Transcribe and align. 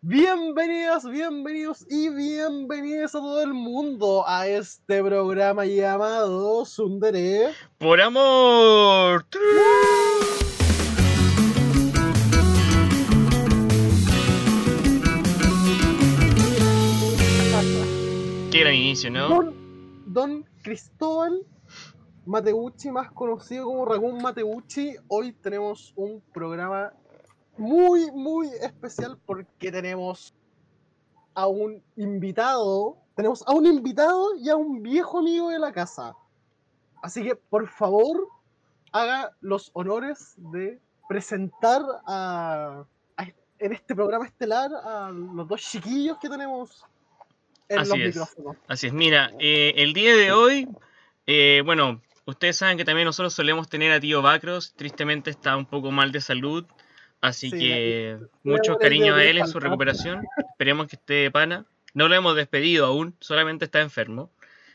Bienvenidas, 0.00 1.10
bienvenidos 1.10 1.84
y 1.90 2.08
bienvenidos 2.08 3.16
a 3.16 3.18
todo 3.18 3.42
el 3.42 3.52
mundo 3.52 4.22
a 4.28 4.46
este 4.46 5.02
programa 5.02 5.66
llamado 5.66 6.64
Sundere. 6.64 7.52
Por 7.78 8.00
amor. 8.00 9.26
Qué 18.52 18.60
gran 18.60 18.74
inicio, 18.74 19.10
¿no? 19.10 19.28
Don, 19.28 19.54
don 20.06 20.46
Cristóbal 20.62 21.44
Mateucci, 22.24 22.92
más 22.92 23.10
conocido 23.10 23.64
como 23.64 23.84
Ragún 23.84 24.22
Mateucci, 24.22 24.94
hoy 25.08 25.32
tenemos 25.32 25.92
un 25.96 26.22
programa 26.32 26.92
muy, 27.58 28.10
muy 28.12 28.48
especial 28.60 29.18
porque 29.26 29.70
tenemos 29.72 30.34
a 31.34 31.46
un 31.46 31.82
invitado, 31.96 32.96
tenemos 33.14 33.46
a 33.46 33.52
un 33.52 33.66
invitado 33.66 34.34
y 34.36 34.48
a 34.48 34.56
un 34.56 34.82
viejo 34.82 35.18
amigo 35.18 35.50
de 35.50 35.58
la 35.58 35.72
casa. 35.72 36.14
Así 37.02 37.22
que, 37.22 37.36
por 37.36 37.68
favor, 37.68 38.28
haga 38.92 39.32
los 39.40 39.70
honores 39.74 40.34
de 40.36 40.80
presentar 41.08 41.82
a, 42.06 42.84
a- 43.16 43.24
en 43.60 43.72
este 43.72 43.94
programa 43.94 44.26
estelar 44.26 44.70
a 44.74 45.10
los 45.10 45.46
dos 45.48 45.60
chiquillos 45.62 46.18
que 46.18 46.28
tenemos 46.28 46.84
en 47.68 47.78
Así 47.78 47.90
los 47.90 47.98
es. 47.98 48.06
micrófonos. 48.06 48.56
Así 48.66 48.86
es, 48.88 48.92
mira, 48.92 49.30
eh, 49.38 49.74
el 49.76 49.92
día 49.92 50.16
de 50.16 50.32
hoy, 50.32 50.68
eh, 51.26 51.62
bueno, 51.64 52.00
ustedes 52.26 52.56
saben 52.56 52.76
que 52.78 52.84
también 52.84 53.06
nosotros 53.06 53.32
solemos 53.34 53.68
tener 53.68 53.92
a 53.92 54.00
tío 54.00 54.22
Bacros, 54.22 54.72
tristemente 54.74 55.30
está 55.30 55.56
un 55.56 55.66
poco 55.66 55.90
mal 55.90 56.10
de 56.12 56.20
salud, 56.20 56.64
así 57.20 57.50
Sí, 57.50 57.58
que 57.58 58.18
mucho 58.42 58.76
cariño 58.76 59.14
a 59.14 59.24
él 59.24 59.38
en 59.38 59.48
su 59.48 59.60
recuperación, 59.60 60.26
esperemos 60.50 60.86
que 60.86 60.96
esté 60.96 61.14
de 61.14 61.30
pana, 61.30 61.66
no 61.94 62.08
lo 62.08 62.14
hemos 62.14 62.36
despedido 62.36 62.86
aún, 62.86 63.16
solamente 63.20 63.64
está 63.64 63.80
enfermo, 63.80 64.30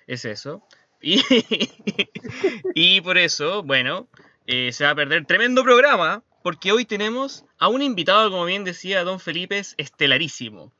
es 0.07 0.25
eso, 0.25 0.65
y, 1.01 1.21
y 2.75 3.01
por 3.01 3.17
eso, 3.17 3.63
bueno, 3.63 4.07
eh, 4.47 4.71
se 4.73 4.83
va 4.83 4.91
a 4.91 4.95
perder 4.95 5.25
tremendo 5.25 5.63
programa, 5.63 6.23
porque 6.43 6.73
hoy 6.73 6.85
tenemos 6.85 7.45
a 7.57 7.69
un 7.69 7.81
invitado, 7.81 8.29
como 8.29 8.45
bien 8.45 8.65
decía 8.65 9.03
don 9.03 9.19
Felipe, 9.19 9.59
es 9.59 9.75
estelarísimo. 9.77 10.73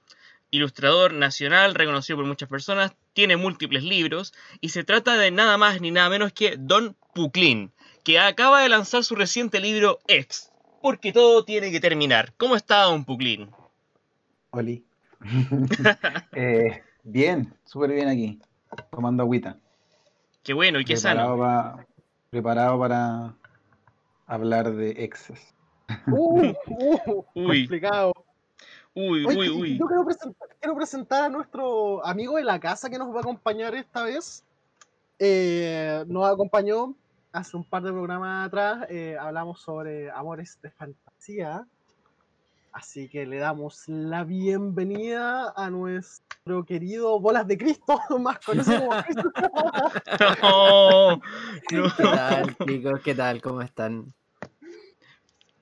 Ilustrador 0.52 1.14
nacional, 1.14 1.73
reconocido 1.73 2.17
por 2.17 2.25
muchas 2.25 2.50
personas, 2.50 2.94
tiene 3.14 3.38
múltiples 3.38 3.83
libros 3.83 4.33
y 4.59 4.70
se 4.70 4.83
trata 4.83 5.17
de 5.17 5.31
nada 5.31 5.58
más 5.58 5.81
ni 5.81 5.89
nada 5.92 6.09
menos 6.09 6.33
que 6.33 6.58
Don 6.59 6.95
Puclin, 7.16 7.72
que 8.03 8.20
acaba 8.20 8.61
de 8.61 8.70
lanzar 8.70 9.03
su 9.03 9.16
reciente 9.16 9.59
libro 9.59 10.00
Ex, 10.08 10.52
porque 10.84 11.14
todo 11.14 11.45
tiene 11.45 11.72
que 11.72 11.80
terminar. 11.80 12.34
¿Cómo 12.36 12.58
está 12.58 12.81
Don 12.84 13.06
Puclin? 13.06 13.50
Oli. 14.52 14.84
Eh, 16.36 16.84
bien, 17.03 17.53
súper 17.64 17.92
bien 17.94 18.09
aquí, 18.09 18.39
tomando 18.92 19.23
agüita. 19.23 19.58
Qué 20.44 20.54
bueno 20.54 20.80
y 20.81 20.84
qué 20.86 20.95
preparado, 20.95 21.38
sano. 21.38 21.39
pa- 21.39 21.86
preparado 22.30 22.78
para 22.80 23.34
hablar 24.28 24.73
de 24.73 24.89
exes. 25.06 25.56
Uh, 26.08 26.52
uh, 26.67 27.26
Uy. 27.34 27.61
complicado. 27.64 28.11
Uy, 28.94 29.26
Oye, 29.26 29.38
uy, 29.38 29.50
uy. 29.50 29.78
Yo 29.78 29.86
quiero 29.88 30.04
presentar, 30.06 30.50
quiero 30.59 30.76
presentar 30.76 31.23
a 31.23 31.30
nuestro 31.30 32.06
amigo 32.06 32.36
de 32.36 32.44
la 32.44 32.59
casa 32.59 32.89
que 32.89 32.98
nos 32.98 33.09
va 33.14 33.20
a 33.20 33.22
acompañar 33.22 33.73
esta 33.76 34.04
vez. 34.04 34.44
Eh, 35.17 36.04
nos 36.08 36.30
acompañó 36.30 36.94
hace 37.34 37.58
un 37.58 37.64
par 37.66 37.84
de 37.84 37.92
programas 37.92 38.48
atrás. 38.48 38.86
eh, 38.89 39.17
hablamos 39.20 39.62
sobre 39.62 40.09
amores 40.12 40.59
de 40.62 40.72
fantasía. 40.72 41.66
Así 42.72 43.08
que 43.09 43.26
le 43.28 43.38
damos 43.38 43.84
la 43.88 44.23
bienvenida 44.23 45.54
a 45.56 45.70
nuestro 45.70 46.66
querido 46.66 47.20
Bolas 47.20 47.45
de 47.48 47.58
Cristo, 47.58 48.00
más 48.20 48.39
conocido 48.39 48.80
como 48.88 49.04
Cristo. 49.04 49.31
No, 50.42 51.11
no. 51.17 51.22
¿Qué 51.67 52.04
tal, 52.04 52.55
chicos? 52.66 52.99
¿Qué 53.04 53.16
tal? 53.16 53.42
¿Cómo 53.42 53.61
están? 53.61 54.14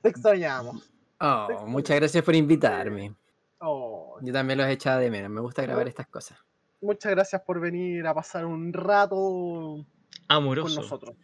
Te 0.02 0.09
extrañamos. 0.09 0.90
Oh, 1.20 1.66
muchas 1.68 1.98
gracias 1.98 2.24
por 2.24 2.34
invitarme. 2.36 3.14
Oh, 3.59 4.18
Yo 4.22 4.34
también 4.34 4.58
los 4.58 4.68
echaba 4.68 4.98
de 4.98 5.12
menos. 5.12 5.30
Me 5.30 5.42
gusta 5.42 5.62
grabar 5.64 5.88
estas 5.88 6.08
cosas. 6.08 6.38
muchas 6.82 7.12
gracias 7.12 7.42
por 7.44 7.59
venir 7.59 8.08
a 8.08 8.14
pasar 8.14 8.46
un 8.46 8.74
rato 8.74 9.16
con 9.16 9.86
Amoroso. 10.30 10.82
nosotros. 10.82 11.16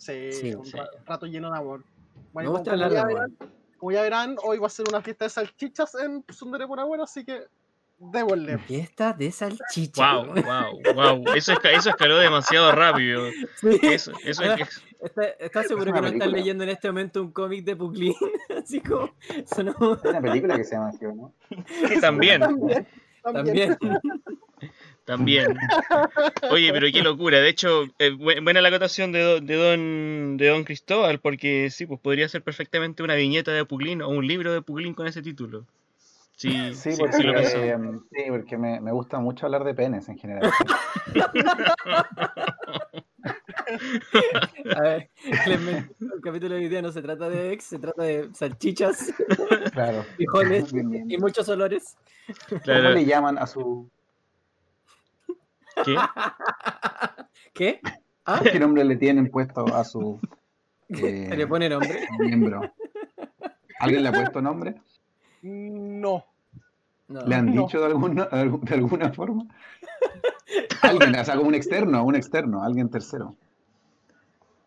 Sí, 0.00 0.32
Sí, 0.32 0.54
un 0.54 0.64
sí. 0.64 0.76
ra- 0.76 0.88
rato 1.06 1.26
lleno 1.26 1.52
de 1.52 1.58
amor. 1.58 1.84
Me 2.34 2.44
como- 2.44 2.58
gusta 2.58 2.70
como 2.70 2.84
hablar 2.84 2.88
de 2.90 2.94
ya 2.96 3.02
amor. 3.02 3.14
verán- 3.38 3.52
Como 3.78 3.92
ya 3.92 4.02
verán, 4.02 4.36
hoy 4.42 4.58
va 4.58 4.66
a 4.66 4.70
ser 4.70 4.86
una 4.88 5.00
fiesta 5.02 5.24
de 5.26 5.30
salchichas 5.30 5.94
en 5.94 6.24
Sundere 6.28 6.66
por 6.66 6.78
Agüero, 6.80 7.02
así 7.04 7.24
que 7.24 7.44
démosle. 7.98 8.58
Fiesta 8.58 9.12
de 9.12 9.30
salchicha. 9.30 10.16
Wow, 10.16 10.26
wow, 10.34 10.94
wow. 10.94 11.34
Eso, 11.34 11.52
esca- 11.52 11.70
eso 11.70 11.90
escaló 11.90 12.16
demasiado 12.18 12.72
rápido. 12.72 13.22
Sí. 13.56 13.78
Eso, 13.82 14.12
eso 14.24 14.42
es 14.44 14.56
que- 14.56 14.66
¿Estás 15.02 15.26
está 15.38 15.62
seguro 15.62 15.86
que 15.86 15.90
no 15.92 16.06
estás 16.08 16.10
película. 16.12 16.36
leyendo 16.36 16.64
en 16.64 16.70
este 16.70 16.88
momento 16.88 17.22
un 17.22 17.30
cómic 17.32 17.64
de 17.64 17.76
Puclin? 17.76 18.14
Así 18.64 18.80
como. 18.80 19.10
sonó- 19.46 19.98
Hay 20.04 20.10
una 20.10 20.20
película 20.20 20.56
que 20.56 20.64
se 20.64 20.74
llama 20.74 20.88
así, 20.90 21.06
¿o 21.06 21.14
¿no? 21.14 21.32
también. 22.02 22.40
También. 22.40 22.86
también. 23.22 23.78
También. 23.78 23.78
También. 25.04 25.56
Oye, 26.50 26.72
pero 26.72 26.86
qué 26.92 27.02
locura. 27.02 27.40
De 27.40 27.48
hecho, 27.48 27.84
eh, 27.98 28.10
bu- 28.12 28.42
buena 28.44 28.60
la 28.60 28.68
acotación 28.68 29.10
de, 29.12 29.20
do- 29.20 29.40
de 29.40 29.54
don 29.56 30.36
de 30.36 30.46
don 30.48 30.62
Cristóbal, 30.64 31.18
porque 31.20 31.68
sí, 31.70 31.86
pues 31.86 31.98
podría 32.00 32.28
ser 32.28 32.42
perfectamente 32.42 33.02
una 33.02 33.14
viñeta 33.16 33.50
de 33.52 33.64
Puglin 33.64 34.02
o 34.02 34.08
un 34.08 34.26
libro 34.26 34.52
de 34.52 34.62
Puglin 34.62 34.94
con 34.94 35.06
ese 35.08 35.22
título. 35.22 35.66
Sí, 36.36 36.72
sí, 36.74 36.92
Sí, 36.92 36.92
sí, 36.92 36.98
porque, 36.98 37.18
eh, 37.36 37.76
sí, 38.12 38.22
porque 38.30 38.56
me, 38.56 38.80
me 38.80 38.92
gusta 38.92 39.18
mucho 39.18 39.46
hablar 39.46 39.64
de 39.64 39.74
penes 39.74 40.08
en 40.08 40.16
general. 40.18 40.50
A 44.76 44.80
ver, 44.80 45.10
el 45.44 46.20
capítulo 46.22 46.54
de 46.54 46.60
hoy 46.62 46.68
día 46.68 46.82
no 46.82 46.92
se 46.92 47.02
trata 47.02 47.28
de 47.28 47.52
ex, 47.52 47.64
se 47.64 47.78
trata 47.78 48.02
de 48.04 48.30
salchichas, 48.34 49.12
Claro. 49.72 50.04
frijoles 50.16 50.72
y 51.08 51.18
muchos 51.18 51.48
olores. 51.48 51.96
¿Cómo 52.48 52.60
Claro, 52.62 52.90
le 52.90 53.04
llaman 53.04 53.38
a 53.38 53.46
su... 53.46 53.90
¿qué? 55.84 55.96
¿Qué? 57.54 57.80
¿Ah? 58.26 58.40
¿Qué 58.42 58.58
nombre 58.60 58.84
le 58.84 58.96
tienen 58.96 59.30
puesto 59.30 59.66
a 59.74 59.84
su 59.84 60.20
eh, 60.88 61.26
¿Se 61.28 61.36
le 61.36 61.46
pone 61.46 61.68
nombre? 61.68 62.06
miembro? 62.18 62.72
¿Alguien 63.80 64.02
le 64.02 64.08
ha 64.08 64.12
puesto 64.12 64.42
nombre? 64.42 64.74
No. 65.42 66.24
No. 67.08 67.26
¿Le 67.26 67.34
han 67.34 67.54
No. 67.54 67.62
dicho 67.62 67.80
de, 67.80 67.86
alguna, 67.86 68.26
de 68.26 68.74
alguna 68.74 69.12
forma? 69.12 69.44
Alguien, 70.82 71.14
o 71.16 71.24
sea, 71.24 71.36
como 71.36 71.48
un 71.48 71.54
externo, 71.54 72.04
un 72.04 72.14
externo, 72.14 72.62
alguien 72.62 72.88
tercero. 72.90 73.36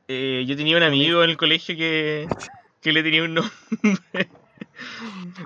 Eh, 0.07 0.43
yo 0.47 0.55
tenía 0.57 0.77
un 0.77 0.83
amigo 0.83 1.23
en 1.23 1.29
el 1.29 1.37
colegio 1.37 1.75
que, 1.77 2.27
que 2.81 2.91
le 2.91 3.03
tenía 3.03 3.23
un 3.23 3.35
nombre. 3.35 3.51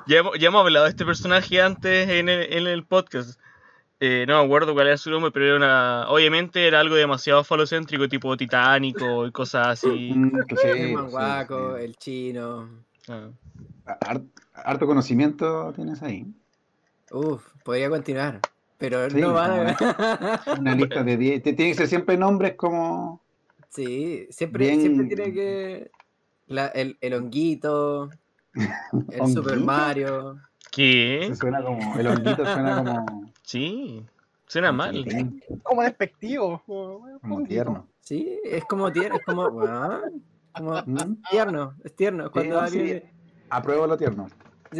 ya, 0.07 0.19
hemos, 0.19 0.39
ya 0.39 0.47
hemos 0.47 0.61
hablado 0.61 0.85
de 0.85 0.91
este 0.91 1.06
personaje 1.06 1.61
antes 1.61 2.09
en 2.09 2.29
el, 2.29 2.53
en 2.53 2.67
el 2.67 2.85
podcast. 2.85 3.39
Eh, 3.99 4.25
no 4.27 4.39
me 4.39 4.45
acuerdo 4.45 4.73
cuál 4.75 4.87
era 4.87 4.97
su 4.97 5.09
nombre, 5.09 5.31
pero 5.31 5.45
era 5.45 5.55
una. 5.57 6.09
Obviamente 6.09 6.67
era 6.67 6.79
algo 6.79 6.95
demasiado 6.95 7.43
falocéntrico, 7.43 8.07
tipo 8.07 8.37
titánico 8.37 9.25
y 9.25 9.31
cosas 9.31 9.67
así. 9.67 10.11
Mm, 10.15 10.39
que 10.47 10.55
sí, 10.55 10.67
El 10.67 10.93
manguaco, 10.93 11.77
sí. 11.77 11.83
el 11.83 11.95
chino. 11.97 12.69
Ah. 13.07 13.29
Har- 14.01 14.21
Harto 14.53 14.85
conocimiento 14.87 15.71
tienes 15.73 16.01
ahí. 16.03 16.25
Uf, 17.11 17.43
podría 17.63 17.89
continuar. 17.89 18.39
Pero 18.79 19.09
Sí, 19.09 19.19
no 19.19 19.33
va 19.33 19.47
como 19.75 20.59
Una 20.59 20.75
lista 20.75 21.03
de 21.03 21.17
10. 21.17 21.41
Te- 21.43 21.53
Tiene 21.53 21.71
que 21.71 21.77
ser 21.77 21.87
siempre 21.87 22.17
nombres 22.17 22.53
como. 22.55 23.21
Sí, 23.69 24.27
siempre, 24.29 24.65
Bien. 24.67 24.81
siempre 24.81 25.07
tiene 25.15 25.33
que. 25.33 25.91
la- 26.47 26.67
el, 26.67 26.97
el 27.01 27.13
honguito, 27.15 28.09
el 28.53 28.67
¿Honguito? 29.21 29.27
Super 29.41 29.59
Mario. 29.59 30.39
¿Qué? 30.77 31.33
Suena 31.35 31.63
como. 31.63 31.99
El 31.99 32.07
honguito 32.07 32.45
suena 32.45 32.77
como. 32.77 33.06
Sí, 33.41 34.06
suena 34.45 34.71
mal. 34.71 35.06
Como 35.63 35.81
despectivo. 35.81 36.62
Como, 36.65 37.19
Como 37.21 37.44
tierno. 37.44 37.88
Sí, 38.01 38.39
es 38.44 38.63
como 38.65 38.91
tierno, 38.91 39.15
es 39.18 39.25
como. 39.25 39.50
como 39.50 40.74
¿Mm? 40.85 41.18
tierno, 41.31 41.74
es 41.83 41.95
tierno. 41.95 42.29
Cuando 42.31 42.68
Sí, 42.68 42.77
alguien. 42.77 43.00
sí. 43.01 43.09
Apruebo 43.50 43.88
lo 43.88 43.97
tierno. 43.97 44.27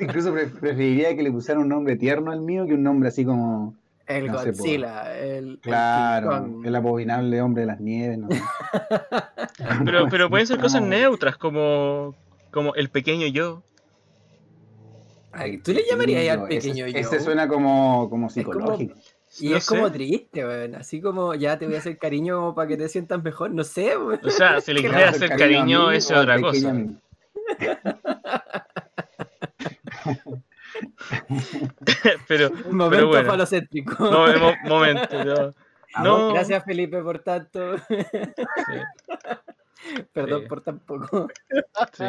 Incluso 0.00 0.32
pre- 0.32 0.46
preferiría 0.46 1.14
que 1.16 1.22
le 1.22 1.32
pusieran 1.32 1.62
un 1.64 1.68
nombre 1.68 1.96
tierno 1.96 2.30
al 2.30 2.40
mío 2.40 2.66
que 2.66 2.74
un 2.74 2.82
nombre 2.82 3.08
así 3.08 3.24
como. 3.24 3.74
El 4.06 4.28
No. 4.28 4.34
Godzilla, 4.34 5.18
el. 5.18 5.48
el 5.54 5.58
Claro, 5.60 6.60
el 6.64 6.74
abominable 6.76 7.42
hombre 7.42 7.62
de 7.62 7.66
las 7.66 7.80
nieves. 7.80 8.18
No. 8.18 8.28
Pero, 9.84 10.06
pero 10.08 10.30
pueden 10.30 10.46
ser 10.46 10.60
cosas 10.60 10.80
neutras, 10.82 11.36
como, 11.36 12.14
como 12.52 12.74
el 12.76 12.88
pequeño 12.88 13.26
yo. 13.26 13.62
Ay, 15.36 15.58
¿Tú 15.58 15.72
le 15.72 15.84
llamarías 15.88 16.22
Sí, 16.22 16.28
al 16.28 16.42
pequeño 16.48 16.86
ese, 16.86 16.92
yo? 16.94 16.98
ese 17.00 17.20
suena 17.20 17.46
como, 17.48 18.08
como 18.08 18.10
como- 18.10 18.30
psicológico. 18.30 18.94
Y 19.38 19.50
No 19.50 19.56
es 19.58 19.66
como 19.66 19.92
triste, 19.92 20.46
weón. 20.46 20.76
Así 20.76 21.00
como 21.02 21.34
ya 21.34 21.58
te 21.58 21.66
voy 21.66 21.74
a 21.74 21.78
hacer 21.78 21.98
cariño 21.98 22.36
como 22.40 22.54
para 22.54 22.68
que 22.68 22.76
te 22.78 22.88
sientas 22.88 23.22
mejor. 23.22 23.50
No 23.50 23.64
sé, 23.64 23.96
weón. 23.98 24.20
O 24.24 24.30
sea, 24.30 24.60
si 24.62 24.72
le 24.72 24.80
Claro, 24.82 24.96
quieres 24.96 25.14
hacer 25.16 25.36
cariño, 25.36 25.88
mí 25.88 25.96
eso 25.96 26.14
es 26.14 26.20
otra 26.20 26.40
cosa. 26.40 26.74
pero, 32.28 32.50
Momento 32.70 32.90
pero 32.90 33.08
bueno. 33.08 33.30
falocéntrico. 33.30 34.10
No, 34.10 34.26
mo- 34.38 34.54
momento, 34.64 35.24
no. 35.24 35.54
No. 36.02 36.32
Gracias 36.32 36.64
Felipe 36.64 37.00
por 37.02 37.18
tanto. 37.20 37.78
Sí, 37.78 37.96
Perdón 40.12 40.42
Sí. 40.42 40.48
por 40.48 40.60
tan 40.62 40.78
poco. 40.80 41.28
sí. 41.92 42.04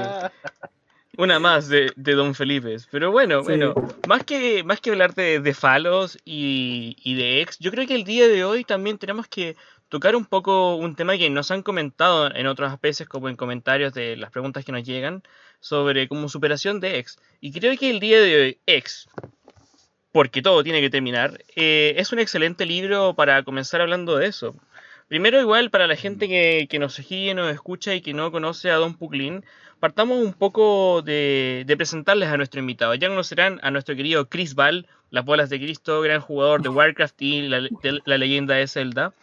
Una 1.17 1.39
más 1.39 1.67
de, 1.67 1.91
de 1.95 2.13
Don 2.13 2.35
Felipe. 2.35 2.77
Pero 2.91 3.11
bueno, 3.11 3.41
Sí. 3.41 3.47
bueno, 3.47 3.73
más 4.07 4.23
que, 4.23 4.63
más 4.63 4.79
que 4.79 4.91
hablar 4.91 5.13
de, 5.15 5.39
de 5.39 5.53
falos 5.53 6.17
y, 6.23 6.95
y 7.03 7.15
de 7.15 7.41
ex, 7.41 7.57
yo 7.59 7.71
creo 7.71 7.87
que 7.87 7.95
el 7.95 8.03
día 8.03 8.27
de 8.27 8.45
hoy 8.45 8.63
también 8.63 8.97
tenemos 8.97 9.27
que 9.27 9.55
tocar 9.89 10.15
un 10.15 10.25
poco 10.25 10.75
un 10.75 10.95
tema 10.95 11.17
que 11.17 11.29
nos 11.29 11.49
han 11.49 11.63
comentado 11.63 12.33
en 12.35 12.45
otras 12.47 12.79
veces, 12.79 13.07
como 13.07 13.29
en 13.29 13.35
comentarios 13.35 13.93
de 13.93 14.15
las 14.17 14.31
preguntas 14.31 14.63
que 14.63 14.71
nos 14.71 14.83
llegan, 14.83 15.23
sobre 15.59 16.07
como 16.07 16.29
superación 16.29 16.79
de 16.79 16.99
ex. 16.99 17.17
Y 17.41 17.51
creo 17.51 17.75
que 17.77 17.89
el 17.89 17.99
día 17.99 18.21
de 18.21 18.41
hoy, 18.41 18.57
ex, 18.67 19.07
porque 20.11 20.41
todo 20.41 20.63
tiene 20.63 20.81
que 20.81 20.89
terminar, 20.89 21.39
eh, 21.55 21.93
es 21.97 22.11
un 22.11 22.19
excelente 22.19 22.65
libro 22.65 23.13
para 23.15 23.43
comenzar 23.43 23.81
hablando 23.81 24.17
de 24.17 24.27
eso. 24.27 24.55
Primero, 25.07 25.39
igual, 25.39 25.69
para 25.69 25.87
la 25.87 25.95
gente 25.95 26.27
que, 26.27 26.67
que 26.69 26.79
nos 26.79 26.95
sigue, 26.95 27.33
nos 27.33 27.51
escucha 27.53 27.95
y 27.95 28.01
que 28.01 28.13
no 28.13 28.31
conoce 28.31 28.71
a 28.71 28.75
Don 28.75 28.93
Puclin, 28.95 29.45
partamos 29.79 30.17
un 30.17 30.33
poco 30.33 31.01
de, 31.01 31.63
de 31.65 31.77
presentarles 31.77 32.29
a 32.29 32.37
nuestro 32.37 32.59
invitado. 32.59 32.93
Ya 32.95 33.07
conocerán 33.07 33.59
a 33.63 33.71
nuestro 33.71 33.95
querido 33.95 34.27
Chris 34.27 34.53
Ball, 34.53 34.85
las 35.09 35.23
bolas 35.23 35.49
de 35.49 35.59
Cristo, 35.59 36.01
gran 36.01 36.19
jugador 36.19 36.61
de 36.61 36.69
Warcraft 36.69 37.21
y 37.21 37.47
la, 37.47 37.61
de 37.61 38.01
la 38.03 38.17
leyenda 38.17 38.55
de 38.55 38.67
Zelda. 38.67 39.13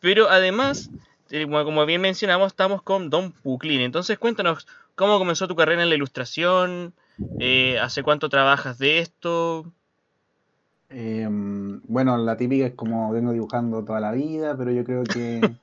Pero 0.00 0.28
además, 0.30 0.90
eh, 1.30 1.46
como 1.46 1.86
bien 1.86 2.00
mencionamos, 2.00 2.48
estamos 2.48 2.82
con 2.82 3.10
Don 3.10 3.32
Puclin. 3.32 3.80
Entonces, 3.82 4.18
cuéntanos 4.18 4.66
cómo 4.96 5.18
comenzó 5.18 5.46
tu 5.46 5.56
carrera 5.56 5.82
en 5.82 5.90
la 5.90 5.94
ilustración, 5.94 6.92
eh, 7.38 7.78
hace 7.78 8.02
cuánto 8.02 8.28
trabajas 8.28 8.78
de 8.78 8.98
esto. 8.98 9.72
Eh, 10.90 11.28
bueno, 11.30 12.16
la 12.18 12.36
típica 12.36 12.66
es 12.66 12.74
como 12.74 13.12
vengo 13.12 13.32
dibujando 13.32 13.84
toda 13.84 14.00
la 14.00 14.12
vida, 14.12 14.56
pero 14.56 14.72
yo 14.72 14.84
creo 14.84 15.08
que 15.08 15.56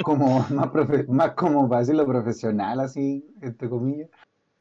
como 0.00 0.40
más, 0.50 0.68
profe- 0.72 1.08
más 1.08 1.32
como 1.34 1.68
para 1.68 1.80
decirlo 1.82 2.06
profesional, 2.06 2.80
así, 2.80 3.26
entre 3.42 3.70
comillas, 3.70 4.10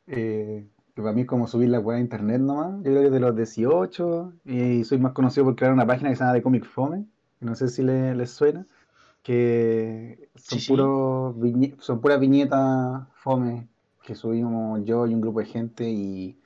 eh, 0.07 0.67
que 0.95 1.01
para 1.01 1.13
mí 1.13 1.21
es 1.23 1.27
como 1.27 1.47
subir 1.47 1.69
la 1.69 1.79
web 1.79 1.97
a 1.97 2.01
internet 2.01 2.41
nomás. 2.41 2.75
Yo 2.77 2.83
creo 2.91 3.03
que 3.03 3.09
de 3.11 3.19
los 3.21 3.35
18 3.35 4.33
y 4.45 4.83
soy 4.85 4.99
más 4.99 5.13
conocido 5.13 5.45
por 5.45 5.55
crear 5.57 5.73
una 5.73 5.87
página 5.87 6.09
que 6.09 6.15
se 6.17 6.23
llama 6.23 6.35
The 6.35 6.43
Comic 6.43 6.65
Fome, 6.65 7.07
que 7.39 7.45
no 7.45 7.55
sé 7.55 7.69
si 7.69 7.83
le- 7.83 8.15
les 8.15 8.31
suena, 8.31 8.67
que 9.23 10.29
son, 10.35 10.59
Sí, 10.59 10.65
sí. 10.65 10.73
puros 10.75 11.35
son 11.79 12.01
puras 12.01 12.19
viñetas 12.19 13.07
fome 13.15 13.69
que 14.03 14.15
subimos 14.15 14.83
yo 14.85 15.07
y 15.07 15.13
un 15.15 15.21
grupo 15.21 15.39
de 15.39 15.45
gente 15.47 15.89
y 15.89 16.39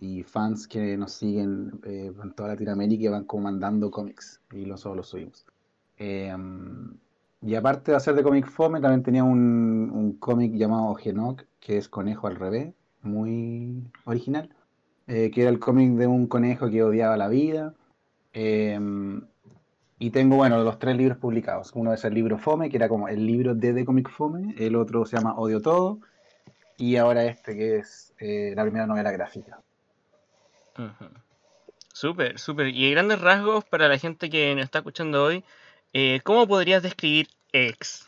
y 0.00 0.22
fans 0.22 0.66
que 0.66 0.96
nos 0.96 1.12
siguen 1.12 1.80
eh, 1.84 2.12
en 2.22 2.32
toda 2.32 2.50
Latinoamérica 2.50 3.04
y 3.04 3.08
van 3.08 3.24
como 3.24 3.44
mandando 3.44 3.90
cómics 3.90 4.40
y 4.52 4.64
nosotros 4.64 4.96
los 4.96 5.08
subimos. 5.08 5.46
Eh, 5.98 6.34
y 7.42 7.54
aparte 7.54 7.92
de 7.92 7.96
hacer 7.96 8.14
de 8.14 8.22
cómic 8.22 8.46
fome, 8.46 8.80
también 8.80 9.02
tenía 9.02 9.24
un, 9.24 9.90
un 9.92 10.12
cómic 10.14 10.54
llamado 10.54 10.94
Genok, 10.94 11.44
que 11.58 11.78
es 11.78 11.88
conejo 11.88 12.26
al 12.26 12.36
revés, 12.36 12.74
muy 13.02 13.82
original, 14.04 14.50
eh, 15.06 15.30
que 15.30 15.42
era 15.42 15.50
el 15.50 15.58
cómic 15.58 15.92
de 15.92 16.06
un 16.06 16.26
conejo 16.26 16.68
que 16.70 16.82
odiaba 16.82 17.16
la 17.16 17.28
vida. 17.28 17.74
Eh, 18.32 18.78
y 20.02 20.10
tengo, 20.10 20.36
bueno, 20.36 20.62
los 20.64 20.78
tres 20.78 20.96
libros 20.96 21.18
publicados. 21.18 21.72
Uno 21.74 21.92
es 21.92 22.04
el 22.04 22.14
libro 22.14 22.38
Fome, 22.38 22.70
que 22.70 22.76
era 22.78 22.88
como 22.88 23.08
el 23.08 23.26
libro 23.26 23.54
de 23.54 23.74
The 23.74 23.84
Comic 23.84 24.08
Fome, 24.08 24.54
el 24.58 24.74
otro 24.76 25.04
se 25.04 25.16
llama 25.16 25.34
Odio 25.34 25.60
Todo, 25.60 26.00
y 26.78 26.96
ahora 26.96 27.24
este 27.24 27.54
que 27.54 27.76
es 27.76 28.14
eh, 28.18 28.54
la 28.56 28.62
primera 28.62 28.86
novela 28.86 29.12
gráfica. 29.12 29.60
Súper, 31.92 32.38
súper. 32.38 32.68
Y 32.68 32.86
en 32.86 32.92
grandes 32.92 33.20
rasgos, 33.20 33.64
para 33.64 33.88
la 33.88 33.98
gente 33.98 34.30
que 34.30 34.54
nos 34.54 34.64
está 34.64 34.78
escuchando 34.78 35.24
hoy, 35.24 35.44
eh, 35.92 36.20
¿cómo 36.24 36.46
podrías 36.46 36.82
describir 36.82 37.28
X? 37.52 38.06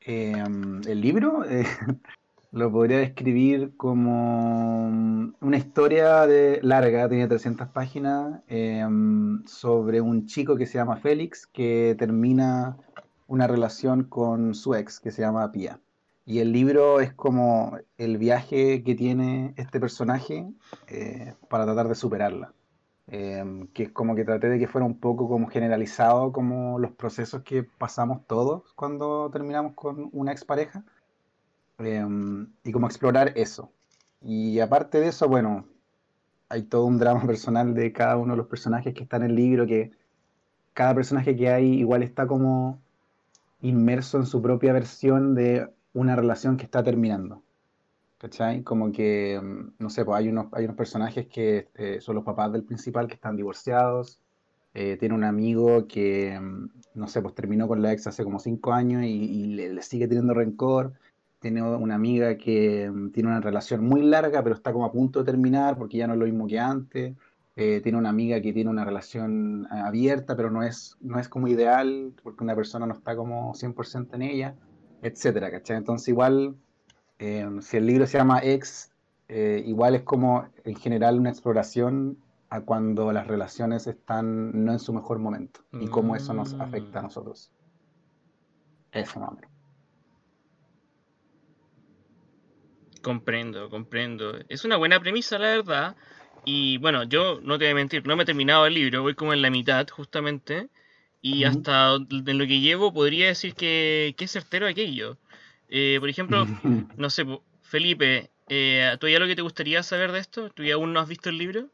Eh, 0.00 0.42
el 0.86 1.00
libro 1.00 1.44
eh, 1.44 1.66
lo 2.52 2.70
podría 2.70 2.98
describir 2.98 3.76
como 3.76 4.86
una 5.40 5.56
historia 5.56 6.26
de, 6.26 6.60
larga, 6.62 7.08
tenía 7.08 7.28
300 7.28 7.68
páginas, 7.68 8.40
eh, 8.48 8.86
sobre 9.46 10.00
un 10.00 10.26
chico 10.26 10.56
que 10.56 10.66
se 10.66 10.78
llama 10.78 10.96
Félix 10.96 11.46
que 11.46 11.96
termina 11.98 12.76
una 13.26 13.48
relación 13.48 14.04
con 14.04 14.54
su 14.54 14.74
ex 14.74 15.00
que 15.00 15.10
se 15.10 15.22
llama 15.22 15.50
Pia. 15.50 15.80
Y 16.26 16.40
el 16.40 16.52
libro 16.52 17.00
es 17.00 17.14
como 17.14 17.78
el 17.98 18.18
viaje 18.18 18.82
que 18.82 18.96
tiene 18.96 19.54
este 19.56 19.78
personaje 19.78 20.46
eh, 20.88 21.34
para 21.48 21.64
tratar 21.64 21.88
de 21.88 21.94
superarla. 21.94 22.52
Eh, 23.08 23.68
que 23.72 23.84
es 23.84 23.92
como 23.92 24.16
que 24.16 24.24
traté 24.24 24.48
de 24.48 24.58
que 24.58 24.66
fuera 24.66 24.84
un 24.84 24.98
poco 24.98 25.28
como 25.28 25.46
generalizado 25.46 26.32
como 26.32 26.80
los 26.80 26.90
procesos 26.90 27.44
que 27.44 27.62
pasamos 27.62 28.26
todos 28.26 28.72
cuando 28.74 29.30
terminamos 29.30 29.74
con 29.74 30.10
una 30.12 30.32
expareja 30.32 30.84
eh, 31.78 32.04
y 32.64 32.72
como 32.72 32.88
explorar 32.88 33.32
eso. 33.36 33.70
Y 34.20 34.58
aparte 34.58 34.98
de 34.98 35.08
eso, 35.08 35.28
bueno, 35.28 35.66
hay 36.48 36.64
todo 36.64 36.86
un 36.86 36.98
drama 36.98 37.22
personal 37.26 37.74
de 37.74 37.92
cada 37.92 38.16
uno 38.16 38.32
de 38.32 38.38
los 38.38 38.48
personajes 38.48 38.94
que 38.94 39.04
está 39.04 39.18
en 39.18 39.24
el 39.24 39.36
libro, 39.36 39.66
que 39.66 39.92
cada 40.74 40.92
personaje 40.92 41.36
que 41.36 41.48
hay 41.50 41.74
igual 41.74 42.02
está 42.02 42.26
como 42.26 42.80
inmerso 43.60 44.18
en 44.18 44.26
su 44.26 44.42
propia 44.42 44.72
versión 44.72 45.36
de 45.36 45.68
una 45.96 46.14
relación 46.14 46.56
que 46.56 46.64
está 46.64 46.82
terminando. 46.84 47.42
¿Cachai? 48.18 48.62
Como 48.62 48.92
que, 48.92 49.40
mm, 49.42 49.74
no 49.78 49.90
sé, 49.90 50.04
pues 50.04 50.18
hay 50.18 50.28
unos, 50.28 50.46
hay 50.52 50.64
unos 50.64 50.76
personajes 50.76 51.26
que 51.26 51.68
eh, 51.74 51.98
son 52.00 52.14
los 52.16 52.24
papás 52.24 52.52
del 52.52 52.64
principal 52.64 53.08
que 53.08 53.14
están 53.14 53.36
divorciados. 53.36 54.20
eh, 54.74 54.98
tiene 54.98 55.14
un 55.14 55.24
amigo 55.24 55.86
que, 55.88 56.38
mm, 56.38 56.68
no 56.94 57.08
sé, 57.08 57.22
pues 57.22 57.34
terminó 57.34 57.66
con 57.68 57.80
la 57.82 57.92
ex 57.92 58.06
hace 58.06 58.24
como 58.24 58.38
cinco 58.38 58.72
años 58.74 59.04
y, 59.04 59.46
le, 59.56 59.82
sigue 59.82 60.06
teniendo 60.08 60.34
rencor. 60.34 60.92
Tiene 61.40 61.62
una 61.62 61.94
amiga 61.94 62.36
que 62.36 62.90
mm, 62.90 63.10
tiene 63.12 63.30
una 63.30 63.40
relación 63.40 63.84
muy 63.86 64.02
larga, 64.02 64.42
pero 64.42 64.54
está 64.54 64.72
como 64.72 64.84
a 64.86 64.92
punto 64.92 65.20
de 65.20 65.24
terminar 65.32 65.78
porque 65.78 65.98
ya 65.98 66.06
no 66.06 66.14
es 66.14 66.18
lo 66.20 66.26
mismo 66.26 66.46
que 66.46 66.58
antes. 66.58 67.14
Eh, 67.56 67.80
tiene 67.82 67.98
una 67.98 68.10
amiga 68.10 68.40
que 68.42 68.52
tiene 68.52 68.70
una 68.70 68.84
relación 68.84 69.66
abierta, 69.70 70.36
pero 70.36 70.50
no 70.50 70.62
es, 70.62 70.96
no 71.00 71.18
es 71.18 71.28
como 71.28 71.48
ideal 71.48 72.12
porque 72.22 72.44
una 72.44 72.54
persona 72.54 72.86
no 72.86 72.92
está 72.94 73.16
como 73.16 73.54
100% 73.54 74.14
en 74.14 74.22
ella, 74.22 74.54
etcétera, 75.06 75.50
¿cachai? 75.50 75.76
Entonces 75.76 76.08
igual 76.08 76.56
eh, 77.18 77.48
si 77.60 77.76
el 77.76 77.86
libro 77.86 78.06
se 78.06 78.18
llama 78.18 78.40
Ex, 78.42 78.90
eh, 79.28 79.62
igual 79.66 79.94
es 79.94 80.02
como 80.02 80.48
en 80.64 80.76
general 80.76 81.18
una 81.18 81.30
exploración 81.30 82.18
a 82.50 82.60
cuando 82.60 83.12
las 83.12 83.26
relaciones 83.26 83.86
están 83.86 84.64
no 84.64 84.72
en 84.72 84.78
su 84.78 84.92
mejor 84.92 85.18
momento 85.18 85.60
y 85.72 85.88
cómo 85.88 86.14
eso 86.14 86.32
nos 86.32 86.54
afecta 86.54 87.00
a 87.00 87.02
Mm. 87.02 87.04
nosotros. 87.06 87.50
Eso, 88.92 89.20
menos. 89.20 89.50
Comprendo, 93.02 93.68
comprendo. 93.68 94.38
Es 94.48 94.64
una 94.64 94.76
buena 94.76 95.00
premisa, 95.00 95.38
la 95.38 95.48
verdad. 95.48 95.96
Y 96.44 96.78
bueno, 96.78 97.04
yo 97.04 97.40
no 97.42 97.58
te 97.58 97.64
voy 97.64 97.72
a 97.72 97.74
mentir, 97.74 98.06
no 98.06 98.16
me 98.16 98.22
he 98.22 98.26
terminado 98.26 98.66
el 98.66 98.74
libro, 98.74 99.02
voy 99.02 99.14
como 99.14 99.32
en 99.32 99.42
la 99.42 99.50
mitad, 99.50 99.86
justamente. 99.88 100.68
Y 101.28 101.42
hasta 101.42 101.98
de 101.98 102.34
lo 102.34 102.46
que 102.46 102.60
llevo, 102.60 102.92
podría 102.92 103.26
decir 103.26 103.56
que, 103.56 104.14
que 104.16 104.26
es 104.26 104.30
certero 104.30 104.68
aquello. 104.68 105.18
Eh, 105.68 105.96
por 105.98 106.08
ejemplo, 106.08 106.44
no 106.96 107.10
sé, 107.10 107.26
Felipe, 107.62 108.30
eh, 108.48 108.96
¿tú 109.00 109.08
ya 109.08 109.18
lo 109.18 109.26
que 109.26 109.34
te 109.34 109.42
gustaría 109.42 109.82
saber 109.82 110.12
de 110.12 110.20
esto? 110.20 110.50
¿Tú 110.50 110.62
ya 110.62 110.74
aún 110.74 110.92
no 110.92 111.00
has 111.00 111.08
visto 111.08 111.28
el 111.28 111.38
libro? 111.38 111.68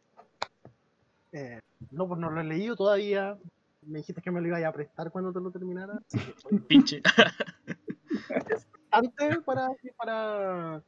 Eh, 1.32 1.60
no, 1.90 2.08
pues 2.08 2.18
no 2.18 2.30
lo 2.30 2.40
he 2.40 2.44
leído 2.44 2.76
todavía. 2.76 3.36
Me 3.82 3.98
dijiste 3.98 4.22
que 4.22 4.30
me 4.30 4.40
lo 4.40 4.48
iba 4.48 4.66
a 4.66 4.72
prestar 4.72 5.10
cuando 5.10 5.34
te 5.34 5.40
lo 5.40 5.50
terminara. 5.50 6.00
que 6.10 6.56
Pinche. 6.66 7.02
antes 8.90 9.38
para, 9.44 9.68
para... 9.98 10.82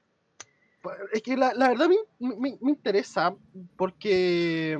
pa- 0.80 0.96
Es 1.12 1.20
que 1.22 1.36
la, 1.36 1.52
la 1.52 1.68
verdad 1.68 1.88
me, 2.18 2.34
me- 2.38 2.58
me 2.62 2.70
interesa 2.70 3.36
porque 3.76 4.78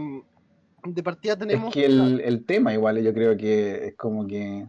de 0.84 1.02
partida 1.02 1.36
Es 1.46 1.64
tenemos... 1.64 1.70
que 1.70 1.86
el, 1.86 2.20
el 2.20 2.44
tema 2.46 2.72
igual 2.74 3.02
yo 3.02 3.12
creo 3.14 3.36
que 3.36 3.88
es 3.88 3.96
como 3.96 4.26
que 4.26 4.68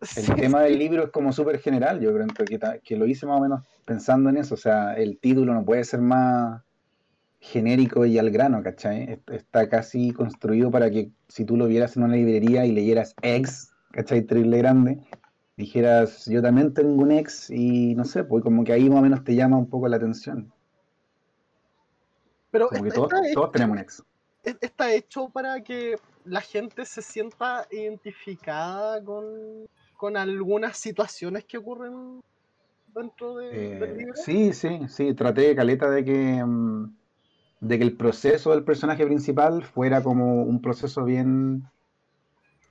el 0.14 0.26
Sí, 0.26 0.32
tema 0.36 0.62
del 0.62 0.78
libro 0.78 1.04
es 1.04 1.10
como 1.10 1.32
súper 1.32 1.60
general, 1.60 2.00
yo 2.00 2.12
creo 2.14 2.26
que, 2.48 2.80
que 2.84 2.96
lo 2.96 3.06
hice 3.06 3.26
más 3.26 3.38
o 3.38 3.42
menos 3.42 3.62
pensando 3.84 4.30
en 4.30 4.36
eso, 4.38 4.54
o 4.54 4.58
sea, 4.58 4.94
el 4.94 5.18
título 5.20 5.54
no 5.54 5.64
puede 5.64 5.84
ser 5.84 6.00
más 6.00 6.62
genérico 7.40 8.06
y 8.06 8.18
al 8.18 8.30
grano, 8.30 8.62
¿cachai? 8.62 9.04
Est- 9.12 9.30
Está 9.30 9.68
casi 9.68 10.12
construido 10.12 10.70
para 10.70 10.90
que 10.90 11.12
si 11.28 11.44
tú 11.46 11.56
lo 11.56 11.66
vieras 11.68 11.96
en 11.96 12.04
una 12.04 12.16
librería 12.16 12.66
y 12.66 12.72
leyeras 12.72 13.14
ex, 13.22 13.72
¿cachai? 13.92 14.22
Terrible 14.26 14.58
grande, 14.58 15.00
dijeras, 15.56 16.26
yo 16.26 16.42
también 16.42 16.74
tengo 16.74 17.02
un 17.02 17.12
ex 17.12 17.50
y 17.50 17.94
no 17.96 18.04
sé, 18.04 18.24
pues 18.24 18.44
como 18.44 18.64
que 18.64 18.72
ahí 18.74 18.88
más 18.90 19.00
o 19.00 19.02
menos 19.02 19.24
te 19.24 19.34
llama 19.36 19.58
un 19.58 19.70
poco 19.70 19.88
la 19.88 19.96
atención, 19.96 20.52
Pero 22.50 22.68
como 22.68 22.84
que 22.84 22.92
todos, 22.92 23.10
todos 23.32 23.52
tenemos 23.52 23.74
un 23.74 23.78
ex. 23.82 24.02
Es- 24.42 24.58
está 24.60 24.92
hecho 24.92 25.28
para 25.30 25.62
que 25.62 25.96
la 26.24 26.40
gente 26.40 26.84
se 26.84 27.02
sienta 27.02 27.66
identificada 27.70 29.02
con, 29.02 29.24
con 29.96 30.16
algunas 30.16 30.76
situaciones 30.76 31.44
que 31.44 31.58
ocurren 31.58 32.20
dentro 32.86 33.36
de- 33.36 33.46
del 33.48 33.80
Eh, 33.80 33.96
libro. 33.98 34.12
sí, 34.14 34.52
sí, 34.52 34.80
sí, 34.88 35.14
traté 35.14 35.54
caleta 35.56 35.90
de 35.90 36.04
que, 36.04 36.44
mm, 36.44 36.96
de 37.60 37.78
que 37.78 37.84
el 37.84 37.96
proceso 37.96 38.50
del 38.50 38.64
personaje 38.64 39.06
principal 39.06 39.64
fuera 39.64 40.02
como 40.02 40.42
un 40.42 40.60
proceso 40.60 41.04
bien 41.04 41.62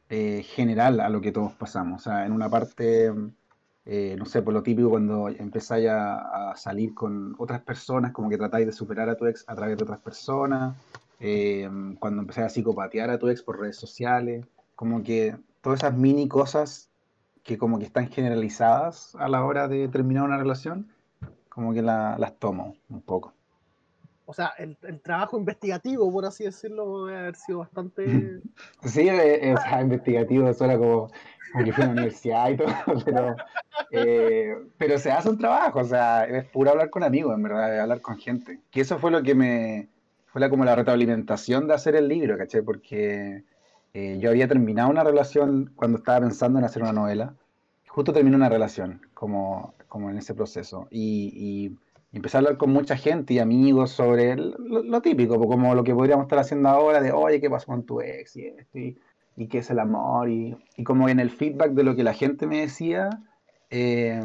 eh, 0.09 0.41
general 0.43 0.99
a 1.01 1.09
lo 1.09 1.21
que 1.21 1.31
todos 1.31 1.53
pasamos. 1.53 2.01
O 2.01 2.03
sea, 2.03 2.25
en 2.25 2.31
una 2.31 2.49
parte, 2.49 3.11
eh, 3.85 4.15
no 4.17 4.25
sé, 4.25 4.41
por 4.41 4.53
lo 4.53 4.63
típico 4.63 4.89
cuando 4.89 5.27
empezáis 5.29 5.87
a, 5.87 6.51
a 6.51 6.55
salir 6.55 6.93
con 6.95 7.35
otras 7.37 7.61
personas, 7.61 8.11
como 8.11 8.29
que 8.29 8.37
tratáis 8.37 8.65
de 8.65 8.71
superar 8.71 9.07
a 9.09 9.15
tu 9.15 9.27
ex 9.27 9.43
a 9.47 9.55
través 9.55 9.77
de 9.77 9.83
otras 9.83 9.99
personas, 9.99 10.75
eh, 11.19 11.69
cuando 11.99 12.21
empezáis 12.21 12.47
a 12.47 12.49
psicopatear 12.49 13.09
a 13.09 13.19
tu 13.19 13.27
ex 13.29 13.43
por 13.43 13.59
redes 13.59 13.77
sociales, 13.77 14.45
como 14.75 15.03
que 15.03 15.35
todas 15.61 15.79
esas 15.79 15.95
mini 15.95 16.27
cosas 16.27 16.89
que 17.43 17.57
como 17.57 17.79
que 17.79 17.85
están 17.85 18.07
generalizadas 18.09 19.15
a 19.15 19.27
la 19.27 19.43
hora 19.43 19.67
de 19.67 19.87
terminar 19.87 20.23
una 20.23 20.37
relación, 20.37 20.87
como 21.49 21.73
que 21.73 21.81
la- 21.81 22.17
las 22.17 22.37
tomo 22.37 22.75
un 22.89 23.01
poco. 23.01 23.33
O 24.25 24.33
sea, 24.33 24.53
el, 24.59 24.77
el 24.83 25.01
trabajo 25.01 25.39
investigativo, 25.39 26.11
por 26.11 26.23
así 26.25 26.43
decirlo, 26.43 27.05
debe 27.07 27.19
haber 27.19 27.35
sido 27.35 27.59
bastante. 27.59 28.41
Sí, 28.83 29.09
eh, 29.09 29.49
eh, 29.49 29.53
o 29.55 29.57
sea, 29.57 29.81
investigativo, 29.81 30.53
suena 30.53 30.77
como, 30.77 31.09
como 31.51 31.65
que 31.65 31.73
fui 31.73 31.83
a 31.83 31.87
la 31.87 31.93
universidad 31.93 32.49
y 32.49 32.57
todo, 32.57 32.67
pero, 33.05 33.35
eh, 33.91 34.55
pero 34.77 34.97
se 34.99 35.11
hace 35.11 35.29
un 35.29 35.37
trabajo, 35.37 35.79
o 35.79 35.83
sea, 35.85 36.25
es 36.25 36.45
puro 36.45 36.69
hablar 36.69 36.89
con 36.89 37.03
amigos, 37.03 37.33
en 37.35 37.43
verdad, 37.43 37.79
hablar 37.79 38.01
con 38.01 38.17
gente. 38.17 38.61
Que 38.69 38.81
eso 38.81 38.99
fue 38.99 39.09
lo 39.11 39.23
que 39.23 39.33
me, 39.33 39.89
fue 40.31 40.41
la, 40.41 40.49
como 40.49 40.65
la 40.65 40.75
retroalimentación 40.75 41.67
de 41.67 41.73
hacer 41.73 41.95
el 41.95 42.07
libro, 42.07 42.37
¿caché? 42.37 42.61
Porque 42.63 43.43
eh, 43.93 44.17
yo 44.19 44.29
había 44.29 44.47
terminado 44.47 44.89
una 44.89 45.03
relación 45.03 45.71
cuando 45.75 45.97
estaba 45.97 46.21
pensando 46.21 46.59
en 46.59 46.65
hacer 46.65 46.83
una 46.83 46.93
novela, 46.93 47.35
justo 47.87 48.13
terminé 48.13 48.35
una 48.35 48.49
relación, 48.49 49.01
como, 49.13 49.73
como 49.87 50.09
en 50.09 50.17
ese 50.17 50.33
proceso, 50.35 50.87
y, 50.91 51.31
y 52.11 52.17
empecé 52.17 52.37
a 52.37 52.39
hablar 52.39 52.57
con 52.57 52.71
mucha 52.71 52.95
gente 52.95 53.33
y 53.33 53.39
amigos 53.39 53.91
sobre 53.91 54.35
lo, 54.35 54.83
lo 54.83 55.01
típico, 55.01 55.39
como 55.39 55.73
lo 55.73 55.83
que 55.83 55.95
podríamos 55.95 56.25
estar 56.25 56.39
haciendo 56.39 56.69
ahora, 56.69 57.01
de, 57.01 57.11
oye, 57.11 57.41
¿qué 57.41 57.49
pasó 57.49 57.67
con 57.67 57.83
tu 57.83 58.01
ex? 58.01 58.35
Y 58.35 58.45
esto, 58.45 58.77
y, 58.77 58.97
y 59.35 59.47
qué 59.47 59.59
es 59.59 59.69
el 59.71 59.79
amor, 59.79 60.29
y, 60.29 60.55
y 60.77 60.83
como 60.83 61.09
en 61.09 61.19
el 61.19 61.31
feedback 61.31 61.71
de 61.71 61.83
lo 61.83 61.95
que 61.95 62.03
la 62.03 62.13
gente 62.13 62.45
me 62.45 62.61
decía, 62.61 63.09
eh, 63.71 64.19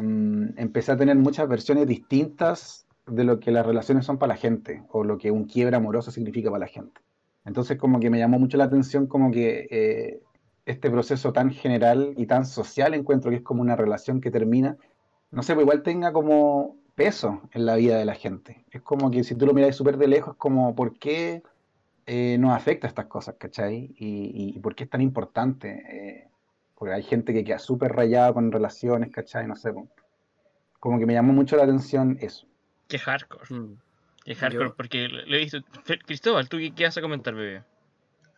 empecé 0.57 0.91
a 0.91 0.97
tener 0.97 1.15
muchas 1.15 1.47
versiones 1.47 1.87
distintas 1.87 2.84
de 3.07 3.23
lo 3.23 3.39
que 3.39 3.51
las 3.51 3.65
relaciones 3.65 4.05
son 4.05 4.17
para 4.17 4.33
la 4.33 4.37
gente, 4.37 4.83
o 4.89 5.03
lo 5.03 5.17
que 5.17 5.31
un 5.31 5.45
quiebre 5.45 5.75
amoroso 5.77 6.11
significa 6.11 6.49
para 6.49 6.61
la 6.65 6.67
gente. 6.67 7.01
Entonces 7.45 7.77
como 7.77 7.99
que 7.99 8.09
me 8.09 8.19
llamó 8.19 8.39
mucho 8.39 8.57
la 8.57 8.65
atención 8.65 9.07
como 9.07 9.31
que 9.31 9.67
eh, 9.69 10.21
este 10.65 10.89
proceso 10.89 11.31
tan 11.33 11.51
general 11.51 12.13
y 12.17 12.25
tan 12.27 12.45
social 12.45 12.93
encuentro 12.93 13.29
que 13.31 13.37
es 13.37 13.43
como 13.43 13.61
una 13.61 13.75
relación 13.75 14.21
que 14.21 14.31
termina, 14.31 14.77
no 15.31 15.43
sé, 15.43 15.53
pues 15.53 15.63
igual 15.65 15.83
tenga 15.83 16.11
como 16.13 16.77
peso 16.95 17.41
en 17.53 17.65
la 17.65 17.75
vida 17.75 17.97
de 17.97 18.05
la 18.05 18.15
gente. 18.15 18.65
Es 18.71 18.81
como 18.81 19.11
que 19.11 19.23
si 19.23 19.35
tú 19.35 19.45
lo 19.45 19.53
miras 19.53 19.75
súper 19.75 19.97
de 19.97 20.07
lejos, 20.07 20.35
como 20.37 20.75
por 20.75 20.97
qué 20.97 21.43
eh, 22.05 22.37
nos 22.39 22.53
afecta 22.53 22.87
estas 22.87 23.07
cosas, 23.07 23.35
¿cachai? 23.37 23.93
Y, 23.97 24.07
y- 24.53 24.57
y 24.57 24.59
por 24.59 24.75
qué 24.75 24.85
es 24.85 24.89
tan 24.89 25.01
importante. 25.01 25.69
eh, 25.91 26.29
porque 26.75 26.93
hay 26.93 27.03
gente 27.03 27.33
que 27.33 27.43
queda 27.45 27.59
súper 27.59 27.93
rayada 27.93 28.33
con 28.33 28.51
relaciones, 28.51 29.11
¿cachai? 29.11 29.47
No 29.47 29.55
sé, 29.55 29.71
pues. 29.73 29.87
como 30.79 30.99
que 30.99 31.05
me 31.05 31.13
llamó 31.13 31.33
mucho 31.33 31.57
la 31.57 31.63
atención 31.63 32.17
eso. 32.21 32.47
Qué 32.87 32.99
hardcore. 32.99 33.45
Mm. 33.55 33.77
Qué 34.23 34.35
hardcore, 34.35 34.69
Yo- 34.69 34.75
porque 34.75 35.07
lo 35.07 35.21
lo 35.25 35.35
he 35.35 35.39
visto. 35.39 35.59
Cristóbal, 36.05 36.49
¿tú 36.49 36.57
qué, 36.57 36.73
qué 36.73 36.83
vas 36.85 36.97
a 36.97 37.01
comentar, 37.01 37.33
bebé? 37.35 37.63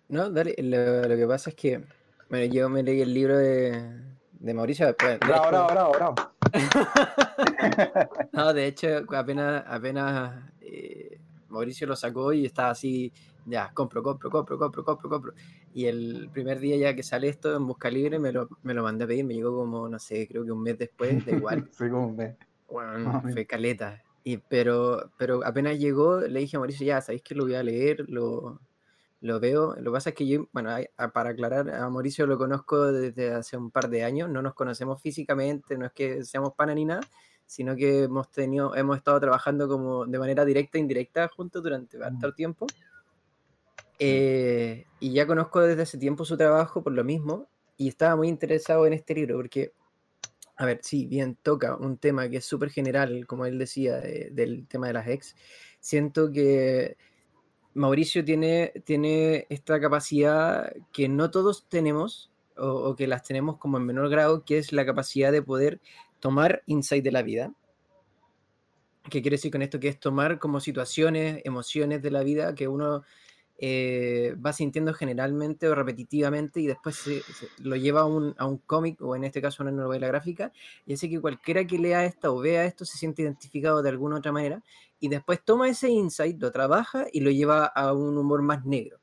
No, 0.09 0.29
dale, 0.29 0.55
lo, 0.59 1.07
lo 1.07 1.15
que 1.15 1.27
pasa 1.27 1.49
es 1.49 1.55
que, 1.55 1.83
bueno, 2.29 2.53
yo 2.53 2.69
me 2.69 2.81
leí 2.83 3.01
el 3.01 3.13
libro 3.13 3.37
de, 3.37 3.91
de 4.31 4.53
Mauricio. 4.53 4.95
pues, 4.97 5.19
de 5.19 5.25
Bravo, 5.25 5.43
hecho- 5.47 5.49
bravo, 5.67 5.91
bravo, 5.91 5.93
bravo. 5.93 6.15
No, 8.31 8.53
de 8.53 8.67
hecho, 8.67 8.87
apenas, 9.15 9.63
apenas 9.67 10.43
eh, 10.61 11.19
Mauricio 11.49 11.87
lo 11.87 11.95
sacó 11.95 12.31
y 12.33 12.45
estaba 12.45 12.69
así, 12.71 13.11
ya, 13.45 13.71
compro, 13.73 14.01
compro, 14.03 14.29
compro, 14.29 14.57
compro, 14.57 14.83
compro, 14.83 15.09
compro. 15.09 15.33
Y 15.73 15.85
el 15.85 16.29
primer 16.31 16.59
día 16.59 16.77
ya 16.77 16.95
que 16.95 17.03
sale 17.03 17.27
esto 17.29 17.55
en 17.55 17.67
Busca 17.67 17.89
Libre, 17.89 18.19
me 18.19 18.31
lo, 18.31 18.49
me 18.63 18.73
lo 18.73 18.83
mandé 18.83 19.03
a 19.03 19.07
pedir, 19.07 19.25
me 19.25 19.33
llegó 19.33 19.55
como, 19.55 19.87
no 19.89 19.99
sé, 19.99 20.27
creo 20.27 20.43
que 20.45 20.51
un 20.51 20.61
mes 20.63 20.77
después, 20.77 21.25
da 21.25 21.31
igual. 21.33 21.69
Sí, 21.77 21.89
como 21.89 22.13
me- 22.13 22.37
Bueno, 22.69 23.09
Ah, 23.11 23.21
bien. 23.23 23.33
fue 23.33 23.45
caleta. 23.45 24.01
Y, 24.27 24.39
pero, 24.39 25.09
pero 25.17 25.39
apenas 25.45 25.79
llegó, 25.79 26.19
le 26.19 26.41
dije 26.41 26.57
a 26.57 26.59
Mauricio, 26.59 26.85
ya, 26.85 26.99
sabéis 26.99 27.21
que 27.21 27.33
lo 27.33 27.45
voy 27.45 27.55
a 27.55 27.63
leer, 27.63 28.03
lo, 28.09 28.59
lo 29.21 29.39
veo. 29.39 29.73
Lo 29.77 29.85
que 29.85 29.91
pasa 29.91 30.09
es 30.09 30.15
que 30.17 30.27
yo, 30.27 30.49
bueno, 30.51 30.69
para 31.13 31.29
aclarar, 31.29 31.69
a 31.69 31.89
Mauricio 31.89 32.27
lo 32.27 32.37
conozco 32.37 32.91
desde 32.91 33.31
hace 33.31 33.55
un 33.55 33.71
par 33.71 33.89
de 33.89 34.03
años, 34.03 34.29
no 34.29 34.41
nos 34.41 34.53
conocemos 34.53 35.01
físicamente, 35.01 35.77
no 35.77 35.85
es 35.85 35.93
que 35.93 36.25
seamos 36.25 36.55
pana 36.55 36.75
ni 36.75 36.83
nada, 36.83 37.07
sino 37.45 37.73
que 37.77 38.03
hemos 38.03 38.29
tenido, 38.29 38.75
hemos 38.75 38.97
estado 38.97 39.17
trabajando 39.21 39.69
como 39.69 40.05
de 40.05 40.19
manera 40.19 40.43
directa 40.43 40.77
e 40.77 40.81
indirecta 40.81 41.29
juntos 41.29 41.63
durante 41.63 41.97
bastante 41.97 42.33
tiempo. 42.33 42.67
Eh, 43.97 44.87
y 44.99 45.13
ya 45.13 45.25
conozco 45.25 45.61
desde 45.61 45.83
hace 45.83 45.97
tiempo 45.97 46.25
su 46.25 46.35
trabajo 46.35 46.83
por 46.83 46.91
lo 46.91 47.05
mismo, 47.05 47.47
y 47.77 47.87
estaba 47.87 48.17
muy 48.17 48.27
interesado 48.27 48.85
en 48.87 48.91
este 48.91 49.15
libro, 49.15 49.37
porque 49.37 49.71
a 50.57 50.65
ver, 50.65 50.79
sí, 50.83 51.05
bien, 51.05 51.37
toca 51.41 51.75
un 51.77 51.97
tema 51.97 52.29
que 52.29 52.37
es 52.37 52.45
súper 52.45 52.69
general, 52.71 53.25
como 53.27 53.45
él 53.45 53.59
decía, 53.59 53.97
de- 53.97 54.29
del 54.31 54.67
tema 54.67 54.87
de 54.87 54.93
las 54.93 55.07
ex. 55.07 55.35
Siento 55.79 56.31
que 56.31 56.97
Mauricio 57.75 58.25
tiene, 58.25 58.73
tiene 58.85 59.45
esta 59.49 59.79
capacidad 59.79 60.73
que 60.91 61.07
no 61.09 61.29
todos 61.31 61.67
tenemos, 61.69 62.31
o, 62.57 62.67
o 62.67 62.95
que 62.95 63.05
las 63.07 63.23
tenemos 63.23 63.57
como 63.57 63.77
en 63.77 63.85
menor 63.85 64.09
grado, 64.09 64.43
que 64.45 64.57
es 64.57 64.73
la 64.73 64.85
capacidad 64.85 65.31
de 65.31 65.43
poder 65.43 65.79
tomar 66.19 66.63
insight 66.65 67.03
de 67.03 67.11
la 67.11 67.21
vida. 67.21 67.53
¿Qué 69.09 69.21
quiere 69.21 69.35
decir 69.37 69.51
con 69.51 69.61
esto? 69.61 69.79
Que 69.79 69.89
es 69.89 69.99
tomar 69.99 70.39
como 70.39 70.59
situaciones, 70.59 71.41
emociones 71.45 72.01
de 72.01 72.11
la 72.11 72.23
vida 72.23 72.55
que 72.55 72.67
uno 72.67 73.03
eh, 73.59 74.35
va 74.43 74.53
sintiendo 74.53 74.93
generalmente 74.93 75.67
o 75.67 75.73
repetitivamente 75.75 76.59
y 76.61 76.67
después 76.67 76.95
se- 76.95 77.21
se- 77.21 77.47
lo 77.59 77.75
lleva 77.75 78.01
a 78.01 78.05
un, 78.05 78.35
a 78.37 78.45
un 78.45 78.57
cómic 78.59 79.01
o 79.01 79.15
en 79.15 79.23
este 79.23 79.41
caso 79.41 79.63
a 79.63 79.67
una 79.67 79.81
novela 79.83 80.07
gráfica 80.07 80.51
y 80.85 80.93
hace 80.93 81.09
que 81.09 81.19
cualquiera 81.19 81.65
que 81.65 81.79
lea 81.79 82.05
esto 82.05 82.35
o 82.35 82.39
vea 82.39 82.65
esto 82.65 82.85
se 82.85 82.97
siente 82.97 83.23
identificado 83.23 83.81
de 83.81 83.89
alguna 83.89 84.17
otra 84.17 84.31
manera 84.31 84.63
y 84.99 85.07
después 85.09 85.43
toma 85.43 85.69
ese 85.69 85.89
insight, 85.89 86.39
lo 86.41 86.51
trabaja 86.51 87.05
y 87.11 87.21
lo 87.21 87.31
lleva 87.31 87.65
a 87.65 87.93
un 87.93 88.17
humor 88.17 88.41
más 88.43 88.65
negro, 88.65 88.99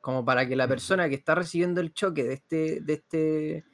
como 0.00 0.24
para 0.24 0.46
que 0.48 0.56
la 0.56 0.66
persona 0.68 1.08
que 1.08 1.14
está 1.16 1.34
recibiendo 1.34 1.80
el 1.80 1.92
choque 1.92 2.24
de 2.24 2.34
este, 2.34 2.80
de 2.80 2.92
este, 2.94 3.64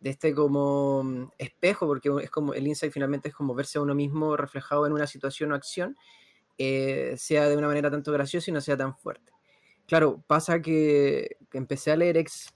de 0.00 0.10
este 0.10 0.34
como 0.34 1.02
mm, 1.02 1.30
espejo, 1.38 1.86
porque 1.86 2.10
es 2.22 2.30
como 2.30 2.54
el 2.54 2.66
insight 2.66 2.92
finalmente 2.92 3.28
es 3.28 3.34
como 3.34 3.54
verse 3.54 3.78
a 3.78 3.82
uno 3.82 3.94
mismo 3.94 4.36
reflejado 4.36 4.86
en 4.86 4.92
una 4.92 5.06
situación 5.06 5.52
o 5.52 5.54
acción, 5.54 5.96
eh, 6.58 7.14
sea 7.18 7.48
de 7.48 7.56
una 7.56 7.68
manera 7.68 7.90
tanto 7.90 8.12
graciosa 8.12 8.50
y 8.50 8.54
no 8.54 8.60
sea 8.60 8.76
tan 8.76 8.94
fuerte. 8.96 9.32
Claro, 9.88 10.22
pasa 10.26 10.60
que, 10.62 11.38
empecé 11.54 11.90
a 11.92 11.96
leer 11.96 12.18
Ex 12.18 12.52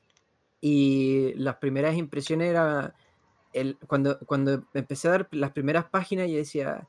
y 0.60 1.34
las 1.36 1.56
primeras 1.56 1.96
impresiones 1.96 2.50
era 2.50 2.94
el, 3.54 3.78
cuando, 3.88 4.18
cuando 4.26 4.64
empecé 4.74 5.08
a 5.08 5.12
dar 5.12 5.28
las 5.32 5.52
primeras 5.52 5.86
páginas 5.86 6.28
yo 6.30 6.36
decía, 6.36 6.88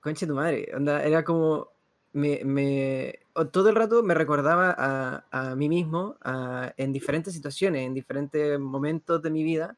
concha 0.00 0.26
tu 0.26 0.34
madre, 0.36 0.70
onda, 0.76 1.04
era 1.04 1.24
como, 1.24 1.68
me, 2.14 3.18
todo 3.52 3.70
el 3.70 3.76
rato 3.76 4.02
me 4.02 4.14
recordaba 4.14 4.74
a, 4.78 5.24
a 5.30 5.56
mí 5.56 5.68
mismo 5.68 6.16
a- 6.22 6.74
en 6.76 6.92
diferentes 6.92 7.34
situaciones, 7.34 7.86
en 7.86 7.94
diferentes 7.94 8.58
momentos 8.60 9.22
de 9.22 9.30
mi 9.30 9.44
vida, 9.44 9.76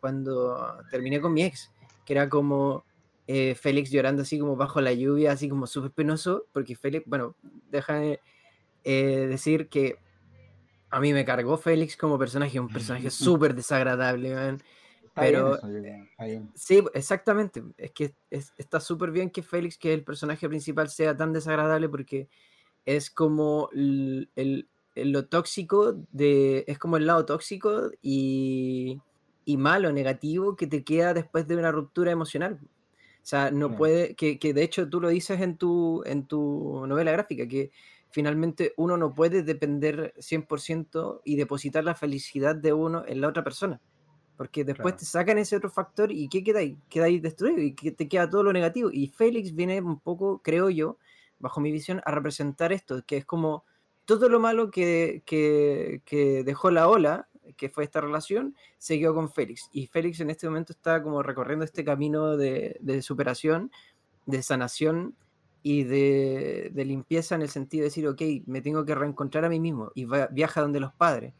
cuando 0.00 0.78
terminé 0.90 1.20
con 1.20 1.32
mi 1.34 1.42
ex, 1.44 1.72
que 2.04 2.12
era 2.14 2.28
como 2.28 2.84
eh, 3.26 3.54
Félix 3.54 3.90
llorando 3.90 4.22
así 4.22 4.38
como 4.38 4.56
bajo 4.56 4.80
la 4.80 4.92
lluvia, 4.92 5.32
así 5.32 5.48
como 5.48 5.66
súper 5.66 5.90
penoso, 5.92 6.46
porque 6.52 6.76
Félix, 6.76 7.06
bueno, 7.06 7.34
eh, 7.72 8.20
decir 8.84 9.68
que 9.68 9.96
a 10.90 11.00
mí 11.00 11.12
me 11.12 11.24
cargó 11.24 11.56
Félix 11.58 11.96
como 11.96 12.18
personaje, 12.18 12.58
un 12.60 12.68
personaje 12.68 13.10
súper 13.10 13.54
desagradable, 13.54 14.34
man. 14.34 14.62
Está 15.04 15.22
bien 15.22 15.34
Pero- 15.34 15.56
eso, 15.56 15.66
está 15.68 16.24
bien. 16.24 16.50
Sí, 16.54 16.82
exactamente. 16.94 17.62
Es 17.76 17.90
que 17.92 18.14
es- 18.30 18.52
está 18.56 18.80
súper 18.80 19.10
bien 19.10 19.30
que 19.30 19.42
Félix, 19.42 19.76
que 19.76 19.92
el 19.92 20.04
personaje 20.04 20.48
principal, 20.48 20.88
sea 20.88 21.16
tan 21.16 21.32
desagradable 21.32 21.88
porque 21.88 22.28
es 22.86 23.10
como 23.10 23.68
el, 23.74 24.30
el- 24.36 24.68
lo 24.94 25.26
tóxico 25.26 25.94
de. 26.12 26.64
Es 26.66 26.78
como 26.78 26.96
el 26.96 27.06
lado 27.06 27.24
tóxico 27.26 27.90
y, 28.02 29.00
y 29.44 29.56
malo, 29.56 29.92
negativo 29.92 30.56
que 30.56 30.66
te 30.66 30.82
queda 30.84 31.14
después 31.14 31.46
de 31.46 31.56
una 31.56 31.70
ruptura 31.70 32.10
emocional. 32.10 32.58
O 32.62 33.26
sea, 33.28 33.50
no 33.50 33.76
puede. 33.76 34.14
Que, 34.16 34.38
que 34.38 34.54
de 34.54 34.62
hecho 34.62 34.88
tú 34.88 35.00
lo 35.00 35.08
dices 35.08 35.40
en 35.40 35.56
tu, 35.58 36.02
en 36.06 36.26
tu 36.26 36.84
novela 36.86 37.12
gráfica, 37.12 37.46
que 37.46 37.70
finalmente 38.10 38.72
uno 38.76 38.96
no 38.96 39.14
puede 39.14 39.42
depender 39.42 40.14
100% 40.18 41.20
y 41.24 41.36
depositar 41.36 41.84
la 41.84 41.94
felicidad 41.94 42.56
de 42.56 42.72
uno 42.72 43.04
en 43.06 43.20
la 43.20 43.28
otra 43.28 43.44
persona. 43.44 43.80
Porque 44.36 44.64
después 44.64 44.92
Claro. 44.92 44.98
te 44.98 45.04
sacan 45.04 45.38
ese 45.38 45.56
otro 45.56 45.68
factor 45.70 46.12
y 46.12 46.28
¿qué 46.28 46.44
queda 46.44 46.60
ahí? 46.60 46.78
Queda 46.88 47.06
ahí 47.06 47.18
destruido 47.18 47.60
y 47.60 47.74
que 47.74 47.90
te 47.90 48.08
queda 48.08 48.30
todo 48.30 48.44
lo 48.44 48.52
negativo. 48.52 48.88
Y 48.92 49.08
Félix 49.08 49.54
viene 49.54 49.80
un 49.80 49.98
poco, 49.98 50.40
creo 50.42 50.70
yo, 50.70 50.98
bajo 51.40 51.60
mi 51.60 51.72
visión, 51.72 52.00
a 52.04 52.12
representar 52.12 52.72
esto, 52.72 53.02
que 53.04 53.16
es 53.16 53.24
como 53.24 53.64
todo 54.04 54.28
lo 54.28 54.38
malo 54.40 54.70
que, 54.70 55.22
que, 55.26 56.02
que 56.04 56.44
dejó 56.44 56.70
la 56.70 56.88
ola, 56.88 57.28
que 57.56 57.68
fue 57.68 57.82
esta 57.84 58.00
relación, 58.00 58.54
se 58.78 58.98
quedó 58.98 59.14
con 59.14 59.30
Félix. 59.30 59.68
Y 59.72 59.86
Félix 59.86 60.20
en 60.20 60.30
este 60.30 60.46
momento 60.46 60.72
está 60.72 61.02
como 61.02 61.22
recorriendo 61.22 61.64
este 61.64 61.84
camino 61.84 62.36
de, 62.36 62.76
de 62.80 63.02
superación, 63.02 63.70
de 64.26 64.42
sanación, 64.42 65.16
y 65.62 65.84
de, 65.84 66.70
de 66.72 66.84
limpieza 66.84 67.34
en 67.34 67.42
el 67.42 67.48
sentido 67.48 67.82
de 67.82 67.88
decir, 67.88 68.06
ok, 68.06 68.22
me 68.46 68.60
tengo 68.60 68.84
que 68.84 68.94
reencontrar 68.94 69.44
a 69.44 69.48
mí 69.48 69.60
mismo 69.60 69.90
y 69.94 70.04
va- 70.04 70.28
viaja 70.28 70.60
donde 70.60 70.80
los 70.80 70.92
padres 70.92 71.34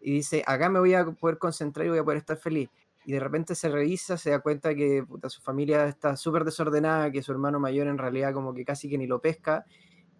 y 0.00 0.12
dice, 0.12 0.42
acá 0.46 0.68
me 0.68 0.78
voy 0.78 0.94
a 0.94 1.04
poder 1.06 1.38
concentrar 1.38 1.86
y 1.86 1.90
voy 1.90 1.98
a 1.98 2.04
poder 2.04 2.18
estar 2.18 2.36
feliz. 2.36 2.68
Y 3.06 3.12
de 3.12 3.20
repente 3.20 3.54
se 3.54 3.68
revisa, 3.68 4.16
se 4.16 4.30
da 4.30 4.40
cuenta 4.40 4.74
que 4.74 5.02
puta, 5.02 5.28
su 5.28 5.40
familia 5.42 5.86
está 5.86 6.16
súper 6.16 6.44
desordenada, 6.44 7.10
que 7.10 7.22
su 7.22 7.32
hermano 7.32 7.58
mayor 7.58 7.86
en 7.86 7.98
realidad 7.98 8.32
como 8.32 8.54
que 8.54 8.64
casi 8.64 8.88
que 8.88 8.98
ni 8.98 9.06
lo 9.06 9.20
pesca. 9.20 9.64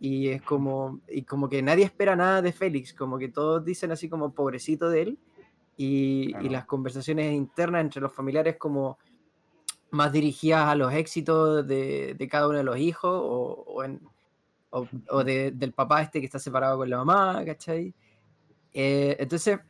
Y 0.01 0.29
es 0.29 0.43
como, 0.43 1.01
y 1.09 1.23
como 1.23 1.49
que 1.49 1.63
nadie 1.63 1.85
espera 1.85 2.17
nada 2.17 2.43
de 2.43 2.53
Félix, 2.53 2.93
como 2.93 3.19
que 3.19 3.29
todos 3.29 3.65
dicen 3.65 3.91
así 3.93 4.09
como 4.09 4.35
pobrecito 4.35 4.91
de 4.91 5.03
él. 5.03 5.19
Y, 5.77 6.35
y 6.41 6.49
las 6.51 6.67
conversaciones 6.67 7.35
internas 7.35 7.81
entre 7.83 8.01
los 8.01 8.13
familiares 8.13 8.57
como 8.59 8.99
más 9.95 10.13
dirigidas 10.13 10.67
a 10.67 10.75
los 10.75 10.93
éxitos 10.93 11.67
de, 11.67 12.15
de 12.19 12.29
cada 12.29 12.49
uno 12.49 12.59
de 12.59 12.65
los 12.65 12.79
hijos 12.79 13.11
o, 13.15 13.65
o 13.67 13.85
en- 13.85 14.01
o- 14.71 14.89
o 15.11 15.25
de- 15.25 15.53
del 15.53 15.73
papá 15.73 16.03
este 16.03 16.19
que 16.21 16.27
está 16.27 16.39
separado 16.39 16.77
con 16.79 16.91
la 16.91 16.99
mamá, 16.99 17.43
¿cachai? 17.45 17.95
Eh, 18.73 19.17
entonces, 19.21 19.61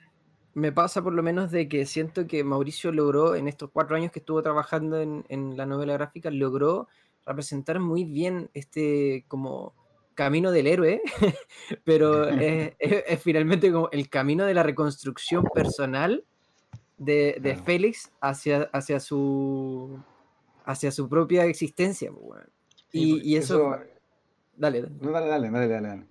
me 0.55 0.73
pasa 0.73 1.03
por 1.03 1.13
lo 1.13 1.23
menos 1.23 1.51
de 1.51 1.69
que 1.69 1.85
siento 1.85 2.27
que 2.27 2.43
Mauricio 2.45 2.91
logró, 2.93 3.35
en 3.35 3.49
estos 3.49 3.71
cuatro 3.71 3.97
años 3.97 4.13
que 4.13 4.21
estuvo 4.21 4.43
trabajando 4.43 4.99
en, 5.01 5.25
en 5.29 5.57
la 5.57 5.67
novela 5.67 5.93
gráfica, 5.95 6.31
logró 6.31 6.89
representar 7.27 7.81
muy 7.81 8.05
bien 8.05 8.51
este 8.55 9.25
como 9.29 9.75
camino 10.15 10.53
del 10.53 10.69
héroe, 10.69 11.03
pero 11.85 12.29
es, 12.29 12.73
es- 12.79 13.05
es 13.07 13.23
finalmente 13.23 13.71
como 13.73 13.89
el 13.93 14.09
camino 14.09 14.47
de 14.47 14.55
la 14.55 14.63
reconstrucción 14.63 15.45
personal 15.53 16.25
de, 16.97 17.37
de. 17.43 17.57
Félix 17.57 18.13
hacia, 18.21 18.71
hacia 18.73 19.01
su 19.01 19.99
hacia 20.65 20.91
su 20.91 21.09
propia 21.09 21.45
existencia. 21.45 22.11
weón. 22.13 22.45
Sí, 22.91 23.21
y, 23.23 23.33
y 23.33 23.37
eso, 23.37 23.75
Eso- 23.75 23.85
dale, 24.57 24.83
dale. 24.83 24.95
No, 25.01 25.11
dale, 25.11 25.27
dale, 25.29 25.51
dale, 25.51 25.69
dale. 25.69 25.89
dale. 25.89 26.05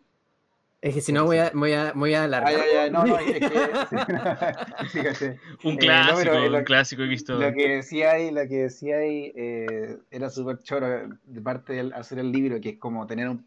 Es 0.81 0.93
que 0.95 0.99
si 0.99 1.13
no 1.13 1.23
voy 1.23 1.37
a, 1.37 1.49
voy 1.53 1.71
a, 1.71 1.93
voy 1.95 2.13
a 2.13 2.25
alargar. 2.25 2.53
Ay, 2.53 2.61
ay, 2.61 2.77
ay, 2.77 2.91
no, 2.91 3.05
no, 3.05 3.17
es 3.17 3.39
que. 3.39 3.49
Fíjate. 4.91 5.39
Un 5.63 5.71
Eh, 5.71 5.75
no, 5.75 5.77
clásico, 5.79 6.17
pero 6.17 6.49
lo- 6.49 6.57
un 6.57 6.63
clásico 6.65 6.99
que 6.99 7.05
he 7.05 7.09
visto. 7.09 7.33
Lo 7.35 7.53
que 7.53 7.69
decía 7.75 8.11
ahí, 8.11 8.31
lo 8.31 8.41
que 8.47 8.63
decía 8.63 8.97
ahí 8.97 9.31
eh, 9.35 9.97
era 10.11 10.29
súper 10.29 10.57
choro 10.59 10.87
de 11.23 11.41
parte 11.41 11.71
de 11.73 11.93
hacer 11.95 12.19
el 12.19 12.31
libro, 12.33 12.59
que 12.59 12.69
es 12.71 12.77
como 12.79 13.07
tener 13.07 13.29
un, 13.29 13.45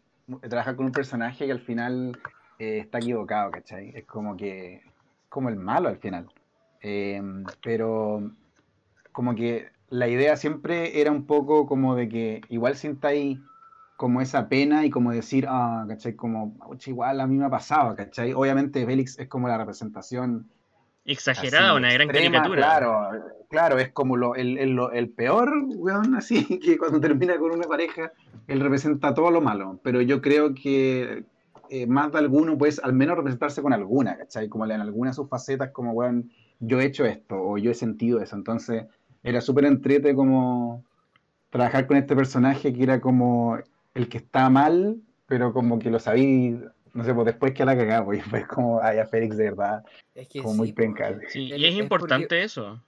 trabajar 0.49 0.75
con 0.75 0.87
un 0.87 0.91
personaje 0.91 1.45
que 1.45 1.51
al 1.51 1.59
final 1.59 2.19
eh, 2.57 2.79
está 2.79 2.97
equivocado, 2.97 3.51
¿cachai? 3.51 3.91
Es 3.95 4.05
como 4.05 4.35
que, 4.35 4.81
como 5.29 5.49
el 5.49 5.57
malo 5.57 5.89
al 5.89 5.97
final. 5.97 6.27
Eh, 6.81 7.21
pero 7.61 8.31
como 9.11 9.35
que 9.35 9.67
la 9.89 10.07
idea 10.07 10.35
siempre 10.35 10.99
era 11.01 11.11
un 11.11 11.25
poco 11.25 11.65
como 11.65 11.95
de 11.95 12.09
que 12.09 12.41
igual 12.49 12.75
sintáis 12.75 13.39
como 13.95 14.21
esa 14.21 14.47
pena 14.47 14.85
y 14.85 14.89
como 14.89 15.11
decir, 15.11 15.45
ah, 15.49 15.85
¿cachai? 15.87 16.13
Como, 16.15 16.53
"Pucha, 16.59 16.89
igual 16.91 17.19
a 17.19 17.25
mí 17.27 17.35
me 17.37 17.45
ha 17.45 17.49
pasado, 17.49 17.95
¿cachai? 17.95 18.33
Obviamente 18.33 18.85
Félix 18.85 19.17
es 19.17 19.27
como 19.27 19.47
la 19.47 19.57
representación 19.57 20.47
Exagerada, 21.05 21.75
una 21.75 21.93
gran 21.93 22.09
extrema, 22.09 22.37
caricatura. 22.43 22.61
Claro, 22.61 23.09
claro, 23.49 23.79
es 23.79 23.91
como 23.93 24.17
lo, 24.17 24.35
el, 24.35 24.57
el- 24.57 24.77
el 24.93 25.09
peor, 25.09 25.51
weón, 25.75 26.15
así, 26.15 26.59
que 26.59 26.77
cuando 26.77 26.99
termina 26.99 27.37
con 27.37 27.51
una 27.51 27.65
pareja, 27.65 28.11
él 28.47 28.59
representa 28.59 29.13
todo 29.13 29.31
lo 29.31 29.39
malo, 29.41 29.79
pero 29.83 30.01
yo 30.01 30.21
creo 30.21 30.53
que 30.53 31.23
eh, 31.69 31.87
más 31.87 32.11
de 32.11 32.19
alguno, 32.19 32.57
pues, 32.57 32.79
al 32.83 32.93
menos 32.93 33.17
representarse 33.17 33.61
con 33.61 33.73
alguna, 33.73 34.17
¿cachai? 34.17 34.47
Como 34.49 34.65
en 34.65 34.79
alguna 34.81 35.09
de 35.11 35.15
sus 35.15 35.29
facetas, 35.29 35.71
como, 35.71 35.91
weón, 35.93 36.29
yo 36.59 36.79
he 36.81 36.85
hecho 36.85 37.05
esto, 37.05 37.35
o 37.41 37.57
yo 37.57 37.71
he 37.71 37.75
sentido 37.75 38.21
eso, 38.21 38.35
entonces 38.35 38.85
era 39.23 39.41
súper 39.41 39.65
entrete 39.65 40.13
como 40.15 40.83
trabajar 41.49 41.87
con 41.87 41.97
este 41.97 42.15
personaje 42.15 42.73
que 42.73 42.83
era 42.83 42.99
como 43.01 43.57
el 43.93 44.09
que 44.09 44.17
está 44.17 44.49
mal, 44.49 44.97
pero 45.27 45.53
como 45.53 45.79
que 45.79 45.89
lo 45.89 45.99
sabí, 45.99 46.59
no 46.93 47.03
sé, 47.03 47.13
pues 47.13 47.25
después 47.25 47.53
que 47.53 47.65
la 47.65 47.75
cagaba, 47.75 48.05
pues, 48.05 48.23
fue 48.29 48.45
como, 48.47 48.79
ay, 48.81 48.99
a 48.99 49.05
Félix 49.05 49.37
de 49.37 49.45
verdad, 49.45 49.83
Es 50.15 50.27
que 50.27 50.41
como 50.41 50.55
muy 50.55 50.67
sí, 50.67 50.73
penca. 50.73 51.17
Sí, 51.29 51.43
y 51.43 51.65
es 51.65 51.73
es 51.73 51.79
importante 51.79 52.25
porque- 52.25 52.43
eso. 52.43 52.81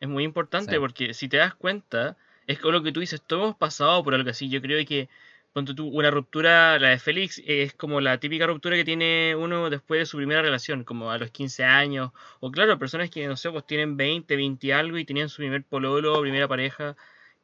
Es 0.00 0.08
muy 0.08 0.24
importante 0.24 0.72
Sí. 0.72 0.78
porque 0.78 1.14
si 1.14 1.28
te 1.28 1.38
das 1.38 1.54
cuenta, 1.54 2.16
es 2.46 2.58
con 2.58 2.72
lo 2.72 2.82
que 2.82 2.92
tú 2.92 3.00
dices, 3.00 3.22
todos 3.22 3.44
hemos 3.44 3.56
pasado 3.56 4.02
por 4.04 4.14
algo 4.14 4.28
así. 4.28 4.50
Yo 4.50 4.60
creo 4.60 4.84
que, 4.86 5.08
ponte 5.54 5.74
tú, 5.74 5.88
una 5.88 6.10
ruptura, 6.10 6.78
la 6.78 6.90
de 6.90 6.98
Félix, 6.98 7.42
es 7.46 7.72
como 7.74 8.00
la 8.02 8.18
típica 8.20 8.46
ruptura 8.46 8.76
que 8.76 8.84
tiene 8.84 9.34
uno 9.36 9.70
después 9.70 10.00
de 10.00 10.06
su 10.06 10.18
primera 10.18 10.42
relación, 10.42 10.84
como 10.84 11.10
a 11.10 11.18
los 11.18 11.30
15 11.30 11.64
años. 11.64 12.12
O 12.40 12.50
claro, 12.52 12.78
personas 12.78 13.10
que, 13.10 13.26
no 13.28 13.36
sé, 13.38 13.50
pues 13.50 13.66
tienen 13.66 13.96
20, 13.96 14.36
20 14.36 14.66
y 14.66 14.72
algo 14.72 14.98
y 14.98 15.06
tenían 15.06 15.30
su 15.30 15.38
primer 15.38 15.64
pololo, 15.64 16.20
primera 16.20 16.48
pareja, 16.48 16.96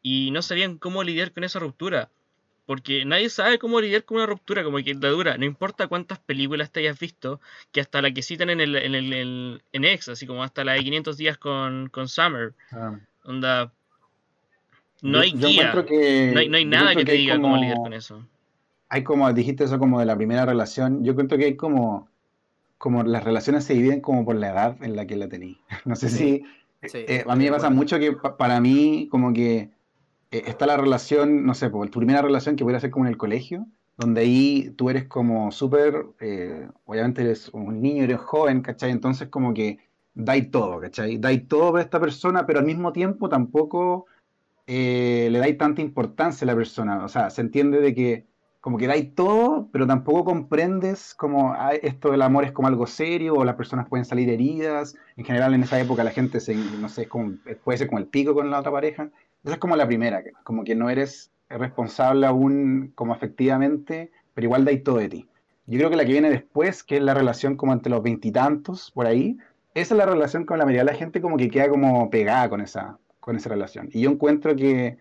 y 0.02 0.30
no 0.32 0.42
sabían 0.42 0.78
cómo 0.78 1.02
lidiar 1.04 1.32
con 1.32 1.44
esa 1.44 1.58
ruptura. 1.60 2.10
Porque 2.66 3.04
nadie 3.04 3.30
sabe 3.30 3.58
cómo 3.58 3.80
lidiar 3.80 4.04
con 4.04 4.18
una 4.18 4.26
ruptura, 4.26 4.62
como 4.64 4.78
que 4.78 4.94
la 4.94 5.08
dura. 5.08 5.36
No 5.38 5.44
importa 5.44 5.88
cuántas 5.88 6.18
películas 6.20 6.70
te 6.70 6.80
hayas 6.80 6.98
visto, 7.00 7.40
que 7.72 7.80
hasta 7.80 8.00
la 8.02 8.12
que 8.12 8.22
citan 8.22 8.50
en 8.50 8.60
el, 8.60 8.76
en 8.76 8.94
el, 8.94 9.12
el- 9.12 9.62
en 9.72 9.84
X, 9.84 10.08
así 10.10 10.26
como 10.26 10.44
hasta 10.44 10.64
la 10.64 10.74
de 10.74 10.84
500 10.84 11.16
días 11.16 11.36
con, 11.38 11.88
con 11.88 12.08
Summer. 12.08 12.54
Ah. 12.72 12.98
Onda, 13.24 13.72
no 15.02 15.20
hay 15.20 15.32
yo 15.32 15.48
guía, 15.48 15.72
que- 15.86 16.30
no 16.34 16.40
hay, 16.40 16.48
no 16.48 16.56
hay 16.56 16.64
nada 16.64 16.94
que 16.94 17.04
te 17.04 17.12
diga 17.12 17.36
cómo 17.36 17.48
como- 17.48 17.56
lidiar 17.60 17.76
con 17.78 17.92
eso. 17.92 18.26
Hay 18.88 19.04
como, 19.04 19.32
dijiste 19.32 19.64
eso 19.64 19.78
como 19.78 20.00
de 20.00 20.06
la 20.06 20.16
primera 20.16 20.44
relación, 20.44 21.04
yo 21.04 21.14
cuento 21.14 21.36
que 21.38 21.44
hay 21.44 21.56
como, 21.56 22.08
como 22.78 23.02
las 23.04 23.22
relaciones 23.24 23.64
se 23.64 23.74
dividen 23.74 24.00
como 24.00 24.24
por 24.24 24.36
la 24.36 24.50
edad 24.50 24.76
en 24.82 24.96
la 24.96 25.06
que 25.06 25.16
la 25.16 25.28
tení. 25.28 25.58
No 25.84 25.94
sé 25.96 26.08
si, 26.08 26.16
Sí, 26.82 26.98
eh, 26.98 27.16
estoy 27.18 27.32
a 27.32 27.36
mí 27.36 27.44
me 27.44 27.50
pasa 27.50 27.66
acuerdo. 27.66 27.76
mucho 27.76 27.98
que 27.98 28.12
pa- 28.12 28.36
para 28.36 28.60
mí 28.60 29.06
como 29.10 29.32
que 29.32 29.70
eh, 30.32 30.42
está 30.46 30.64
la 30.66 30.76
relación, 30.76 31.44
no 31.44 31.54
sé, 31.54 31.70
pues, 31.70 31.90
tu 31.90 31.98
primera 31.98 32.22
relación 32.22 32.56
que 32.56 32.64
pudiera 32.64 32.80
ser 32.80 32.90
como 32.90 33.04
en 33.04 33.10
el 33.10 33.16
colegio, 33.18 33.66
donde 33.98 34.22
ahí 34.22 34.72
tú 34.76 34.88
eres 34.88 35.04
como 35.04 35.50
súper, 35.52 36.06
eh, 36.20 36.68
obviamente 36.86 37.20
eres 37.22 37.48
un 37.52 37.82
niño, 37.82 38.04
eres 38.04 38.18
joven, 38.20 38.62
¿cachai? 38.62 38.90
Entonces 38.92 39.28
como 39.28 39.52
que 39.52 39.78
dais 40.14 40.50
todo, 40.50 40.80
¿cachai? 40.80 41.18
Dais 41.18 41.46
todo 41.48 41.72
para 41.72 41.84
esta 41.84 42.00
persona, 42.00 42.46
pero 42.46 42.60
al 42.60 42.64
mismo 42.64 42.92
tiempo 42.92 43.28
tampoco 43.28 44.06
eh, 44.66 45.28
le 45.30 45.38
dais 45.38 45.56
tanta 45.58 45.82
importancia 45.82 46.44
a 46.44 46.46
la 46.46 46.54
persona. 46.54 47.04
O 47.04 47.08
sea, 47.08 47.30
se 47.30 47.40
entiende 47.40 47.80
de 47.80 47.94
que 47.94 48.26
como 48.60 48.76
que 48.76 48.86
dais 48.86 49.14
todo, 49.14 49.68
pero 49.72 49.86
tampoco 49.86 50.24
comprendes 50.24 51.14
como 51.14 51.52
ah, 51.54 51.72
esto 51.74 52.10
del 52.10 52.20
amor 52.20 52.44
es 52.44 52.52
como 52.52 52.68
algo 52.68 52.86
serio 52.86 53.34
o 53.34 53.44
las 53.44 53.54
personas 53.56 53.88
pueden 53.88 54.04
salir 54.04 54.28
heridas. 54.28 54.94
En 55.16 55.24
general 55.24 55.54
en 55.54 55.62
esa 55.62 55.80
época 55.80 56.04
la 56.04 56.10
gente 56.10 56.40
se, 56.40 56.54
no 56.54 56.88
sé, 56.88 57.08
como- 57.08 57.32
puede 57.64 57.78
ser 57.78 57.88
como 57.88 57.98
el 57.98 58.06
pico 58.06 58.34
con 58.34 58.50
la 58.50 58.60
otra 58.60 58.70
pareja. 58.72 59.10
Esa 59.44 59.54
es 59.54 59.58
como 59.58 59.76
la 59.76 59.86
primera, 59.86 60.22
como 60.44 60.64
que 60.64 60.74
no 60.74 60.90
eres 60.90 61.30
responsable 61.48 62.26
aún 62.26 62.92
como 62.94 63.14
afectivamente, 63.14 64.10
pero 64.34 64.46
igual 64.46 64.64
dais 64.64 64.84
todo 64.84 64.98
de 64.98 65.08
ti. 65.08 65.26
Yo 65.66 65.78
creo 65.78 65.90
que 65.90 65.96
la 65.96 66.04
que 66.04 66.12
viene 66.12 66.30
después, 66.30 66.82
que 66.82 66.96
es 66.96 67.02
la 67.02 67.14
relación 67.14 67.56
como 67.56 67.72
entre 67.72 67.90
los 67.90 68.02
veintitantos, 68.02 68.90
por 68.90 69.06
ahí, 69.06 69.38
esa 69.74 69.94
es 69.94 69.98
la 69.98 70.06
relación 70.06 70.44
con 70.44 70.58
la 70.58 70.64
mayoría 70.64 70.84
de 70.84 70.92
la 70.92 70.98
gente 70.98 71.20
como 71.20 71.36
que 71.36 71.48
queda 71.48 71.68
como 71.68 72.10
pegada 72.10 72.48
con 72.50 72.60
esa, 72.60 72.98
con 73.20 73.36
esa 73.36 73.48
relación. 73.50 73.88
Y 73.92 74.00
yo 74.02 74.10
encuentro 74.10 74.56
que 74.56 74.98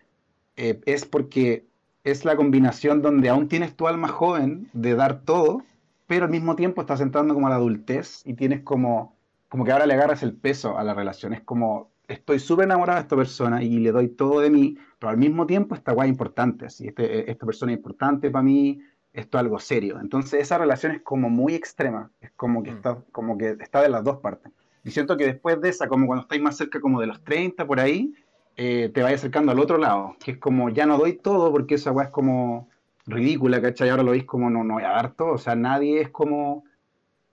eh, 0.56 0.82
es 0.86 1.06
porque 1.06 1.66
es 2.04 2.26
la 2.26 2.36
combinación 2.36 3.02
donde 3.02 3.30
aún 3.30 3.48
tienes 3.48 3.76
tu 3.76 3.88
alma 3.88 4.08
joven 4.08 4.70
de 4.74 4.96
dar 4.96 5.22
todo, 5.24 5.64
pero 6.08 6.26
al 6.26 6.32
mismo 6.32 6.56
tiempo 6.56 6.82
estás 6.82 7.02
entrando 7.02 7.34
como 7.34 7.48
a 7.48 7.50
la 7.50 7.56
adultez 7.58 8.22
y 8.26 8.34
tienes 8.34 8.62
como, 8.62 9.16
como 9.48 9.64
que 9.66 9.72
ahora 9.72 9.86
le 9.86 9.94
agarras 9.94 10.24
el 10.24 10.34
peso 10.34 10.78
a 10.78 10.84
la 10.84 10.94
relación. 10.94 11.34
Es 11.34 11.42
como, 11.42 11.92
estoy 12.08 12.40
súper 12.40 12.66
enamorado 12.66 12.98
de 12.98 13.04
esta 13.04 13.16
persona 13.16 13.62
y 13.64 13.80
le 13.80 13.92
doy 13.92 14.10
todo 14.10 14.40
de 14.42 14.50
mí, 14.50 14.78
pero 14.98 15.12
al 15.12 15.18
mismo 15.18 15.46
tiempo 15.46 15.76
esta 15.76 15.94
guay 15.94 16.10
es 16.10 16.14
importante, 16.14 16.66
así, 16.66 16.88
este, 16.88 17.30
esta 17.30 17.46
persona 17.46 17.72
es 17.72 17.78
importante 17.78 18.32
para 18.32 18.44
mí, 18.44 18.82
esto 19.14 19.38
es 19.38 19.40
algo 19.44 19.60
serio. 19.60 20.00
Entonces 20.00 20.42
esa 20.42 20.58
relación 20.58 20.94
es 20.94 21.02
como 21.02 21.30
muy 21.30 21.54
extrema, 21.54 22.12
es 22.22 22.32
como 22.32 22.64
que 22.64 22.72
Mm. 22.72 22.76
está, 22.76 22.98
como 23.12 23.38
que 23.38 23.58
está 23.60 23.82
de 23.82 23.90
las 23.90 24.04
dos 24.04 24.18
partes. 24.18 24.52
Y 24.84 24.92
siento 24.92 25.18
que 25.18 25.26
después 25.26 25.60
de 25.62 25.70
esa, 25.70 25.88
como 25.88 26.08
cuando 26.08 26.24
estáis 26.24 26.42
más 26.42 26.58
cerca 26.58 26.80
como 26.80 27.02
de 27.02 27.08
los 27.08 27.24
30 27.24 27.66
por 27.68 27.80
ahí, 27.80 28.14
eh, 28.56 28.90
te 28.94 29.02
vayas 29.02 29.22
acercando 29.22 29.52
al 29.52 29.60
otro 29.60 29.78
lado, 29.78 30.16
que 30.20 30.32
es 30.32 30.38
como 30.38 30.70
ya 30.70 30.86
no 30.86 30.98
doy 30.98 31.14
todo 31.14 31.52
porque 31.52 31.76
esa 31.76 31.92
weá 31.92 32.08
es 32.08 32.12
como 32.12 32.68
ridícula, 33.06 33.62
¿cachai? 33.62 33.90
Ahora 33.90 34.04
lo 34.04 34.12
veis 34.12 34.26
como 34.26 34.50
no, 34.50 34.64
no 34.64 34.76
voy 34.76 34.84
a 34.84 34.90
dar 34.90 35.14
todo, 35.14 35.34
o 35.34 35.38
sea, 35.38 35.56
nadie 35.56 36.02
es 36.02 36.10
como, 36.10 36.64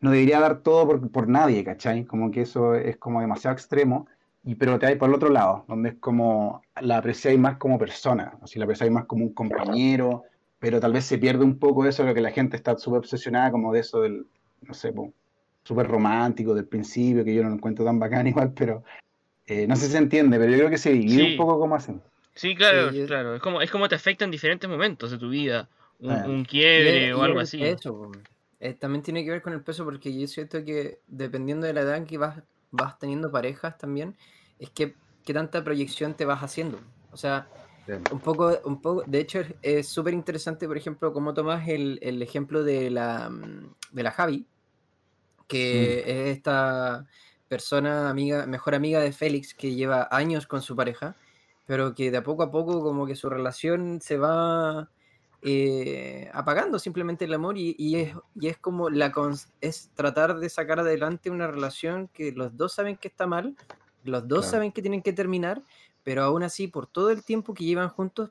no 0.01 0.11
debería 0.11 0.41
dar 0.41 0.63
todo 0.63 0.87
por, 0.87 1.11
por 1.11 1.29
nadie, 1.29 1.65
¿cachai? 1.65 2.05
Como 2.05 2.31
que 2.31 2.43
eso 2.43 2.75
es 2.75 2.97
como 2.97 3.21
demasiado 3.21 3.55
extremo, 3.55 4.07
y, 4.45 4.55
pero 4.55 4.79
te 4.79 4.87
vais 4.87 4.99
por 4.99 5.09
el 5.09 5.17
otro 5.17 5.29
lado, 5.31 5.65
donde 5.69 5.91
es 5.91 5.95
como, 5.97 6.63
la 6.81 6.99
apreciáis 6.99 7.39
más 7.39 7.57
como 7.57 7.79
persona, 7.79 8.39
o 8.41 8.47
si 8.47 8.59
la 8.59 8.65
apreciáis 8.65 8.93
más 8.93 9.07
como 9.07 9.25
un 9.25 9.35
compañero, 9.35 10.25
pero 10.59 10.81
tal 10.81 10.93
vez 10.93 11.05
se 11.05 11.19
pierde 11.19 11.45
un 11.45 11.59
poco 11.59 11.85
eso 11.87 12.03
de 12.03 12.11
lo 12.11 12.15
que 12.15 12.21
la 12.21 12.31
gente 12.31 12.57
está 12.57 12.77
súper 12.79 12.99
obsesionada 12.99 13.51
como 13.51 13.73
de 13.73 13.81
eso 13.81 14.01
del, 14.01 14.27
no 14.63 14.75
sé, 14.75 14.93
súper 15.67 15.89
romántico 15.89 16.55
del 16.55 16.67
principio, 16.67 17.25
que 17.25 17.35
yo 17.35 17.43
no 17.43 17.49
lo 17.49 17.57
encuentro 17.57 17.85
tan 17.85 17.99
bacán 17.99 18.27
igual, 18.29 18.53
pero 18.55 18.85
eh, 19.47 19.67
no 19.67 19.75
sé 19.77 19.87
si 19.87 19.93
se 19.93 19.99
entiende, 19.99 20.39
pero 20.39 20.51
yo 20.53 20.59
creo 20.59 20.71
que 20.71 20.79
se 20.79 20.93
divide 20.93 21.25
Sí. 21.25 21.31
un 21.33 21.37
poco 21.37 21.59
como 21.59 21.75
así. 21.75 21.93
Sí, 22.35 22.55
claro, 22.55 22.93
Sí, 22.93 23.05
claro. 23.07 23.35
Es 23.35 23.43
como, 23.43 23.61
es 23.63 23.71
como 23.71 23.89
te 23.89 23.95
afecta 23.95 24.25
en 24.25 24.31
diferentes 24.31 24.69
momentos 24.69 25.11
de 25.11 25.19
tu 25.19 25.29
vida. 25.31 25.69
Un, 25.99 26.11
Ah. 26.11 26.25
un 26.27 26.45
quiebre 26.45 27.15
o 27.15 27.19
y 27.19 27.25
algo 27.25 27.41
así. 27.41 27.63
Eso, 27.63 27.95
po. 27.95 28.13
Eh, 28.61 28.75
también 28.75 29.03
tiene 29.03 29.25
que 29.25 29.31
ver 29.31 29.43
con 29.43 29.53
el 29.55 29.63
peso 29.63 29.85
porque 29.85 30.17
yo 30.19 30.27
siento 30.27 30.63
que 30.65 31.01
dependiendo 31.07 31.67
de 31.67 31.73
la 31.73 31.81
edad 31.81 31.97
en 31.97 32.07
que 32.07 32.19
vas, 32.19 32.43
vas 32.71 32.99
teniendo 32.99 33.31
parejas 33.31 33.77
también, 33.79 34.15
es 34.59 34.71
que 34.71 34.95
qué 35.25 35.35
tanta 35.35 35.65
proyección 35.65 36.15
te 36.15 36.25
vas 36.27 36.43
haciendo. 36.43 36.79
O 37.11 37.17
sea, 37.17 37.49
Un 38.11 38.19
poco, 38.21 38.59
un 38.65 38.83
poco, 38.83 39.05
de 39.07 39.21
hecho 39.21 39.41
es 39.63 39.89
súper 39.89 40.13
interesante, 40.13 40.67
por 40.67 40.77
ejemplo, 40.77 41.13
cómo 41.13 41.35
tomas 41.35 41.69
el, 41.69 41.99
el 42.03 42.21
ejemplo 42.21 42.65
de 42.65 42.91
la, 42.91 43.31
mm, 43.31 43.75
de 43.93 44.03
la 44.03 44.11
Javi, 44.11 44.45
que 45.47 46.01
es 46.01 46.37
esta 46.37 47.07
persona, 47.49 48.11
amiga, 48.11 48.47
mejor 48.47 48.75
amiga 48.75 49.01
de 49.01 49.13
Félix, 49.13 49.55
que 49.55 49.75
lleva 49.75 50.09
años 50.11 50.47
con 50.47 50.63
su 50.63 50.75
pareja, 50.75 51.17
pero 51.67 51.95
que 51.95 52.11
de 52.11 52.19
a 52.19 52.23
poco 52.23 52.43
a 52.43 52.51
poco 52.51 52.83
como 52.83 53.07
que 53.07 53.17
su 53.17 53.29
relación 53.29 54.01
se 54.01 54.19
va 54.19 54.91
eh, 55.43 56.29
apagando 56.33 56.79
simplemente 56.79 57.25
el 57.25 57.35
amor 57.35 57.57
y, 57.59 57.77
y, 57.79 57.97
es, 57.97 58.15
y 58.35 58.49
es 58.49 58.59
como 58.59 58.91
la 58.91 59.13
es 59.61 59.91
tratar 59.95 60.39
de 60.39 60.49
sacar 60.49 60.81
adelante 60.81 61.31
una 61.31 61.47
relación 61.47 62.09
que 62.09 62.33
los 62.33 62.57
dos 62.57 62.73
saben 62.73 62.97
que 62.97 63.09
está 63.09 63.27
mal, 63.27 63.55
los 64.03 64.27
dos 64.27 64.41
Claro. 64.41 64.51
saben 64.51 64.73
que 64.73 64.83
tienen 64.83 65.03
que 65.03 65.13
terminar, 65.13 65.63
pero 66.03 66.23
aún 66.23 66.43
así 66.43 66.67
por 66.69 66.87
todo 66.87 67.11
el 67.11 67.25
tiempo 67.25 67.55
que 67.55 67.65
llevan 67.65 67.91
juntos 67.91 68.31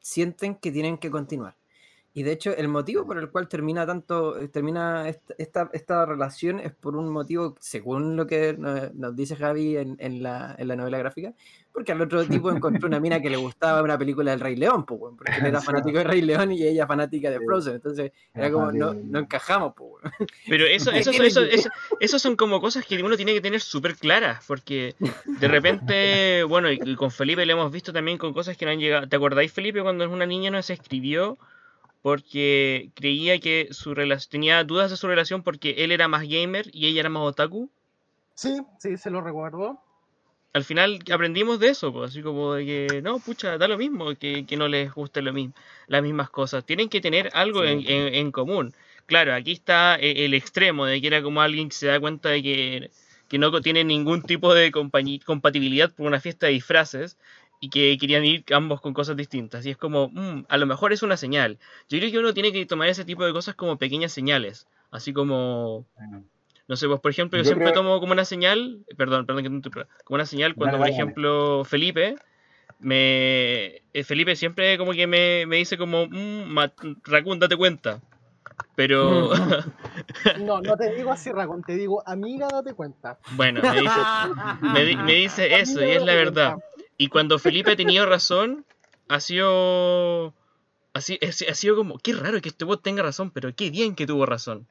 sienten 0.00 0.54
que 0.54 0.72
tienen 0.72 0.98
que 0.98 1.10
continuar. 1.10 1.54
Y 2.14 2.24
de 2.24 2.32
hecho, 2.32 2.54
el 2.54 2.68
motivo 2.68 3.06
por 3.06 3.16
el 3.18 3.30
cual 3.30 3.48
termina 3.48 3.86
tanto, 3.86 4.38
eh, 4.38 4.48
termina 4.48 5.08
esta, 5.08 5.34
esta, 5.38 5.70
esta 5.72 6.04
relación 6.04 6.60
es 6.60 6.70
por 6.72 6.94
un 6.94 7.08
motivo, 7.08 7.56
según 7.58 8.16
lo 8.16 8.26
que 8.26 8.54
no- 8.58 8.90
nos 8.92 9.16
dice 9.16 9.34
Javi 9.34 9.78
en, 9.78 9.96
en 9.98 10.22
la, 10.22 10.54
en 10.58 10.68
la 10.68 10.76
novela 10.76 10.98
gráfica, 10.98 11.32
porque 11.72 11.92
al 11.92 12.02
otro 12.02 12.22
tipo 12.26 12.50
encontró 12.50 12.86
una 12.86 13.00
mina 13.00 13.18
que 13.22 13.30
le 13.30 13.38
gustaba 13.38 13.80
una 13.82 13.96
película 13.96 14.30
del 14.32 14.40
Rey 14.40 14.56
León, 14.56 14.84
pues, 14.84 15.00
porque 15.16 15.32
él 15.40 15.46
era 15.46 15.60
fanático 15.62 15.96
del 15.98 16.06
Rey 16.08 16.20
León 16.20 16.52
y 16.52 16.62
ella 16.66 16.86
fanática 16.86 17.30
de. 17.30 17.40
Frozen. 17.40 17.76
Entonces, 17.76 18.12
era 18.34 18.50
como, 18.52 18.70
no, 18.72 18.92
no 18.92 19.18
encajamos, 19.20 19.72
pues. 19.74 20.04
Pero 20.46 20.66
eso, 20.66 20.90
¿Qué 20.90 20.98
eso, 20.98 21.12
eso, 21.12 21.40
eso, 21.40 21.70
eso 21.98 22.18
son 22.18 22.36
como 22.36 22.60
cosas 22.60 22.84
que 22.84 23.02
uno 23.02 23.16
tiene 23.16 23.32
que 23.32 23.40
tener 23.40 23.62
súper 23.62 23.96
claras, 23.96 24.44
porque 24.46 24.94
de 25.24 25.48
repente, 25.48 26.44
bueno, 26.48 26.70
y, 26.70 26.78
y 26.84 26.94
con 26.94 27.10
Felipe 27.10 27.46
lo 27.46 27.52
hemos 27.54 27.72
visto 27.72 27.90
también 27.90 28.18
con 28.18 28.34
cosas 28.34 28.54
que 28.58 28.66
no 28.66 28.70
han 28.70 28.80
llegado. 28.80 29.08
¿Te 29.08 29.16
acordáis, 29.16 29.50
Felipe, 29.50 29.80
cuando 29.80 30.08
una 30.10 30.26
niña 30.26 30.50
no 30.50 30.60
se 30.60 30.74
escribió 30.74 31.38
porque 32.02 32.90
creía 32.94 33.38
que 33.38 33.68
su 33.70 33.94
relación 33.94 34.30
tenía 34.30 34.64
dudas 34.64 34.90
de 34.90 34.96
su 34.96 35.06
relación 35.06 35.42
porque 35.42 35.76
él 35.78 35.92
era 35.92 36.08
más 36.08 36.28
gamer 36.28 36.68
y 36.72 36.86
ella 36.86 37.00
era 37.00 37.08
más 37.08 37.22
otaku? 37.22 37.70
Sí, 38.34 38.58
sí, 38.78 38.96
se 38.96 39.10
lo 39.10 39.20
recuerdo. 39.20 39.80
Al 40.54 40.64
final 40.64 40.98
aprendimos 41.10 41.58
de 41.60 41.68
eso, 41.68 41.92
pues, 41.92 42.10
así 42.10 42.20
como 42.20 42.52
de 42.54 42.66
que 42.66 43.00
no, 43.02 43.18
pucha, 43.20 43.56
da 43.56 43.68
lo 43.68 43.78
mismo, 43.78 44.14
que, 44.16 44.44
que 44.46 44.56
no 44.58 44.68
les 44.68 44.92
guste 44.92 45.22
lo 45.22 45.32
mismo, 45.32 45.54
las 45.86 46.02
mismas 46.02 46.28
cosas. 46.28 46.64
Tienen 46.66 46.90
que 46.90 47.00
tener 47.00 47.30
algo 47.32 47.62
Sí. 47.62 47.68
en, 47.68 47.78
en- 47.86 48.14
en 48.14 48.32
común. 48.32 48.74
Claro, 49.06 49.34
aquí 49.34 49.52
está 49.52 49.96
eh, 49.96 50.24
el 50.26 50.34
extremo 50.34 50.84
de 50.84 51.00
que 51.00 51.06
era 51.06 51.22
como 51.22 51.40
alguien 51.40 51.68
que 51.70 51.74
se 51.74 51.86
da 51.86 51.98
cuenta 52.00 52.28
de 52.28 52.42
que, 52.42 52.90
que 53.28 53.38
no 53.38 53.60
tiene 53.62 53.82
ningún 53.84 54.22
tipo 54.22 54.52
de 54.52 54.70
compatibilidad 54.70 55.90
por 55.90 56.06
una 56.06 56.20
fiesta 56.20 56.46
de 56.46 56.52
disfraces 56.52 57.16
y 57.62 57.70
que 57.70 57.96
querían 57.96 58.24
ir 58.24 58.44
ambos 58.52 58.80
con 58.80 58.92
cosas 58.92 59.16
distintas. 59.16 59.64
Y 59.64 59.70
es 59.70 59.76
como, 59.76 60.08
mm, 60.08 60.46
a 60.48 60.58
lo 60.58 60.66
mejor 60.66 60.92
es 60.92 61.04
una 61.04 61.16
señal. 61.16 61.60
Yo 61.88 61.98
creo 62.00 62.10
que 62.10 62.18
uno 62.18 62.34
tiene 62.34 62.50
que 62.52 62.66
tomar 62.66 62.88
ese 62.88 63.04
tipo 63.04 63.24
de 63.24 63.32
cosas 63.32 63.54
como 63.54 63.78
pequeñas 63.78 64.10
señales. 64.12 64.66
Así 64.90 65.12
como, 65.12 65.86
no 66.66 66.74
sé, 66.76 66.88
pues 66.88 66.98
por 67.00 67.12
ejemplo, 67.12 67.38
yo, 67.38 67.44
Yo 67.44 67.46
siempre 67.46 67.70
creo- 67.70 67.82
tomo 67.84 68.00
como 68.00 68.12
una 68.14 68.24
señal, 68.24 68.80
perdón, 68.96 69.26
perdón 69.26 69.44
que 69.44 69.48
te 69.48 69.54
interrumpa, 69.54 69.88
como 70.02 70.16
una 70.16 70.26
señal 70.26 70.56
cuando, 70.56 70.76
por 70.76 70.88
ejemplo, 70.88 71.64
Felipe, 71.64 72.16
me 72.80 73.82
eh, 73.94 74.02
Felipe 74.04 74.34
siempre 74.34 74.76
como 74.76 74.90
que 74.90 75.06
me, 75.06 75.46
me 75.46 75.56
dice 75.58 75.78
como, 75.78 76.06
mmm, 76.08 76.56
Raccoon, 77.04 77.38
date 77.38 77.56
cuenta. 77.56 78.00
Pero, 78.74 79.30
No, 80.40 80.60
no 80.60 80.76
te 80.76 80.92
digo 80.94 81.12
así, 81.12 81.30
Racón, 81.30 81.62
te 81.62 81.76
digo, 81.76 82.02
amiga, 82.06 82.48
date 82.50 82.74
cuenta. 82.74 83.18
bueno, 83.30 83.60
me 83.62 83.80
dice, 83.82 84.00
me, 84.62 84.84
di- 84.84 84.96
me 84.96 85.12
dice 85.14 85.54
eso 85.60 85.80
y 85.84 85.90
es 85.92 86.02
la 86.02 86.14
verdad. 86.14 86.50
cuenta. 86.54 86.71
Y 87.02 87.08
cuando 87.08 87.40
Felipe 87.40 87.72
ha 87.72 87.76
tenido 87.76 88.06
razón, 88.06 88.64
ha 89.08 89.18
sido... 89.18 90.32
Ha 90.94 91.00
sido, 91.00 91.18
ha 91.28 91.54
sido 91.54 91.74
como, 91.74 91.98
qué 91.98 92.12
raro 92.12 92.40
que 92.40 92.50
este 92.50 92.64
bot 92.64 92.80
tenga 92.80 93.02
razón, 93.02 93.32
pero 93.32 93.52
qué 93.56 93.70
bien 93.70 93.96
que 93.96 94.06
tuvo 94.06 94.24
razón. 94.24 94.68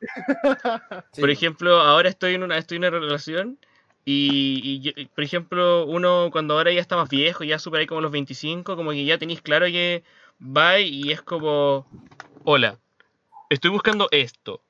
Sí. 0.00 0.06
Por 1.22 1.30
ejemplo, 1.30 1.80
ahora 1.80 2.10
estoy 2.10 2.34
en 2.34 2.42
una, 2.42 2.58
estoy 2.58 2.76
en 2.76 2.82
una 2.84 2.90
relación 2.90 3.58
y, 4.04 4.92
por 5.14 5.24
ejemplo, 5.24 5.86
uno 5.86 6.28
cuando 6.30 6.54
ahora 6.54 6.70
ya 6.70 6.80
está 6.82 6.96
más 6.96 7.08
viejo, 7.08 7.44
ya 7.44 7.58
supera 7.58 7.80
ahí 7.80 7.86
como 7.86 8.02
los 8.02 8.12
25, 8.12 8.76
como 8.76 8.90
que 8.90 9.06
ya 9.06 9.16
tenéis 9.16 9.40
claro 9.40 9.64
que 9.66 10.02
va 10.38 10.80
y 10.80 11.12
es 11.12 11.22
como, 11.22 11.86
hola, 12.44 12.78
estoy 13.48 13.70
buscando 13.70 14.08
esto. 14.10 14.60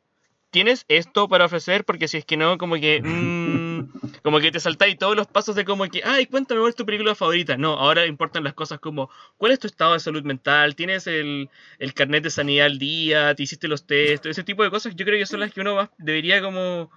¿Tienes 0.50 0.84
esto 0.88 1.28
para 1.28 1.44
ofrecer? 1.44 1.84
Porque 1.84 2.08
si 2.08 2.18
es 2.18 2.24
que 2.24 2.36
no, 2.36 2.58
como 2.58 2.74
que, 2.74 3.00
mm, 3.04 4.20
como 4.22 4.40
que 4.40 4.50
te 4.50 4.60
saltáis 4.60 4.98
todos 4.98 5.16
los 5.16 5.28
pasos 5.28 5.54
de 5.54 5.64
como 5.64 5.86
que, 5.88 6.02
ay, 6.04 6.26
cuéntame 6.26 6.60
cuál 6.60 6.70
es 6.70 6.76
tu 6.76 6.84
película 6.84 7.14
favorita. 7.14 7.56
No, 7.56 7.74
ahora 7.74 8.06
importan 8.06 8.44
las 8.44 8.54
cosas 8.54 8.80
como, 8.80 9.10
¿cuál 9.36 9.52
es 9.52 9.60
tu 9.60 9.68
estado 9.68 9.92
de 9.92 10.00
salud 10.00 10.24
mental? 10.24 10.74
¿Tienes 10.74 11.06
el, 11.06 11.48
el 11.78 11.94
carnet 11.94 12.24
de 12.24 12.30
sanidad 12.30 12.66
al 12.66 12.78
día? 12.78 13.34
¿Te 13.34 13.44
hiciste 13.44 13.68
los 13.68 13.86
test? 13.86 14.26
Ese 14.26 14.42
tipo 14.42 14.64
de 14.64 14.70
cosas 14.70 14.96
yo 14.96 15.04
creo 15.04 15.18
que 15.18 15.26
son 15.26 15.40
las 15.40 15.52
que 15.52 15.60
uno 15.60 15.76
más 15.76 15.90
debería 15.98 16.42
como 16.42 16.90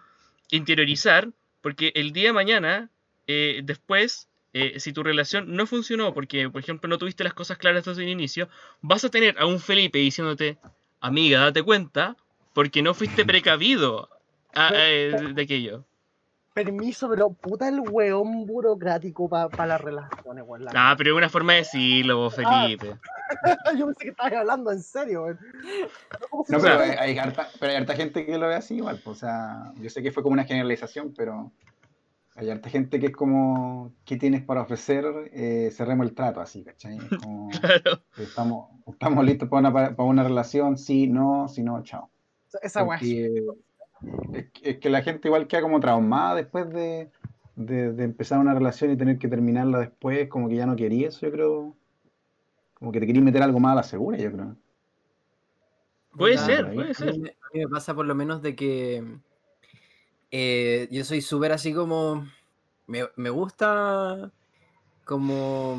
interiorizar, 0.50 1.30
porque 1.62 1.92
el 1.96 2.12
día 2.12 2.30
de 2.30 2.34
mañana, 2.34 2.90
eh, 3.28 3.62
después, 3.64 4.30
eh, 4.54 4.80
si 4.80 4.94
tu 4.94 5.04
relación 5.04 5.56
no 5.56 5.66
funcionó 5.66 6.14
porque, 6.14 6.50
por 6.50 6.62
ejemplo, 6.62 6.88
no 6.90 6.98
tuviste 6.98 7.24
las 7.24 7.34
cosas 7.34 7.58
claras 7.58 7.86
desde 7.86 8.04
el 8.04 8.10
inicio, 8.10 8.50
vas 8.82 9.04
a 9.04 9.10
tener 9.10 9.36
a 9.40 9.46
un 9.46 9.60
Felipe 9.60 10.00
diciéndote, 10.00 10.58
amiga, 11.00 11.40
date 11.40 11.64
cuenta, 11.64 12.18
porque 12.54 12.82
no 12.82 12.94
fuiste 12.94 13.26
precavido 13.26 14.10
a- 14.54 14.68
a- 14.70 14.74
de, 14.74 15.34
de 15.34 15.42
aquello. 15.42 15.86
Permiso, 16.54 17.10
pero 17.10 17.32
puta 17.34 17.68
el 17.68 17.80
weón 17.80 18.46
burocrático 18.46 19.28
para 19.28 19.66
las 19.66 19.82
relaciones, 19.82 20.44
weón. 20.46 20.66
la- 20.66 20.72
Ah, 20.76 20.96
pero 20.96 21.12
es 21.12 21.18
una 21.18 21.30
forma 21.30 21.54
de 21.54 21.60
decirlo, 21.60 22.18
vos, 22.18 22.36
Felipe. 22.36 22.96
Yo 23.80 23.88
pensé 23.88 24.04
que 24.04 24.10
estabas 24.10 24.34
hablando 24.34 24.72
en 24.72 24.84
serio, 24.84 25.24
weón. 25.24 25.40
¿Cómo 26.30 26.46
se 26.46 26.54
No, 26.54 26.62
pero 26.62 26.80
hay, 26.80 26.92
hay 26.92 27.18
harta, 27.18 27.50
pero 27.60 27.72
hay 27.72 27.78
harta 27.80 27.96
gente 27.96 28.26
que 28.26 28.38
lo 28.38 28.48
ve 28.48 28.56
así 28.56 28.76
igual. 28.76 29.00
pues, 29.04 29.18
O 29.18 29.20
sea, 29.22 29.74
yo 29.78 29.90
sé 29.90 30.04
que 30.04 30.12
fue 30.12 30.22
como 30.22 30.34
una 30.34 30.44
generalización, 30.44 31.12
pero 31.18 31.52
hay 32.36 32.52
harta 32.52 32.70
gente 32.70 33.00
que 33.00 33.08
es 33.08 33.14
como, 33.16 33.92
¿qué 34.06 34.18
tienes 34.18 34.44
para 34.44 34.62
ofrecer? 34.62 35.06
Eh, 35.34 35.72
cerremos 35.72 36.06
el 36.08 36.14
trato, 36.14 36.40
así, 36.40 36.64
¿cachai? 36.64 36.98
Es 36.98 37.18
como, 37.20 37.50
Claro. 37.82 38.00
estamos, 38.18 38.70
estamos 38.86 39.26
listos 39.26 39.50
para 39.50 39.60
una, 39.70 39.74
para 39.96 40.04
una 40.08 40.24
relación, 40.24 40.78
sí, 40.78 41.08
no, 41.08 41.48
si 41.48 41.64
no, 41.64 41.82
chao. 41.82 42.12
Esa 42.62 42.84
weá. 42.84 42.98
Porque 43.00 43.44
es, 44.34 44.52
que- 44.52 44.70
es 44.72 44.80
que 44.80 44.90
la 44.90 45.02
gente 45.02 45.28
igual 45.28 45.48
queda 45.48 45.62
como 45.62 45.80
traumada 45.80 46.36
después 46.36 46.70
de, 46.70 47.10
de- 47.56 47.94
de 47.94 48.04
empezar 48.04 48.40
una 48.40 48.54
relación 48.54 48.92
y 48.92 48.98
tener 48.98 49.18
que 49.18 49.28
terminarla 49.28 49.80
después, 49.80 50.28
como 50.30 50.50
que 50.50 50.56
ya 50.56 50.66
no 50.66 50.76
quería 50.76 51.08
eso, 51.08 51.26
yo 51.26 51.32
creo. 51.32 51.76
Como 52.76 52.92
que 52.92 53.00
te 53.00 53.08
querías 53.08 53.24
meter 53.24 53.42
algo 53.42 53.60
más 53.60 53.74
a 53.74 53.76
la 53.76 53.84
segura, 53.84 54.18
yo 54.18 54.32
creo. 54.32 54.56
Puede 56.18 56.38
ser, 56.38 56.66
ahí. 56.66 56.76
puede 56.76 56.92
A 56.92 56.94
ser. 56.94 57.18
mí, 57.18 57.30
a 57.30 57.48
mí 57.54 57.60
me 57.62 57.68
pasa 57.68 57.96
por 57.96 58.06
lo 58.06 58.14
menos 58.14 58.42
de 58.42 58.56
que 58.56 59.04
eh, 60.32 60.88
yo 60.92 61.04
soy 61.04 61.22
súper 61.22 61.52
así 61.52 61.74
como... 61.74 62.28
Me, 62.86 63.08
me 63.16 63.30
gusta 63.30 64.32
como 65.06 65.78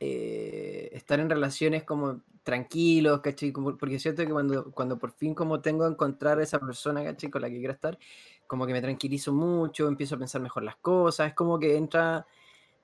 eh, 0.00 0.90
estar 0.92 1.18
en 1.18 1.30
relaciones 1.30 1.82
como 1.84 2.20
tranquilos, 2.50 3.20
¿cachai? 3.20 3.52
Porque 3.52 3.98
siento 3.98 4.24
que 4.26 4.30
cuando, 4.32 4.70
cuando 4.72 4.98
por 4.98 5.12
fin 5.12 5.34
como 5.34 5.60
tengo 5.60 5.84
que 5.86 5.92
encontrar 5.92 6.38
a 6.38 6.42
esa 6.42 6.58
persona, 6.58 7.02
¿cachai? 7.04 7.30
Con 7.30 7.42
la 7.42 7.48
que 7.48 7.58
quiero 7.58 7.72
estar, 7.72 7.98
como 8.46 8.66
que 8.66 8.72
me 8.72 8.82
tranquilizo 8.82 9.32
mucho, 9.32 9.88
empiezo 9.88 10.16
a 10.16 10.18
pensar 10.18 10.40
mejor 10.40 10.62
las 10.64 10.76
cosas, 10.76 11.28
es 11.28 11.34
como 11.34 11.58
que 11.58 11.76
entra 11.76 12.26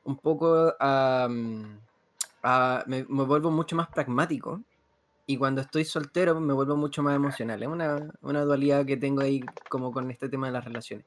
un 0.04 0.16
poco 0.18 0.74
a... 0.80 1.26
mm, 1.28 1.78
a- 2.42 2.84
me, 2.86 3.04
me 3.08 3.24
vuelvo 3.24 3.50
mucho 3.50 3.74
más 3.76 3.88
pragmático 3.88 4.62
y 5.26 5.36
cuando 5.36 5.60
estoy 5.60 5.84
soltero 5.84 6.40
me 6.40 6.54
vuelvo 6.54 6.76
mucho 6.76 7.02
más 7.02 7.16
emocional. 7.16 7.60
Es 7.62 7.68
una, 7.68 8.12
una 8.22 8.42
dualidad 8.42 8.86
que 8.86 8.96
tengo 8.96 9.22
ahí 9.22 9.40
como 9.68 9.90
con 9.90 10.10
este 10.12 10.28
tema 10.28 10.46
de 10.46 10.52
las 10.52 10.64
relaciones. 10.64 11.04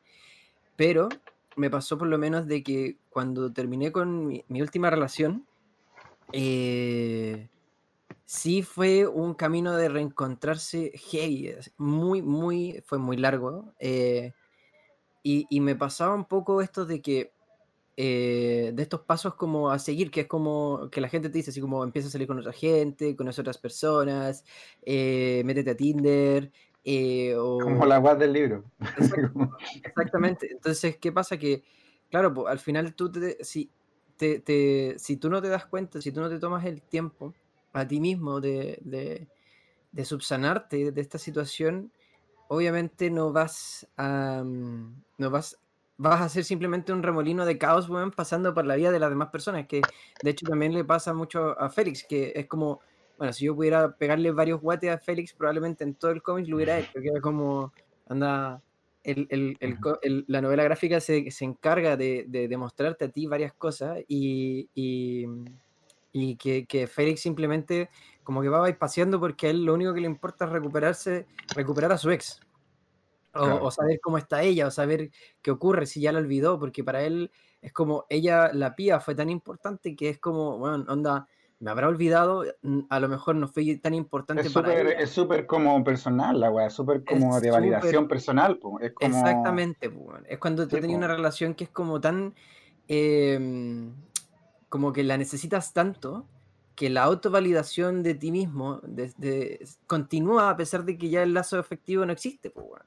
Pero 0.75 1.07
me 1.55 1.69
pasó 1.69 1.97
por 1.97 2.07
lo 2.07 2.17
menos 2.17 2.45
de 2.47 2.61
que 2.61 2.97
cuando 3.09 3.51
terminé 3.53 3.91
con 3.91 4.27
mi, 4.27 4.43
mi 4.49 4.61
última 4.61 4.89
relación, 4.89 5.45
eh, 6.33 7.47
sí 8.29 8.61
fue 8.61 9.07
un 9.07 9.33
camino 9.33 9.75
de 9.75 9.89
reencontrarse 9.89 10.91
heavy, 10.93 11.55
muy, 11.77 12.21
muy, 12.21 12.79
fue 12.85 12.99
muy 12.99 13.17
largo. 13.17 13.73
eh, 13.79 14.33
y, 15.23 15.47
y 15.49 15.59
me 15.61 15.75
pasaba 15.75 16.13
un 16.13 16.25
poco 16.25 16.61
esto 16.61 16.85
de 16.85 17.01
que 17.01 17.33
eh, 17.97 18.71
de 18.71 18.83
estos 18.83 19.01
pasos 19.01 19.33
como 19.33 19.71
a 19.71 19.79
seguir, 19.79 20.11
que 20.11 20.21
es 20.21 20.27
como 20.27 20.89
que 20.91 21.01
la 21.01 21.09
gente 21.09 21.29
te 21.29 21.39
dice, 21.39 21.49
así 21.49 21.59
como 21.59 21.83
empieza 21.83 22.07
a 22.07 22.11
salir 22.11 22.27
con 22.27 22.37
otra 22.37 22.53
gente, 22.53 23.15
conoce 23.15 23.41
otras 23.41 23.57
personas, 23.57 24.45
eh, 24.83 25.41
métete 25.43 25.71
a 25.71 25.75
Tinder, 25.75 26.51
eh, 26.83 27.35
o... 27.35 27.57
Como 27.57 27.87
la 27.87 27.97
guas 27.97 28.19
del 28.19 28.31
libro. 28.33 28.63
Exactamente. 29.83 30.51
Entonces, 30.51 30.97
¿qué 30.97 31.11
pasa? 31.11 31.35
Que, 31.37 31.63
claro, 32.11 32.31
pues, 32.31 32.47
al 32.47 32.59
final 32.59 32.93
tú 32.93 33.11
te, 33.11 33.43
si, 33.43 33.71
te, 34.17 34.39
te- 34.39 34.99
si 34.99 35.17
tú 35.17 35.31
no 35.31 35.41
te 35.41 35.49
das 35.49 35.65
cuenta, 35.65 35.99
si 35.99 36.11
tú 36.11 36.21
no 36.21 36.29
te 36.29 36.37
tomas 36.37 36.63
el 36.65 36.83
tiempo 36.83 37.33
a 37.73 37.87
ti 37.87 37.99
mismo 37.99 38.41
de, 38.41 38.79
de, 38.81 39.27
de 39.91 40.05
subsanarte 40.05 40.91
de 40.91 41.01
esta 41.01 41.17
situación, 41.17 41.91
obviamente 42.47 43.09
no 43.09 43.31
vas 43.31 43.87
a, 43.97 44.43
mm, 44.43 45.03
no 45.17 45.29
vas 45.29 45.57
vas 45.99 46.21
a 46.21 46.29
ser 46.29 46.45
simplemente 46.45 46.93
un 46.93 47.03
remolino 47.03 47.45
de 47.45 47.57
caos, 47.57 47.89
weón, 47.89 48.11
pasando 48.11 48.53
por 48.53 48.65
la 48.65 48.77
vida 48.77 48.89
de 48.89 48.99
las 48.99 49.09
demás 49.09 49.29
personas, 49.29 49.67
que 49.67 49.81
de 50.23 50.29
hecho 50.29 50.45
también 50.45 50.73
le 50.73 50.85
pasa 50.85 51.13
mucho 51.13 51.59
a 51.59 51.69
Félix, 51.69 52.05
que 52.05 52.31
es 52.35 52.47
como, 52.47 52.79
bueno, 53.17 53.33
si 53.33 53.45
yo 53.45 53.53
pudiera 53.53 53.91
pegarle 53.91 54.31
varios 54.31 54.61
guates 54.61 54.89
a 54.89 54.97
Félix, 54.97 55.33
probablemente 55.33 55.83
en 55.83 55.95
todo 55.95 56.11
el 56.11 56.23
cómic 56.23 56.47
lo 56.47 56.55
hubiera 56.55 56.79
hecho, 56.79 57.01
que 57.01 57.09
era 57.09 57.19
como, 57.19 57.73
anda, 58.07 58.61
el, 59.03 59.27
el, 59.29 59.57
el, 59.59 59.77
el, 60.01 60.25
la 60.29 60.41
novela 60.41 60.63
gráfica 60.63 61.01
se, 61.01 61.29
se 61.31 61.43
encarga 61.43 61.97
de, 61.97 62.23
de, 62.29 62.47
demostrarte 62.47 63.03
a 63.03 63.09
ti 63.09 63.27
varias 63.27 63.51
cosas 63.53 63.99
y, 64.07 64.69
y, 64.73 65.25
y 66.11 66.35
que, 66.37 66.65
que, 66.65 66.87
Félix 66.87 67.21
simplemente 67.21 67.89
como 68.23 68.41
que 68.41 68.49
va 68.49 68.71
paseando 68.77 69.19
porque 69.19 69.47
a 69.47 69.49
él 69.51 69.65
lo 69.65 69.73
único 69.73 69.93
que 69.93 70.01
le 70.01 70.07
importa 70.07 70.45
es 70.45 70.51
recuperarse, 70.51 71.25
recuperar 71.55 71.91
a 71.91 71.97
su 71.97 72.11
ex. 72.11 72.39
O, 73.33 73.43
claro. 73.43 73.63
o, 73.63 73.71
saber 73.71 73.99
cómo 74.01 74.17
está 74.17 74.41
ella, 74.41 74.67
o 74.67 74.71
saber 74.71 75.11
qué 75.41 75.51
ocurre 75.51 75.85
si 75.85 76.01
ya 76.01 76.11
la 76.11 76.19
olvidó, 76.19 76.59
porque 76.59 76.83
para 76.83 77.03
él 77.03 77.31
es 77.61 77.73
como 77.73 78.05
ella, 78.09 78.51
la 78.53 78.75
pía 78.75 78.99
fue 78.99 79.15
tan 79.15 79.29
importante 79.29 79.95
que 79.95 80.09
es 80.09 80.19
como, 80.19 80.57
bueno, 80.57 80.85
onda, 80.87 81.27
me 81.59 81.71
habrá 81.71 81.89
olvidado, 81.89 82.45
a 82.89 82.99
lo 82.99 83.09
mejor 83.09 83.35
no 83.35 83.47
fue 83.47 83.75
tan 83.75 83.93
importante 83.93 84.47
es 84.47 84.53
para 84.53 84.69
super, 84.69 84.87
ella. 84.87 84.99
Es 84.99 85.09
súper 85.09 85.45
como 85.45 85.83
personal 85.83 86.39
la 86.39 86.49
weá, 86.49 86.67
es 86.67 86.73
súper 86.73 87.03
como 87.03 87.35
es 87.35 87.41
de 87.41 87.51
validación 87.51 88.03
super, 88.03 88.07
personal. 88.07 88.57
Po. 88.57 88.79
Es 88.79 88.93
como... 88.93 89.15
Exactamente, 89.15 89.89
po. 89.89 90.13
es 90.25 90.39
cuando 90.39 90.67
tú 90.67 90.77
sí, 90.77 90.81
tenías 90.81 90.97
una 90.97 91.07
relación 91.07 91.53
que 91.53 91.65
es 91.65 91.69
como 91.69 91.99
tan, 91.99 92.33
eh, 92.87 93.91
como 94.69 94.93
que 94.93 95.03
la 95.03 95.17
necesitas 95.17 95.73
tanto, 95.73 96.25
que 96.75 96.89
la 96.89 97.03
autovalidación 97.03 98.03
de 98.03 98.15
ti 98.15 98.31
mismo 98.31 98.79
de, 98.83 99.11
de, 99.17 99.67
continúa 99.85 100.49
a 100.49 100.55
pesar 100.55 100.85
de 100.85 100.97
que 100.97 101.09
ya 101.09 101.23
el 101.23 101.33
lazo 101.33 101.59
efectivo 101.59 102.05
no 102.05 102.13
existe. 102.13 102.49
Po, 102.49 102.77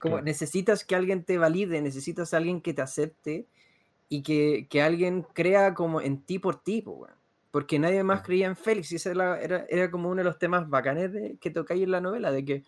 como 0.00 0.16
claro. 0.16 0.24
necesitas 0.24 0.84
que 0.84 0.94
alguien 0.94 1.24
te 1.24 1.36
valide, 1.36 1.80
necesitas 1.82 2.32
a 2.32 2.38
alguien 2.38 2.60
que 2.60 2.74
te 2.74 2.82
acepte 2.82 3.46
y 4.08 4.22
que, 4.22 4.66
que 4.70 4.82
alguien 4.82 5.26
crea 5.34 5.74
como 5.74 6.00
en 6.00 6.22
ti 6.22 6.38
por 6.38 6.62
ti, 6.62 6.82
po, 6.82 7.06
porque 7.50 7.78
nadie 7.78 8.02
más 8.04 8.22
creía 8.22 8.46
en 8.46 8.56
Félix 8.56 8.92
y 8.92 8.96
ese 8.96 9.10
era, 9.10 9.40
era, 9.40 9.66
era, 9.68 9.90
como 9.90 10.08
uno 10.08 10.18
de 10.18 10.24
los 10.24 10.38
temas 10.38 10.68
bacanes 10.68 11.12
de, 11.12 11.36
que 11.40 11.50
tocáis 11.50 11.82
en 11.82 11.90
la 11.90 12.00
novela, 12.00 12.30
de 12.30 12.44
que 12.44 12.64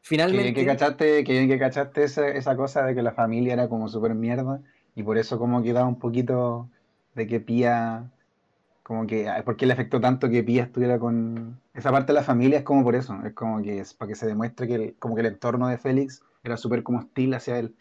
finalmente... 0.00 0.52
Que, 0.52 0.60
que 0.60 0.66
cachaste, 0.66 1.24
que, 1.24 1.46
que 1.46 1.58
cachaste 1.58 2.04
esa, 2.04 2.28
esa, 2.28 2.56
cosa 2.56 2.84
de 2.84 2.94
que 2.94 3.02
la 3.02 3.12
familia 3.12 3.52
era 3.52 3.68
como 3.68 3.88
súper 3.88 4.14
mierda 4.14 4.60
y 4.94 5.02
por 5.02 5.16
eso 5.16 5.38
como 5.38 5.62
quedaba 5.62 5.86
un 5.86 5.98
poquito 5.98 6.68
de 7.14 7.26
que 7.26 7.40
Pía, 7.40 8.10
como 8.82 9.06
que, 9.06 9.30
¿por 9.44 9.56
qué 9.56 9.66
le 9.66 9.72
afectó 9.72 10.00
tanto 10.00 10.28
que 10.28 10.42
Pía 10.42 10.64
estuviera 10.64 10.98
con... 10.98 11.60
Esa 11.74 11.90
parte 11.90 12.12
de 12.12 12.18
la 12.18 12.24
familia 12.24 12.58
es 12.58 12.64
como 12.64 12.82
por 12.82 12.94
eso, 12.94 13.18
es 13.24 13.32
como 13.32 13.62
que 13.62 13.80
es 13.80 13.94
para 13.94 14.10
que 14.10 14.14
se 14.14 14.26
demuestre 14.26 14.66
que 14.66 14.74
el, 14.74 14.94
como 14.98 15.14
que 15.14 15.20
el 15.20 15.28
entorno 15.28 15.68
de 15.68 15.78
Félix 15.78 16.22
era 16.44 16.56
súper 16.56 16.82
como 16.82 16.98
hostil 16.98 17.34
hacia 17.34 17.58
él. 17.58 17.74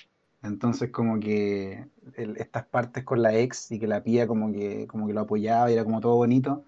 Entonces 0.43 0.89
como 0.91 1.19
que 1.19 1.85
el, 2.15 2.37
estas 2.37 2.65
partes 2.65 3.03
con 3.03 3.21
la 3.21 3.35
ex 3.35 3.71
y 3.71 3.79
que 3.79 3.87
la 3.87 4.03
pía 4.03 4.27
como 4.27 4.51
que, 4.51 4.87
como 4.87 5.07
que 5.07 5.13
lo 5.13 5.21
apoyaba 5.21 5.69
y 5.69 5.73
era 5.73 5.83
como 5.83 6.01
todo 6.01 6.15
bonito, 6.15 6.63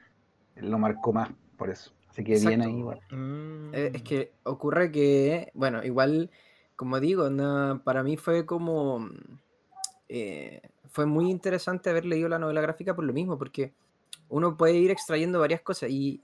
lo 0.55 0.77
marcó 0.77 1.13
más 1.13 1.29
por 1.57 1.69
eso. 1.69 1.91
Así 2.09 2.23
que 2.23 2.37
bien 2.37 2.61
ahí 2.61 2.77
igual. 2.77 2.99
Mm. 3.09 3.73
Es 3.73 4.03
que 4.03 4.33
ocurre 4.43 4.91
que, 4.91 5.51
bueno, 5.55 5.83
igual, 5.83 6.29
como 6.75 6.99
digo, 6.99 7.29
no, 7.29 7.81
para 7.83 8.03
mí 8.03 8.17
fue 8.17 8.45
como... 8.45 9.09
Eh, 10.15 10.61
fue 10.89 11.07
muy 11.07 11.31
interesante 11.31 11.89
haber 11.89 12.05
leído 12.05 12.29
la 12.29 12.37
novela 12.37 12.61
gráfica 12.61 12.95
por 12.95 13.03
lo 13.03 13.13
mismo, 13.13 13.35
porque 13.35 13.73
uno 14.29 14.55
puede 14.55 14.75
ir 14.75 14.91
extrayendo 14.91 15.39
varias 15.39 15.61
cosas 15.61 15.89
y, 15.89 16.21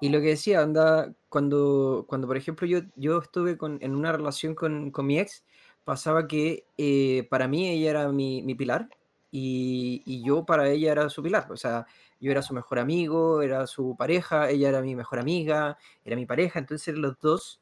y 0.00 0.10
lo 0.10 0.20
que 0.20 0.28
decía, 0.28 0.60
anda, 0.60 1.12
cuando, 1.28 2.04
cuando 2.06 2.28
por 2.28 2.36
ejemplo 2.36 2.68
yo, 2.68 2.82
yo 2.94 3.18
estuve 3.18 3.58
con, 3.58 3.78
en 3.80 3.96
una 3.96 4.12
relación 4.12 4.54
con, 4.54 4.92
con 4.92 5.06
mi 5.06 5.18
ex, 5.18 5.42
pasaba 5.84 6.28
que 6.28 6.62
eh, 6.78 7.26
para 7.28 7.48
mí 7.48 7.68
ella 7.68 7.90
era 7.90 8.12
mi, 8.12 8.42
mi 8.44 8.54
pilar 8.54 8.88
y, 9.32 10.02
y, 10.06 10.24
yo 10.24 10.44
para 10.44 10.68
ella 10.68 10.92
era 10.92 11.08
su 11.10 11.20
pilar. 11.20 11.50
O 11.50 11.56
sea, 11.56 11.86
yo 12.20 12.30
era 12.30 12.42
su 12.42 12.54
mejor 12.54 12.78
amigo, 12.78 13.42
era 13.42 13.66
su 13.66 13.96
pareja, 13.96 14.50
ella 14.50 14.68
era 14.68 14.82
mi 14.82 14.94
mejor 14.94 15.18
amiga, 15.18 15.78
era 16.04 16.14
mi 16.14 16.26
pareja. 16.26 16.60
Entonces 16.60 16.94
los 16.94 17.18
dos, 17.18 17.60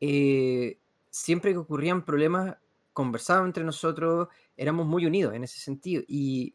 eh, 0.00 0.78
siempre 1.10 1.52
que 1.52 1.58
ocurrían 1.58 2.02
problemas, 2.02 2.56
conversábamos 2.92 3.48
entre 3.48 3.64
nosotros, 3.64 4.28
éramos 4.60 4.86
muy 4.86 5.06
unidos 5.06 5.34
en 5.34 5.42
ese 5.42 5.58
sentido. 5.58 6.02
Y 6.06 6.54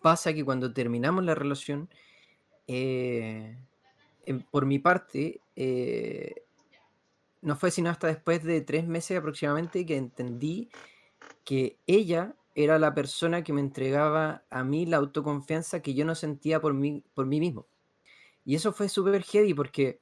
pasa 0.00 0.32
que 0.32 0.44
cuando 0.44 0.72
terminamos 0.72 1.22
la 1.22 1.34
relación, 1.34 1.90
eh, 2.66 3.58
en, 4.24 4.40
por 4.44 4.64
mi 4.64 4.78
parte, 4.78 5.42
eh, 5.54 6.46
no 7.42 7.54
fue 7.54 7.70
sino 7.70 7.90
hasta 7.90 8.06
después 8.06 8.42
de 8.42 8.62
tres 8.62 8.86
meses 8.86 9.18
aproximadamente 9.18 9.84
que 9.84 9.98
entendí 9.98 10.70
que 11.44 11.76
ella 11.86 12.34
era 12.54 12.78
la 12.78 12.94
persona 12.94 13.44
que 13.44 13.52
me 13.52 13.60
entregaba 13.60 14.44
a 14.48 14.64
mí 14.64 14.86
la 14.86 14.96
autoconfianza 14.96 15.82
que 15.82 15.92
yo 15.92 16.06
no 16.06 16.14
sentía 16.14 16.62
por 16.62 16.72
mí, 16.72 17.04
por 17.12 17.26
mí 17.26 17.40
mismo. 17.40 17.66
Y 18.46 18.54
eso 18.54 18.72
fue 18.72 18.88
súper 18.88 19.22
heavy 19.22 19.52
porque 19.52 20.00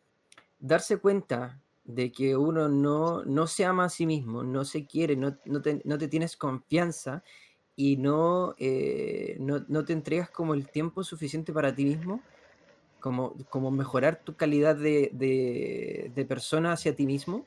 darse 0.61 0.99
cuenta 0.99 1.61
de 1.94 2.12
que 2.12 2.37
uno 2.37 2.68
no, 2.68 3.24
no 3.24 3.46
se 3.46 3.64
ama 3.64 3.85
a 3.85 3.88
sí 3.88 4.07
mismo, 4.07 4.42
no 4.42 4.64
se 4.64 4.87
quiere, 4.87 5.16
no, 5.16 5.37
no, 5.44 5.62
te, 5.62 5.81
no 5.85 5.98
te, 5.98 6.09
tienes 6.09 6.37
confianza 6.37 7.22
y 7.76 7.96
no, 7.96 8.55
eh, 8.59 9.37
no, 9.40 9.64
no, 9.68 9.85
te 9.85 9.92
entregas 9.92 10.31
como 10.31 10.55
el 10.55 10.68
tiempo 10.68 11.05
suficiente 11.05 11.53
para 11.53 11.74
ti 11.74 11.85
mismo, 11.85 12.22
como, 13.00 13.35
como 13.48 13.70
mejorar 13.70 14.20
tu 14.22 14.37
calidad 14.37 14.76
de, 14.76 15.11
de, 15.12 16.12
de, 16.14 16.24
persona 16.24 16.72
hacia 16.72 16.94
ti 16.94 17.07
mismo, 17.07 17.46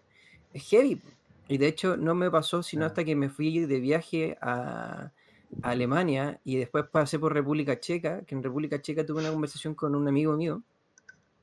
es 0.54 0.64
heavy. 0.70 1.02
Y 1.48 1.58
de 1.58 1.68
hecho 1.68 1.98
no 1.98 2.16
me 2.16 2.32
pasó 2.32 2.64
sino 2.64 2.86
hasta 2.86 3.04
que 3.04 3.16
me 3.16 3.30
fui 3.30 3.60
de 3.60 3.80
viaje 3.80 4.38
a, 4.42 5.12
a, 5.62 5.70
Alemania 5.70 6.40
y 6.44 6.58
después 6.58 6.86
pasé 6.92 7.20
por 7.20 7.34
República 7.34 7.80
Checa, 7.80 8.22
que 8.26 8.36
en 8.36 8.44
República 8.44 8.82
Checa 8.82 9.06
tuve 9.06 9.22
una 9.22 9.32
conversación 9.32 9.76
con 9.76 9.96
un 9.96 10.08
amigo 10.08 10.36
mío 10.36 10.64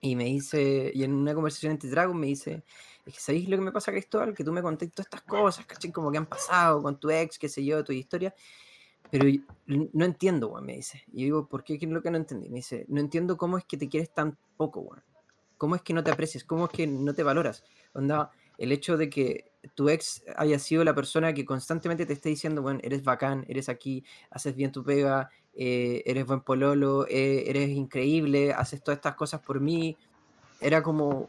y 0.01 0.17
me 0.17 0.25
dice, 0.25 0.91
y 0.95 1.05
en 1.05 1.13
una 1.13 1.35
conversación 1.35 1.73
entre 1.73 1.91
Dragon 1.91 2.19
me 2.19 2.29
dice, 2.29 2.63
es 3.07 3.15
que 3.15 3.21
¿sabéis 3.21 3.49
lo 3.49 3.57
que 3.57 3.63
me 3.63 3.73
pasa, 3.73 3.93
Cristóbal? 3.93 4.35
Que 4.35 4.45
tú 4.45 4.53
me 4.53 4.63
contaste 4.63 4.95
todas 4.95 5.07
estas 5.07 5.23
cosas, 5.23 5.67
¿cachai? 5.67 5.91
Como 5.93 6.11
que 6.11 6.19
han 6.19 6.27
pasado 6.27 6.83
con 6.83 6.99
tu 6.99 7.11
ex, 7.11 7.39
qué 7.39 7.49
sé 7.49 7.65
yo, 7.65 7.83
tu 7.85 7.93
historia, 7.93 8.35
pero 9.11 9.27
no 9.67 10.05
entiendo, 10.05 10.49
weón, 10.49 10.67
me 10.67 10.77
dice. 10.77 11.05
Y 11.13 11.21
yo 11.21 11.25
digo, 11.25 11.49
¿por 11.49 11.65
qué? 11.65 11.79
¿Qué 11.79 11.87
es 11.87 11.93
lo 11.93 12.03
que 12.03 12.11
no 12.11 12.17
entendí? 12.17 12.49
Me 12.49 12.57
dice, 12.57 12.85
no 12.89 13.01
entiendo 13.01 13.37
cómo 13.37 13.59
es 13.59 13.65
que 13.65 13.77
te 13.77 13.89
quieres 13.89 14.13
tan 14.13 14.37
poco, 14.57 14.81
weón. 14.81 15.03
¿Cómo 15.59 15.77
es 15.77 15.83
que 15.83 15.93
no 15.93 16.03
te 16.03 16.11
aprecias? 16.11 16.45
¿Cómo 16.45 16.67
es 16.67 16.71
que 16.71 16.87
no 16.87 17.13
te 17.13 17.23
valoras? 17.23 17.65
Onda, 17.93 18.31
el 18.57 18.73
hecho 18.73 18.97
de 18.97 19.11
que 19.11 19.53
tu 19.75 19.89
ex 19.89 20.23
haya 20.37 20.59
sido 20.59 20.85
la 20.85 20.95
persona 20.95 21.35
que 21.35 21.45
constantemente 21.45 22.07
te 22.07 22.13
esté 22.13 22.29
diciendo, 22.29 22.63
bueno, 22.63 22.81
eres 22.83 23.03
bacán, 23.03 23.45
eres 23.49 23.69
aquí, 23.69 24.05
haces 24.31 24.55
bien 24.55 24.73
tu 24.73 24.85
pega, 24.85 25.31
eh, 25.55 26.03
eres 26.07 26.27
buen 26.27 26.41
pololo, 26.41 27.07
eh, 27.09 27.45
eres 27.47 27.71
increíble, 27.71 28.53
haces 28.53 28.83
todas 28.83 28.99
estas 28.99 29.17
cosas 29.17 29.41
por 29.41 29.61
mí, 29.61 29.97
era 30.61 30.83
como, 30.83 31.29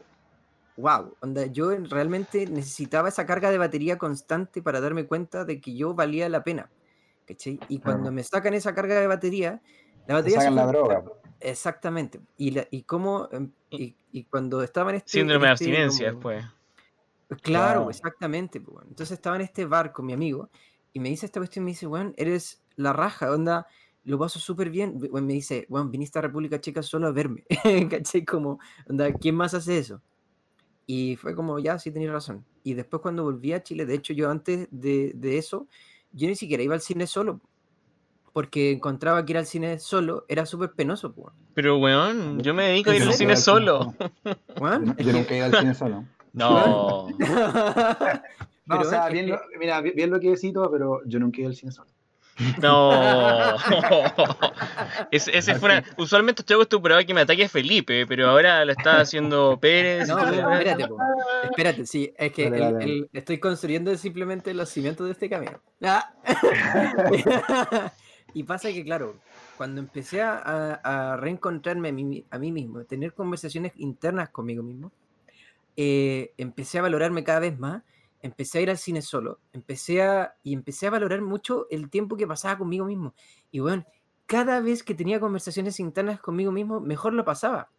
wow, 0.76 1.14
onda, 1.20 1.46
yo 1.46 1.70
realmente 1.76 2.46
necesitaba 2.46 3.08
esa 3.08 3.26
carga 3.26 3.50
de 3.50 3.58
batería 3.58 3.98
constante 3.98 4.62
para 4.62 4.80
darme 4.80 5.06
cuenta 5.06 5.44
de 5.44 5.60
que 5.60 5.74
yo 5.74 5.94
valía 5.94 6.28
la 6.28 6.42
pena. 6.44 6.70
¿cachai? 7.26 7.58
Y 7.68 7.78
cuando 7.78 8.10
me 8.12 8.22
sacan 8.22 8.54
esa 8.54 8.74
carga 8.74 9.00
de 9.00 9.06
batería, 9.06 9.62
la 10.06 10.14
batería... 10.14 10.38
Te 10.38 10.44
sacan 10.44 10.56
la 10.56 10.66
droga. 10.66 11.04
Exactamente. 11.40 12.20
Y, 12.36 12.52
la, 12.52 12.66
y 12.70 12.82
cómo... 12.82 13.28
Y, 13.70 13.96
y, 14.12 14.24
cuando 14.24 14.62
estaba 14.62 14.90
en 14.90 14.96
este... 14.96 15.12
Síndrome 15.12 15.46
de 15.46 15.52
este, 15.52 15.64
abstinencia 15.64 16.12
después. 16.12 16.44
Claro, 17.42 17.88
exactamente. 17.90 18.58
Bueno. 18.58 18.88
Entonces 18.90 19.14
estaba 19.14 19.36
en 19.36 19.42
este 19.42 19.64
bar 19.64 19.92
con 19.92 20.06
mi 20.06 20.12
amigo 20.12 20.50
y 20.92 21.00
me 21.00 21.08
dice 21.08 21.26
esta 21.26 21.40
cuestión, 21.40 21.64
me 21.64 21.70
dice, 21.70 21.86
weón, 21.86 22.12
eres 22.16 22.62
la 22.76 22.92
raja, 22.92 23.32
onda, 23.32 23.66
lo 24.04 24.18
paso 24.18 24.38
súper 24.38 24.68
bien. 24.70 24.98
Bueno, 24.98 25.26
me 25.26 25.32
dice, 25.32 25.66
weón, 25.68 25.90
viniste 25.90 26.18
a 26.18 26.22
República 26.22 26.60
Checa 26.60 26.82
solo 26.82 27.06
a 27.06 27.12
verme. 27.12 27.44
¿Cachai? 27.90 28.24
Como, 28.24 28.58
onda, 28.88 29.12
¿quién 29.14 29.34
más 29.34 29.54
hace 29.54 29.78
eso? 29.78 30.02
Y 30.86 31.16
fue 31.16 31.34
como, 31.34 31.58
ya, 31.58 31.78
sí 31.78 31.90
tenías 31.90 32.12
razón. 32.12 32.44
Y 32.64 32.74
después 32.74 33.02
cuando 33.02 33.24
volví 33.24 33.52
a 33.52 33.62
Chile, 33.62 33.86
de 33.86 33.94
hecho 33.94 34.12
yo 34.12 34.30
antes 34.30 34.68
de, 34.70 35.12
de 35.14 35.38
eso, 35.38 35.66
yo 36.12 36.28
ni 36.28 36.36
siquiera 36.36 36.62
iba 36.62 36.74
al 36.74 36.80
cine 36.80 37.06
solo. 37.06 37.40
Porque 38.32 38.72
encontraba 38.72 39.24
que 39.24 39.32
ir 39.32 39.38
al 39.38 39.46
cine 39.46 39.78
solo 39.78 40.24
era 40.28 40.46
súper 40.46 40.72
penoso. 40.72 41.12
Pues. 41.12 41.34
Pero, 41.54 41.78
weón, 41.78 42.40
yo 42.40 42.54
me 42.54 42.64
dedico 42.64 42.90
a 42.90 42.96
ir 42.96 43.02
al 43.02 43.12
cine 43.12 43.36
solo. 43.36 43.94
¿Weón? 44.60 44.96
Yo, 44.96 45.12
nunca 45.12 45.34
he 45.34 45.38
ido 45.38 45.46
al 45.46 45.54
cine 45.54 45.74
solo. 45.74 46.04
No. 46.34 47.08
no 48.64 48.80
o 48.80 48.84
sea, 48.84 49.10
bien 49.10 49.28
lo, 49.28 49.38
mira, 49.60 49.82
bien 49.82 50.08
lo 50.08 50.18
que 50.18 50.30
decito, 50.30 50.70
pero 50.70 51.02
yo 51.04 51.20
nunca 51.20 51.36
he 51.36 51.40
ido 51.42 51.50
al 51.50 51.56
cine 51.56 51.72
solo. 51.72 51.90
No. 52.60 52.92
ese, 55.10 55.36
ese 55.36 55.54
fue 55.56 55.70
una... 55.70 55.84
Usualmente 55.96 56.42
estoy 56.42 56.54
acostumbrado 56.54 57.00
a 57.00 57.04
que 57.04 57.14
me 57.14 57.20
ataque 57.20 57.48
Felipe, 57.48 58.06
pero 58.06 58.28
ahora 58.28 58.64
lo 58.64 58.72
está 58.72 59.00
haciendo 59.00 59.56
Pérez. 59.60 60.08
No, 60.08 60.16
pero 60.16 60.52
espérate, 60.52 60.88
po. 60.88 60.96
espérate, 61.44 61.86
sí, 61.86 62.12
es 62.16 62.32
que 62.32 62.50
vale, 62.50 62.66
el, 62.66 62.72
vale. 62.72 62.84
El, 62.84 63.10
estoy 63.12 63.38
construyendo 63.38 63.94
simplemente 63.96 64.54
los 64.54 64.68
cimientos 64.68 65.06
de 65.06 65.12
este 65.12 65.28
camino. 65.28 65.60
Ah. 65.82 66.12
y 68.34 68.42
pasa 68.44 68.72
que, 68.72 68.84
claro, 68.84 69.16
cuando 69.56 69.80
empecé 69.80 70.22
a, 70.22 70.80
a 70.82 71.16
reencontrarme 71.16 71.90
a 71.90 71.92
mí, 71.92 72.24
a 72.30 72.38
mí 72.38 72.50
mismo, 72.50 72.80
a 72.80 72.84
tener 72.84 73.12
conversaciones 73.12 73.72
internas 73.76 74.30
conmigo 74.30 74.62
mismo, 74.62 74.90
eh, 75.76 76.32
empecé 76.36 76.78
a 76.78 76.82
valorarme 76.82 77.24
cada 77.24 77.40
vez 77.40 77.58
más 77.58 77.82
empecé 78.22 78.58
a 78.58 78.60
ir 78.62 78.70
al 78.70 78.78
cine 78.78 79.02
solo, 79.02 79.40
empecé 79.52 80.02
a, 80.02 80.36
y 80.42 80.54
empecé 80.54 80.86
a 80.86 80.90
valorar 80.90 81.20
mucho 81.20 81.66
el 81.70 81.90
tiempo 81.90 82.16
que 82.16 82.26
pasaba 82.26 82.56
conmigo 82.56 82.86
mismo. 82.86 83.14
Y 83.50 83.58
bueno, 83.58 83.84
cada 84.26 84.60
vez 84.60 84.82
que 84.82 84.94
tenía 84.94 85.20
conversaciones 85.20 85.80
internas 85.80 86.20
conmigo 86.20 86.52
mismo, 86.52 86.80
mejor 86.80 87.12
lo 87.12 87.24
pasaba. 87.24 87.70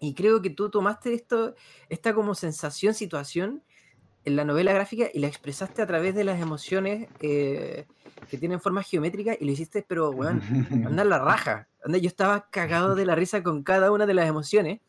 Y 0.00 0.14
creo 0.14 0.40
que 0.40 0.50
tú 0.50 0.70
tomaste 0.70 1.12
esto, 1.12 1.54
esta 1.88 2.14
como 2.14 2.34
sensación, 2.34 2.94
situación 2.94 3.62
en 4.24 4.36
la 4.36 4.44
novela 4.44 4.72
gráfica 4.72 5.08
y 5.12 5.18
la 5.18 5.26
expresaste 5.26 5.82
a 5.82 5.86
través 5.86 6.14
de 6.14 6.24
las 6.24 6.40
emociones 6.40 7.08
eh, 7.20 7.86
que 8.30 8.38
tienen 8.38 8.60
forma 8.60 8.82
geométrica 8.82 9.36
y 9.38 9.44
lo 9.44 9.52
hiciste, 9.52 9.84
pero, 9.86 10.10
weón, 10.10 10.40
anda 10.86 11.04
la 11.04 11.18
raja. 11.18 11.68
Anda, 11.84 11.98
yo 11.98 12.08
estaba 12.08 12.48
cagado 12.50 12.94
de 12.94 13.06
la 13.06 13.14
risa 13.14 13.42
con 13.42 13.62
cada 13.62 13.90
una 13.90 14.06
de 14.06 14.14
las 14.14 14.28
emociones 14.28 14.80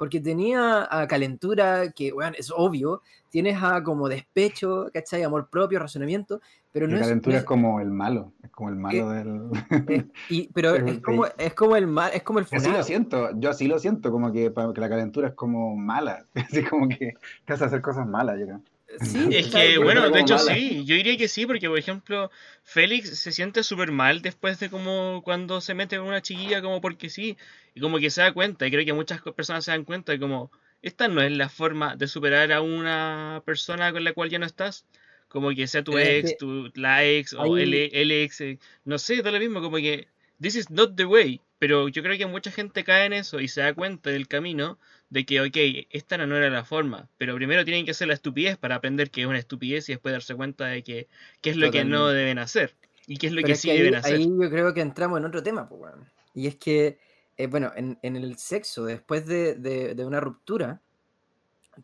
porque 0.00 0.18
tenía 0.18 0.88
a 0.90 1.06
calentura, 1.06 1.92
que, 1.92 2.10
bueno, 2.10 2.32
es 2.38 2.50
obvio, 2.56 3.02
tienes 3.28 3.62
a 3.62 3.82
como 3.82 4.08
despecho, 4.08 4.86
¿cachai? 4.94 5.22
Amor 5.24 5.50
propio, 5.50 5.78
razonamiento, 5.78 6.40
pero 6.72 6.88
no 6.88 6.94
es... 6.96 7.02
calentura 7.02 7.34
no 7.34 7.38
es 7.40 7.44
como 7.44 7.80
el 7.82 7.90
malo, 7.90 8.32
es 8.42 8.48
como 8.48 8.70
el 8.70 8.76
malo 8.76 9.10
del... 9.10 9.50
eh, 9.88 10.06
y- 10.30 10.48
pero 10.54 10.74
es 10.74 10.94
es 10.94 11.00
como, 11.02 11.26
es 11.36 11.52
como 11.52 11.76
el 11.76 11.86
mal, 11.86 12.12
es 12.14 12.22
como 12.22 12.38
el 12.38 12.46
Así 12.46 12.54
lo 12.54 12.62
funado. 12.62 12.82
siento, 12.84 13.28
yo 13.38 13.50
así 13.50 13.66
lo 13.68 13.78
siento, 13.78 14.10
como 14.10 14.32
que, 14.32 14.50
que 14.74 14.80
la 14.80 14.88
calentura 14.88 15.28
es 15.28 15.34
como 15.34 15.76
mala, 15.76 16.24
así 16.34 16.64
como 16.64 16.88
que 16.88 17.12
te 17.44 17.52
hace 17.52 17.66
hacer 17.66 17.82
cosas 17.82 18.06
malas, 18.06 18.38
yo 18.40 18.46
creo. 18.46 18.62
Sí, 18.98 19.28
Es 19.30 19.48
que, 19.48 19.78
bueno, 19.78 20.10
de 20.10 20.20
hecho 20.20 20.36
mala. 20.36 20.54
sí, 20.54 20.84
yo 20.84 20.96
diría 20.96 21.16
que 21.16 21.28
sí, 21.28 21.46
porque 21.46 21.68
por 21.68 21.78
ejemplo, 21.78 22.30
Félix 22.62 23.18
se 23.18 23.32
siente 23.32 23.62
súper 23.62 23.92
mal 23.92 24.22
después 24.22 24.58
de 24.58 24.68
como 24.70 25.22
cuando 25.22 25.60
se 25.60 25.74
mete 25.74 25.98
con 25.98 26.08
una 26.08 26.22
chiquilla 26.22 26.60
como 26.62 26.80
porque 26.80 27.08
sí, 27.08 27.36
y 27.74 27.80
como 27.80 27.98
que 27.98 28.10
se 28.10 28.22
da 28.22 28.32
cuenta, 28.32 28.66
y 28.66 28.70
creo 28.70 28.84
que 28.84 28.92
muchas 28.92 29.20
personas 29.22 29.64
se 29.64 29.70
dan 29.70 29.84
cuenta 29.84 30.12
de 30.12 30.18
como, 30.18 30.50
esta 30.82 31.08
no 31.08 31.22
es 31.22 31.30
la 31.32 31.48
forma 31.48 31.96
de 31.96 32.08
superar 32.08 32.52
a 32.52 32.62
una 32.62 33.42
persona 33.44 33.92
con 33.92 34.02
la 34.04 34.12
cual 34.12 34.30
ya 34.30 34.38
no 34.38 34.46
estás, 34.46 34.86
como 35.28 35.50
que 35.50 35.66
sea 35.68 35.84
tu 35.84 35.96
Es 35.96 36.24
ex, 36.30 36.38
tu, 36.38 36.70
la 36.74 37.04
ex, 37.04 37.34
o 37.34 37.56
el, 37.56 37.74
el 37.74 38.10
ex, 38.10 38.40
eh, 38.40 38.58
no 38.84 38.98
sé, 38.98 39.22
da 39.22 39.30
lo 39.30 39.38
mismo, 39.38 39.60
como 39.60 39.76
que, 39.76 40.08
this 40.40 40.56
is 40.56 40.70
not 40.70 40.96
the 40.96 41.04
way, 41.04 41.40
pero 41.58 41.88
yo 41.88 42.02
creo 42.02 42.18
que 42.18 42.26
mucha 42.26 42.50
gente 42.50 42.82
cae 42.82 43.06
en 43.06 43.12
eso 43.12 43.40
y 43.40 43.46
se 43.46 43.60
da 43.60 43.72
cuenta 43.74 44.10
del 44.10 44.26
camino 44.26 44.78
de 45.10 45.26
que, 45.26 45.40
ok, 45.40 45.86
esta 45.90 46.16
no 46.18 46.36
era 46.36 46.48
la 46.50 46.64
forma, 46.64 47.08
pero 47.18 47.34
primero 47.34 47.64
tienen 47.64 47.84
que 47.84 47.90
hacer 47.90 48.08
la 48.08 48.14
estupidez 48.14 48.56
para 48.56 48.76
aprender 48.76 49.10
que 49.10 49.22
es 49.22 49.26
una 49.26 49.38
estupidez 49.38 49.88
y 49.88 49.92
después 49.92 50.12
darse 50.12 50.34
cuenta 50.36 50.66
de 50.66 50.82
que 50.82 51.08
qué 51.40 51.50
es 51.50 51.56
lo 51.56 51.70
que 51.70 51.84
no 51.84 52.08
deben 52.08 52.38
hacer 52.38 52.74
y 53.06 53.16
qué 53.16 53.26
es 53.26 53.32
lo 53.32 53.38
Pero 53.38 53.46
que 53.48 53.52
es 53.54 53.60
sí 53.60 53.68
que 53.68 53.72
ahí, 53.72 53.78
deben 53.78 53.94
hacer. 53.96 54.14
ahí 54.14 54.28
yo 54.40 54.50
creo 54.50 54.72
que 54.72 54.80
entramos 54.80 55.18
en 55.18 55.24
otro 55.24 55.42
tema, 55.42 55.68
pues, 55.68 55.80
weón. 55.82 56.08
Y 56.32 56.46
es 56.46 56.54
que, 56.56 56.98
eh, 57.36 57.48
bueno, 57.48 57.72
en, 57.74 57.98
en 58.02 58.14
el 58.16 58.36
sexo, 58.38 58.84
después 58.84 59.26
de, 59.26 59.56
de- 59.56 59.94
de 59.96 60.04
una 60.06 60.20
ruptura, 60.20 60.80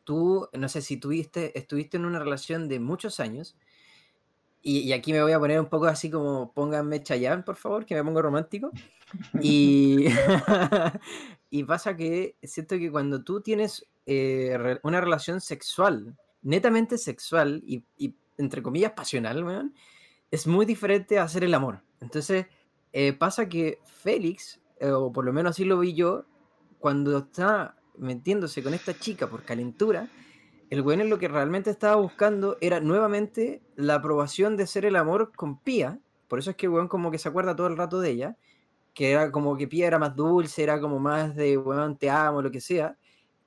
tú, 0.05 0.49
no 0.53 0.69
sé 0.69 0.81
si 0.83 0.97
tuviste, 0.99 1.59
estuviste 1.59 1.97
en 1.97 2.05
una 2.05 2.19
relación 2.21 2.69
de 2.69 2.79
muchos 2.79 3.19
años, 3.19 3.57
y, 4.63 4.81
y 4.81 4.93
aquí 4.93 5.13
me 5.13 5.23
voy 5.23 5.33
a 5.33 5.39
poner 5.39 5.61
un 5.61 5.67
poco 5.69 5.87
así 5.87 6.11
como, 6.11 6.53
pónganme 6.53 7.03
Chayanne, 7.03 7.43
por 7.45 7.57
favor, 7.57 7.87
que 7.87 7.95
me 7.95 8.03
pongo 8.05 8.21
romántico. 8.23 8.71
Y, 9.41 10.07
y 11.51 11.65
pasa 11.65 11.97
que 11.97 12.37
siento 12.43 12.79
que 12.79 12.91
cuando 12.91 13.23
tú 13.23 13.41
tienes 13.41 13.87
eh, 14.07 14.79
una 14.83 15.01
relación 15.01 15.41
sexual, 15.41 16.17
netamente 16.43 16.99
sexual 16.99 17.63
y, 17.67 17.85
entre 18.39 18.63
comillas 18.63 18.93
pasional, 18.93 19.73
es 20.31 20.47
muy 20.47 20.67
diferente 20.67 21.19
a 21.19 21.25
hacer 21.25 21.45
el 21.45 21.55
amor. 21.55 21.83
Entonces, 22.01 22.47
eh, 22.93 23.13
pasa 23.13 23.49
que 23.49 23.79
Félix, 23.85 24.61
eh, 24.81 24.91
o 24.91 25.13
por 25.13 25.25
lo 25.25 25.33
menos 25.33 25.51
así 25.51 25.65
lo 25.65 25.79
vi 25.79 25.95
yo, 25.95 26.25
cuando 26.79 27.19
está 27.19 27.77
metiéndose 27.99 28.63
con 28.63 28.75
esta 28.75 28.99
chica 28.99 29.29
por 29.29 29.43
calentura, 29.43 30.09
el 30.71 30.83
weón 30.83 31.01
en 31.01 31.11
lo 31.11 31.19
que 31.19 31.29
realmente 31.29 31.71
estaba 31.71 31.97
buscando 31.97 32.59
era 32.61 32.81
nuevamente 32.81 33.63
la 33.77 33.97
aprobación 33.97 34.57
de 34.57 34.65
hacer 34.65 34.85
el 34.85 34.97
amor 34.97 35.33
con 35.35 35.59
Pía. 35.61 36.01
Por 36.29 36.39
eso 36.39 36.51
es 36.51 36.57
que 36.57 36.67
el 36.67 36.73
weón 36.73 36.89
como 36.89 37.11
que 37.11 37.19
se 37.19 37.29
acuerda 37.29 37.55
todo 37.57 37.69
el 37.69 37.77
rato 37.77 38.01
de 38.01 38.11
ella, 38.11 38.37
que 38.97 39.11
era 39.11 39.31
como 39.31 39.55
que 39.59 39.69
Pía 39.69 39.87
era 39.89 39.99
más 39.99 40.17
dulce, 40.17 40.63
era 40.63 40.81
como 40.81 40.99
más 40.99 41.37
de 41.37 41.59
weón, 41.59 41.99
te 41.99 42.09
amo, 42.09 42.41
lo 42.41 42.51
que 42.51 42.63
sea, 42.63 42.97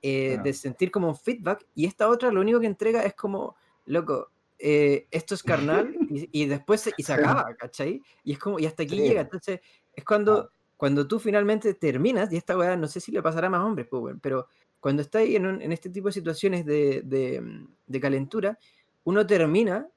eh, 0.00 0.28
Claro. 0.34 0.42
de 0.44 0.52
sentir 0.54 0.92
como 0.92 1.08
un 1.08 1.16
feedback. 1.16 1.66
Y 1.74 1.86
esta 1.86 2.08
otra 2.08 2.30
lo 2.30 2.40
único 2.40 2.60
que 2.60 2.66
entrega 2.68 3.02
es 3.02 3.14
como, 3.14 3.56
loco, 3.86 4.30
eh, 4.60 5.08
esto 5.10 5.34
es 5.34 5.42
carnal 5.42 5.92
y, 6.08 6.28
y 6.44 6.46
después 6.46 6.82
se, 6.82 6.92
y 6.96 7.02
se 7.02 7.12
acaba, 7.14 7.52
¿cachai? 7.58 8.00
Y 8.22 8.32
es 8.32 8.38
como, 8.38 8.60
y 8.60 8.66
hasta 8.66 8.84
aquí 8.84 8.94
Sí. 8.96 9.02
llega. 9.02 9.22
Entonces, 9.22 9.58
es 9.92 10.04
cuando, 10.04 10.32
Ah. 10.38 10.50
cuando 10.76 11.08
tú 11.08 11.18
finalmente 11.18 11.74
terminas, 11.74 12.32
y 12.32 12.36
esta 12.36 12.56
weá 12.56 12.76
no 12.76 12.86
sé 12.86 13.00
si 13.00 13.10
le 13.10 13.20
pasará 13.20 13.48
a 13.48 13.50
más 13.50 13.62
hombres, 13.62 13.88
pues, 13.90 14.14
pero 14.22 14.46
cuando 14.78 15.02
está 15.02 15.18
ahí 15.18 15.34
en, 15.34 15.46
un- 15.46 15.60
en 15.62 15.72
este 15.72 15.90
tipo 15.90 16.06
de 16.06 16.12
situaciones 16.12 16.64
de, 16.64 17.02
de, 17.04 17.42
de 17.88 18.00
calentura, 18.00 18.56
uno 19.02 19.26
termina 19.26 19.88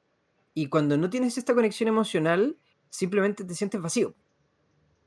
y 0.55 0.67
cuando 0.69 0.97
no 0.97 1.09
tienes 1.11 1.37
esta 1.37 1.53
conexión 1.53 1.87
emocional, 1.89 2.57
simplemente 2.89 3.45
te 3.45 3.53
sientes 3.53 3.79
vacío. 3.79 4.15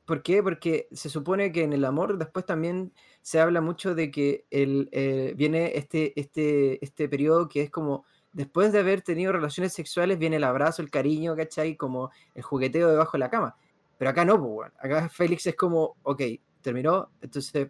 ¿Por 0.06 0.22
qué? 0.22 0.42
Porque 0.42 0.88
se 0.92 1.10
supone 1.10 1.52
que 1.52 1.64
en 1.64 1.72
el 1.72 1.84
amor 1.84 2.16
después 2.16 2.46
también 2.46 2.92
se 3.22 3.40
habla 3.40 3.60
mucho 3.60 3.94
de 3.94 4.10
que 4.10 4.46
el, 4.50 4.88
eh, 4.92 5.34
viene 5.36 5.72
este, 5.74 6.18
este, 6.18 6.82
este 6.84 7.08
periodo 7.08 7.48
que 7.48 7.62
es 7.62 7.70
como 7.70 8.04
después 8.32 8.72
de 8.72 8.78
haber 8.78 9.02
tenido 9.02 9.32
relaciones 9.32 9.72
sexuales 9.72 10.18
viene 10.18 10.36
el 10.36 10.44
abrazo, 10.44 10.80
el 10.80 10.90
cariño, 10.90 11.34
¿cachai? 11.36 11.76
Como 11.76 12.10
el 12.34 12.42
jugueteo 12.42 12.88
debajo 12.88 13.12
de 13.12 13.18
la 13.18 13.30
cama. 13.30 13.56
Pero 13.98 14.10
acá 14.10 14.24
no, 14.24 14.40
pues. 14.40 14.70
Acá 14.78 15.08
Félix 15.08 15.46
es 15.46 15.56
como, 15.56 15.96
ok, 16.02 16.22
terminó, 16.62 17.10
entonces 17.20 17.68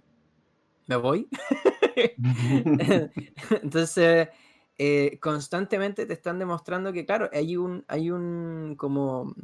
me 0.86 0.96
voy. 0.96 1.28
Entonces, 3.62 4.28
eh, 4.78 5.18
constantemente 5.20 6.06
te 6.06 6.12
están 6.12 6.38
demostrando 6.38 6.92
que, 6.92 7.06
claro, 7.06 7.30
hay 7.32 7.56
un, 7.56 7.84
hay 7.88 8.10
un, 8.10 8.74
como, 8.76 9.34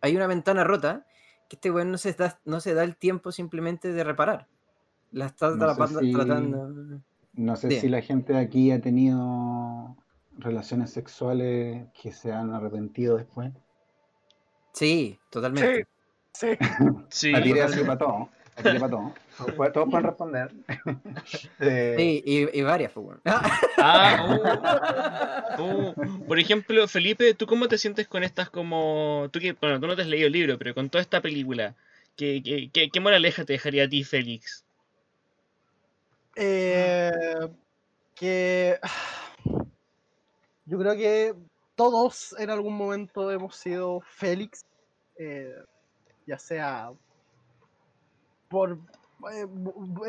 hay 0.00 0.16
una 0.16 0.26
ventana 0.26 0.64
rota 0.64 1.06
que 1.52 1.56
este 1.56 1.70
weón 1.70 1.90
no 1.90 1.98
se 1.98 2.14
da, 2.14 2.40
no 2.46 2.60
se 2.60 2.72
da 2.72 2.82
el 2.82 2.96
tiempo 2.96 3.30
simplemente 3.30 3.92
de 3.92 4.02
reparar. 4.04 4.48
La 5.10 5.26
está 5.26 5.48
No 5.50 5.56
sé 5.56 5.64
atrapando- 5.64 6.00
si- 6.00 6.12
tratando. 6.14 7.00
No 7.34 7.56
sé 7.56 7.68
Bien. 7.68 7.80
si 7.82 7.88
la 7.90 8.00
gente 8.00 8.32
de 8.32 8.38
aquí 8.38 8.70
ha 8.70 8.80
tenido 8.80 9.94
relaciones 10.38 10.90
sexuales 10.92 11.88
que 11.92 12.10
se 12.10 12.32
han 12.32 12.54
arrepentido 12.54 13.18
después. 13.18 13.52
Sí, 14.72 15.18
totalmente. 15.28 15.86
Sí. 16.32 16.48
Sí, 17.10 17.32
La 17.32 17.40
así 18.56 18.78
para 18.78 18.90
todo. 18.90 19.14
Todos 19.38 19.52
pueden- 19.54 19.72
todos 19.72 19.88
pueden 19.90 20.06
responder. 20.06 20.50
Eh, 21.60 21.94
Sí, 21.96 22.22
y, 22.24 22.58
y 22.58 22.62
varias, 22.62 22.92
pues, 22.92 23.06
weón. 23.06 23.20
Ah, 23.24 24.26
oh, 25.58 25.94
oh. 25.98 26.24
Por 26.26 26.38
ejemplo, 26.38 26.86
Felipe, 26.88 27.34
¿tú 27.34 27.46
cómo 27.46 27.68
te 27.68 27.78
sientes 27.78 28.06
con 28.08 28.22
estas 28.24 28.50
como... 28.50 29.28
Tú 29.32 29.40
que, 29.40 29.52
bueno, 29.52 29.80
tú 29.80 29.86
no 29.86 29.96
te 29.96 30.02
has 30.02 30.08
leído 30.08 30.26
el 30.26 30.32
libro, 30.32 30.58
pero 30.58 30.74
con 30.74 30.90
toda 30.90 31.02
esta 31.02 31.20
película, 31.20 31.74
¿qué, 32.16 32.42
qué, 32.44 32.70
qué- 32.72 32.90
qué 32.90 33.00
moraleja 33.00 33.44
te 33.44 33.54
dejaría 33.54 33.84
a 33.84 33.88
ti, 33.88 34.04
Félix? 34.04 34.64
Eh, 36.36 37.10
que 38.14 38.78
yo 40.64 40.78
creo 40.78 40.94
que 40.94 41.34
todos 41.74 42.34
en 42.38 42.50
algún 42.50 42.74
momento 42.76 43.30
hemos 43.30 43.56
sido 43.56 44.00
Félix, 44.00 44.64
eh, 45.18 45.54
ya 46.26 46.38
sea 46.38 46.90
por 48.52 48.78
eh, 49.32 49.46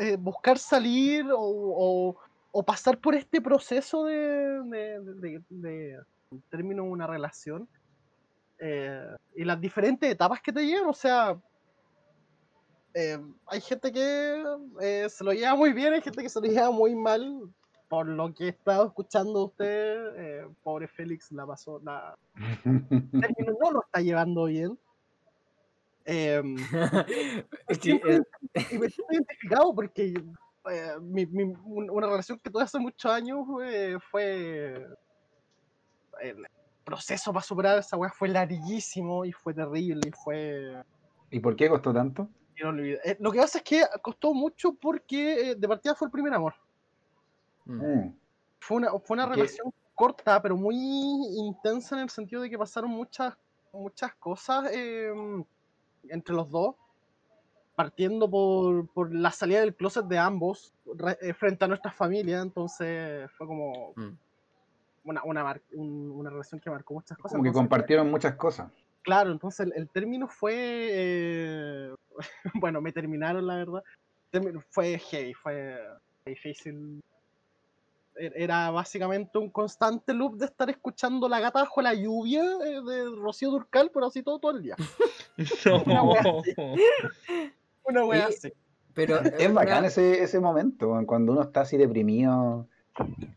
eh, 0.00 0.16
buscar 0.20 0.58
salir 0.58 1.24
o, 1.32 1.40
o- 1.40 2.16
o 2.52 2.62
pasar 2.62 2.98
por 2.98 3.14
este 3.14 3.40
proceso 3.40 4.04
de, 4.04 4.60
de, 4.66 5.00
de- 5.00 5.42
de- 5.48 5.98
en 6.30 6.42
términos 6.50 6.84
de 6.84 6.90
una 6.92 7.06
relación 7.06 7.68
eh, 8.60 9.08
y 9.34 9.44
las 9.44 9.60
diferentes 9.60 10.08
etapas 10.10 10.40
que 10.42 10.52
te 10.52 10.64
llevan, 10.64 10.88
o 10.88 10.92
sea, 10.94 11.36
eh, 12.94 13.18
hay 13.46 13.60
gente 13.60 13.90
que 13.90 14.44
eh, 14.80 15.06
se 15.08 15.24
lo 15.24 15.32
lleva 15.32 15.56
muy 15.56 15.72
bien, 15.72 15.92
hay 15.94 16.00
gente 16.02 16.22
que 16.22 16.28
se 16.28 16.40
lo 16.40 16.46
lleva 16.46 16.70
muy 16.70 16.94
mal. 16.94 17.40
Por 17.88 18.06
lo 18.08 18.32
que 18.32 18.44
he 18.44 18.48
estado 18.48 18.86
escuchando 18.86 19.44
usted, 19.46 20.16
eh, 20.16 20.48
pobre 20.62 20.88
Félix 20.88 21.30
la 21.32 21.46
pasó, 21.46 21.80
la 21.84 22.14
término 23.20 23.52
no 23.60 23.70
lo 23.72 23.82
está 23.84 24.00
llevando 24.00 24.44
bien. 24.44 24.78
Em, 26.04 26.56
Es 27.68 27.78
que, 27.78 27.92
eh, 27.92 28.20
y 28.70 28.78
me 28.78 28.88
siento 28.90 29.12
identificado 29.12 29.74
porque 29.74 30.14
eh, 30.70 30.92
mi- 31.00 31.26
mi- 31.26 31.54
un- 31.64 31.90
una 31.90 32.06
relación 32.06 32.38
que 32.38 32.50
tuve 32.50 32.62
hace 32.62 32.78
muchos 32.78 33.10
años 33.10 33.38
eh, 33.64 33.96
fue. 34.10 34.86
El 36.20 36.46
proceso 36.84 37.32
para 37.32 37.42
superar 37.44 37.78
esa 37.78 37.96
weá 37.96 38.10
fue 38.10 38.28
larguísimo 38.28 39.24
y 39.24 39.32
fue 39.32 39.54
terrible 39.54 40.00
y 40.06 40.10
fue. 40.12 40.82
¿Y 41.30 41.40
por 41.40 41.56
qué 41.56 41.68
costó 41.68 41.92
tanto? 41.92 42.28
inolvidable. 42.56 43.00
Eh, 43.10 43.16
lo 43.18 43.32
que 43.32 43.38
pasa 43.40 43.58
es 43.58 43.64
que 43.64 43.82
costó 44.00 44.32
mucho 44.32 44.74
porque 44.74 45.50
eh, 45.50 45.54
de 45.56 45.68
partida 45.68 45.94
fue 45.96 46.06
el 46.06 46.12
primer 46.12 46.32
amor. 46.34 46.54
mm, 47.64 47.82
Mm. 47.82 48.18
Fue 48.60 48.76
una, 48.76 48.90
fue 49.00 49.14
una 49.16 49.26
relación 49.26 49.72
corta, 49.94 50.40
pero 50.40 50.56
muy 50.56 50.76
intensa 50.76 51.96
en 51.96 52.02
el 52.02 52.10
sentido 52.10 52.42
de 52.42 52.48
que 52.50 52.56
pasaron 52.58 52.90
muchas, 52.90 53.34
muchas 53.72 54.14
cosas 54.14 54.70
em, 54.72 55.44
entre 56.10 56.34
los 56.34 56.50
dos, 56.50 56.74
partiendo 57.76 58.30
por, 58.30 58.86
por 58.88 59.14
la 59.14 59.30
salida 59.30 59.60
del 59.60 59.74
closet 59.74 60.06
de 60.06 60.18
ambos 60.18 60.72
re- 60.96 61.18
eh, 61.20 61.34
frente 61.34 61.64
a 61.64 61.68
nuestras 61.68 61.94
familias, 61.94 62.42
entonces 62.42 63.30
fue 63.36 63.46
como... 63.46 63.92
mm. 63.96 64.16
una, 65.04 65.22
una, 65.24 65.42
mar- 65.44 65.62
un- 65.72 66.10
una 66.12 66.30
relación 66.30 66.60
que 66.60 66.70
marcó 66.70 66.94
muchas 66.94 67.18
cosas. 67.18 67.32
Como 67.32 67.42
que 67.42 67.48
entonces, 67.48 67.68
compartieron 67.68 68.10
muchas 68.10 68.34
cosas. 68.36 68.70
Claro, 69.02 69.32
entonces 69.32 69.66
el, 69.66 69.72
el 69.76 69.88
término 69.90 70.28
fue. 70.28 70.54
eh, 70.90 71.94
bueno, 72.54 72.80
me 72.80 72.92
terminaron, 72.92 73.46
la 73.46 73.56
verdad. 73.56 73.82
Fue 74.70 74.98
heavy, 74.98 75.34
fue 75.34 75.78
difícil. 76.26 77.00
E- 78.16 78.32
Era 78.36 78.70
básicamente 78.70 79.38
un 79.38 79.50
constante 79.50 80.12
loop 80.14 80.36
de 80.36 80.46
estar 80.46 80.70
escuchando 80.70 81.28
la 81.28 81.40
gata 81.40 81.60
bajo 81.60 81.82
la 81.82 81.94
lluvia 81.94 82.42
eh, 82.64 82.80
de 82.82 83.04
Rocío 83.16 83.50
Durcal, 83.50 83.90
pero 83.92 84.06
así 84.06 84.22
todo, 84.22 84.38
todo 84.38 84.56
el 84.56 84.62
día. 84.62 84.76
Una 85.86 86.02
wea 86.04 86.22
No. 86.22 86.40
así. 86.40 86.54
Una 87.84 88.04
wea 88.04 88.26
así. 88.26 88.52
Pero 88.94 89.16
Es 89.18 89.52
bacán 89.52 89.84
ese, 89.84 90.22
ese 90.22 90.38
momento, 90.38 90.96
cuando 91.06 91.32
uno 91.32 91.42
está 91.42 91.62
así 91.62 91.76
deprimido, 91.76 92.68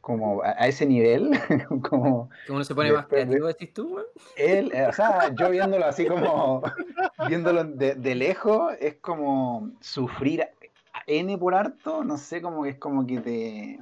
como 0.01 0.43
a, 0.43 0.49
a 0.49 0.67
ese 0.67 0.85
nivel, 0.85 1.31
como 1.89 2.29
que 2.45 2.51
uno 2.51 2.63
se 2.63 2.75
pone 2.75 2.91
más 2.91 3.07
creativo, 3.07 3.47
decís 3.47 3.73
tú, 3.73 3.97
él, 4.35 4.71
eh, 4.71 4.85
o 4.87 4.93
sea, 4.93 5.33
yo 5.33 5.49
viéndolo 5.49 5.83
así 5.83 6.05
como, 6.05 6.61
viéndolo 7.27 7.63
de, 7.63 7.95
de 7.95 8.13
lejos, 8.13 8.71
es 8.79 8.97
como 8.97 9.71
sufrir 9.79 10.47
N 11.07 11.35
por 11.39 11.55
harto, 11.55 12.03
no 12.03 12.17
sé, 12.17 12.39
como 12.39 12.61
que 12.61 12.69
es 12.69 12.77
como 12.77 13.07
que 13.07 13.19
te- 13.19 13.79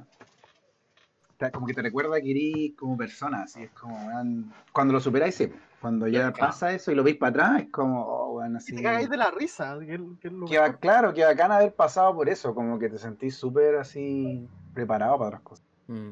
como 1.52 1.66
que 1.66 1.74
te 1.74 1.82
recuerda 1.82 2.20
que 2.20 2.30
eres 2.30 2.76
como 2.76 2.96
persona, 2.96 3.42
así 3.42 3.62
es 3.62 3.70
como, 3.72 4.06
weón, 4.06 4.52
cuando 4.72 4.94
lo 4.94 5.00
superáis, 5.00 5.34
sí, 5.34 5.52
cuando 5.80 6.06
ya 6.08 6.32
Claro. 6.32 6.36
pasa 6.52 6.72
eso 6.72 6.90
y 6.90 6.94
lo 6.94 7.02
veis 7.02 7.16
para 7.16 7.30
atrás, 7.30 7.62
es 7.62 7.70
como, 7.70 8.02
oh, 8.04 8.44
Y 8.44 8.56
así. 8.56 8.74
te 8.74 8.82
cagáis 8.82 9.08
de 9.10 9.16
la 9.16 9.30
risa. 9.30 9.78
que 9.80 10.00
que 10.20 10.30
lo 10.30 10.46
Que 10.46 10.58
claro, 10.80 11.12
que 11.14 11.24
bacán 11.24 11.52
haber 11.52 11.74
pasado 11.74 12.14
por 12.14 12.28
eso, 12.28 12.54
como 12.54 12.78
que 12.78 12.88
te 12.88 12.98
sentís 12.98 13.36
súper 13.36 13.76
así 13.76 14.48
preparado 14.74 15.18
para 15.18 15.28
otras 15.28 15.42
cosas. 15.42 15.64
Mm. 15.88 16.10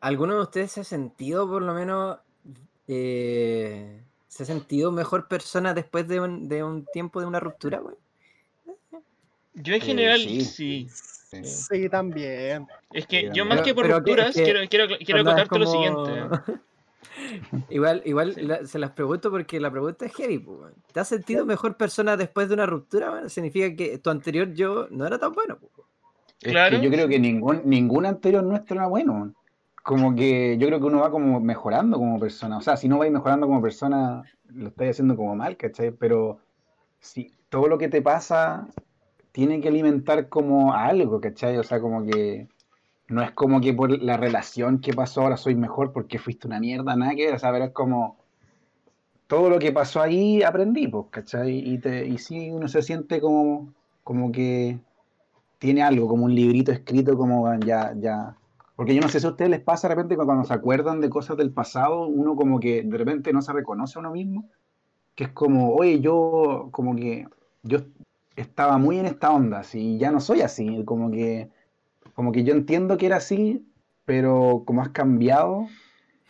¿Alguno 0.00 0.34
de 0.34 0.42
ustedes 0.42 0.72
se 0.72 0.80
ha 0.80 0.84
sentido, 0.84 1.48
por 1.48 1.62
lo 1.62 1.72
menos, 1.72 2.18
eh, 2.88 4.02
se 4.28 4.42
ha 4.42 4.46
sentido 4.46 4.92
mejor 4.92 5.28
persona 5.28 5.72
después 5.72 6.06
de 6.08 6.20
un, 6.20 6.48
de 6.48 6.62
un 6.62 6.84
tiempo 6.86 7.20
de 7.20 7.26
una 7.26 7.40
ruptura, 7.40 7.80
weón? 7.80 7.96
Yo 9.54 9.74
en 9.74 9.80
Eh, 9.80 9.84
general 9.84 10.18
sí. 10.18 10.40
sí. 10.44 10.88
Sí. 11.42 11.44
Sí, 11.80 11.88
también. 11.88 12.66
Es 12.92 13.06
que 13.06 13.20
Sí, 13.22 13.28
yo 13.32 13.44
más 13.44 13.54
Pero- 13.56 13.64
que 13.64 13.74
por 13.74 13.84
pero 13.84 14.04
que- 14.04 14.10
es 14.12 14.16
rupturas, 14.16 14.34
que 14.34 14.42
quiero, 14.44 14.60
quiero, 14.68 14.86
quiero 15.04 15.20
acotarte 15.22 15.58
lo 15.58 15.66
siguiente. 15.66 16.10
igual 17.70 18.02
igual 18.04 18.34
Sí. 18.34 18.42
la- 18.42 18.66
se 18.66 18.78
las 18.78 18.90
pregunto 18.90 19.30
porque 19.30 19.60
la 19.60 19.70
pregunta 19.70 20.06
es 20.06 20.14
heavy. 20.14 20.44
¿Te 20.92 21.00
has 21.00 21.08
sentido 21.08 21.44
mejor 21.46 21.76
persona 21.76 22.16
después 22.16 22.48
de 22.48 22.54
una 22.54 22.66
ruptura? 22.66 23.28
Significa 23.28 23.74
que 23.74 23.98
tu 23.98 24.10
anterior 24.10 24.52
yo 24.54 24.86
no 24.90 25.06
era 25.06 25.18
tan 25.18 25.32
bueno. 25.32 25.58
pues. 25.58 25.70
Es 26.42 26.52
Claro. 26.52 26.78
que 26.78 26.84
yo 26.84 26.90
creo 26.90 27.08
que 27.08 27.18
ningún, 27.18 27.62
ningún 27.64 28.04
anterior 28.06 28.42
nuestro 28.42 28.76
era 28.76 28.86
bueno. 28.86 29.32
Como 29.82 30.14
que 30.14 30.56
yo 30.58 30.66
creo 30.66 30.78
que 30.80 30.86
uno 30.86 31.00
va 31.00 31.10
como 31.10 31.40
mejorando 31.40 31.96
como 31.98 32.18
persona. 32.18 32.58
O 32.58 32.60
sea, 32.60 32.76
si 32.76 32.88
no 32.88 32.98
vais 32.98 33.12
mejorando 33.12 33.46
como 33.46 33.62
persona, 33.62 34.22
lo 34.52 34.68
estáis 34.68 34.90
haciendo 34.92 35.16
como 35.16 35.36
mal, 35.36 35.56
¿cachai? 35.56 35.90
Pero 35.92 36.38
si 37.00 37.32
todo 37.48 37.68
lo 37.68 37.78
que 37.78 37.88
te 37.88 38.02
pasa 38.02 38.66
tiene 39.34 39.60
que 39.60 39.66
alimentar 39.66 40.28
como 40.28 40.74
algo, 40.74 41.20
¿cachai? 41.20 41.58
O 41.58 41.64
sea, 41.64 41.80
como 41.80 42.06
que 42.06 42.46
no 43.08 43.20
es 43.20 43.32
como 43.32 43.60
que 43.60 43.74
por 43.74 43.90
la 44.00 44.16
relación 44.16 44.80
que 44.80 44.92
pasó 44.92 45.22
ahora 45.22 45.36
soy 45.36 45.56
mejor 45.56 45.92
porque 45.92 46.20
fuiste 46.20 46.46
una 46.46 46.60
mierda, 46.60 46.94
nada 46.94 47.16
que. 47.16 47.32
O 47.32 47.38
sea, 47.40 47.50
pero 47.50 47.64
es 47.64 47.72
como 47.72 48.16
todo 49.26 49.50
lo 49.50 49.58
que 49.58 49.72
pasó 49.72 50.00
ahí 50.00 50.44
aprendí, 50.44 50.86
pues, 50.86 51.06
¿cachai? 51.10 51.58
Y, 51.68 51.78
te, 51.78 52.06
y 52.06 52.16
sí, 52.18 52.52
uno 52.52 52.68
se 52.68 52.80
siente 52.80 53.20
como, 53.20 53.74
como 54.04 54.30
que 54.30 54.78
tiene 55.58 55.82
algo, 55.82 56.06
como 56.06 56.26
un 56.26 56.34
librito 56.34 56.70
escrito, 56.70 57.16
como 57.16 57.40
"Bueno, 57.40 57.66
ya, 57.66 57.92
ya. 57.96 58.36
Porque 58.76 58.94
yo 58.94 59.00
no 59.00 59.08
sé 59.08 59.18
si 59.18 59.26
a 59.26 59.30
ustedes 59.30 59.50
les 59.50 59.60
pasa 59.60 59.88
de 59.88 59.96
repente 59.96 60.14
cuando 60.14 60.44
se 60.44 60.54
acuerdan 60.54 61.00
de 61.00 61.10
cosas 61.10 61.36
del 61.36 61.50
pasado, 61.50 62.06
uno 62.06 62.36
como 62.36 62.60
que 62.60 62.84
de 62.84 62.98
repente 62.98 63.32
no 63.32 63.42
se 63.42 63.52
reconoce 63.52 63.98
a 63.98 64.00
uno 64.00 64.12
mismo, 64.12 64.44
que 65.16 65.24
es 65.24 65.30
como, 65.30 65.74
oye, 65.74 65.98
yo 65.98 66.68
como 66.70 66.94
que 66.94 67.26
yo 67.64 67.78
estaba 68.36 68.78
muy 68.78 68.98
en 68.98 69.06
esta 69.06 69.30
onda, 69.30 69.60
así, 69.60 69.94
y 69.94 69.98
ya 69.98 70.10
no 70.10 70.20
soy 70.20 70.40
así, 70.42 70.82
como 70.84 71.10
que, 71.10 71.50
como 72.14 72.32
que 72.32 72.44
yo 72.44 72.52
entiendo 72.54 72.96
que 72.96 73.06
era 73.06 73.16
así, 73.16 73.66
pero 74.04 74.62
como 74.66 74.82
has 74.82 74.90
cambiado, 74.90 75.68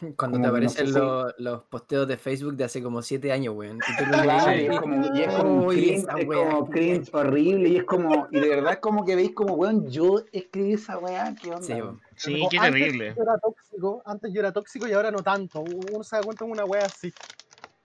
Cuando 0.16 0.38
Como 0.38 0.52
te 0.52 0.59
que 0.61 0.64
no 0.64 0.70
sé 0.70 0.80
aparecen 0.82 0.86
si- 0.88 0.98
los, 0.98 1.34
los 1.38 1.62
posteos 1.62 2.07
de 2.09 2.16
Facebook 2.18 2.57
de 2.57 2.64
hace 2.64 2.82
como 2.82 3.00
siete 3.00 3.30
años, 3.32 3.55
weón. 3.57 3.78
Y 3.78 3.80
tú 3.96 4.05
Claro, 4.11 4.61
y 4.61 4.66
es 4.66 4.80
como, 4.80 5.16
y 5.16 5.22
es 5.22 5.32
como 5.32 5.61
Uy, 5.66 5.76
cringe, 5.76 5.98
esa 6.00 6.18
es 6.18 6.26
como 6.26 6.70
cringe 6.70 7.11
horrible, 7.14 7.68
y 7.68 7.76
es 7.76 7.84
como, 7.84 8.26
y 8.30 8.40
de 8.40 8.48
verdad 8.48 8.72
es 8.72 8.78
como 8.80 9.05
que 9.05 9.14
veis 9.16 9.30
como, 9.32 9.55
weón, 9.55 9.88
yo 9.88 10.16
escribí 10.32 10.72
esa 10.74 10.98
weá, 10.98 11.34
¿qué 11.40 11.48
onda? 11.52 11.61
Sí, 11.62 11.72
weón. 11.74 12.00
Sí, 12.16 12.32
Como 12.38 12.48
qué 12.50 12.59
antes 12.59 12.72
terrible. 12.72 13.14
Yo 13.16 13.22
era 13.22 13.38
tóxico, 13.38 14.02
antes 14.05 14.32
yo 14.32 14.40
era 14.40 14.52
tóxico 14.52 14.88
y 14.88 14.92
ahora 14.92 15.11
no 15.12 15.22
tanto. 15.22 15.61
Uno 15.62 16.02
se 16.05 16.16
da 16.16 16.22
cuenta 16.22 16.44
de 16.44 16.50
una 16.50 16.64
wea 16.64 16.84
así. 16.84 17.12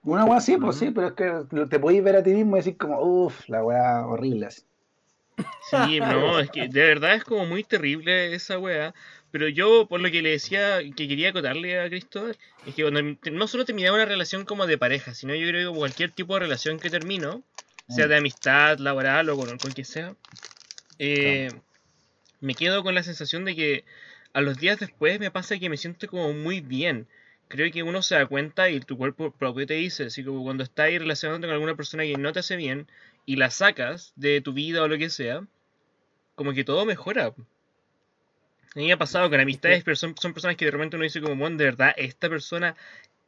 Una 0.04 0.26
weá 0.26 0.40
sí, 0.40 0.58
pues 0.58 0.78
sí, 0.78 0.92
pero 0.92 1.08
es 1.08 1.14
que 1.14 1.66
te 1.70 1.80
podéis 1.80 2.04
ver 2.04 2.16
a 2.16 2.24
ti 2.24 2.34
mismo 2.34 2.56
y 2.56 2.60
decir 2.60 2.78
como, 2.78 3.02
uff, 3.02 3.48
la 3.50 3.64
weá 3.64 4.06
horrible. 4.08 4.48
así. 4.48 4.64
Sí, 5.70 6.00
no, 6.00 6.40
es 6.40 6.50
que 6.50 6.68
de 6.68 6.82
verdad 6.82 7.16
es 7.16 7.24
como 7.24 7.46
muy 7.46 7.64
terrible 7.64 8.34
esa 8.34 8.58
wea. 8.58 8.94
Pero 9.32 9.48
yo, 9.48 9.86
por 9.88 10.00
lo 10.00 10.10
que 10.10 10.24
le 10.24 10.32
decía, 10.32 10.80
que 10.96 11.08
quería 11.08 11.30
acotarle 11.30 11.80
a 11.80 11.88
Cristóbal, 11.88 12.36
es 12.66 12.74
que 12.74 12.82
cuando 12.82 13.02
no 13.32 13.48
solo 13.48 13.66
terminaba 13.66 13.96
una 13.96 14.06
relación 14.06 14.44
como 14.44 14.66
de 14.66 14.78
pareja, 14.78 15.14
sino 15.14 15.36
yo 15.36 15.48
creo 15.48 15.72
que 15.72 15.78
cualquier 15.78 16.10
tipo 16.12 16.34
de 16.34 16.40
relación 16.40 16.80
que 16.80 16.90
termino, 16.90 17.44
sea 17.88 18.08
de 18.08 18.18
amistad, 18.18 18.80
laboral 18.80 19.30
o 19.30 19.38
con, 19.38 19.58
con 19.60 19.72
quien 19.72 19.86
sea, 19.86 20.16
eh, 20.98 21.52
me 22.42 22.56
quedo 22.56 22.84
con 22.84 22.96
la 22.96 23.04
sensación 23.04 23.46
de 23.46 23.56
que 23.56 23.86
a 24.34 24.42
los 24.42 24.58
días 24.58 24.80
después 24.80 25.20
me 25.20 25.32
pasa 25.32 25.60
que 25.60 25.70
me 25.70 25.78
siento 25.78 26.08
como 26.08 26.34
muy 26.34 26.60
bien. 26.62 27.08
Creo 27.50 27.72
que 27.72 27.82
uno 27.82 28.04
se 28.04 28.14
da 28.14 28.28
cuenta 28.28 28.70
y 28.70 28.80
tu 28.80 28.96
cuerpo 28.96 29.32
propio 29.32 29.66
te 29.66 29.74
dice, 29.74 30.06
así 30.06 30.24
como 30.24 30.44
cuando 30.44 30.64
estás 30.64 30.86
ahí 30.86 31.00
relacionándote 31.00 31.48
con 31.48 31.56
alguna 31.56 31.76
persona 31.76 32.04
que 32.04 32.16
no 32.16 32.32
te 32.32 32.40
hace 32.40 32.56
bien 32.56 32.88
y 33.26 33.38
la 33.38 33.50
sacas 33.50 34.14
de 34.16 34.40
tu 34.40 34.54
vida 34.54 34.84
o 34.84 34.88
lo 34.88 35.00
que 35.00 35.10
sea, 35.10 35.46
como 36.36 36.54
que 36.54 36.64
todo 36.64 36.86
mejora. 36.86 37.26
A 37.26 37.34
mí 38.76 38.86
me 38.86 38.94
ha 38.94 38.98
pasado 38.98 39.32
con 39.32 39.40
amistades, 39.40 39.84
pero 39.84 39.96
son, 39.96 40.16
son 40.16 40.34
personas 40.34 40.58
que 40.58 40.66
de 40.66 40.72
repente 40.72 40.96
uno 40.96 41.04
dice 41.04 41.22
como, 41.22 41.36
bueno, 41.36 41.58
de 41.58 41.66
verdad, 41.66 41.92
esta 41.98 42.30
persona 42.30 42.76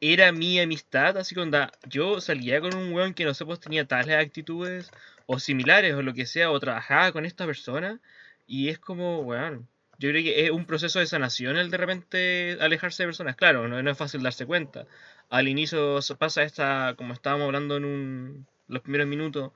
era 0.00 0.30
mi 0.30 0.60
amistad, 0.60 1.18
así 1.18 1.34
como, 1.34 1.46
onda, 1.46 1.72
yo 1.88 2.20
salía 2.20 2.60
con 2.60 2.76
un 2.76 2.92
weón 2.92 3.14
que 3.14 3.24
no 3.24 3.34
sé, 3.34 3.44
pues 3.44 3.58
tenía 3.58 3.86
tales 3.86 4.16
actitudes 4.16 4.92
o 5.26 5.40
similares 5.40 5.94
o 5.94 6.02
lo 6.02 6.14
que 6.14 6.26
sea, 6.26 6.52
o 6.52 6.60
trabajaba 6.60 7.10
con 7.10 7.24
esta 7.26 7.44
persona, 7.44 8.00
y 8.46 8.68
es 8.68 8.78
como, 8.78 9.20
weón, 9.22 9.68
yo 10.02 10.10
creo 10.10 10.22
que 10.24 10.44
es 10.44 10.50
un 10.50 10.66
proceso 10.66 10.98
de 11.00 11.06
sanación 11.06 11.56
el 11.56 11.70
de 11.70 11.76
repente 11.76 12.58
alejarse 12.60 13.02
de 13.04 13.08
personas, 13.08 13.36
claro, 13.36 13.68
no, 13.68 13.82
no 13.82 13.90
es 13.90 13.98
fácil 13.98 14.22
darse 14.22 14.46
cuenta. 14.46 14.86
Al 15.30 15.48
inicio 15.48 16.02
se 16.02 16.14
pasa 16.16 16.42
esta, 16.42 16.94
como 16.96 17.14
estábamos 17.14 17.46
hablando 17.46 17.76
en 17.76 17.84
un, 17.84 18.46
los 18.68 18.82
primeros 18.82 19.06
minutos, 19.08 19.52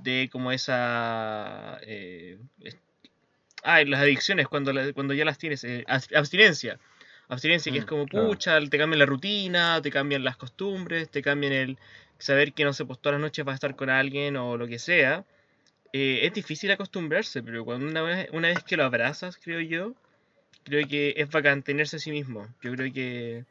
de 0.00 0.28
como 0.32 0.52
esa... 0.52 1.78
Eh, 1.82 2.38
ah, 3.62 3.82
las 3.84 4.00
adicciones, 4.00 4.48
cuando, 4.48 4.72
la- 4.72 4.92
cuando 4.92 5.14
ya 5.14 5.24
las 5.24 5.38
tienes, 5.38 5.64
eh, 5.64 5.84
abs- 5.88 6.14
abstinencia. 6.16 6.78
Abstinencia, 7.28 7.72
que 7.72 7.78
es 7.78 7.84
Mm, 7.84 7.86
como, 7.86 8.08
claro. 8.10 8.28
pucha, 8.28 8.58
te 8.60 8.78
cambian 8.78 8.98
la 8.98 9.06
rutina, 9.06 9.80
te 9.82 9.90
cambian 9.90 10.24
las 10.24 10.36
costumbres, 10.36 11.10
te 11.10 11.22
cambian 11.22 11.52
el 11.52 11.78
saber 12.18 12.52
que 12.54 12.64
no 12.64 12.72
sé, 12.72 12.84
pues 12.86 12.98
todas 13.00 13.14
las 13.14 13.22
noches 13.22 13.44
vas 13.44 13.52
a 13.52 13.56
estar 13.56 13.76
con 13.76 13.90
alguien 13.90 14.36
o 14.36 14.56
lo 14.56 14.66
que 14.66 14.78
sea. 14.78 15.24
Eh, 15.92 16.20
es 16.26 16.32
difícil 16.34 16.70
acostumbrarse, 16.70 17.42
pero 17.42 17.64
cuando 17.64 17.86
una 17.86 18.02
vez, 18.02 18.28
una 18.32 18.48
vez 18.48 18.62
que 18.62 18.76
lo 18.76 18.84
abrazas, 18.84 19.36
creo 19.36 19.60
yo, 19.60 19.94
creo 20.64 20.86
que 20.86 21.14
es 21.16 21.30
bacán 21.30 21.62
tenerse 21.62 21.96
a 21.96 21.98
sí 21.98 22.10
mismo. 22.10 22.46
Yo 22.60 22.72
creo 22.74 22.92
que 22.92 23.44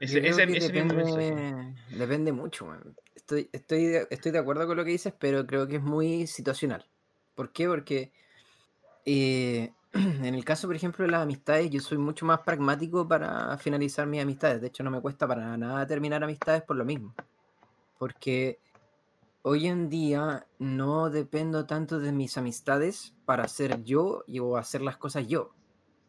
ese, 0.00 0.20
creo 0.20 0.30
ese, 0.38 0.46
que 0.46 0.56
ese 0.58 0.72
mismo 0.72 0.94
mensaje. 0.94 1.26
depende, 1.34 1.74
depende 1.90 2.32
mucho, 2.32 2.64
weón. 2.66 2.96
Estoy, 3.14 3.48
estoy, 3.52 3.84
de- 3.86 4.06
estoy 4.10 4.32
de 4.32 4.38
acuerdo 4.38 4.66
con 4.66 4.76
lo 4.76 4.84
que 4.84 4.90
dices, 4.90 5.12
pero 5.18 5.46
creo 5.46 5.68
que 5.68 5.76
es 5.76 5.82
muy 5.82 6.26
situacional. 6.26 6.84
¿Por 7.34 7.52
qué? 7.52 7.68
Porque 7.68 8.10
eh, 9.04 9.70
en 9.92 10.34
el 10.34 10.44
caso, 10.44 10.66
por 10.66 10.76
ejemplo, 10.76 11.04
de 11.04 11.10
las 11.10 11.22
amistades, 11.22 11.70
yo 11.70 11.80
soy 11.80 11.98
mucho 11.98 12.24
más 12.24 12.40
pragmático 12.40 13.06
para 13.06 13.56
finalizar 13.58 14.06
mis 14.06 14.22
amistades. 14.22 14.60
De 14.60 14.68
hecho, 14.68 14.82
no 14.82 14.90
me 14.90 15.00
cuesta 15.00 15.28
para 15.28 15.56
nada 15.56 15.86
terminar 15.86 16.24
amistades 16.24 16.62
por 16.62 16.76
lo 16.76 16.84
mismo. 16.84 17.14
Porque 17.98 18.58
hoy 19.42 19.66
en 19.66 19.88
día 19.88 20.46
no 20.58 21.10
dependo 21.10 21.66
tanto 21.66 21.98
de 21.98 22.12
mis 22.12 22.36
amistades 22.38 23.14
para 23.24 23.48
ser 23.48 23.82
yo 23.84 24.24
o 24.40 24.56
hacer 24.56 24.82
las 24.82 24.96
cosas 24.96 25.26
yo. 25.26 25.52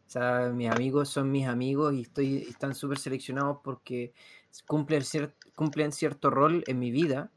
O 0.08 0.10
sea, 0.14 0.52
mis 0.54 0.70
amigos 0.70 1.10
son 1.10 1.32
mis 1.32 1.48
amigos 1.48 1.94
y 1.96 2.02
estoy, 2.02 2.38
están 2.38 2.76
súper 2.76 3.00
seleccionados 3.00 3.58
porque 3.64 4.14
cumplen, 4.68 5.02
cier- 5.02 5.34
cumplen 5.56 5.92
cierto 5.92 6.30
rol 6.30 6.64
en 6.68 6.78
mi 6.80 6.92
vida 6.92 7.32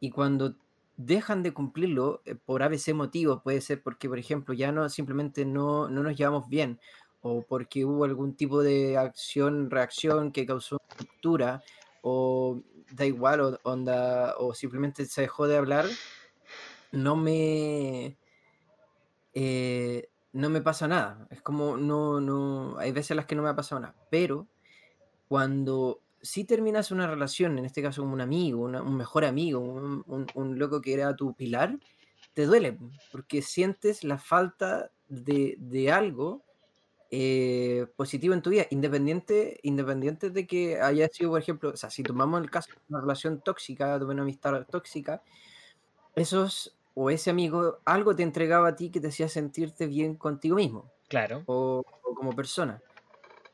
y 0.00 0.10
cuando 0.10 0.54
dejan 0.96 1.42
de 1.42 1.52
cumplirlo 1.52 2.22
eh, 2.24 2.34
por 2.34 2.62
ABC 2.62 2.94
motivos, 2.94 3.42
puede 3.42 3.60
ser 3.60 3.82
porque, 3.82 4.08
por 4.08 4.18
ejemplo, 4.18 4.54
ya 4.54 4.70
no 4.70 4.88
simplemente 4.88 5.44
no, 5.44 5.88
no 5.88 6.02
nos 6.02 6.16
llevamos 6.16 6.48
bien 6.48 6.78
o 7.22 7.42
porque 7.42 7.84
hubo 7.84 8.04
algún 8.04 8.34
tipo 8.34 8.62
de 8.62 8.98
acción, 8.98 9.70
reacción 9.70 10.32
que 10.32 10.46
causó 10.46 10.78
ruptura 10.98 11.62
o 12.02 12.60
da 12.92 13.06
igual 13.06 13.40
o, 13.40 13.58
onda, 13.64 14.36
o 14.38 14.54
simplemente 14.54 15.04
se 15.06 15.22
dejó 15.22 15.46
de 15.48 15.56
hablar, 15.56 15.86
no 16.92 17.16
me... 17.16 18.16
eh, 19.34 20.08
no 20.32 20.48
me 20.50 20.60
pasa 20.62 20.88
nada. 20.88 21.26
Es 21.30 21.42
como, 21.42 21.76
no, 21.76 22.20
no, 22.20 22.78
hay 22.78 22.92
veces 22.92 23.12
en 23.12 23.18
las 23.18 23.26
que 23.26 23.34
no 23.34 23.42
me 23.42 23.48
ha 23.50 23.56
pasado 23.56 23.80
nada. 23.80 23.94
Pero 24.10 24.46
cuando 25.28 26.00
si 26.22 26.44
terminas 26.44 26.90
una 26.90 27.06
relación, 27.06 27.58
en 27.58 27.64
este 27.66 27.82
caso 27.82 28.02
un 28.02 28.20
amigo, 28.20 28.62
un 28.64 28.96
mejor 28.96 29.24
amigo, 29.24 29.60
un, 29.60 30.04
un- 30.06 30.26
un 30.34 30.58
loco 30.58 30.80
que 30.80 30.94
era 30.94 31.16
tu 31.16 31.34
pilar, 31.34 31.78
te 32.34 32.46
duele, 32.46 32.78
porque 33.10 33.42
sientes 33.42 34.04
la 34.04 34.18
falta 34.18 34.90
de, 35.08 35.56
de 35.58 35.92
algo 35.92 36.42
eh, 37.12 37.86
positivo 37.96 38.34
en 38.34 38.42
tu 38.42 38.50
vida, 38.50 38.66
independiente, 38.70 39.60
independiente 39.64 40.30
de 40.30 40.46
que 40.48 40.80
haya 40.80 41.08
sido, 41.10 41.30
por 41.32 41.40
ejemplo, 41.42 41.70
o 41.70 41.76
sea, 41.76 41.90
si 41.90 42.04
tomamos 42.04 42.42
el 42.42 42.50
caso 42.50 42.70
de 42.74 42.82
una 42.88 43.02
relación 43.02 43.42
tóxica, 43.42 43.98
de 44.00 44.06
una 44.06 44.22
amistad 44.22 44.66
tóxica, 44.68 45.22
esos 46.14 46.78
o 46.94 47.10
ese 47.10 47.30
amigo 47.30 47.80
algo 47.86 48.14
te 48.16 48.22
entregaba 48.22 48.68
a 48.68 48.76
ti 48.76 48.90
que 48.90 49.00
te 49.00 49.08
hacía 49.08 49.28
sentirte 49.28 49.86
bien 49.86 50.16
contigo 50.16 50.56
mismo 50.56 50.92
Claro. 51.08 51.46
o, 51.46 51.82
o 52.02 52.14
como 52.14 52.34
persona. 52.36 52.84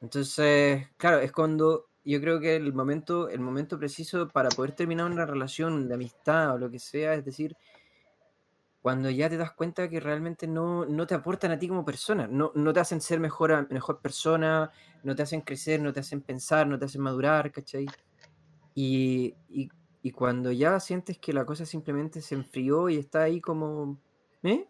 Entonces, 0.00 0.88
claro, 0.96 1.20
es 1.20 1.32
cuando 1.32 1.90
yo 2.04 2.20
creo 2.20 2.40
que 2.40 2.56
el 2.56 2.72
momento, 2.74 3.28
el 3.28 3.40
momento 3.40 3.78
preciso 3.78 4.32
para 4.32 4.50
poder 4.50 4.72
terminar 4.74 5.06
una 5.11 5.26
relación 5.26 5.88
de 5.88 5.94
amistad 5.94 6.54
o 6.54 6.59
lo 6.59 6.70
que 6.70 6.78
sea, 6.78 7.14
es 7.14 7.24
decir, 7.24 7.56
cuando 8.83 9.11
ya 9.11 9.29
te 9.29 9.37
das 9.37 9.53
cuenta 9.53 9.89
que 9.89 10.01
realmente 10.01 10.47
no, 10.47 10.85
no 10.85 11.07
te 11.07 11.14
aportan 11.14 11.51
a 11.51 11.59
ti 11.59 11.68
como 11.68 11.85
persona, 11.85 12.29
no, 12.29 12.53
no 12.55 12.72
te 12.72 12.81
hacen 12.81 13.01
ser 13.01 13.18
mejor, 13.20 13.70
mejor 13.70 14.01
persona, 14.01 14.70
no 15.03 15.14
te 15.14 15.22
hacen 15.22 15.41
crecer, 15.41 15.81
no 15.81 15.93
te 15.93 16.01
hacen 16.01 16.20
pensar, 16.22 16.66
no 16.66 16.79
te 16.79 16.85
hacen 16.85 17.03
madurar, 17.03 17.51
¿cachai? 17.51 17.87
Y, 18.74 19.35
y, 19.49 19.68
y 20.03 20.11
cuando 20.12 20.53
ya 20.53 20.79
sientes 20.79 21.18
que 21.18 21.33
la 21.33 21.45
cosa 21.45 21.66
simplemente 21.66 22.20
se 22.22 22.37
enfrió 22.37 22.89
y 22.89 22.99
está 22.99 23.22
ahí 23.22 23.41
como, 23.41 23.99
¿eh? 24.43 24.68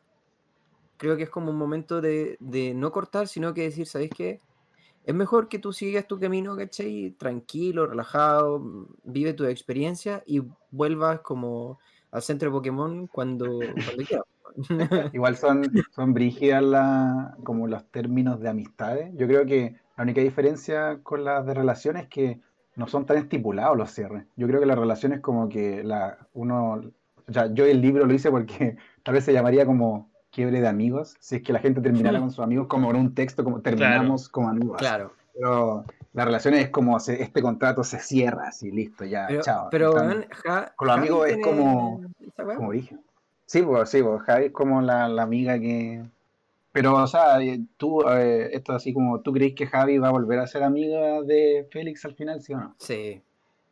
Creo 0.97 1.17
que 1.17 1.25
es 1.25 1.31
como 1.31 1.51
un 1.51 1.59
momento 1.59 2.01
de, 2.01 2.37
de 2.41 2.75
no 2.75 2.91
cortar, 2.91 3.29
sino 3.29 3.55
que 3.55 3.63
decir, 3.63 3.87
¿sabes 3.87 4.11
qué? 4.11 4.41
Es 5.05 5.15
mejor 5.15 5.49
que 5.49 5.59
tú 5.59 5.73
sigas 5.73 6.07
tu 6.07 6.19
camino, 6.19 6.57
¿cachai? 6.57 7.15
Tranquilo, 7.19 7.87
relajado, 7.87 8.59
mm, 8.59 8.87
vive 9.05 9.35
tu 9.35 9.45
experiencia 9.45 10.23
y 10.27 10.43
vuelvas 10.71 11.21
como 11.21 11.79
al 12.11 12.23
centro 12.23 12.49
de 12.49 12.53
Pokémon 12.53 13.07
cuando, 13.07 13.59
cuando 13.59 14.05
quieras. 14.07 14.25
Igual 15.13 15.37
son, 15.37 15.63
son 15.95 16.15
brígidas 16.15 16.63
la, 16.63 17.37
como 17.45 17.67
los 17.67 17.85
términos 17.91 18.41
de 18.41 18.49
amistades. 18.49 19.11
Yo 19.15 19.27
creo 19.27 19.47
que 19.47 19.77
la 19.97 20.05
única 20.05 20.21
diferencia 20.21 21.01
con 21.03 21.25
las 21.25 21.47
de 21.47 21.55
relaciones 21.55 22.05
es 22.05 22.09
que 22.09 22.41
no 22.77 22.87
son 22.87 23.07
tan 23.07 23.19
estipulados 23.19 23.77
los 23.77 23.91
cierres. 23.91 24.25
Yo 24.37 24.47
creo 24.47 24.61
que 24.61 24.67
las 24.67 24.79
relaciones 24.79 25.21
como 25.21 25.49
que 25.49 25.83
la, 25.83 26.19
uno, 26.33 26.81
o 27.27 27.33
sea, 27.33 27.53
yo 27.53 27.65
el 27.65 27.81
libro 27.81 28.07
lo 28.07 28.15
hice 28.15 28.31
porque 28.31 28.77
tal 29.03 29.15
vez 29.15 29.25
se 29.25 29.33
llamaría 29.33 29.67
como 29.67 30.11
quiebre 30.31 30.61
de 30.61 30.69
amigos, 30.69 31.17
si 31.21 31.37
es 31.37 31.43
que 31.43 31.53
la 31.53 31.59
gente 31.59 31.81
terminara 31.81 32.21
con 32.21 32.31
sus 32.31 32.45
amigos 32.45 32.69
como 32.69 32.91
en 32.91 32.97
un 32.97 33.15
texto, 33.15 33.45
como 33.45 33.61
terminamos 33.61 34.29
como 34.29 34.49
amigos. 34.49 34.79
Claro. 34.79 35.13
Pero 35.39 35.85
las 36.15 36.27
relaciones 36.27 36.65
es 36.65 36.71
como 36.71 36.99
se- 37.01 37.23
este 37.23 37.41
contrato 37.43 37.85
se 37.85 37.99
cierra 38.01 38.49
así, 38.49 38.71
listo, 38.71 39.05
ya, 39.05 39.27
Pero, 39.29 39.43
chao. 39.43 39.69
pero 39.71 39.89
Están- 39.91 40.09
weón, 40.09 40.27
Ja- 40.45 40.73
con 40.77 40.89
los 40.89 40.97
Javi 40.97 41.09
amigos 41.09 41.29
es 41.29 41.39
como- 41.45 42.01
como 42.57 42.73
dije. 42.73 42.97
Sí, 43.47 43.63
pues 43.63 43.89
sí, 43.89 44.03
pues 44.03 44.23
Javi 44.23 44.47
es 44.47 44.53
como 44.53 44.83
la, 44.83 45.09
la 45.09 45.23
amiga 45.23 45.59
que. 45.59 46.03
Pero, 46.73 46.95
o 46.95 47.07
sea, 47.07 47.41
eh, 47.41 47.61
tú, 47.77 48.03
eh, 48.03 48.51
esto 48.53 48.73
así 48.73 48.93
como, 48.93 49.21
¿tú 49.21 49.33
crees 49.33 49.55
que 49.55 49.67
Javi 49.67 49.99
va 49.99 50.09
a 50.09 50.13
volver 50.13 50.39
a 50.39 50.47
ser 50.47 50.63
amiga 50.63 51.23
de 51.23 51.67
Félix 51.71 52.05
al 52.05 52.15
final, 52.15 52.43
sí 52.43 52.53
o 52.53 52.59
no? 52.59 52.75
Sí, 52.79 53.23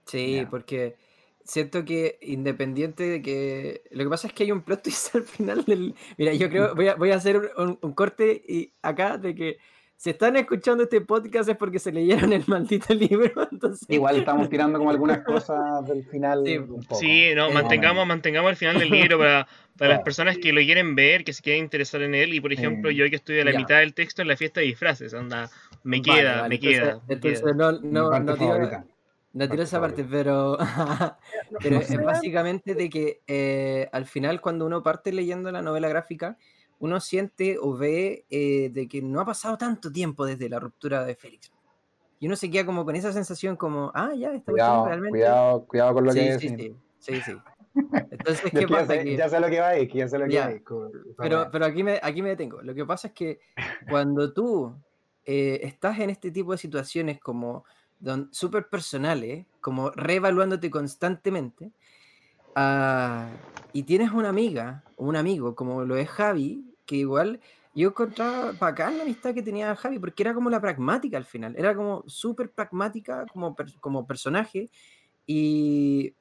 sí, 0.06 0.46
porque 0.50 0.96
siento 1.44 1.84
que 1.84 2.18
independiente 2.22 3.04
de 3.04 3.22
que... 3.22 3.82
Lo 3.90 4.02
que 4.02 4.10
pasa 4.10 4.26
es 4.28 4.32
que 4.32 4.44
hay 4.44 4.50
un 4.52 4.62
plot 4.62 4.82
twist 4.84 5.14
al 5.14 5.22
final 5.24 5.64
del... 5.64 5.94
Mira, 6.16 6.32
yo 6.32 6.48
creo, 6.48 6.74
voy 6.74 6.88
a, 6.88 6.94
voy 6.94 7.10
a 7.12 7.16
hacer 7.16 7.36
un, 7.36 7.48
un- 7.68 7.78
un 7.82 7.92
corte 7.92 8.42
y 8.48 8.72
acá 8.82 9.18
de 9.18 9.34
que 9.34 9.58
si 9.96 10.10
están 10.10 10.36
escuchando 10.36 10.82
este 10.84 11.00
podcast 11.00 11.48
es 11.48 11.56
porque 11.56 11.78
se 11.78 11.90
leyeron 11.90 12.32
el 12.32 12.44
maldito 12.46 12.92
libro, 12.94 13.48
entonces... 13.50 13.88
Igual 13.88 14.16
estamos 14.16 14.48
tirando 14.48 14.78
como 14.78 14.90
algunas 14.90 15.20
cosas 15.24 15.86
del 15.86 16.04
final 16.04 16.42
Sí, 16.44 16.58
un 16.58 16.82
poco. 16.82 16.94
Sí, 16.96 17.30
no, 17.34 17.48
Eh, 17.48 17.52
mantengamos, 17.54 18.06
mantengamos 18.06 18.50
el 18.50 18.56
final 18.56 18.78
del 18.78 18.90
libro 18.90 19.18
para, 19.18 19.46
para 19.78 19.88
las 19.88 19.96
Claro. 19.98 20.04
personas 20.04 20.38
que 20.38 20.52
lo 20.52 20.60
quieren 20.60 20.94
ver, 20.94 21.24
que 21.24 21.32
se 21.32 21.42
quieren 21.42 21.64
interesar 21.64 22.02
en 22.02 22.14
él. 22.14 22.34
Y 22.34 22.40
por 22.40 22.52
ejemplo, 22.52 22.90
Sí. 22.90 22.96
yo 22.96 23.08
que 23.10 23.16
estoy 23.16 23.40
a 23.40 23.44
la 23.44 23.52
Ya. 23.52 23.58
mitad 23.58 23.78
del 23.78 23.94
texto 23.94 24.20
en 24.22 24.28
la 24.28 24.36
fiesta 24.36 24.60
de 24.60 24.66
disfraces, 24.66 25.14
anda, 25.14 25.50
me 25.82 26.00
Vale, 26.00 26.02
queda, 26.20 26.36
vale, 26.42 26.48
me 26.48 26.54
entonces- 26.56 26.80
queda. 26.80 27.00
me 27.08 27.14
Entonces, 27.14 27.40
queda. 27.42 27.52
no, 27.54 27.72
no, 27.72 28.20
no 28.20 28.34
tiro, 28.36 28.70
no 29.32 29.48
tiro 29.50 29.62
esa 29.62 29.80
parte, 29.80 30.04
pero, 30.04 30.56
pero 31.62 31.78
es 31.80 31.96
básicamente 32.02 32.74
de 32.74 32.88
que 32.90 33.20
eh, 33.26 33.88
al 33.92 34.06
final 34.06 34.40
cuando 34.40 34.66
uno 34.66 34.82
parte 34.82 35.12
leyendo 35.12 35.50
la 35.52 35.62
novela 35.62 35.88
gráfica, 35.88 36.36
uno 36.78 37.00
siente 37.00 37.58
o 37.60 37.76
ve 37.76 38.24
eh, 38.30 38.70
de 38.70 38.86
que 38.88 39.00
no 39.02 39.20
ha 39.20 39.24
pasado 39.24 39.56
tanto 39.56 39.90
tiempo 39.90 40.26
desde 40.26 40.48
la 40.48 40.60
ruptura 40.60 41.04
de 41.04 41.14
Félix. 41.14 41.50
Y 42.18 42.26
uno 42.26 42.36
se 42.36 42.50
queda 42.50 42.64
como 42.64 42.84
con 42.84 42.96
esa 42.96 43.12
sensación 43.12 43.56
como, 43.56 43.90
ah, 43.94 44.12
ya, 44.14 44.30
cuestión 44.30 44.44
Cuidado, 44.44 44.84
realmente... 44.86 45.10
cuidado, 45.10 45.64
cuidado 45.66 45.94
con 45.94 46.04
lo 46.04 46.12
sí, 46.12 46.18
que 46.18 46.38
sí, 46.38 46.48
decís. 46.48 46.76
sí, 46.98 47.20
sí, 47.20 47.20
sí. 47.20 47.38
Entonces, 48.10 48.40
¿qué 48.40 48.46
es 48.48 48.52
que 48.52 48.60
ya, 48.62 48.68
pasa? 48.68 48.86
sé, 48.94 49.04
Que- 49.04 49.16
ya 49.16 49.28
sé 49.28 49.40
lo 49.40 49.48
que 49.48 49.60
va 49.60 49.68
a 49.68 49.78
ir, 49.78 49.92
ya 49.92 50.08
sé 50.08 50.18
lo 50.18 50.26
que 50.26 50.32
Ya. 50.32 50.40
va 50.42 50.46
a 50.46 50.52
ir. 50.52 50.64
pero, 51.18 51.48
pero 51.50 51.64
aquí, 51.66 51.82
me, 51.82 52.00
aquí 52.02 52.22
me 52.22 52.30
detengo. 52.30 52.62
Lo 52.62 52.74
que 52.74 52.84
pasa 52.86 53.08
es 53.08 53.14
que 53.14 53.40
cuando 53.88 54.32
tú 54.32 54.74
eh, 55.24 55.60
estás 55.62 55.98
en 55.98 56.10
este 56.10 56.30
tipo 56.30 56.52
de 56.52 56.58
situaciones 56.58 57.20
como 57.20 57.64
súper 58.30 58.68
personales, 58.68 59.46
como 59.60 59.90
reevaluándote 59.90 60.70
constantemente, 60.70 61.70
ah, 62.54 63.28
y 63.72 63.82
tienes 63.84 64.12
una 64.12 64.28
amiga 64.28 64.84
o 64.96 65.06
un 65.06 65.16
amigo 65.16 65.54
como 65.54 65.84
lo 65.84 65.96
es 65.96 66.08
Javi, 66.08 66.64
que 66.86 66.96
igual 66.96 67.40
yo 67.74 67.88
encontraba 67.88 68.52
bacán 68.52 68.96
la 68.96 69.02
amistad 69.02 69.34
que 69.34 69.42
tenía 69.42 69.76
Javi, 69.76 69.98
porque 69.98 70.22
era 70.22 70.34
como 70.34 70.48
la 70.48 70.60
pragmática 70.60 71.18
al 71.18 71.26
final, 71.26 71.54
era 71.58 71.74
como 71.74 72.04
súper 72.06 72.50
pragmática 72.50 73.26
como, 73.26 73.54
como 73.80 74.06
personaje, 74.06 74.70
y, 75.26 76.14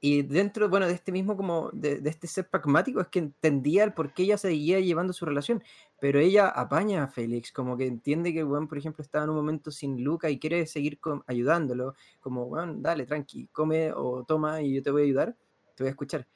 y 0.00 0.22
dentro, 0.22 0.68
bueno, 0.68 0.86
de 0.86 0.92
este 0.92 1.12
mismo, 1.12 1.36
como 1.36 1.70
de, 1.72 2.02
este 2.04 2.26
ser 2.26 2.48
pragmático, 2.48 3.00
es 3.00 3.08
que 3.08 3.20
entendía 3.20 3.84
el 3.84 3.94
por 3.94 4.12
qué 4.12 4.24
ella 4.24 4.38
seguía 4.38 4.80
llevando 4.80 5.12
su 5.12 5.24
relación, 5.24 5.62
pero 6.00 6.18
ella 6.18 6.48
apaña 6.48 7.04
a 7.04 7.08
Félix, 7.08 7.52
como 7.52 7.76
que 7.76 7.86
entiende 7.86 8.32
que 8.32 8.40
el 8.40 8.46
weón, 8.46 8.68
por 8.68 8.78
ejemplo, 8.78 9.02
estaba 9.02 9.24
en 9.24 9.30
un 9.30 9.36
momento 9.36 9.70
sin 9.70 10.04
Luca 10.04 10.30
y 10.30 10.38
quiere 10.38 10.66
seguir 10.66 11.00
con- 11.00 11.24
ayudándolo, 11.26 11.94
como, 12.20 12.44
weón, 12.44 12.82
dale, 12.82 13.06
tranqui, 13.06 13.48
come 13.52 13.92
o 13.94 14.24
toma 14.24 14.60
y 14.62 14.74
yo 14.74 14.82
te 14.82 14.90
voy 14.90 15.02
a 15.02 15.04
ayudar, 15.06 15.36
te 15.74 15.84
voy 15.84 15.88
a 15.88 15.90
escuchar. 15.90 16.26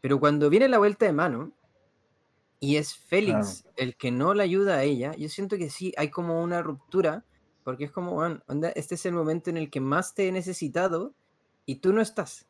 Pero 0.00 0.20
cuando 0.20 0.50
viene 0.50 0.68
la 0.68 0.78
vuelta 0.78 1.06
de 1.06 1.12
mano 1.12 1.52
y 2.60 2.76
es 2.76 2.96
Félix 2.96 3.64
el 3.76 3.96
que 3.96 4.10
no 4.10 4.34
la 4.34 4.42
ayuda 4.42 4.76
a 4.76 4.82
ella, 4.82 5.14
yo 5.16 5.28
siento 5.28 5.56
que 5.56 5.70
sí, 5.70 5.92
hay 5.96 6.10
como 6.10 6.42
una 6.42 6.62
ruptura, 6.62 7.24
porque 7.64 7.84
es 7.84 7.90
como, 7.90 8.16
onda, 8.16 8.70
este 8.70 8.94
es 8.94 9.06
el 9.06 9.12
momento 9.12 9.50
en 9.50 9.56
el 9.56 9.70
que 9.70 9.80
más 9.80 10.14
te 10.14 10.28
he 10.28 10.32
necesitado 10.32 11.14
y 11.66 11.76
tú 11.76 11.92
no 11.92 12.00
estás. 12.00 12.46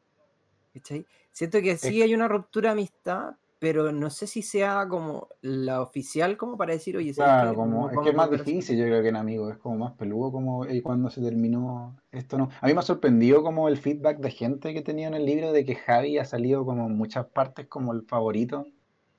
¿cachai? 0.75 1.07
Siento 1.33 1.61
que 1.61 1.77
sí 1.77 2.03
hay 2.03 2.15
una 2.15 2.29
ruptura 2.29 2.71
de 2.71 2.73
amistad, 2.73 3.35
pero 3.59 3.93
no 3.93 4.11
sé 4.11 4.27
si 4.27 4.43
sea 4.43 4.87
como 4.89 5.29
la 5.43 5.83
oficial 5.83 6.37
como 6.37 6.57
para 6.57 6.73
decir, 6.75 6.97
oye, 6.97 7.15
¿sabes 7.15 7.35
Claro, 7.35 7.55
como, 7.55 7.91
es 7.91 7.99
que 8.01 8.11
es 8.11 8.15
a 8.15 8.15
más 8.15 8.31
volver 8.31 8.43
a 8.43 8.47
ser". 8.47 8.55
difícil, 8.55 8.79
yo 8.79 8.85
creo 8.85 9.03
que 9.03 9.09
en 9.09 9.17
amigos, 9.17 9.51
es 9.53 9.59
como 9.59 9.77
más 9.77 9.93
peludo 9.95 10.31
como 10.31 10.65
eh, 10.67 10.83
cuando 10.85 11.11
se 11.11 11.21
terminó 11.21 11.97
esto, 12.13 12.39
¿no? 12.39 12.49
A 12.61 12.67
mí 12.69 12.75
me 12.75 12.79
ha 12.79 12.83
sorprendido 12.83 13.43
como 13.43 13.69
el 13.69 13.77
feedback 13.77 14.19
de 14.21 14.31
gente 14.31 14.73
que 14.73 14.83
tenía 14.83 15.09
en 15.09 15.15
el 15.15 15.27
libro 15.27 15.51
de 15.53 15.65
que 15.65 15.75
Javi 15.75 16.19
ha 16.19 16.25
salido 16.25 16.65
como 16.65 16.87
en 16.87 16.97
muchas 16.97 17.27
partes 17.27 17.67
como 17.67 17.93
el 17.93 18.03
favorito, 18.03 18.67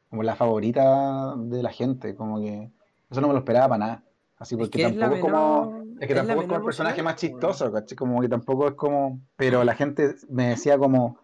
como 0.10 0.24
la 0.24 0.36
favorita 0.36 1.36
de 1.38 1.64
la 1.64 1.72
gente, 1.72 2.16
como 2.16 2.40
que 2.40 2.72
eso 3.10 3.22
no 3.22 3.28
me 3.28 3.34
lo 3.34 3.40
esperaba 3.40 3.70
para 3.70 3.80
nada. 3.80 4.04
Así 4.38 4.56
porque 4.56 4.78
es 4.78 4.82
tampoco 4.82 5.14
es 5.16 5.20
como, 5.20 5.84
es 6.00 6.08
que 6.08 6.14
es 6.14 6.16
tampoco 6.16 6.42
es 6.42 6.48
como 6.48 6.58
el 6.60 6.64
personaje 6.64 7.04
más 7.04 7.16
weón. 7.16 7.18
chistoso, 7.18 7.72
¿cachai? 7.72 7.98
Como 7.98 8.22
que 8.22 8.30
tampoco 8.30 8.68
es 8.70 8.74
como, 8.76 9.22
pero 9.36 9.64
la 9.66 9.76
gente 9.76 10.16
me 10.30 10.50
decía 10.50 10.78
como, 10.78 11.18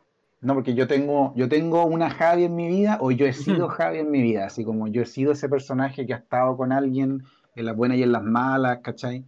no, 0.45 0.53
porque 0.53 0.73
yo 0.75 0.87
tengo, 0.87 1.33
yo 1.35 1.49
tengo 1.49 1.85
una 1.85 2.09
Javi 2.09 2.45
en 2.45 2.55
mi 2.55 2.67
vida 2.67 2.97
o 3.01 3.11
yo 3.11 3.25
he 3.25 3.33
sido 3.33 3.67
Javi 3.67 3.99
en 3.99 4.11
mi 4.11 4.21
vida, 4.21 4.45
así 4.45 4.63
como 4.63 4.87
yo 4.87 5.01
he 5.01 5.05
sido 5.05 5.31
ese 5.33 5.49
personaje 5.49 6.05
que 6.05 6.13
ha 6.13 6.17
estado 6.17 6.55
con 6.55 6.71
alguien 6.71 7.23
en 7.55 7.65
las 7.65 7.75
buenas 7.75 7.97
y 7.97 8.03
en 8.03 8.11
las 8.11 8.23
malas, 8.23 8.79
¿cachai? 8.81 9.25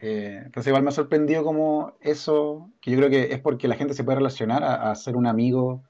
Eh, 0.00 0.40
entonces 0.44 0.68
igual 0.68 0.82
me 0.82 0.88
ha 0.88 0.92
sorprendido 0.92 1.44
como 1.44 1.92
eso, 2.00 2.70
que 2.80 2.90
yo 2.90 2.96
creo 2.98 3.10
que 3.10 3.32
es 3.32 3.40
porque 3.40 3.68
la 3.68 3.76
gente 3.76 3.94
se 3.94 4.04
puede 4.04 4.16
relacionar 4.18 4.64
a, 4.64 4.90
a 4.90 4.94
ser 4.94 5.16
un 5.16 5.26
amigo 5.26 5.82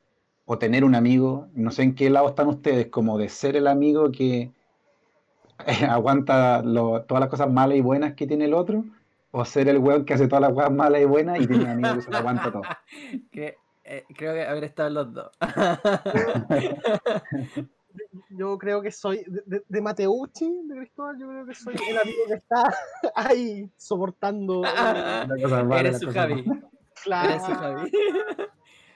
o 0.44 0.58
tener 0.58 0.84
un 0.84 0.94
amigo, 0.94 1.48
no 1.54 1.70
sé 1.70 1.82
en 1.82 1.94
qué 1.94 2.10
lado 2.10 2.28
están 2.28 2.48
ustedes, 2.48 2.88
como 2.88 3.16
de 3.18 3.28
ser 3.28 3.56
el 3.56 3.66
amigo 3.66 4.10
que 4.10 4.50
eh, 5.66 5.84
aguanta 5.88 6.62
lo- 6.62 7.02
todas 7.02 7.20
las 7.20 7.30
cosas 7.30 7.50
malas 7.50 7.76
y 7.78 7.80
buenas 7.80 8.14
que 8.14 8.26
tiene 8.26 8.44
el 8.46 8.54
otro, 8.54 8.84
o 9.30 9.44
ser 9.44 9.68
el 9.68 9.78
weón 9.78 10.04
que 10.04 10.14
hace 10.14 10.28
todas 10.28 10.42
las 10.42 10.52
cosas 10.52 10.72
malas 10.72 11.00
y 11.00 11.04
buenas 11.06 11.40
y 11.40 11.46
tiene 11.46 11.64
un 11.64 11.70
amigo 11.70 11.94
que 11.96 12.02
se 12.02 12.10
lo 12.10 12.18
aguanta 12.18 12.50
todo. 12.52 12.62
Que, 13.32 13.54
eh, 13.92 14.04
creo 14.16 14.32
que 14.34 14.42
haber 14.44 14.64
estado 14.64 14.88
en 14.88 14.94
los 14.94 15.12
dos. 15.14 15.30
Yo 18.30 18.56
creo 18.58 18.80
que 18.80 18.90
soy 18.90 19.22
de, 19.26 19.42
de- 19.44 19.62
de 19.68 19.80
Mateucci, 19.82 20.50
de 20.66 20.76
Cristóbal, 20.76 21.18
yo 21.18 21.28
creo 21.28 21.46
que 21.46 21.54
soy 21.54 21.74
el 21.90 21.98
amigo 21.98 22.18
que 22.26 22.34
está 22.34 22.62
ahí 23.14 23.68
soportando. 23.76 24.64
eh, 24.64 24.68
Las 25.28 25.42
cosas 25.42 25.66
malas, 25.66 25.84
Eres 25.84 26.00
su 26.00 26.10
Javi. 26.10 26.44
claro. 27.04 27.30
Eres 27.30 27.44
su 27.46 27.52
Javi. 27.54 27.92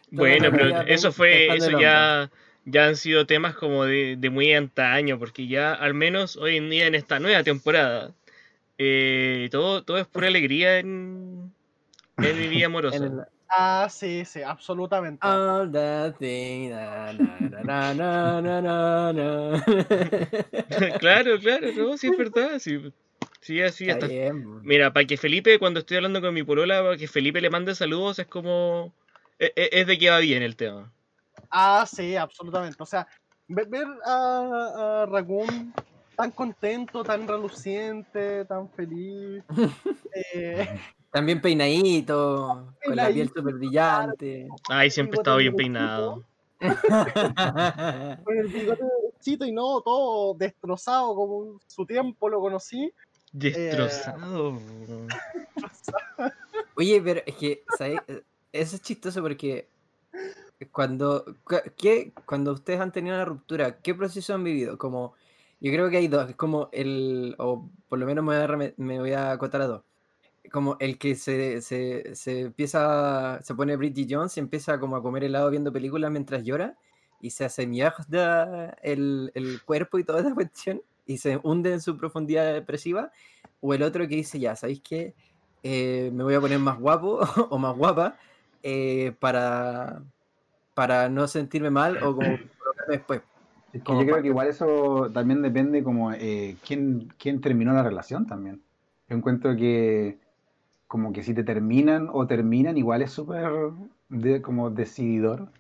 Bueno, 0.09 0.51
pero 0.53 0.83
eso 0.87 1.11
fue, 1.11 1.49
eso 1.57 1.73
en 1.73 1.81
ya, 1.81 2.31
ya 2.65 2.87
han 2.87 2.95
sido 2.95 3.27
temas 3.27 3.57
como 3.57 3.85
de, 3.85 4.15
de 4.17 4.31
muy 4.31 4.53
antaño, 4.55 5.19
porque 5.19 5.49
ya 5.49 5.75
al 5.75 5.95
menos 5.95 6.37
hoy 6.37 6.57
en 6.57 6.71
día 6.71 6.87
en 6.87 6.95
esta 6.95 7.19
nueva 7.19 7.43
temporada, 7.43 8.13
eh, 8.79 9.49
todo, 9.51 9.83
todo 9.83 9.99
es 9.99 10.07
pura 10.07 10.29
alegría 10.29 10.79
en, 10.79 11.53
Es 12.19 12.37
mi 12.37 12.47
vida 12.47 12.67
amorosa. 12.67 13.29
Ah, 13.49 13.87
sí, 13.89 14.25
sí, 14.25 14.43
absolutamente. 14.43 15.27
All 15.27 15.71
that 15.71 16.19
thing, 16.19 16.71
na, 16.71 17.13
na, 17.13 17.49
na, 17.49 17.95
na, 17.95 18.41
na, 18.41 18.61
na, 18.61 19.13
na. 19.13 19.65
claro, 20.99 21.39
claro, 21.39 21.67
no, 21.77 21.97
sí 21.97 22.09
es 22.09 22.17
verdad. 22.17 22.59
Sí, 22.59 22.93
sí 23.41 23.63
así 23.63 23.89
Está 23.89 24.07
está. 24.07 24.09
bien. 24.09 24.63
Mira, 24.63 24.93
para 24.93 25.07
que 25.07 25.17
Felipe, 25.17 25.59
cuando 25.59 25.81
estoy 25.81 25.99
hablando 25.99 26.21
con 26.21 26.35
mi 26.35 26.43
polola, 26.43 26.83
para 26.83 26.97
que 26.97 27.07
Felipe 27.07 27.41
le 27.41 27.51
mande 27.51 27.75
saludos, 27.75 28.19
es 28.19 28.27
como. 28.27 28.93
e- 29.39 29.53
e- 29.55 29.71
Es 29.73 29.87
de 29.87 29.97
que 29.99 30.11
va 30.11 30.19
bien 30.19 30.43
el 30.43 30.57
tema. 30.57 30.93
Ah, 31.51 31.87
sí, 31.87 32.17
absolutamente. 32.17 32.83
O 32.83 32.87
sea, 32.87 33.07
ver, 33.49 33.69
ver 33.69 33.87
a, 34.05 35.03
a 35.03 35.07
Raccoon 35.07 35.73
tan 36.17 36.31
contento, 36.33 37.05
tan 37.05 37.29
reluciente, 37.29 38.45
tan 38.47 38.69
feliz. 38.73 39.45
eh, 40.35 40.67
También 41.11 41.41
peinadito, 41.41 42.75
con 42.85 42.97
la 42.97 43.09
piel 43.13 43.29
súper 43.29 43.55
brillante. 43.55 44.49
Ay, 44.69 44.91
siempre 44.91 45.17
he 45.17 45.21
estado 45.21 45.39
bien 45.39 45.55
peinado. 45.55 46.25
con 48.25 48.39
el 48.39 48.49
bigote 48.49 48.85
y 49.47 49.53
no 49.53 49.81
todo 49.83 50.35
destrozado 50.35 51.15
como 51.15 51.45
en 51.45 51.59
su 51.67 51.85
tiempo 51.87 52.29
lo 52.29 52.41
conocí. 52.41 52.93
Destrozado. 53.33 54.59
Oye, 56.77 57.01
pero 57.03 57.21
es 57.27 57.35
que, 57.37 57.65
¿sabes? 57.77 58.03
Eh, 58.09 58.23
Eso 58.53 58.77
es 58.77 58.83
chistoso 58.83 59.23
porque 59.23 59.69
cuando, 60.71 61.25
cu- 61.45 61.57
¿qué, 61.77 62.13
cuando 62.25 62.53
ustedes 62.53 62.81
han 62.81 62.93
tenido 62.93 63.17
una 63.17 63.25
ruptura, 63.25 63.79
¿qué 63.81 63.95
proceso 63.95 64.35
han 64.35 64.45
vivido? 64.45 64.79
Como, 64.79 65.15
yo 65.61 65.73
creo 65.73 65.91
que 65.91 65.97
hay 65.99 66.09
dos, 66.09 66.29
es 66.31 66.37
como 66.37 66.69
el, 66.73 67.35
o 67.39 67.69
por 67.89 67.99
lo 67.99 68.07
menos 68.07 68.25
me 68.25 68.47
voy 68.47 68.67
a, 68.67 68.75
me 68.77 68.99
voy 69.01 69.13
a 69.13 69.33
acotar 69.33 69.63
a 69.63 69.67
dos. 69.67 69.83
Como 70.51 70.77
el 70.81 70.99
que 70.99 71.15
se, 71.15 71.61
se, 71.61 72.15
se 72.15 72.41
empieza, 72.43 73.41
se 73.43 73.55
pone 73.55 73.77
Bridget 73.77 74.09
Jones 74.11 74.37
y 74.37 74.41
empieza 74.41 74.79
como 74.79 74.97
a 74.97 75.03
comer 75.03 75.25
helado 75.25 75.51
viendo 75.51 75.73
películas 75.73 76.11
mientras 76.11 76.45
llora 76.45 76.77
y 77.21 77.31
se 77.31 77.45
hace 77.45 77.67
mierda 77.67 78.77
el, 78.83 79.33
el 79.35 79.63
cuerpo 79.63 79.99
y 79.99 80.05
toda 80.05 80.21
esa 80.21 80.35
cuestión 80.35 80.83
y 81.07 81.19
se 81.19 81.39
hunde 81.43 81.73
en 81.73 81.81
su 81.81 81.97
profundidad 81.97 82.53
depresiva. 82.53 83.11
O 83.61 83.73
el 83.73 83.83
otro 83.83 84.07
que 84.07 84.17
dice, 84.17 84.39
ya, 84.39 84.55
¿sabéis 84.55 84.81
qué? 84.81 85.15
Eh, 85.63 86.11
me 86.13 86.23
voy 86.25 86.35
a 86.35 86.41
poner 86.41 86.59
más 86.59 86.79
guapo 86.79 87.21
o 87.51 87.59
más 87.59 87.77
guapa 87.77 88.17
eh, 88.63 89.13
para, 89.19 90.03
para 90.75 91.09
no 91.09 91.27
sentirme 91.27 91.71
mal 91.71 92.03
o 92.03 92.15
como 92.15 92.39
después. 92.89 93.23
Es 93.73 93.81
que 93.81 93.85
Como 93.85 94.01
yo 94.01 94.07
creo 94.07 94.23
que 94.23 94.29
igual 94.29 94.49
eso 94.49 95.11
también 95.13 95.43
depende 95.43 95.83
como 95.83 96.13
eh, 96.13 96.57
quién, 96.65 97.13
quién 97.19 97.41
terminó 97.41 97.73
la 97.73 97.83
relación 97.83 98.27
también. 98.27 98.63
Yo 99.09 99.17
encuentro 99.17 99.57
que 99.57 100.19
como 100.97 101.13
que 101.13 101.23
si 101.23 101.35
te 101.35 101.45
terminan 101.45 102.09
o 102.11 102.27
terminan, 102.27 102.79
igual 102.79 103.03
es 103.03 103.11
súper 103.11 103.51
de, 104.09 104.41
como 104.41 104.71
decididor 104.71 105.51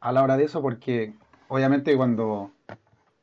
a 0.00 0.12
la 0.12 0.22
hora 0.22 0.38
de 0.38 0.44
eso, 0.44 0.62
porque 0.62 1.12
obviamente 1.48 1.94
cuando 1.94 2.52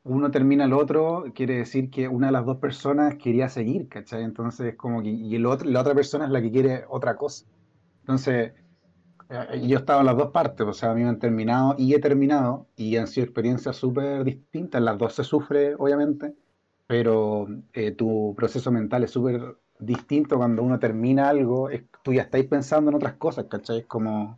uno 0.04 0.30
termina 0.30 0.66
al 0.66 0.74
otro, 0.74 1.26
quiere 1.34 1.58
decir 1.58 1.90
que 1.90 2.08
una 2.08 2.28
de 2.28 2.34
las 2.34 2.46
dos 2.46 2.58
personas 2.58 3.16
quería 3.16 3.50
seguir, 3.50 3.90
¿cachai? 3.90 4.24
Entonces 4.24 4.76
como 4.76 5.02
que, 5.02 5.10
y 5.10 5.34
el 5.34 5.48
otro, 5.48 5.68
la 5.68 5.82
otra 5.82 5.96
persona 5.96 6.26
es 6.26 6.32
la 6.32 6.40
que 6.40 6.52
quiere 6.52 6.86
otra 6.88 7.18
cosa. 7.18 7.48
Entonces, 8.02 8.54
eh, 9.30 9.62
yo 9.68 9.78
he 9.78 9.80
estado 9.80 10.02
en 10.02 10.06
las 10.06 10.18
dos 10.18 10.30
partes, 10.30 10.68
o 10.68 10.74
sea, 10.74 10.92
a 10.92 10.94
mí 10.94 11.02
me 11.02 11.10
han 11.10 11.18
terminado 11.18 11.74
y 11.80 11.96
he 11.96 12.00
terminado, 12.00 12.68
y 12.76 12.96
han 12.98 13.08
sido 13.08 13.26
experiencias 13.26 13.76
súper 13.76 14.24
distintas, 14.24 14.84
las 14.84 15.00
dos 15.00 15.16
se 15.16 15.24
sufre, 15.24 15.74
obviamente, 15.80 16.36
pero 16.86 17.48
eh, 17.74 17.92
tu 17.94 18.36
proceso 18.38 18.72
mental 18.72 19.04
es 19.04 19.10
súper 19.12 19.58
distinto 19.80 20.38
cuando 20.38 20.64
uno 20.64 20.80
termina 20.80 21.30
algo, 21.30 21.70
es- 21.70 21.84
tú 22.04 22.14
ya 22.14 22.24
estáis 22.24 22.46
pensando 22.48 22.90
en 22.92 22.96
otras 22.98 23.14
cosas, 23.16 23.46
¿cachai? 23.50 23.80
Es 23.80 23.86
como, 23.86 24.38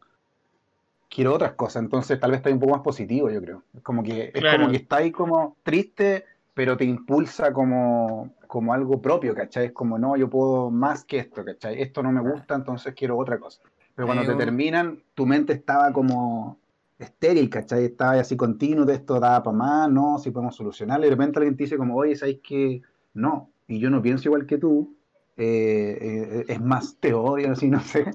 quiero 1.09 1.33
otras 1.33 1.53
cosas, 1.53 1.83
entonces 1.83 2.19
tal 2.19 2.31
vez 2.31 2.39
estáis 2.39 2.53
un 2.53 2.59
poco 2.59 2.73
más 2.73 2.81
positivo, 2.81 3.29
yo 3.29 3.41
creo. 3.41 3.63
Es 3.75 3.81
como 3.81 4.03
que, 4.03 4.25
es 4.33 4.41
Claro. 4.41 4.57
como 4.59 4.71
que 4.71 4.77
estáis 4.77 5.13
como 5.13 5.55
triste, 5.63 6.25
pero 6.53 6.75
te 6.75 6.85
impulsa 6.85 7.53
como, 7.53 8.33
como 8.47 8.73
algo 8.73 9.01
propio, 9.01 9.33
¿cachai? 9.35 9.67
Es 9.67 9.71
como, 9.71 9.97
no, 9.97 10.17
yo 10.17 10.29
puedo 10.29 10.69
más 10.71 11.03
que 11.05 11.19
esto, 11.19 11.45
¿cachai? 11.45 11.81
Esto 11.81 12.03
no 12.03 12.11
me 12.11 12.21
gusta, 12.21 12.55
entonces 12.55 12.93
quiero 12.95 13.17
otra 13.17 13.39
cosa. 13.39 13.61
Pero 13.95 14.07
cuando 14.07 14.25
te 14.25 14.35
terminan, 14.35 15.01
tu 15.15 15.25
mente 15.25 15.53
estaba 15.53 15.91
como 15.91 16.57
estéril, 16.99 17.49
¿cachai? 17.49 17.85
Estaba 17.85 18.13
así 18.13 18.35
continuo, 18.35 18.85
de 18.85 18.95
esto 18.95 19.19
da 19.19 19.41
para 19.43 19.55
más, 19.55 19.91
no, 19.91 20.17
si 20.19 20.31
podemos 20.31 20.55
solucionarlo. 20.55 21.05
Y 21.05 21.09
de 21.09 21.15
repente 21.15 21.39
alguien 21.39 21.55
te 21.55 21.63
dice 21.63 21.77
como, 21.77 21.95
oye, 21.95 22.15
¿sabes 22.15 22.39
qué? 22.43 22.81
No, 23.13 23.49
y 23.67 23.79
yo 23.79 23.89
no 23.89 24.01
pienso 24.01 24.27
igual 24.29 24.45
que 24.45 24.57
tú. 24.57 24.95
Eh, 25.37 25.97
eh, 26.39 26.45
es 26.47 26.61
más, 26.61 26.97
te 26.99 27.13
odio, 27.13 27.51
así, 27.51 27.69
no 27.69 27.79
sé. 27.81 28.05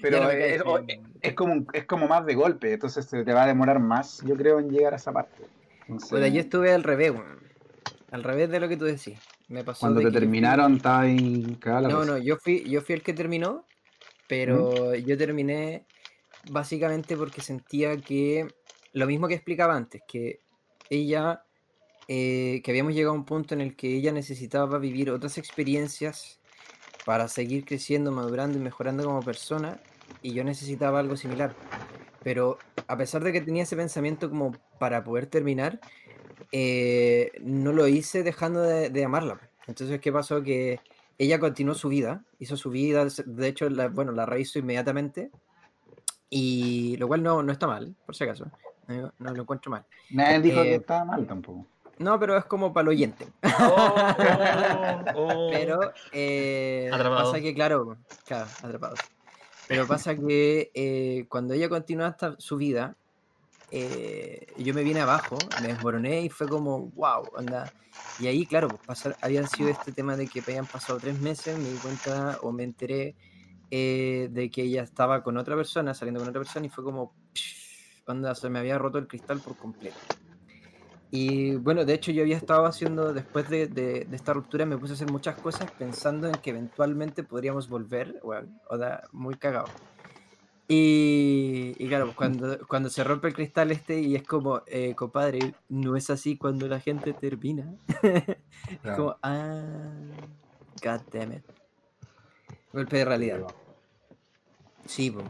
Pero, 0.00 0.30
es, 0.30 1.34
como, 1.34 1.52
un- 1.52 1.66
es 1.72 1.86
como 1.86 2.08
más 2.08 2.26
de 2.26 2.34
golpe, 2.34 2.72
entonces 2.72 3.08
te 3.08 3.22
va 3.32 3.44
a 3.44 3.46
demorar 3.46 3.78
más, 3.78 4.20
yo 4.26 4.36
creo, 4.36 4.58
en 4.58 4.70
llegar 4.70 4.92
a 4.94 4.96
esa 4.96 5.12
parte. 5.12 5.44
Entonces, 5.82 6.10
Puta, 6.10 6.28
yo 6.28 6.40
estuve 6.40 6.72
al 6.72 6.82
revés. 6.82 7.12
Al 8.10 8.22
revés 8.22 8.50
de 8.50 8.60
lo 8.60 8.68
que 8.68 8.76
tú 8.76 8.84
decís. 8.84 9.18
Me 9.48 9.64
pasó 9.64 9.80
cuando 9.80 10.00
de 10.00 10.06
te 10.06 10.10
terminaron, 10.12 10.76
estaba 10.76 11.00
ahí 11.00 11.56
No, 11.86 12.04
cosa. 12.04 12.12
no, 12.12 12.18
yo 12.18 12.36
fui, 12.36 12.68
yo 12.70 12.80
fui 12.80 12.94
el 12.94 13.02
que 13.02 13.12
terminó, 13.12 13.66
pero 14.28 14.94
yo 14.94 15.16
terminé 15.18 15.86
básicamente 16.44 17.16
porque 17.16 17.40
sentía 17.42 18.02
que 18.02 18.48
lo 18.92 19.06
mismo 19.06 19.28
que 19.28 19.34
explicaba 19.34 19.76
antes, 19.76 20.02
que 20.08 20.40
ella, 20.90 21.44
eh, 22.08 22.60
que 22.64 22.70
habíamos 22.70 22.94
llegado 22.94 23.14
a 23.14 23.18
un 23.18 23.24
punto 23.24 23.54
en 23.54 23.60
el 23.60 23.76
que 23.76 23.96
ella 23.96 24.12
necesitaba 24.12 24.78
vivir 24.78 25.10
otras 25.10 25.38
experiencias 25.38 26.40
para 27.04 27.28
seguir 27.28 27.64
creciendo, 27.64 28.12
madurando 28.12 28.58
y 28.58 28.60
mejorando 28.60 29.04
como 29.04 29.22
persona, 29.22 29.80
y 30.22 30.32
yo 30.32 30.44
necesitaba 30.44 31.00
algo 31.00 31.16
similar. 31.16 31.54
Pero 32.22 32.58
a 32.86 32.96
pesar 32.96 33.24
de 33.24 33.32
que 33.32 33.40
tenía 33.40 33.64
ese 33.64 33.76
pensamiento 33.76 34.28
como 34.30 34.52
para 34.78 35.02
poder 35.02 35.26
terminar, 35.26 35.80
eh, 36.52 37.32
no 37.42 37.72
lo 37.72 37.88
hice 37.88 38.22
dejando 38.22 38.62
de, 38.62 38.90
de 38.90 39.04
amarla. 39.04 39.40
Entonces, 39.66 40.00
¿qué 40.00 40.12
pasó? 40.12 40.42
Que 40.42 40.80
ella 41.18 41.38
continuó 41.38 41.74
su 41.74 41.88
vida, 41.88 42.24
hizo 42.38 42.56
su 42.56 42.70
vida, 42.70 43.06
de 43.26 43.48
hecho, 43.48 43.68
la, 43.70 43.88
bueno, 43.88 44.12
la 44.12 44.26
rehizo 44.26 44.58
inmediatamente, 44.58 45.30
y 46.30 46.96
lo 46.96 47.06
cual 47.08 47.22
no, 47.22 47.42
no 47.42 47.52
está 47.52 47.66
mal, 47.66 47.94
por 48.06 48.16
si 48.16 48.24
acaso, 48.24 48.50
no, 48.88 49.12
no 49.18 49.34
lo 49.34 49.42
encuentro 49.42 49.70
mal. 49.70 49.84
Nadie 50.10 50.40
dijo 50.40 50.62
que 50.62 50.72
eh, 50.72 50.74
estaba 50.76 51.04
mal 51.04 51.26
tampoco. 51.26 51.66
No, 52.02 52.18
pero 52.18 52.36
es 52.36 52.44
como 52.44 52.72
para 52.72 52.82
el 52.82 52.88
oyente. 52.88 53.28
Oh, 53.64 54.04
oh, 55.14 55.46
oh. 55.46 55.50
Pero 55.52 55.92
eh, 56.10 56.90
pasa 56.90 57.40
que, 57.40 57.54
claro, 57.54 57.96
claro, 58.26 58.46
atrapados. 58.62 58.98
Pero 59.68 59.86
pasa 59.86 60.16
que 60.16 60.70
eh, 60.74 61.26
cuando 61.28 61.54
ella 61.54 61.68
continuó 61.68 62.06
hasta 62.06 62.34
su 62.38 62.56
vida, 62.56 62.96
eh, 63.70 64.46
yo 64.58 64.74
me 64.74 64.82
vine 64.82 65.00
abajo, 65.00 65.38
me 65.60 65.68
desmoroné 65.68 66.22
y 66.22 66.28
fue 66.28 66.48
como, 66.48 66.90
wow, 66.90 67.30
anda. 67.36 67.72
Y 68.18 68.26
ahí, 68.26 68.46
claro, 68.46 68.68
pues 68.68 68.80
pasar, 68.84 69.16
habían 69.20 69.48
sido 69.48 69.68
este 69.68 69.92
tema 69.92 70.16
de 70.16 70.26
que 70.26 70.40
habían 70.40 70.66
pasado 70.66 70.98
tres 70.98 71.20
meses, 71.20 71.56
me 71.58 71.70
di 71.70 71.76
cuenta 71.78 72.38
o 72.42 72.52
me 72.52 72.64
enteré 72.64 73.14
de 73.70 74.50
que 74.52 74.62
ella 74.62 74.82
estaba 74.82 75.22
con 75.22 75.36
otra 75.38 75.56
persona, 75.56 75.94
saliendo 75.94 76.20
con 76.20 76.28
otra 76.28 76.40
persona, 76.40 76.66
y 76.66 76.68
fue 76.68 76.84
como, 76.84 77.14
psh, 77.34 78.02
onda, 78.06 78.34
se 78.34 78.50
me 78.50 78.58
había 78.58 78.76
roto 78.76 78.98
el 78.98 79.06
cristal 79.06 79.40
por 79.40 79.56
completo. 79.56 79.96
Y 81.14 81.56
bueno, 81.56 81.84
de 81.84 81.92
hecho 81.92 82.10
yo 82.10 82.22
había 82.22 82.38
estado 82.38 82.64
haciendo, 82.64 83.12
después 83.12 83.46
de, 83.50 83.66
de- 83.66 84.06
de 84.06 84.16
esta 84.16 84.32
ruptura, 84.32 84.64
me 84.64 84.78
puse 84.78 84.94
a 84.94 84.96
hacer 84.96 85.08
muchas 85.08 85.36
cosas 85.36 85.70
pensando 85.78 86.26
en 86.26 86.32
que 86.36 86.48
eventualmente 86.50 87.22
podríamos 87.22 87.68
volver, 87.68 88.18
bueno, 88.24 88.48
o 88.70 88.78
da, 88.78 89.02
muy 89.12 89.34
cagado. 89.34 89.68
Y, 90.68 91.74
y 91.78 91.86
claro, 91.88 92.06
pues 92.06 92.16
cuando, 92.16 92.58
cuando 92.66 92.88
se 92.88 93.04
rompe 93.04 93.28
el 93.28 93.34
cristal 93.34 93.70
este 93.72 94.00
y 94.00 94.16
es 94.16 94.22
como, 94.22 94.62
eh, 94.66 94.94
compadre, 94.94 95.54
no 95.68 95.96
es 95.96 96.08
así 96.08 96.38
cuando 96.38 96.66
la 96.66 96.80
gente 96.80 97.12
termina. 97.12 97.74
Es 98.70 98.78
Claro. 98.80 98.96
como, 98.96 99.16
ah, 99.22 99.92
god 100.82 101.00
damn 101.12 101.32
it. 101.32 101.42
Golpe 102.72 102.96
de 102.98 103.04
realidad. 103.04 103.46
Sí, 104.86 105.10
po. 105.10 105.22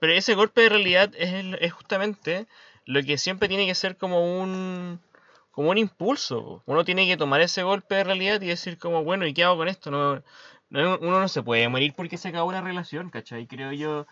Pero 0.00 0.12
ese 0.12 0.34
golpe 0.34 0.60
de 0.62 0.68
realidad 0.68 1.12
es, 1.16 1.32
el- 1.32 1.54
es 1.54 1.72
justamente 1.72 2.46
lo 2.86 3.02
que 3.02 3.18
siempre 3.18 3.48
tiene 3.48 3.66
que 3.66 3.74
ser 3.74 3.96
como 3.96 4.40
un 4.42 5.00
como 5.50 5.70
un 5.70 5.78
impulso. 5.78 6.62
Uno 6.66 6.84
tiene 6.84 7.06
que 7.06 7.16
tomar 7.18 7.40
ese 7.42 7.62
golpe 7.62 7.94
de 7.96 8.04
realidad 8.04 8.40
y 8.40 8.46
decir 8.46 8.78
como, 8.78 9.04
bueno, 9.04 9.26
¿y 9.26 9.34
qué 9.34 9.44
hago 9.44 9.58
con 9.58 9.68
esto? 9.68 9.90
No, 9.90 10.22
no- 10.70 10.98
uno 11.00 11.20
no 11.20 11.28
se 11.28 11.42
puede 11.42 11.68
morir 11.68 11.92
porque 11.94 12.16
se 12.16 12.28
acabó 12.28 12.48
una 12.48 12.62
relación, 12.62 13.10
¿cachai? 13.10 13.46
Creo 13.46 13.72
yo, 13.72 14.06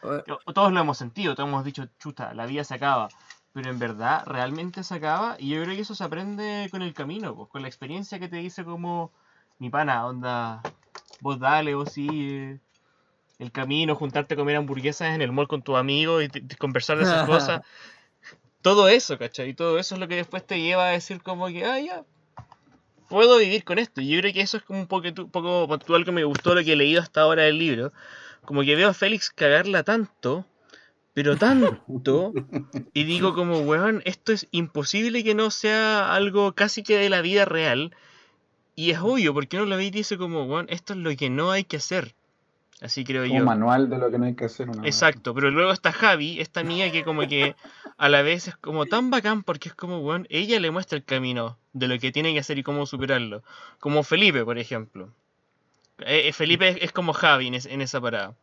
todos 0.55 0.73
lo 0.73 0.81
hemos 0.81 0.99
sentido, 0.99 1.35
todos 1.35 1.49
hemos 1.49 1.65
dicho, 1.65 1.87
chuta, 1.99 2.35
la 2.35 2.45
vida 2.47 2.63
se 2.65 2.75
acaba. 2.75 3.09
Pero 3.53 3.71
en 3.71 3.79
verdad, 3.79 4.23
realmente 4.27 4.85
se 4.85 4.95
acaba 4.95 5.37
y 5.39 5.49
yo 5.51 5.63
creo 5.63 5.75
que 5.75 5.81
eso 5.83 5.95
se 5.95 6.05
aprende 6.05 6.69
con 6.71 6.83
el 6.83 6.93
camino, 6.95 7.35
pues, 7.35 7.49
con 7.49 7.63
la 7.63 7.69
experiencia 7.69 8.19
que 8.19 8.29
te 8.29 8.37
dice 8.37 8.65
como, 8.65 9.11
mi 9.59 9.71
pana, 9.71 10.07
onda, 10.07 10.61
vos 11.21 11.39
dale, 11.41 11.75
vos 11.75 11.91
sí, 11.93 12.59
el 13.39 13.53
camino, 13.53 13.95
juntarte 13.97 14.35
a 14.35 14.37
comer 14.37 14.57
hamburguesas 14.57 15.15
en 15.15 15.23
el 15.23 15.33
mall 15.33 15.49
con 15.49 15.63
tus 15.63 15.77
amigos 15.77 16.25
y 16.25 16.57
conversar 16.57 16.99
de 16.99 17.05
esas 17.05 17.23
cosas. 17.25 17.61
Todo 18.63 18.89
eso, 18.89 19.19
¿cachai? 19.19 19.51
Y 19.51 19.55
todo 19.55 19.79
eso 19.79 19.95
es 19.95 20.01
lo 20.01 20.09
que 20.09 20.17
después 20.17 20.47
te 20.47 20.61
lleva 20.61 20.89
a 20.89 20.93
decir 20.93 21.23
como 21.23 21.47
que, 21.49 21.65
ah, 21.65 21.81
ya, 21.81 22.05
puedo 23.11 23.39
vivir 23.39 23.65
con 23.65 23.79
esto. 23.79 24.01
Yo 24.01 24.21
creo 24.21 24.33
que 24.33 24.41
eso 24.41 24.57
es 24.57 24.63
como 24.63 24.81
un 24.81 24.87
poco, 24.87 25.13
poco 25.31 25.69
puntual 25.69 26.05
que 26.05 26.13
me 26.13 26.25
gustó 26.25 26.55
lo 26.55 26.65
que 26.65 26.73
he 26.73 26.77
leído 26.77 27.03
hasta 27.03 27.23
ahora 27.23 27.43
del 27.43 27.59
libro. 27.59 27.93
Como 28.45 28.63
que 28.63 28.77
veo 28.77 28.89
a 28.89 28.95
Félix 28.95 29.31
cagarla 29.31 29.83
tanto, 29.83 30.47
pero 31.13 31.37
tanto, 31.37 31.83
y 32.95 33.05
digo 33.05 33.35
como, 33.35 33.61
weón, 33.61 34.01
esto 34.05 34.33
es 34.33 34.47
imposible 34.53 35.25
que 35.25 35.35
no 35.35 35.51
sea 35.51 36.15
algo 36.15 36.55
casi 36.55 36.83
que 36.83 36.97
de 36.97 37.11
la 37.11 37.21
vida 37.21 37.45
real. 37.45 37.95
Y 38.77 38.93
es 38.93 39.01
obvio, 39.01 39.35
porque 39.35 39.57
uno 39.57 39.67
lo 39.67 39.77
ve 39.77 39.87
y 39.87 39.91
dice 39.91 40.17
como, 40.17 40.45
weón, 40.45 40.67
esto 40.71 40.93
es 40.95 41.01
lo 41.01 41.15
que 41.17 41.29
no 41.29 41.51
hay 41.51 41.65
que 41.65 41.77
hacer. 41.77 42.15
Así 42.81 43.05
creo 43.05 43.25
Un 43.25 43.29
yo. 43.39 43.45
manual 43.45 43.91
de 43.91 43.99
lo 43.99 44.11
que 44.11 44.19
no 44.19 44.25
hay 44.25 44.35
que 44.35 44.47
hacer. 44.47 44.69
una- 44.71 44.87
Exacto, 44.87 45.35
pero 45.35 45.51
luego 45.51 45.71
está 45.71 45.93
Javi, 45.93 46.41
esta 46.41 46.63
niña 46.63 46.91
que 46.91 47.05
como 47.05 47.29
que 47.29 47.55
a 47.99 48.09
la 48.09 48.23
vez 48.23 48.49
es 48.49 48.57
como 48.57 48.87
tan 48.87 49.11
bacán 49.11 49.43
porque 49.43 49.69
es 49.69 49.75
como, 49.75 49.99
weón, 50.01 50.27
ella 50.31 50.59
le 50.61 50.71
muestra 50.71 50.97
el 50.97 51.05
camino 51.05 51.59
de 51.75 51.89
lo 51.89 51.99
que 51.99 52.11
tiene 52.11 52.33
que 52.33 52.39
hacer 52.41 52.59
y 52.59 52.63
cómo 52.63 52.87
superarlo. 52.87 53.43
Como 53.81 54.03
Felipe, 54.03 54.45
por 54.45 54.57
ejemplo. 54.59 55.11
Eh, 55.99 56.29
eh, 56.29 56.33
Felipe 56.33 56.69
es, 56.69 56.79
es 56.81 56.93
como 56.93 57.13
Javi 57.13 57.49
en, 57.49 57.55
es- 57.55 57.67
en 57.67 57.83
esa 57.83 58.01
parada. 58.01 58.35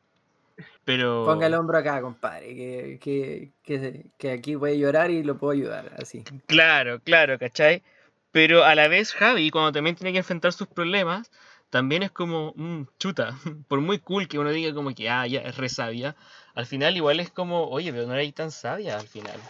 Pero... 0.85 1.25
Ponga 1.25 1.47
el 1.47 1.53
hombro 1.55 1.77
acá, 1.77 1.99
compadre, 2.01 2.55
que, 2.55 2.99
que, 3.01 3.51
que, 3.63 4.05
que 4.17 4.31
aquí 4.31 4.55
puede 4.55 4.77
llorar 4.77 5.11
y 5.11 5.23
lo 5.23 5.37
puedo 5.37 5.53
ayudar, 5.53 5.91
así. 5.97 6.23
Claro, 6.45 6.99
claro, 7.03 7.37
¿cachai? 7.37 7.83
Pero 8.31 8.63
a 8.63 8.73
la 8.75 8.87
vez 8.87 9.13
Javi, 9.13 9.49
cuando 9.49 9.71
también 9.71 9.95
tiene 9.95 10.11
que 10.13 10.19
enfrentar 10.19 10.53
sus 10.53 10.67
problemas, 10.67 11.31
también 11.69 12.03
es 12.03 12.11
como, 12.11 12.53
mm, 12.55 12.83
chuta, 12.99 13.31
por 13.67 13.81
muy 13.81 13.99
cool 13.99 14.27
que 14.27 14.39
uno 14.39 14.51
diga 14.51 14.73
como 14.73 14.93
que, 14.95 15.09
ah, 15.09 15.27
ya, 15.27 15.41
es 15.41 15.57
re 15.57 15.69
sabia, 15.69 16.15
al 16.55 16.65
final 16.65 16.95
igual 16.97 17.19
es 17.19 17.31
como, 17.31 17.65
oye, 17.69 17.91
pero 17.93 18.07
no 18.07 18.13
eres 18.13 18.33
tan 18.33 18.51
sabia 18.51 18.99
al 18.99 19.07
final. 19.07 19.49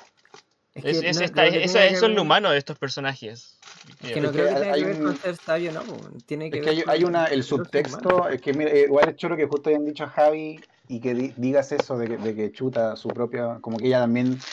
Es 0.74 0.84
Es- 0.86 1.00
que 1.00 1.04
es 1.04 1.18
no 1.18 1.22
esta- 1.22 1.46
que 1.48 1.60
eso, 1.64 1.80
tenga 1.80 1.88
que 1.88 1.94
eso 1.94 2.06
es 2.08 2.12
lo 2.14 2.22
humano 2.24 2.52
de 2.52 2.58
estos 2.58 2.78
personajes. 2.78 3.60
Es 4.00 4.12
que 4.12 4.22
no 4.22 4.28
Es 4.28 4.32
creo 4.32 4.48
que 4.48 4.54
que 4.54 4.60
tenga 4.60 4.74
hay 4.74 4.80
que 4.80 4.86
ver 4.86 4.98
un- 4.98 5.04
con 5.04 5.18
ser 5.20 5.36
sabio, 5.38 5.72
no. 5.72 5.86
po, 5.86 6.10
Tiene 6.26 6.52
que 6.52 6.58
Es 6.58 6.62
ver 6.62 6.64
que 6.64 6.70
hay, 6.70 6.84
con- 6.84 6.94
hay 6.94 7.04
una, 7.04 7.26
el 7.28 7.44
subtexto, 7.44 8.28
es 8.30 8.42
que 8.42 8.54
mira, 8.54 8.74
igual 8.76 9.10
es 9.10 9.16
choro 9.18 9.36
que 9.36 9.46
justo 9.48 9.70
hayan 9.70 9.86
dicho 9.86 10.06
a 10.06 10.08
Javi 10.10 10.66
y 10.88 11.00
que 11.02 11.14
di- 11.14 11.34
digas 11.38 11.72
eso 11.74 11.98
de 11.98 12.08
que, 12.08 12.18
de 12.18 12.36
que 12.36 12.52
chuta 12.52 12.96
su 12.96 13.14
propia, 13.14 13.60
como 13.62 13.80
que 13.80 13.88
ella 13.88 14.00
también, 14.00 14.46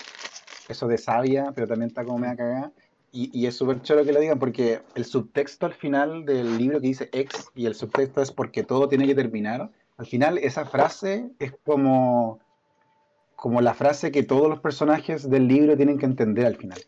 eso 0.69 0.89
de 0.89 0.99
sabia, 0.99 1.53
pero 1.55 1.69
también 1.69 1.89
está 1.91 2.05
como 2.05 2.19
media 2.21 2.37
cagada. 2.37 2.73
Y, 3.17 3.31
y 3.33 3.47
es 3.47 3.57
súper 3.57 3.81
choro 3.81 4.05
que 4.05 4.13
lo 4.13 4.19
digan 4.19 4.41
porque 4.41 4.83
el 4.97 5.05
subtexto 5.05 5.67
al 5.67 5.75
final 5.75 6.25
del 6.27 6.59
libro 6.59 6.81
que 6.81 6.89
dice 6.89 7.09
ex 7.13 7.49
y 7.55 7.67
el 7.67 7.77
subtexto 7.77 8.21
es 8.21 8.33
porque 8.33 8.65
todo 8.65 8.89
tiene 8.89 9.07
que 9.07 9.15
terminar. 9.15 9.71
Al 9.97 10.07
final 10.07 10.37
esa 10.39 10.65
frase 10.65 11.31
es 11.39 11.53
como, 11.65 12.41
como 13.37 13.61
la 13.61 13.73
frase 13.73 14.11
que 14.11 14.25
todos 14.25 14.49
los 14.49 14.59
personajes 14.59 15.31
del 15.31 15.47
libro 15.47 15.77
tienen 15.77 15.97
que 15.97 16.07
entender 16.07 16.45
al 16.45 16.57
final. 16.57 16.81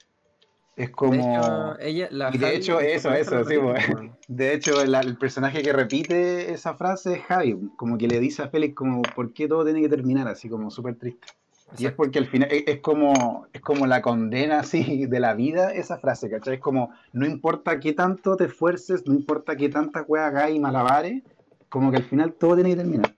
Es 0.74 0.88
De 0.88 0.92
como... 0.92 1.14
hecho, 1.14 1.78
ella, 1.78 2.08
la 2.10 2.30
y 2.34 2.38
de 2.38 2.46
Javi 2.46 2.56
hecho, 2.56 2.80
eso, 2.80 3.14
eso, 3.14 3.44
sí, 3.44 3.54
pues. 3.62 3.84
De 4.26 4.52
hecho, 4.52 4.82
el, 4.82 4.96
el 4.96 5.16
personaje 5.16 5.62
que 5.62 5.72
repite 5.72 6.52
esa 6.52 6.74
frase 6.74 7.14
es 7.14 7.22
Javi, 7.22 7.70
como 7.76 7.96
que 7.96 8.08
le 8.08 8.18
dice 8.18 8.42
a 8.42 8.48
Félix 8.48 8.74
como, 8.74 9.00
¿por 9.02 9.32
qué 9.32 9.46
todo 9.46 9.64
tiene 9.64 9.80
que 9.80 9.88
terminar 9.88 10.26
así, 10.26 10.48
como 10.48 10.72
súper 10.72 10.96
triste? 10.96 11.28
Y 11.72 11.74
es 11.74 11.80
Exacto. 11.80 11.96
porque 11.96 12.18
al 12.18 12.26
final 12.26 12.48
es, 12.52 12.64
es 12.66 12.80
como, 12.80 13.46
es 13.52 13.60
como 13.60 13.86
la 13.86 14.00
condena 14.02 14.60
así 14.60 15.06
de 15.06 15.20
la 15.20 15.34
vida 15.34 15.72
esa 15.72 15.98
frase, 15.98 16.30
¿cachai? 16.30 16.54
Es 16.54 16.60
como, 16.60 16.90
no 17.12 17.26
importa 17.26 17.80
qué 17.80 17.92
tanto 17.92 18.36
te 18.36 18.44
esfuerces, 18.44 19.06
no 19.06 19.14
importa 19.14 19.56
qué 19.56 19.68
tanta 19.68 20.04
cueva 20.04 20.26
hagas 20.28 20.50
y 20.50 20.58
malabares, 20.60 21.22
como 21.68 21.90
que 21.90 21.96
al 21.98 22.04
final 22.04 22.34
todo 22.34 22.54
tiene 22.54 22.70
que 22.70 22.76
terminar. 22.76 23.14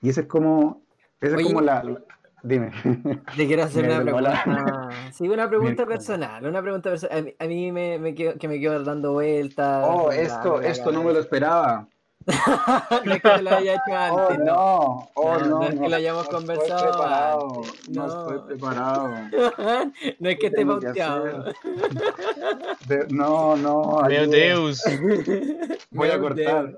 Y 0.00 0.08
esa 0.10 0.22
es 0.22 0.26
como, 0.28 0.82
esa 1.20 1.36
es 1.36 1.42
como 1.42 1.60
la, 1.60 1.82
la- 1.82 2.02
Dime. 2.42 2.70
Te 3.36 3.46
quiero 3.46 3.64
hacer 3.64 3.82
Me 3.88 3.94
una 3.94 4.02
pregunta. 4.02 4.88
Sí, 5.12 5.28
una 5.28 5.48
pregunta 5.48 5.86
personal. 5.86 6.46
Una 6.46 6.62
pregunta 6.62 6.90
personal. 6.90 7.18
A 7.18 7.22
mí, 7.22 7.34
a 7.38 7.46
mí 7.46 7.72
me, 7.72 7.98
me 7.98 8.14
quedo, 8.14 8.38
que 8.38 8.48
me 8.48 8.60
quedo 8.60 8.82
dando 8.84 9.12
vueltas. 9.12 9.84
Oh, 9.88 10.12
esto, 10.12 10.60
esto 10.60 10.92
no 10.92 11.02
me 11.02 11.12
lo 11.12 11.18
esperaba. 11.18 11.88
no 13.04 13.12
es 13.14 13.22
que 13.22 13.28
te 13.30 13.42
lo 13.42 13.50
haya 13.50 13.72
hecho 13.74 13.82
Oh, 14.12 14.28
antes. 14.28 14.38
no, 14.44 15.10
oh, 15.14 15.38
No, 15.38 15.46
no, 15.46 15.58
no 15.60 15.62
es 15.64 15.80
que 15.80 15.88
lo 15.88 15.96
hayamos 15.96 16.28
conversado 16.28 17.02
antes. 17.02 17.88
No, 17.88 18.06
No. 18.06 18.22
estoy 18.30 18.48
preparado. 18.48 19.08
no 20.20 20.28
es 20.28 20.38
que 20.38 20.46
esté 20.48 20.66
pauteado. 20.66 21.44
De- 22.86 23.06
no, 23.10 23.56
no, 23.56 24.02
Meu 24.08 24.20
ayuda. 24.22 24.26
Deus. 24.36 24.82
Voy 25.90 26.08
a 26.10 26.20
cortar. 26.20 26.76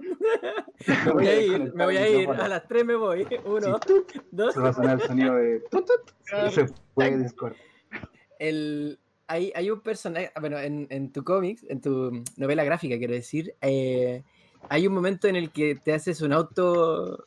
Me 1.04 1.12
voy 1.12 1.26
a 1.26 1.40
ir, 1.42 1.74
me 1.74 1.84
voy 1.84 1.96
a 1.96 2.08
ir. 2.08 2.30
A 2.30 2.48
las 2.48 2.66
3 2.68 2.84
me 2.84 2.94
voy. 2.94 3.26
Uno, 3.44 3.78
dos. 4.30 4.54
Se 4.54 4.60
va 4.60 4.68
a 4.70 4.72
sonar 4.72 5.00
el 5.00 5.06
sonido 5.06 5.34
de. 5.34 5.62
se 6.50 6.66
fue 6.94 7.16
Discord. 7.16 7.54
el, 8.38 8.98
hay, 9.26 9.52
hay 9.54 9.70
un 9.70 9.80
personaje, 9.80 10.32
bueno, 10.40 10.58
en, 10.58 10.86
en 10.90 11.12
tu 11.12 11.22
cómics, 11.24 11.64
en 11.68 11.80
tu 11.80 12.22
novela 12.36 12.64
gráfica, 12.64 12.98
quiero 12.98 13.14
decir, 13.14 13.54
eh, 13.60 14.24
hay 14.68 14.86
un 14.86 14.94
momento 14.94 15.26
en 15.28 15.36
el 15.36 15.50
que 15.50 15.74
te 15.74 15.92
haces 15.94 16.20
un 16.20 16.32
auto 16.32 17.24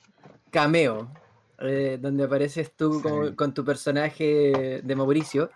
cameo, 0.51 1.11
eh, 1.59 1.97
donde 1.99 2.23
apareces 2.25 2.71
tú 2.75 3.01
Sí. 3.01 3.35
con 3.35 3.53
tu 3.53 3.63
personaje 3.65 4.81
de 4.83 4.95
Mauricio, 4.95 5.49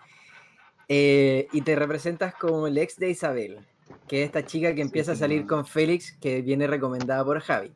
eh, 0.88 1.48
y 1.52 1.60
te 1.62 1.76
representas 1.76 2.34
como 2.34 2.66
el 2.66 2.78
ex 2.78 2.96
de 2.96 3.10
Isabel, 3.10 3.58
que 4.06 4.22
es 4.22 4.26
esta 4.26 4.44
chica 4.44 4.74
que 4.74 4.80
empieza 4.82 5.12
a 5.12 5.16
salir 5.16 5.46
con 5.46 5.66
Félix, 5.66 6.12
que 6.20 6.40
viene 6.42 6.66
recomendada 6.66 7.24
por 7.24 7.40
Javi. 7.40 7.72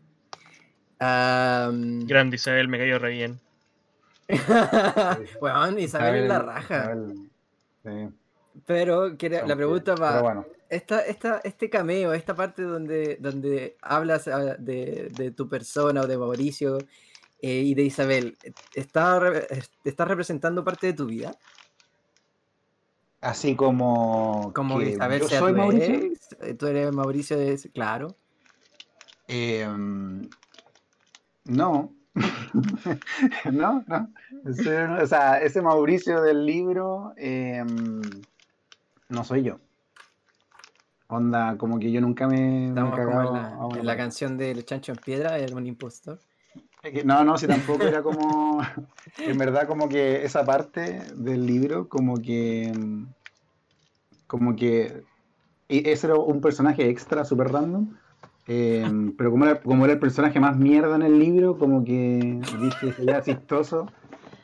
Grande 0.98 2.36
Isabel, 2.36 2.68
me 2.68 2.78
cayó 2.78 2.98
re 2.98 3.10
bien. 3.10 3.40
Weón, 5.40 5.78
Isabel 5.78 6.22
es 6.22 6.28
la 6.28 6.38
raja. 6.38 6.78
Isabel, 6.80 7.30
sí, 7.82 8.08
Pero 8.66 9.08
la 9.08 9.56
pregunta 9.56 9.94
va, 9.96 10.10
Pero 10.12 10.22
bueno, 10.22 10.46
esta, 10.72 11.00
esta, 11.02 11.40
este 11.44 11.68
cameo, 11.68 12.12
esta 12.14 12.34
parte 12.34 12.62
donde, 12.62 13.16
donde 13.20 13.76
hablas 13.82 14.26
ah, 14.28 14.56
de, 14.58 15.10
de 15.14 15.30
tu 15.30 15.48
persona 15.48 16.00
o 16.00 16.06
de 16.06 16.16
Mauricio 16.16 16.78
eh, 17.40 17.60
y 17.60 17.74
de 17.74 17.82
Isabel, 17.82 18.36
¿está, 18.74 19.20
¿está 19.84 20.04
representando 20.04 20.64
parte 20.64 20.88
de 20.88 20.92
tu 20.94 21.06
vida? 21.06 21.36
así 23.20 23.54
como. 23.54 24.52
Como 24.54 24.78
que 24.78 24.90
Isabel 24.90 25.20
yo 25.20 25.28
sea 25.28 25.38
soy 25.40 25.52
tu 25.52 25.58
Mauricio. 25.58 25.94
ex, 25.94 26.36
eh, 26.40 26.54
tú 26.54 26.66
eres 26.66 26.92
Mauricio, 26.92 27.38
es, 27.38 27.68
claro. 27.72 28.16
Em, 29.28 30.28
no. 31.44 31.94
no, 33.52 33.84
no- 33.86 34.08
O 34.44 35.06
sea, 35.06 35.38
ese 35.40 35.62
Mauricio 35.62 36.20
del 36.20 36.44
libro 36.44 37.14
em, 37.16 38.00
no 39.08 39.24
soy 39.24 39.44
yo. 39.44 39.58
Onda, 41.12 41.58
como 41.58 41.78
que 41.78 41.92
yo 41.92 42.00
nunca 42.00 42.26
me, 42.26 42.36
me 42.36 42.64
he 42.64 42.68
Estamos 42.68 42.98
como 42.98 43.10
cagado 43.10 43.36
en 43.36 43.44
a 43.44 43.68
la, 43.68 43.80
en 43.80 43.86
la 43.86 43.96
canción 43.98 44.38
del 44.38 44.64
Chancho 44.64 44.92
en 44.92 44.98
Piedra, 44.98 45.38
el 45.38 45.54
un 45.54 45.66
impostor. 45.66 46.18
No, 47.04 47.22
no, 47.22 47.36
si 47.36 47.46
tampoco 47.46 47.86
era 47.86 48.02
como, 48.02 48.60
en 49.18 49.36
verdad 49.36 49.68
como 49.68 49.90
que 49.90 50.24
esa 50.24 50.44
parte 50.46 51.02
del 51.14 51.46
libro, 51.46 51.86
como 51.86 52.16
que, 52.22 52.72
como 54.26 54.56
que, 54.56 55.04
y 55.68 55.86
ese 55.86 56.06
era 56.06 56.16
un 56.16 56.40
personaje 56.40 56.88
extra, 56.88 57.26
súper 57.26 57.52
random, 57.52 57.94
eh, 58.48 58.90
pero 59.18 59.30
como 59.30 59.44
era, 59.44 59.60
como 59.60 59.84
era 59.84 59.92
el 59.92 60.00
personaje 60.00 60.40
más 60.40 60.56
mierda 60.56 60.96
en 60.96 61.02
el 61.02 61.18
libro, 61.18 61.58
como 61.58 61.84
que 61.84 62.40
dije, 62.58 62.92
sería 62.94 63.20
chistoso 63.20 63.86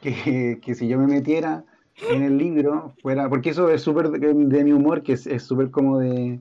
que, 0.03 0.61
que 0.63 0.75
si 0.75 0.87
yo 0.87 0.99
me 0.99 1.07
metiera 1.07 1.65
en 2.11 2.23
el 2.23 2.37
libro 2.37 2.95
fuera, 3.03 3.29
porque 3.31 3.51
eso 3.51 3.71
es 3.71 3.81
súper 3.81 4.11
de, 4.11 4.35
de 4.35 4.65
mi 4.65 4.73
humor, 4.73 5.03
que 5.03 5.15
es 5.15 5.43
súper 5.43 5.71
como 5.71 5.99
de, 5.99 6.41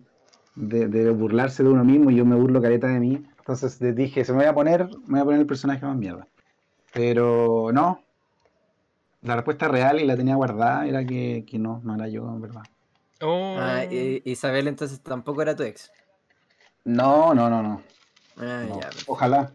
de, 0.58 0.88
de 0.88 1.10
burlarse 1.12 1.64
de 1.64 1.70
uno 1.70 1.84
mismo, 1.84 2.10
y 2.12 2.16
yo 2.16 2.26
me 2.26 2.36
burlo 2.36 2.62
careta 2.62 2.88
de 2.88 3.00
mí. 3.00 3.24
Entonces 3.38 3.80
les 3.80 3.96
dije, 3.96 4.26
se 4.26 4.34
me 4.34 4.40
voy 4.40 4.48
a 4.48 4.54
poner, 4.54 4.88
me 5.06 5.14
voy 5.14 5.20
a 5.22 5.26
poner 5.26 5.40
el 5.42 5.48
personaje 5.48 5.86
más 5.86 5.96
mierda. 5.96 6.28
Pero 6.94 7.70
no. 7.72 8.02
La 9.22 9.36
respuesta 9.36 9.68
real 9.68 10.00
y 10.00 10.06
la 10.06 10.16
tenía 10.18 10.36
guardada 10.36 10.86
era 10.88 11.06
que, 11.06 11.44
que 11.48 11.58
no, 11.60 11.82
no 11.84 11.96
era 11.96 12.08
yo, 12.08 12.28
en 12.28 12.42
verdad. 12.42 12.64
Oh, 13.22 13.56
Ah, 13.60 13.84
y- 13.86 14.22
Isabel 14.26 14.68
entonces 14.68 15.00
tampoco 15.02 15.42
era 15.42 15.56
tu 15.56 15.64
ex. 15.64 15.92
No, 16.86 17.34
no, 17.34 17.50
no, 17.50 17.62
no. 17.64 17.82
Ah, 18.38 18.64
no. 18.68 18.80
ya. 18.80 18.90
Ojalá. 19.08 19.52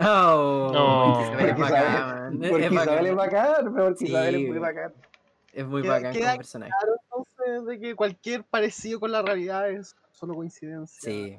Oh, 0.00 0.70
No. 0.72 1.20
Isabel 1.22 1.48
es 1.50 1.54
Porque 1.56 1.62
bacán, 1.62 1.94
Isabel, 1.94 2.44
es 2.44 2.50
porque 2.50 2.74
Isabel 2.74 3.06
es 3.06 3.14
bacán. 3.16 3.52
bacán, 3.64 3.74
porque 3.74 3.96
Sí, 3.98 4.04
Isabel 4.06 4.34
es 4.34 4.48
muy 4.48 4.58
bacán. 4.58 4.92
Es 5.52 5.66
muy 5.66 5.82
bacán 5.82 6.14
como 6.14 6.36
personaje. 6.36 6.72
Claro, 6.80 6.96
entonces, 7.04 7.66
de 7.66 7.80
que 7.80 7.94
cualquier 7.94 8.44
parecido 8.44 8.98
con 9.00 9.12
la 9.12 9.22
realidad 9.22 9.70
es 9.70 9.94
solo 10.14 10.34
coincidencia. 10.34 11.10
Sí. 11.10 11.38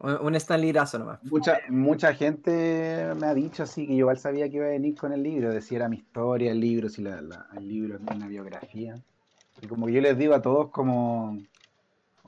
Un, 0.00 0.14
un 0.26 0.34
Stanleyrazo 0.34 0.98
nomás. 0.98 1.22
Mucha, 1.22 1.58
mucha 1.68 2.12
gente 2.14 3.12
me 3.16 3.26
ha 3.26 3.34
dicho 3.34 3.62
así 3.62 3.86
que 3.86 3.92
yo 3.92 4.00
igual 4.00 4.18
sabía 4.18 4.48
que 4.50 4.56
iba 4.56 4.66
a 4.66 4.70
venir 4.70 4.96
con 4.96 5.12
el 5.12 5.22
libro, 5.22 5.52
de 5.52 5.60
si 5.60 5.76
era 5.76 5.88
mi 5.88 5.96
historia, 5.98 6.50
el 6.50 6.60
libro, 6.60 6.88
si 6.88 7.02
la, 7.02 7.20
la- 7.20 7.46
el 7.56 7.68
libro 7.68 7.96
es 7.96 8.00
una 8.14 8.26
biografía. 8.26 8.98
Y 9.62 9.66
como 9.68 9.88
yo 9.88 10.00
les 10.00 10.18
digo 10.18 10.34
a 10.34 10.42
todos 10.42 10.70
como 10.70 11.38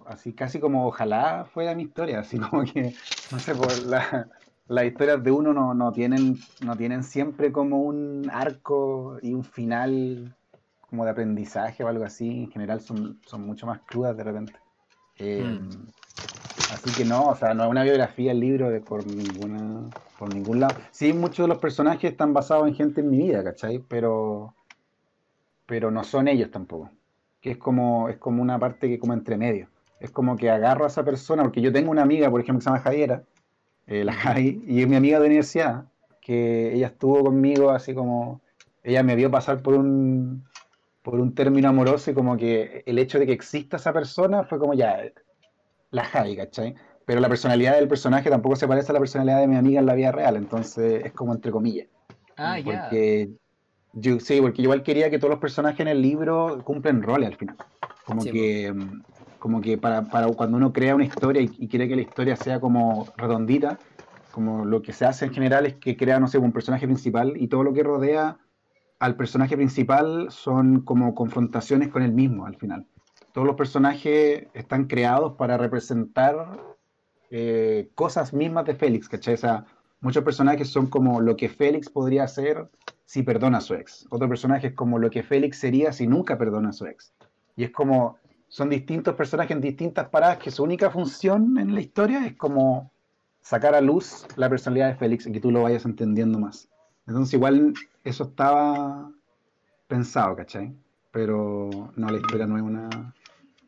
así 0.06 0.32
casi 0.32 0.60
como 0.60 0.86
ojalá 0.86 1.44
fuera 1.52 1.74
mi 1.74 1.82
historia, 1.82 2.20
así 2.20 2.38
como 2.38 2.62
que, 2.64 2.94
no 3.32 3.38
sé, 3.40 3.54
por 3.54 3.76
la, 3.86 4.28
las 4.68 4.84
historias 4.84 5.22
de 5.24 5.30
uno 5.32 5.52
no, 5.52 5.74
no 5.74 5.92
tienen, 5.92 6.36
no 6.64 6.76
tienen 6.76 7.02
siempre 7.02 7.50
como 7.50 7.82
un 7.82 8.30
arco 8.32 9.18
y 9.22 9.34
un 9.34 9.42
final 9.42 10.34
como 10.88 11.04
de 11.04 11.10
aprendizaje 11.10 11.82
o 11.82 11.88
algo 11.88 12.04
así, 12.04 12.44
en 12.44 12.50
general 12.52 12.80
son, 12.80 13.18
son 13.26 13.44
mucho 13.44 13.66
más 13.66 13.80
crudas 13.80 14.16
de 14.16 14.22
repente. 14.24 14.52
Eh, 15.18 15.42
Mm. 15.42 15.86
Así 16.72 16.90
que 16.92 17.04
no, 17.04 17.28
o 17.28 17.34
sea, 17.36 17.54
no 17.54 17.64
es 17.64 17.70
una 17.70 17.84
biografía 17.84 18.32
el 18.32 18.40
libro 18.40 18.70
de 18.70 18.80
por 18.80 19.06
ninguna, 19.06 19.88
por 20.18 20.34
ningún 20.34 20.60
lado. 20.60 20.74
Sí, 20.90 21.12
muchos 21.12 21.44
de 21.44 21.48
los 21.48 21.58
personajes 21.58 22.10
están 22.10 22.32
basados 22.32 22.66
en 22.66 22.74
gente 22.74 23.00
en 23.00 23.10
mi 23.10 23.18
vida, 23.18 23.44
¿cachai? 23.44 23.78
Pero, 23.78 24.54
pero 25.66 25.90
no 25.90 26.02
son 26.02 26.28
ellos 26.28 26.50
tampoco. 26.50 26.90
Que 27.40 27.52
es 27.52 27.56
como, 27.56 28.08
es 28.08 28.16
como 28.16 28.42
una 28.42 28.58
parte 28.58 28.88
que 28.88 28.98
como 28.98 29.12
entre 29.12 29.36
medio. 29.36 29.68
Es 30.00 30.10
como 30.10 30.36
que 30.36 30.50
agarro 30.50 30.84
a 30.84 30.88
esa 30.88 31.04
persona, 31.04 31.42
porque 31.42 31.60
yo 31.60 31.72
tengo 31.72 31.90
una 31.90 32.02
amiga, 32.02 32.30
por 32.30 32.40
ejemplo, 32.40 32.58
que 32.58 32.64
se 32.64 32.70
llama 32.70 32.82
Javiera, 32.82 33.22
eh, 33.86 34.04
la 34.04 34.12
Javi, 34.12 34.62
y 34.66 34.82
es 34.82 34.88
mi 34.88 34.96
amiga 34.96 35.20
de 35.20 35.26
universidad, 35.26 35.84
que 36.20 36.74
ella 36.74 36.88
estuvo 36.88 37.22
conmigo 37.22 37.70
así 37.70 37.94
como, 37.94 38.40
ella 38.82 39.02
me 39.02 39.14
vio 39.14 39.30
pasar 39.30 39.62
por 39.62 39.74
un, 39.74 40.44
por 41.06 41.20
un 41.20 41.36
término 41.36 41.68
amoroso 41.68 42.10
y 42.10 42.14
como 42.14 42.36
que 42.36 42.82
el 42.84 42.98
hecho 42.98 43.20
de 43.20 43.26
que 43.26 43.32
exista 43.32 43.76
esa 43.76 43.92
persona 43.92 44.42
fue 44.42 44.58
como 44.58 44.74
ya, 44.74 45.04
la 45.92 46.02
Javi, 46.02 46.34
¿cachai? 46.34 46.74
Pero 47.06 47.20
la 47.20 47.28
personalidad 47.28 47.76
del 47.76 47.86
personaje 47.86 48.28
tampoco 48.28 48.56
se 48.56 48.66
parece 48.66 48.90
a 48.90 48.94
la 48.94 48.98
personalidad 48.98 49.38
de 49.38 49.46
mi 49.46 49.54
amiga 49.54 49.78
en 49.78 49.86
la 49.86 49.94
vida 49.94 50.10
real, 50.10 50.34
entonces 50.34 51.04
es 51.04 51.12
como 51.12 51.32
entre 51.32 51.52
comillas. 51.52 51.86
Ah, 52.36 52.58
ya. 52.58 52.88
Porque 52.88 53.30
yo, 53.92 54.18
sí, 54.18 54.40
porque 54.40 54.62
yo 54.62 54.64
igual 54.64 54.82
quería 54.82 55.08
que 55.08 55.20
todos 55.20 55.30
los 55.30 55.38
personajes 55.38 55.78
en 55.78 55.86
el 55.86 56.02
libro 56.02 56.60
cumplen 56.64 57.00
roles 57.00 57.28
al 57.28 57.36
final. 57.36 57.56
Como 58.04 58.22
Sí, 58.22 58.32
que, 58.32 58.74
como 59.38 59.60
que 59.60 59.78
para, 59.78 60.02
para 60.10 60.26
cuando 60.26 60.56
uno 60.56 60.72
crea 60.72 60.96
una 60.96 61.04
historia 61.04 61.40
y, 61.40 61.48
y 61.56 61.68
quiere 61.68 61.86
que 61.86 61.94
la 61.94 62.02
historia 62.02 62.34
sea 62.34 62.58
como 62.58 63.06
redondita, 63.16 63.78
como 64.32 64.64
lo 64.64 64.82
que 64.82 64.92
se 64.92 65.04
hace 65.04 65.26
en 65.26 65.34
general 65.34 65.66
es 65.66 65.74
que 65.74 65.96
crea, 65.96 66.18
no 66.18 66.26
sé, 66.26 66.38
un 66.38 66.50
personaje 66.50 66.84
principal 66.84 67.34
y 67.36 67.46
todo 67.46 67.62
lo 67.62 67.72
que 67.72 67.84
rodea 67.84 68.38
al 68.98 69.16
personaje 69.16 69.56
principal 69.56 70.30
son 70.30 70.80
como 70.80 71.14
confrontaciones 71.14 71.88
con 71.88 72.02
él 72.02 72.12
mismo 72.12 72.46
al 72.46 72.56
final. 72.56 72.86
Todos 73.32 73.46
los 73.46 73.56
personajes 73.56 74.46
están 74.54 74.86
creados 74.86 75.34
para 75.34 75.58
representar 75.58 76.58
eh, 77.30 77.90
cosas 77.94 78.32
mismas 78.32 78.64
de 78.64 78.74
Félix, 78.74 79.08
¿cachai? 79.08 79.34
O 79.34 79.38
sea, 79.38 79.66
muchos 80.00 80.24
personajes 80.24 80.68
son 80.68 80.86
como 80.86 81.20
lo 81.20 81.36
que 81.36 81.48
Félix 81.48 81.90
podría 81.90 82.24
hacer 82.24 82.70
si 83.04 83.22
perdona 83.22 83.58
a 83.58 83.60
su 83.60 83.74
ex. 83.74 84.06
Otro 84.10 84.28
personaje 84.28 84.74
como 84.74 84.98
lo 84.98 85.10
que 85.10 85.22
Félix 85.22 85.58
sería 85.58 85.92
si 85.92 86.06
nunca 86.06 86.38
perdona 86.38 86.70
a 86.70 86.72
su 86.72 86.86
ex. 86.86 87.12
Y 87.56 87.64
es 87.64 87.70
como, 87.70 88.18
son 88.48 88.70
distintos 88.70 89.14
personajes 89.14 89.52
en 89.52 89.60
distintas 89.60 90.08
paradas 90.08 90.38
que 90.38 90.50
su 90.50 90.62
única 90.62 90.90
función 90.90 91.58
en 91.58 91.74
la 91.74 91.80
historia 91.80 92.26
es 92.26 92.36
como 92.36 92.90
sacar 93.42 93.74
a 93.74 93.80
luz 93.80 94.26
la 94.36 94.48
personalidad 94.48 94.88
de 94.88 94.96
Félix 94.96 95.26
y 95.26 95.32
que 95.32 95.40
tú 95.40 95.50
lo 95.50 95.62
vayas 95.62 95.84
entendiendo 95.84 96.38
más. 96.38 96.68
Entonces 97.06 97.34
igual 97.34 97.74
eso 98.08 98.24
estaba 98.24 99.10
pensado, 99.88 100.36
¿cachai? 100.36 100.72
Pero 101.10 101.92
no, 101.96 102.08
la 102.08 102.18
historia 102.18 102.46
no 102.46 102.56
es 102.56 102.62
una 102.62 103.14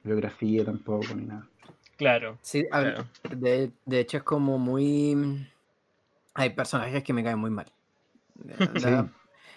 biografía 0.02 0.64
tampoco 0.64 1.14
ni 1.14 1.24
nada. 1.26 1.46
Claro. 1.96 2.38
Sí, 2.42 2.64
a 2.70 2.80
ver, 2.80 2.94
claro. 2.94 3.36
de, 3.36 3.72
de 3.84 4.00
hecho 4.00 4.18
es 4.18 4.22
como 4.22 4.58
muy... 4.58 5.46
Hay 6.34 6.50
personajes 6.50 7.02
que 7.02 7.12
me 7.12 7.24
caen 7.24 7.38
muy 7.38 7.50
mal. 7.50 7.66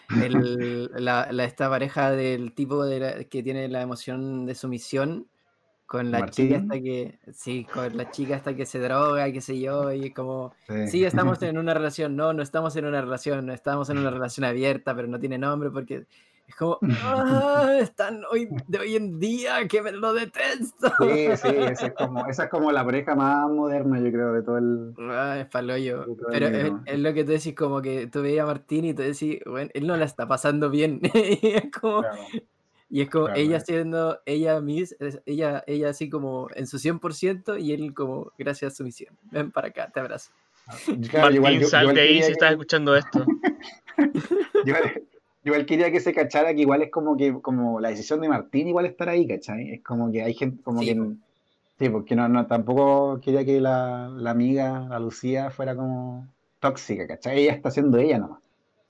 La, 0.09 0.25
el- 0.25 0.91
la- 0.95 1.31
la- 1.31 1.45
esta 1.45 1.69
pareja 1.69 2.11
del 2.11 2.53
tipo 2.53 2.83
de 2.83 2.99
la- 2.99 3.23
que 3.25 3.43
tiene 3.43 3.67
la 3.69 3.81
emoción 3.81 4.45
de 4.45 4.55
sumisión 4.55 5.27
con 5.91 6.09
la 6.09 6.25
chica 6.29 6.53
Martín. 6.59 6.71
hasta 6.71 6.81
que... 6.81 7.19
Sí, 7.33 7.67
con 7.73 7.97
la 7.97 8.09
chica 8.11 8.37
hasta 8.37 8.55
que 8.55 8.65
se 8.65 8.79
droga, 8.79 9.29
qué 9.29 9.41
sé 9.41 9.59
yo, 9.59 9.91
y 9.91 10.11
como... 10.11 10.53
Sí, 10.67 10.87
Sí, 10.87 11.03
estamos 11.05 11.41
en 11.43 11.57
una 11.57 11.73
relación. 11.73 12.15
No, 12.15 12.31
no 12.31 12.41
estamos 12.41 12.73
en 12.77 12.85
una 12.85 13.01
relación. 13.01 13.45
no 13.45 13.51
Estamos 13.51 13.89
en 13.89 13.97
una 13.97 14.09
relación 14.09 14.45
abierta, 14.45 14.95
pero 14.95 15.09
no 15.09 15.19
tiene 15.19 15.37
nombre 15.37 15.69
porque 15.69 16.05
es 16.47 16.55
como. 16.55 16.79
"Ah, 17.03 17.77
están 17.81 18.23
hoy, 18.31 18.47
de 18.69 18.79
hoy 18.79 18.95
en 18.95 19.19
día 19.19 19.67
que 19.67 19.81
me 19.81 19.91
lo 19.91 20.13
detesto. 20.13 20.87
Sí, 20.99 21.27
sí, 21.35 21.47
esa 21.57 21.87
es, 21.87 21.93
como, 21.93 22.25
esa 22.27 22.43
es 22.45 22.49
como 22.51 22.71
la 22.71 22.85
pareja 22.85 23.13
más 23.13 23.49
moderna, 23.49 23.99
yo 23.99 24.11
creo, 24.13 24.31
de 24.33 24.43
todo 24.43 24.57
el... 24.59 24.93
Ah, 25.09 25.39
es 25.41 25.47
paloyo. 25.47 26.05
Pero 26.29 26.47
es, 26.47 26.71
es 26.85 26.99
lo 26.99 27.13
que 27.13 27.25
tú 27.25 27.31
decís, 27.31 27.53
como 27.53 27.81
que 27.81 28.07
tú 28.07 28.21
veías 28.21 28.43
a 28.43 28.47
Martín 28.47 28.85
y 28.85 28.93
tú 28.93 29.01
decís, 29.01 29.39
bueno, 29.45 29.69
él 29.73 29.85
no 29.87 29.97
la 29.97 30.05
está 30.05 30.25
pasando 30.25 30.69
bien. 30.69 31.01
y 31.13 31.47
es 31.47 31.69
como, 31.69 32.01
Claro. 32.01 32.17
Y 32.91 33.01
es 33.01 33.09
como 33.09 33.25
claro, 33.25 33.39
ella 33.39 33.59
siendo 33.61 34.19
ella 34.25 34.59
mis, 34.61 34.91
es- 34.99 35.21
ella, 35.25 35.63
ella 35.65 35.89
así 35.89 36.09
como 36.09 36.47
en 36.55 36.67
su 36.67 36.77
100% 36.77 37.57
y 37.59 37.71
él 37.73 37.93
como 37.93 38.31
gracias 38.37 38.73
a 38.73 38.75
su 38.75 38.83
misión. 38.83 39.15
Ven 39.31 39.49
para 39.51 39.69
acá, 39.69 39.89
te 39.93 39.99
abrazo. 40.01 40.31
Claro, 41.09 41.25
Martín, 41.25 41.35
igual- 41.35 41.53
yo- 41.55 41.61
yo 41.61 41.67
salte 41.67 41.91
igual 41.93 41.97
ahí 42.07 42.15
si 42.21 42.25
que- 42.27 42.31
estás 42.33 42.51
escuchando 42.51 42.95
esto. 42.95 43.25
Yo 43.97 44.05
igual, 44.65 45.03
igual 45.43 45.65
quería 45.65 45.91
que 45.91 45.99
se 45.99 46.13
cachara 46.13 46.53
que 46.53 46.61
igual 46.61 46.81
es 46.83 46.91
como 46.91 47.17
que 47.17 47.33
como 47.41 47.79
la 47.79 47.89
decisión 47.89 48.21
de 48.21 48.29
Martín 48.29 48.67
igual 48.67 48.85
estar 48.85 49.09
ahí, 49.09 49.27
¿cachai? 49.27 49.71
Es 49.71 49.81
como 49.83 50.11
que 50.11 50.21
hay 50.23 50.33
gente, 50.33 50.61
como 50.63 50.81
Sí, 50.81 50.87
que... 50.87 51.01
Sí, 51.79 51.89
porque 51.89 52.15
no, 52.15 52.27
no, 52.29 52.45
tampoco 52.45 53.19
quería 53.21 53.43
que 53.43 53.59
la, 53.59 54.07
la 54.15 54.29
amiga, 54.31 54.85
la 54.87 54.99
Lucía, 54.99 55.49
fuera 55.49 55.75
como 55.75 56.27
tóxica, 56.59 57.07
¿cachai? 57.07 57.39
Ella 57.41 57.53
está 57.53 57.71
siendo 57.71 57.97
ella 57.97 58.19
nomás. 58.19 58.39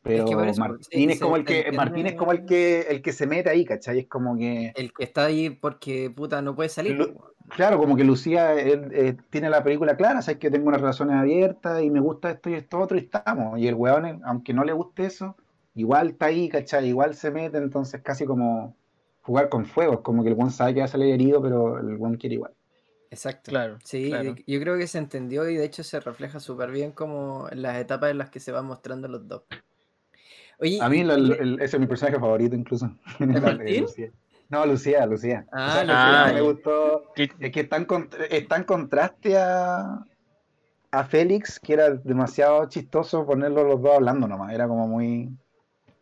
Pero 0.03 0.25
que 0.25 0.33
por 0.33 0.47
eso, 0.47 0.61
Martín 0.61 1.11
es 1.11 1.19
como 1.19 1.35
el 1.35 1.45
que, 1.45 1.71
Martín 1.71 2.07
es 2.07 2.15
como 2.15 2.31
el 2.31 2.45
que, 2.45 2.81
el 2.81 3.01
que 3.01 3.13
se 3.13 3.27
mete 3.27 3.49
ahí, 3.51 3.63
¿cachai? 3.65 3.99
Es 3.99 4.07
como 4.07 4.35
que, 4.35 4.73
El 4.75 4.91
que 4.93 5.03
está 5.03 5.25
ahí 5.25 5.51
porque 5.51 6.09
puta 6.09 6.41
no 6.41 6.55
puede 6.55 6.69
salir. 6.69 7.13
Claro, 7.49 7.77
como 7.77 7.95
que 7.95 8.03
Lucía 8.03 8.53
él, 8.53 8.89
eh, 8.93 9.15
tiene 9.29 9.49
la 9.49 9.63
película 9.63 9.95
clara, 9.97 10.21
sabes 10.21 10.39
que 10.39 10.49
tengo 10.49 10.69
una 10.69 10.77
relación 10.77 11.11
abierta 11.11 11.83
y 11.83 11.89
me 11.89 11.99
gusta 11.99 12.31
esto 12.31 12.49
y 12.49 12.53
esto 12.53 12.79
otro 12.79 12.97
y 12.97 13.01
estamos. 13.01 13.59
Y 13.59 13.67
el 13.67 13.75
weón, 13.75 14.05
eh, 14.05 14.19
aunque 14.23 14.53
no 14.53 14.63
le 14.63 14.73
guste 14.73 15.05
eso, 15.05 15.35
igual 15.75 16.11
está 16.11 16.27
ahí, 16.27 16.49
¿cachai? 16.49 16.87
Igual 16.87 17.13
se 17.13 17.29
mete, 17.29 17.57
entonces 17.57 18.01
casi 18.01 18.25
como 18.25 18.75
jugar 19.21 19.49
con 19.49 19.65
fuego, 19.65 19.93
es 19.95 19.99
como 19.99 20.23
que 20.23 20.29
el 20.29 20.35
weón 20.35 20.51
sabe 20.51 20.73
que 20.73 20.79
va 20.79 20.85
a 20.85 20.89
salir 20.89 21.13
herido, 21.13 21.41
pero 21.41 21.77
el 21.77 21.95
weón 21.97 22.17
quiere 22.17 22.35
igual. 22.35 22.53
Exacto. 23.11 23.51
Claro, 23.51 23.77
Sí, 23.83 24.07
claro. 24.09 24.35
yo 24.47 24.59
creo 24.61 24.77
que 24.77 24.87
se 24.87 24.97
entendió 24.97 25.47
y 25.49 25.57
de 25.57 25.65
hecho 25.65 25.83
se 25.83 25.99
refleja 25.99 26.39
súper 26.39 26.71
bien 26.71 26.91
como 26.93 27.49
en 27.51 27.61
las 27.61 27.77
etapas 27.77 28.09
en 28.09 28.17
las 28.17 28.29
que 28.29 28.39
se 28.39 28.53
van 28.53 28.65
mostrando 28.65 29.09
los 29.09 29.27
dos. 29.27 29.43
Oye, 30.61 30.79
A 30.81 30.87
mí 30.89 30.99
y- 30.99 31.03
lo- 31.03 31.15
el- 31.15 31.27
y- 31.29 31.31
el- 31.39 31.61
ese 31.61 31.77
es 31.77 31.79
mi 31.79 31.87
personaje 31.87 32.19
favorito 32.19 32.55
incluso. 32.55 32.89
Lucía. 33.19 34.11
No, 34.49 34.65
Lucía, 34.65 35.05
Lucía. 35.05 35.45
Ah, 35.51 35.67
O 35.67 35.71
sea, 35.71 35.83
Lucía. 35.83 36.21
Lucía 36.21 36.33
me 36.33 36.41
gustó. 36.41 37.03
¿Qué- 37.15 37.29
Es 37.39 37.51
que 37.51 37.59
está 37.61 37.77
en, 37.77 37.87
cont- 37.87 38.15
está 38.29 38.55
en 38.57 38.63
contraste 38.63 39.37
a, 39.37 40.05
a 40.91 41.03
Félix, 41.05 41.59
que 41.59 41.73
era 41.73 41.89
demasiado 41.91 42.67
chistoso 42.69 43.25
ponerlos 43.25 43.65
los 43.65 43.81
dos 43.81 43.95
hablando 43.95 44.27
nomás. 44.27 44.53
Era 44.53 44.67
como 44.67 44.87
muy. 44.87 45.29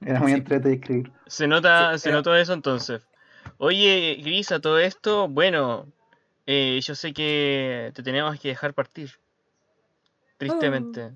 Era 0.02 0.20
muy 0.20 0.32
Sí. 0.32 0.38
entretenido 0.38 0.70
de 0.70 0.76
escribir. 0.76 1.12
Se 1.28 1.48
nota, 1.48 1.94
Sí, 1.94 2.00
se 2.00 2.10
pero- 2.10 2.18
notó 2.20 2.36
eso 2.36 2.54
entonces. 2.54 3.08
Oye, 3.58 4.18
Gris, 4.24 4.52
a 4.52 4.60
todo 4.60 4.80
esto, 4.80 5.28
bueno, 5.28 5.86
eh, 6.48 6.80
yo 6.82 6.96
sé 6.96 7.14
que 7.14 7.92
te 7.94 8.02
tenemos 8.04 8.40
que 8.40 8.48
dejar 8.50 8.74
partir. 8.74 9.12
Tristemente. 10.38 11.12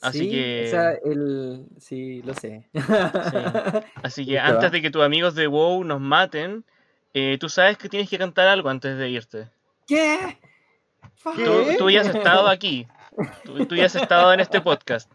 Así 0.00 0.18
sí, 0.20 0.30
que- 0.30 0.64
o 0.66 0.70
sea, 0.70 0.92
el... 0.92 1.66
sí, 1.78 2.22
lo 2.22 2.34
sé. 2.34 2.68
Así 4.02 4.24
que 4.26 4.38
antes 4.38 4.70
de 4.70 4.80
que 4.82 4.90
tus 4.90 5.02
amigos 5.02 5.34
de 5.34 5.46
WoW 5.46 5.84
nos 5.84 6.00
maten, 6.00 6.64
eh, 7.14 7.36
tú 7.40 7.48
sabes 7.48 7.78
que 7.78 7.88
tienes 7.88 8.08
que 8.08 8.18
cantar 8.18 8.46
algo 8.48 8.68
antes 8.68 8.96
de 8.96 9.08
irte. 9.10 9.48
¿Qué? 9.86 10.38
Tú, 11.22 11.32
¿Qué? 11.36 11.76
tú 11.78 11.90
ya 11.90 12.02
has 12.02 12.14
estado 12.14 12.46
aquí. 12.48 12.86
Tú, 13.44 13.66
tú 13.66 13.74
ya 13.74 13.86
has 13.86 13.96
estado 13.96 14.32
en 14.32 14.40
este 14.40 14.60
podcast. 14.60 15.10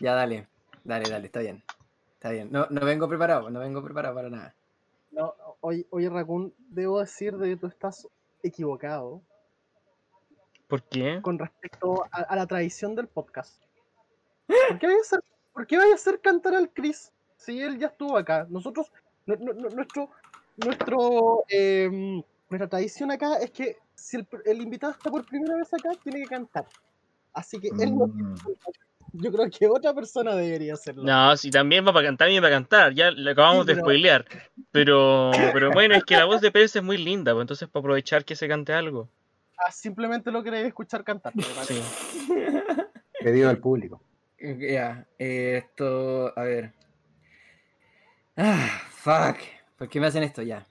Ya, 0.00 0.14
dale, 0.14 0.46
dale, 0.84 1.08
dale, 1.08 1.26
está 1.26 1.40
bien. 1.40 1.62
Está 2.14 2.30
bien. 2.30 2.48
No, 2.50 2.66
no 2.68 2.84
vengo 2.84 3.08
preparado, 3.08 3.48
no 3.50 3.60
vengo 3.60 3.82
preparado 3.82 4.14
para 4.14 4.28
nada. 4.28 4.54
No, 5.10 5.34
oye, 5.60 5.86
oye, 5.90 6.10
Raccoon, 6.10 6.52
debo 6.68 7.00
decir 7.00 7.36
de 7.36 7.50
que 7.50 7.56
tú 7.56 7.66
estás 7.66 8.06
equivocado 8.42 9.22
¿Por 10.68 10.82
qué? 10.82 11.18
con 11.22 11.38
respecto 11.38 12.04
a, 12.10 12.22
a 12.22 12.36
la 12.36 12.46
tradición 12.46 12.94
del 12.94 13.06
podcast. 13.08 13.62
¿Por 14.68 14.78
qué 14.78 14.86
vaya 14.86 14.98
a 14.98 15.02
hacer, 15.02 15.20
por 15.52 15.66
qué 15.66 15.76
vaya 15.76 15.92
a 15.92 15.94
hacer 15.94 16.20
cantar 16.20 16.54
al 16.54 16.70
Chris 16.72 17.12
si 17.36 17.60
él 17.60 17.78
ya 17.78 17.88
estuvo 17.88 18.16
acá? 18.16 18.46
Nosotros, 18.50 18.90
nu- 19.26 19.36
nu- 19.36 19.52
nu- 19.54 19.70
nuestro, 19.70 20.10
nuestro, 20.56 21.44
em, 21.48 22.22
nuestra 22.50 22.68
tradición 22.68 23.10
acá 23.10 23.36
es 23.38 23.50
que 23.50 23.76
si 23.94 24.16
el, 24.18 24.26
el 24.44 24.60
invitado 24.62 24.92
está 24.92 25.10
por 25.10 25.24
primera 25.26 25.56
vez 25.56 25.72
acá, 25.72 25.90
tiene 26.02 26.20
que 26.22 26.28
cantar. 26.28 26.66
Así 27.32 27.58
que 27.58 27.68
él 27.80 27.96
no, 27.96 28.06
Mm. 28.06 28.34
yo 29.14 29.32
creo 29.32 29.48
que 29.50 29.66
otra 29.68 29.94
persona 29.94 30.34
debería 30.34 30.74
hacerlo. 30.74 31.04
No, 31.04 31.36
si 31.36 31.50
también 31.50 31.86
va 31.86 31.92
para 31.92 32.06
cantar, 32.06 32.28
viene 32.28 32.42
para 32.42 32.54
cantar. 32.56 32.92
Ya 32.94 33.10
le 33.10 33.30
acabamos 33.30 33.66
Sí, 33.66 33.72
de 33.74 33.80
spoilear. 33.80 34.24
Pero, 34.72 35.30
pero 35.52 35.70
bueno, 35.72 35.94
es 35.94 36.04
que 36.04 36.16
la 36.16 36.24
voz 36.24 36.40
de 36.40 36.50
Pérez 36.50 36.74
es 36.76 36.82
muy 36.82 36.96
linda, 36.98 37.32
pues 37.32 37.42
entonces 37.44 37.68
para 37.68 37.80
aprovechar 37.80 38.24
que 38.24 38.34
se 38.36 38.48
cante 38.48 38.72
algo. 38.72 39.08
Ah, 39.58 39.70
simplemente 39.70 40.30
lo 40.30 40.42
queréis 40.42 40.66
escuchar 40.66 41.04
cantar. 41.04 41.32
Sí. 41.66 41.82
Pedido 43.20 43.48
al 43.48 43.58
público. 43.58 44.02
Ya, 44.38 45.06
eh, 45.18 45.62
esto, 45.64 46.38
a 46.38 46.42
ver. 46.42 46.74
Ah, 48.36 48.82
fuck. 48.90 49.38
¿Por 49.78 49.88
qué 49.88 50.00
me 50.00 50.08
hacen 50.08 50.24
esto 50.24 50.42
ya? 50.42 50.66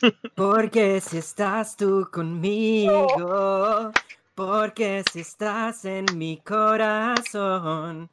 Porque 0.34 1.00
si 1.00 1.18
estás 1.18 1.76
tú 1.76 2.08
conmigo, 2.12 3.92
porque 4.34 5.02
si 5.10 5.20
estás 5.20 5.84
en 5.86 6.04
mi 6.14 6.38
corazón, 6.38 8.10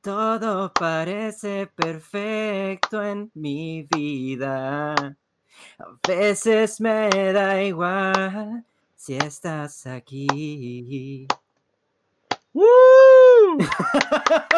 todo 0.00 0.72
parece 0.72 1.66
perfecto 1.66 3.02
en 3.02 3.30
mi 3.34 3.86
vida. 3.94 4.94
A 4.94 6.08
veces 6.08 6.80
me 6.80 7.10
da 7.32 7.62
igual 7.62 8.64
si 8.96 9.16
estás 9.16 9.86
aquí. 9.86 11.26
¡Woo! 12.52 13.58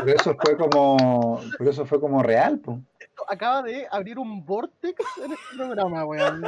Pero 0.05 0.17
eso 0.17 0.37
fue 0.41 0.57
como, 0.57 1.41
pero 1.59 1.71
eso 1.71 1.85
fue 1.85 2.01
como 2.01 2.23
real, 2.23 2.61
pues. 2.61 2.79
Esto 3.01 3.25
acaba 3.29 3.63
de 3.63 3.89
abrir 3.91 4.19
un 4.19 4.47
vortex 4.47 5.05
en 5.25 5.33
este 5.33 5.57
programa, 5.57 6.05
weón. 6.05 6.43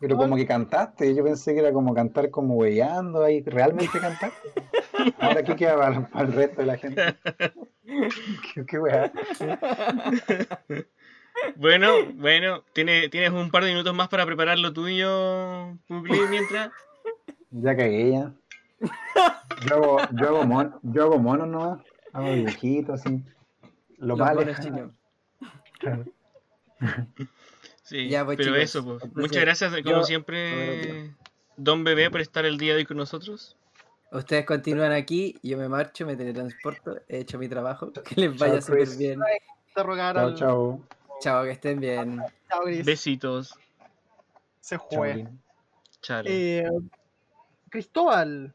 Pero 0.00 0.16
como 0.16 0.34
que 0.34 0.44
cantaste, 0.44 1.14
yo 1.14 1.22
pensé 1.22 1.54
que 1.54 1.60
era 1.60 1.72
como 1.72 1.94
cantar 1.94 2.28
como 2.30 2.56
weyando 2.56 3.22
ahí, 3.22 3.40
realmente 3.42 4.00
cantaste. 4.00 4.52
Ahora 5.20 5.40
aquí 5.40 5.54
queda 5.54 5.76
para, 5.76 6.08
para 6.08 6.26
el 6.26 6.32
resto 6.32 6.60
de 6.60 6.66
la 6.66 6.76
gente. 6.76 7.02
qué, 8.54 8.66
qué 8.66 8.78
weá. 8.80 9.12
Bueno, 11.56 11.92
bueno, 12.14 12.64
¿tienes, 12.72 13.10
tienes 13.10 13.30
un 13.30 13.50
par 13.50 13.64
de 13.64 13.70
minutos 13.70 13.94
más 13.94 14.08
para 14.08 14.26
preparar 14.26 14.58
lo 14.58 14.72
tuyo, 14.72 15.76
Pugli, 15.86 16.18
mientras. 16.30 16.70
Ya 17.50 17.76
cagué 17.76 18.12
ya. 18.12 18.32
Yo 19.66 19.74
hago, 19.74 19.98
yo 20.12 20.28
hago 20.28 20.44
mono, 20.44 20.78
yo 20.82 21.04
hago 21.04 21.18
mono 21.18 21.46
no, 21.46 21.82
hago 22.12 22.34
dibujito 22.34 22.92
así. 22.92 23.22
Lo 23.98 24.16
más. 24.16 24.36
Claro. 25.78 26.04
Sí, 27.82 28.08
Ya, 28.08 28.24
pues, 28.24 28.36
pero 28.36 28.50
chicos, 28.50 28.62
eso, 28.64 28.84
pues. 28.84 29.04
entonces, 29.04 29.16
Muchas 29.16 29.42
gracias, 29.42 29.70
como 29.70 29.82
yo- 29.82 29.90
Bueno, 29.90 30.04
siempre, 30.04 31.14
Don 31.56 31.84
Bebé, 31.84 32.10
por 32.10 32.20
estar 32.20 32.44
el 32.44 32.58
día 32.58 32.72
de 32.72 32.80
hoy 32.80 32.84
con 32.84 32.96
nosotros. 32.96 33.56
Ustedes 34.12 34.44
continúan 34.44 34.92
aquí, 34.92 35.38
yo 35.42 35.56
me 35.56 35.68
marcho, 35.68 36.06
me 36.06 36.16
teletransporto, 36.16 37.00
he 37.08 37.18
hecho 37.20 37.38
mi 37.38 37.48
trabajo, 37.48 37.92
que 37.92 38.20
les 38.20 38.38
vaya 38.38 38.60
súper 38.60 38.88
bien. 38.98 39.20
Chao, 39.74 39.94
al. 39.96 40.34
chao. 40.34 40.86
Chao, 41.20 41.44
que 41.44 41.50
estén 41.50 41.80
bien. 41.80 42.22
Chao, 42.48 42.64
Gris. 42.64 42.84
Besitos. 42.84 43.58
Se. 44.60 44.78
Lin. 45.14 45.40
Chale. 46.02 46.60
Eh, 46.60 46.70
Cristóbal, 47.70 48.54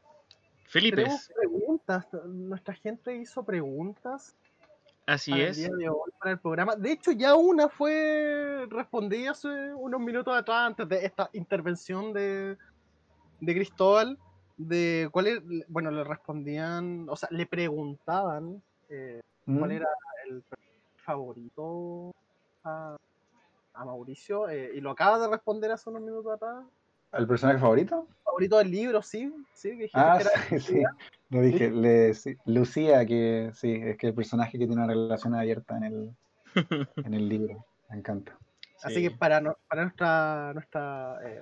Felipe, 0.66 0.96
tenemos 0.96 1.30
preguntas. 1.36 2.06
Nuestra 2.26 2.74
gente 2.74 3.16
hizo 3.16 3.44
preguntas 3.44 4.34
así 5.06 5.30
para 5.32 5.42
el 5.42 5.48
es. 5.50 5.56
día 5.56 5.70
de 5.76 5.88
hoy 5.88 6.10
para 6.18 6.32
el 6.32 6.38
programa. 6.38 6.76
De 6.76 6.92
hecho, 6.92 7.12
ya 7.12 7.34
una 7.34 7.68
fue 7.68 8.66
respondida 8.70 9.32
hace 9.32 9.48
unos 9.74 10.00
minutos 10.00 10.34
atrás, 10.34 10.66
antes 10.66 10.88
de 10.88 11.04
esta 11.04 11.28
intervención 11.32 12.12
de, 12.12 12.56
de 13.40 13.54
Cristóbal. 13.54 14.18
De 14.56 15.08
cuál 15.10 15.26
es, 15.26 15.40
bueno, 15.68 15.90
le 15.90 16.04
respondían, 16.04 17.08
o 17.08 17.16
sea, 17.16 17.28
le 17.32 17.46
preguntaban 17.46 18.62
eh, 18.88 19.20
cuál 19.44 19.70
¿Mm? 19.70 19.72
era 19.72 19.88
el 20.28 20.44
favorito 20.96 22.12
a, 22.64 22.96
a 23.74 23.84
Mauricio, 23.84 24.48
eh, 24.48 24.72
y 24.74 24.80
lo 24.80 24.90
acaba 24.90 25.18
de 25.18 25.28
responder 25.28 25.70
hace 25.72 25.90
unos 25.90 26.02
minutos 26.02 26.32
atrás. 26.34 26.64
¿El 27.12 27.26
personaje 27.26 27.58
favorito? 27.58 28.06
Favorito 28.24 28.58
del 28.58 28.70
libro, 28.70 29.02
sí, 29.02 29.32
sí, 29.52 29.76
que 29.76 29.90
Ah, 29.92 30.18
que 30.18 30.22
era- 30.22 30.60
sí, 30.60 30.60
sí. 30.78 30.82
Lo 31.30 31.40
dije. 31.40 31.70
Le, 31.70 32.14
sí, 32.14 32.36
Lucía, 32.46 33.04
que 33.06 33.50
sí, 33.54 33.72
es 33.82 33.96
que 33.98 34.08
el 34.08 34.14
personaje 34.14 34.52
que 34.52 34.66
tiene 34.66 34.74
una 34.74 34.86
relación 34.86 35.34
abierta 35.34 35.76
en 35.76 35.84
el, 35.84 36.16
en 36.96 37.14
el 37.14 37.28
libro. 37.28 37.64
Me 37.90 37.96
encanta. 37.98 38.36
Así 38.82 38.96
Sí. 38.96 39.02
que 39.02 39.10
para, 39.12 39.40
no- 39.40 39.56
para 39.68 39.82
nuestra, 39.82 40.52
nuestra 40.54 41.18
eh, 41.24 41.40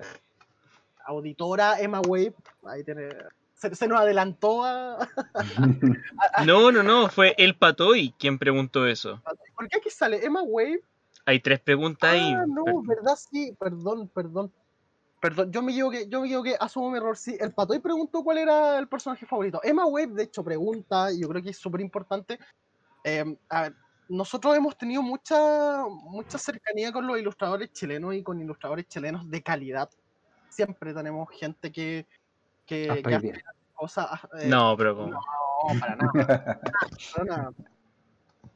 auditora 1.05 1.79
Emma 1.79 2.01
Wave, 2.05 2.33
ahí 2.65 2.83
tiene, 2.83 3.09
se, 3.53 3.73
se 3.75 3.87
nos 3.87 3.99
adelantó 3.99 4.63
a, 4.65 5.07
No, 6.45 6.71
no, 6.71 6.83
no, 6.83 7.09
fue 7.09 7.33
el 7.37 7.55
Patoy 7.55 8.13
quien 8.19 8.37
preguntó 8.37 8.85
eso. 8.87 9.21
¿Por 9.55 9.67
qué 9.69 9.77
aquí 9.77 9.89
sale 9.89 10.23
Emma 10.25 10.41
Wave? 10.43 10.81
Hay 11.25 11.39
tres 11.39 11.59
preguntas 11.59 12.11
ahí. 12.11 12.33
Ah, 12.33 12.45
no, 12.47 12.81
verdad, 12.83 13.15
sí, 13.15 13.55
perdón, 13.59 14.09
perdón. 14.09 14.51
Perdón, 15.21 15.51
yo 15.51 15.61
me 15.61 15.71
equivoqué, 15.71 16.07
yo 16.09 16.21
me 16.21 16.27
equivoqué, 16.27 16.57
asumo 16.59 16.89
mi 16.89 16.97
error. 16.97 17.15
Sí, 17.15 17.37
el 17.39 17.53
Patoy 17.53 17.79
preguntó 17.79 18.23
cuál 18.23 18.39
era 18.39 18.79
el 18.79 18.87
personaje 18.87 19.25
favorito. 19.27 19.59
Emma 19.63 19.85
Wave, 19.85 20.13
de 20.13 20.23
hecho, 20.23 20.43
pregunta, 20.43 21.11
y 21.11 21.21
yo 21.21 21.29
creo 21.29 21.43
que 21.43 21.51
es 21.51 21.57
súper 21.57 21.81
importante. 21.81 22.39
eh, 23.03 23.37
a 23.49 23.61
ver, 23.63 23.75
nosotros 24.07 24.57
hemos 24.57 24.77
tenido 24.77 25.01
mucha, 25.01 25.85
mucha 25.87 26.37
cercanía 26.37 26.91
con 26.91 27.05
los 27.07 27.17
ilustradores 27.19 27.71
chilenos 27.71 28.15
y 28.15 28.23
con 28.23 28.41
ilustradores 28.41 28.87
chilenos 28.87 29.29
de 29.29 29.41
calidad. 29.41 29.89
Siempre 30.49 30.93
tenemos 30.93 31.29
gente 31.31 31.71
que, 31.71 32.07
que, 32.65 33.01
que 33.03 33.07
hoy 33.07 33.13
hace 33.13 33.43
cosas. 33.73 34.07
eh, 34.39 34.47
No, 34.49 34.75
pero 34.75 34.95
como. 34.97 35.11
no, 35.11 35.19
para 35.79 35.95
nada. 35.95 36.61
para 37.13 37.25
nada. 37.25 37.53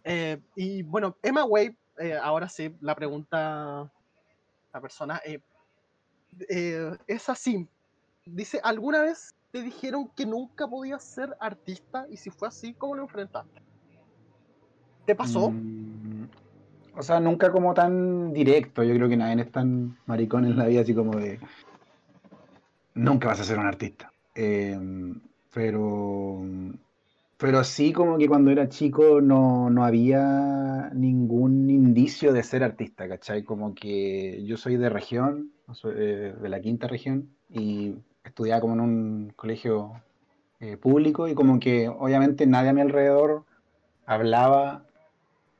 Eh, 0.08 0.40
y 0.56 0.84
bueno, 0.84 1.18
Emma 1.24 1.46
Wave, 1.46 1.76
eh, 2.00 2.18
ahora 2.22 2.50
sí, 2.50 2.76
la 2.82 2.96
pregunta, 2.96 3.92
la 4.74 4.82
persona, 4.82 5.22
eh, 5.26 5.40
eh, 6.50 6.92
es 7.08 7.30
así. 7.30 7.68
Dice, 8.26 8.60
¿alguna 8.64 9.02
vez 9.02 9.36
te 9.52 9.62
dijeron 9.62 10.10
que 10.16 10.26
nunca 10.26 10.68
podías 10.68 11.04
ser 11.04 11.36
artista? 11.40 12.06
Y 12.10 12.18
si 12.18 12.30
fue 12.30 12.48
así, 12.48 12.74
¿cómo 12.74 12.96
lo 12.96 13.04
enfrentaste? 13.04 13.62
¿Te 15.06 15.16
pasó? 15.16 15.52
Mm, 15.52 16.28
O 16.98 17.04
sea, 17.04 17.20
nunca 17.20 17.52
como 17.52 17.74
tan 17.74 18.34
directo. 18.34 18.84
Yo 18.84 18.96
creo 18.96 19.08
que 19.08 19.18
nadie 19.18 19.42
es 19.42 19.52
tan 19.52 19.98
maricón 20.06 20.46
en 20.46 20.58
la 20.58 20.66
vida, 20.66 20.82
así 20.82 20.96
como 20.96 21.16
de. 21.18 21.40
Nunca 22.96 23.28
vas 23.28 23.40
a 23.40 23.44
ser 23.44 23.60
un 23.60 23.68
artista. 23.68 24.12
Eh, 24.34 24.80
pero. 25.54 26.42
Pero 27.38 27.64
sí, 27.66 27.92
como 27.92 28.18
que 28.18 28.30
cuando 28.30 28.52
era 28.52 28.70
chico 28.70 29.20
no, 29.20 29.70
no 29.70 29.84
había 29.84 30.90
ningún 30.94 31.70
indicio 31.70 32.32
de 32.32 32.44
ser 32.44 32.64
artista, 32.64 33.10
¿cachai? 33.10 33.44
Como 33.44 33.76
que 33.76 34.44
yo 34.46 34.56
soy 34.56 34.78
de 34.78 34.90
región, 34.90 35.52
eh, 35.84 36.34
de 36.40 36.50
la 36.50 36.62
quinta 36.62 36.88
región, 36.88 37.36
y 37.50 37.96
estudiaba 38.24 38.62
como 38.62 38.76
en 38.76 38.80
un 38.80 39.34
colegio 39.36 40.02
eh, 40.62 40.78
público, 40.78 41.28
y 41.28 41.36
como 41.36 41.60
que 41.60 41.90
obviamente 41.90 42.48
nadie 42.48 42.70
a 42.70 42.74
mi 42.74 42.82
alrededor 42.82 43.44
hablaba 44.06 44.86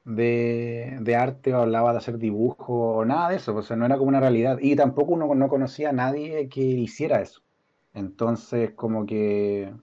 de, 0.06 0.98
de 1.02 1.16
arte 1.16 1.54
o 1.54 1.62
hablaba 1.62 1.92
de 1.92 1.98
hacer 1.98 2.18
dibujo 2.20 2.98
o 2.98 3.06
nada 3.06 3.30
de 3.30 3.38
eso, 3.38 3.54
o 3.56 3.64
sea, 3.64 3.76
no 3.76 3.86
era 3.86 3.98
como 3.98 4.10
una 4.10 4.22
realidad. 4.22 4.60
Y 4.62 4.76
tampoco 4.78 5.14
uno 5.14 5.34
no 5.36 5.50
conocía 5.50 5.90
a 5.90 5.94
nadie 5.94 6.48
que 6.48 6.62
hiciera 6.62 7.22
eso. 7.22 7.42
Entonces, 7.94 8.72
como 8.72 9.06
que 9.06 9.74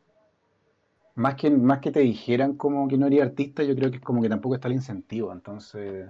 más 1.14 1.34
que, 1.36 1.50
más 1.50 1.80
que 1.80 1.90
te 1.90 2.00
dijeran 2.00 2.56
como 2.56 2.88
que 2.88 2.96
no 2.98 3.06
eres 3.06 3.22
artista, 3.22 3.62
yo 3.62 3.74
creo 3.74 3.90
que 3.90 4.00
como 4.00 4.22
que 4.22 4.28
tampoco 4.28 4.54
está 4.54 4.68
el 4.68 4.74
incentivo. 4.74 5.32
Entonces, 5.32 6.08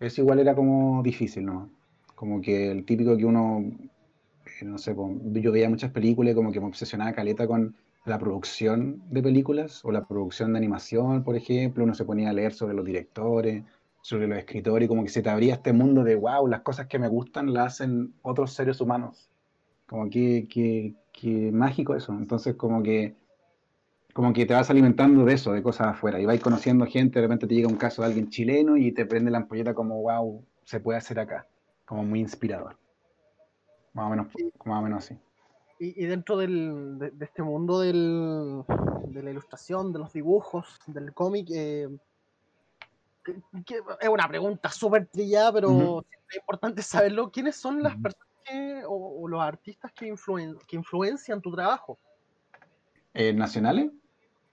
eso 0.00 0.22
igual 0.22 0.40
era 0.40 0.54
como 0.54 1.02
difícil, 1.02 1.46
¿no? 1.46 1.70
Como 2.14 2.40
que 2.40 2.70
el 2.70 2.84
típico 2.84 3.16
que 3.16 3.24
uno, 3.24 3.64
eh, 4.60 4.64
no 4.64 4.78
sé, 4.78 4.94
yo 4.94 5.52
veía 5.52 5.68
muchas 5.68 5.90
películas 5.92 6.34
como 6.34 6.52
que 6.52 6.60
me 6.60 6.66
obsesionaba 6.66 7.12
caleta 7.12 7.46
con 7.46 7.74
la 8.04 8.18
producción 8.18 9.02
de 9.10 9.22
películas 9.22 9.84
o 9.84 9.90
la 9.92 10.06
producción 10.06 10.52
de 10.52 10.58
animación, 10.58 11.24
por 11.24 11.36
ejemplo, 11.36 11.84
uno 11.84 11.94
se 11.94 12.04
ponía 12.04 12.30
a 12.30 12.32
leer 12.34 12.52
sobre 12.52 12.74
los 12.74 12.84
directores, 12.84 13.64
sobre 14.02 14.28
los 14.28 14.38
escritores, 14.38 14.86
y 14.86 14.88
como 14.88 15.02
que 15.02 15.08
se 15.08 15.22
te 15.22 15.30
abría 15.30 15.54
este 15.54 15.72
mundo 15.72 16.04
de, 16.04 16.16
wow, 16.16 16.46
las 16.46 16.60
cosas 16.60 16.86
que 16.86 16.98
me 16.98 17.08
gustan 17.08 17.54
las 17.54 17.74
hacen 17.80 18.12
otros 18.22 18.52
seres 18.52 18.80
humanos. 18.80 19.30
Como 19.86 20.10
que, 20.10 20.46
que, 20.48 20.94
que 21.12 21.50
mágico 21.52 21.94
eso. 21.94 22.12
Entonces, 22.12 22.54
como 22.56 22.82
que, 22.82 23.14
como 24.14 24.32
que 24.32 24.46
te 24.46 24.54
vas 24.54 24.70
alimentando 24.70 25.24
de 25.24 25.34
eso, 25.34 25.52
de 25.52 25.62
cosas 25.62 25.88
afuera, 25.88 26.20
y 26.20 26.24
vas 26.24 26.40
conociendo 26.40 26.86
gente, 26.86 27.18
de 27.18 27.26
repente 27.26 27.46
te 27.48 27.54
llega 27.54 27.68
un 27.68 27.76
caso 27.76 28.00
de 28.00 28.08
alguien 28.08 28.30
chileno 28.30 28.76
y 28.76 28.92
te 28.92 29.04
prende 29.04 29.30
la 29.30 29.38
ampolleta 29.38 29.74
como, 29.74 30.00
wow, 30.02 30.46
se 30.62 30.78
puede 30.80 30.98
hacer 30.98 31.18
acá. 31.18 31.46
Como 31.84 32.04
muy 32.04 32.20
inspirador. 32.20 32.78
Más 33.92 34.06
o 34.06 34.10
menos, 34.10 34.26
más 34.64 34.78
o 34.78 34.82
menos 34.82 35.04
así. 35.04 35.18
Y, 35.80 36.04
y 36.04 36.06
dentro 36.06 36.36
del, 36.36 36.98
de, 36.98 37.10
de 37.10 37.24
este 37.24 37.42
mundo 37.42 37.80
del, 37.80 38.62
de 39.08 39.22
la 39.22 39.30
ilustración, 39.32 39.92
de 39.92 39.98
los 39.98 40.12
dibujos, 40.12 40.78
del 40.86 41.12
cómic, 41.12 41.48
eh, 41.52 41.88
que- 43.24 43.42
que 43.66 43.80
es 44.00 44.08
una 44.08 44.28
pregunta 44.28 44.70
súper 44.70 45.08
trillada, 45.08 45.52
pero 45.52 45.70
siempre 46.08 46.28
es 46.30 46.36
importante 46.36 46.82
saberlo. 46.82 47.30
¿Quiénes 47.32 47.56
son 47.56 47.82
las 47.82 47.94
personas 47.96 48.28
que, 48.44 48.82
o, 48.86 49.22
o 49.22 49.28
los 49.28 49.42
artistas 49.42 49.92
que, 49.92 50.06
influen- 50.06 50.56
que 50.68 50.76
influencian 50.76 51.40
tu 51.42 51.50
trabajo? 51.52 51.98
Eh, 53.12 53.32
¿Nacionales? 53.32 53.90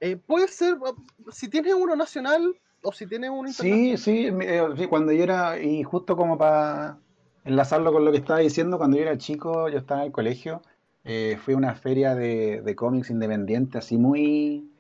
Eh, 0.02 0.18
puede 0.18 0.47
ser, 0.47 0.74
uh, 0.74 1.32
si 1.32 1.47
tienes 1.47 1.76
uno 1.76 1.95
nacional 1.95 2.56
o 2.82 2.91
si 2.91 3.06
tienes 3.06 3.30
uno 3.30 3.47
internacional. 3.47 3.97
Sí, 3.99 4.32
eh, 4.41 4.68
sí, 4.76 4.88
cuando 4.88 5.12
yo 5.12 5.24
era, 5.24 5.62
y 5.62 5.84
justo 5.84 6.18
como 6.18 6.39
para 6.39 6.97
enlazarlo 7.45 7.93
con 7.93 8.04
lo 8.04 8.12
que 8.12 8.18
estaba 8.18 8.39
diciendo, 8.39 8.80
cuando 8.80 8.97
yo 8.97 9.04
era 9.04 9.18
chico, 9.20 9.70
yo 9.70 9.78
estaba 9.78 10.02
en 10.02 10.08
el 10.08 10.12
colegio, 10.12 10.64
eh, 11.04 11.38
fui 11.43 11.54
a 11.54 11.58
una 11.58 11.76
feria 11.76 12.16
de, 12.16 12.62
de 12.62 12.76
cómics 12.76 13.12
independiente, 13.12 13.78
así 13.78 13.97
muy, 13.97 14.72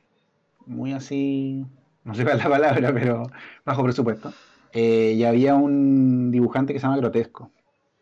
muy 0.65 0.93
así, 0.93 1.65
no 2.03 2.15
sé 2.15 2.23
cuál 2.23 2.37
es 2.37 2.43
la 2.43 2.49
palabra, 2.49 2.91
pero 2.91 3.23
bajo 3.63 3.83
presupuesto. 3.83 4.33
Eh, 4.73 5.13
y 5.17 5.23
había 5.23 5.53
un 5.53 6.31
dibujante 6.31 6.73
que 6.73 6.79
se 6.79 6.87
llama 6.87 6.97
Grotesco. 6.97 7.51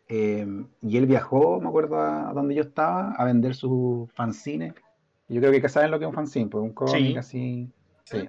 Eh, 0.08 0.46
y 0.80 0.96
él 0.96 1.06
viajó, 1.06 1.60
me 1.60 1.68
acuerdo, 1.68 1.96
a, 1.98 2.30
a 2.30 2.32
donde 2.32 2.54
yo 2.54 2.62
estaba, 2.62 3.12
a 3.12 3.24
vender 3.24 3.54
sus 3.54 4.10
fanzines. 4.12 4.72
Yo 5.30 5.40
creo 5.40 5.52
que 5.60 5.68
saben 5.68 5.90
lo 5.90 5.98
que 5.98 6.04
es 6.04 6.08
un 6.08 6.14
fanzine, 6.14 6.48
pues 6.50 6.62
un 6.62 6.72
cómic 6.74 7.12
Sí. 7.12 7.16
así. 7.16 7.72
Sí. 8.04 8.28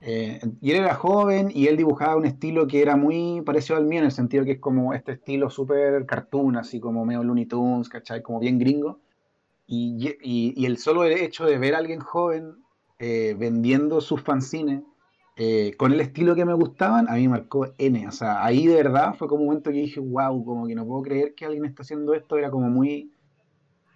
Eh, 0.00 0.40
y 0.60 0.70
él 0.70 0.76
era 0.82 0.94
joven 0.94 1.50
y 1.52 1.66
él 1.66 1.76
dibujaba 1.76 2.16
un 2.16 2.26
estilo 2.26 2.66
que 2.66 2.82
era 2.82 2.96
muy 2.96 3.42
parecido 3.44 3.76
al 3.78 3.86
mío, 3.86 4.00
en 4.00 4.04
el 4.06 4.12
sentido 4.12 4.44
que 4.44 4.52
es 4.52 4.60
como 4.60 4.94
este 4.94 5.12
estilo 5.12 5.50
súper 5.50 6.04
cartoon, 6.06 6.56
así 6.56 6.78
como 6.80 7.04
medio 7.04 7.24
Looney 7.24 7.46
Tunes, 7.46 7.88
¿cachai? 7.88 8.22
Como 8.22 8.38
bien 8.38 8.58
gringo. 8.58 9.00
Y, 9.66 10.16
y- 10.22 10.54
y 10.56 10.66
el 10.66 10.78
solo 10.78 11.04
hecho 11.04 11.44
de 11.46 11.58
ver 11.58 11.74
a 11.74 11.78
alguien 11.78 12.00
joven 12.00 12.54
eh, 12.98 13.34
vendiendo 13.38 14.00
sus 14.00 14.22
fanzines 14.22 14.82
eh, 15.36 15.74
con 15.76 15.92
el 15.92 16.00
estilo 16.00 16.34
que 16.34 16.44
me 16.44 16.54
gustaban, 16.54 17.08
a 17.08 17.14
mí 17.14 17.28
marcó 17.28 17.66
N. 17.78 18.08
O 18.08 18.12
sea, 18.12 18.44
ahí 18.44 18.66
de 18.66 18.76
verdad 18.76 19.14
fue 19.14 19.28
como 19.28 19.42
un 19.42 19.48
momento 19.48 19.70
que 19.70 19.78
dije, 19.78 20.00
wow, 20.00 20.44
como 20.44 20.66
que 20.66 20.74
no 20.74 20.86
puedo 20.86 21.02
creer 21.02 21.34
que 21.34 21.44
alguien 21.46 21.64
está 21.66 21.82
haciendo 21.82 22.14
esto. 22.14 22.38
Era 22.38 22.50
como 22.50 22.68
muy 22.70 23.12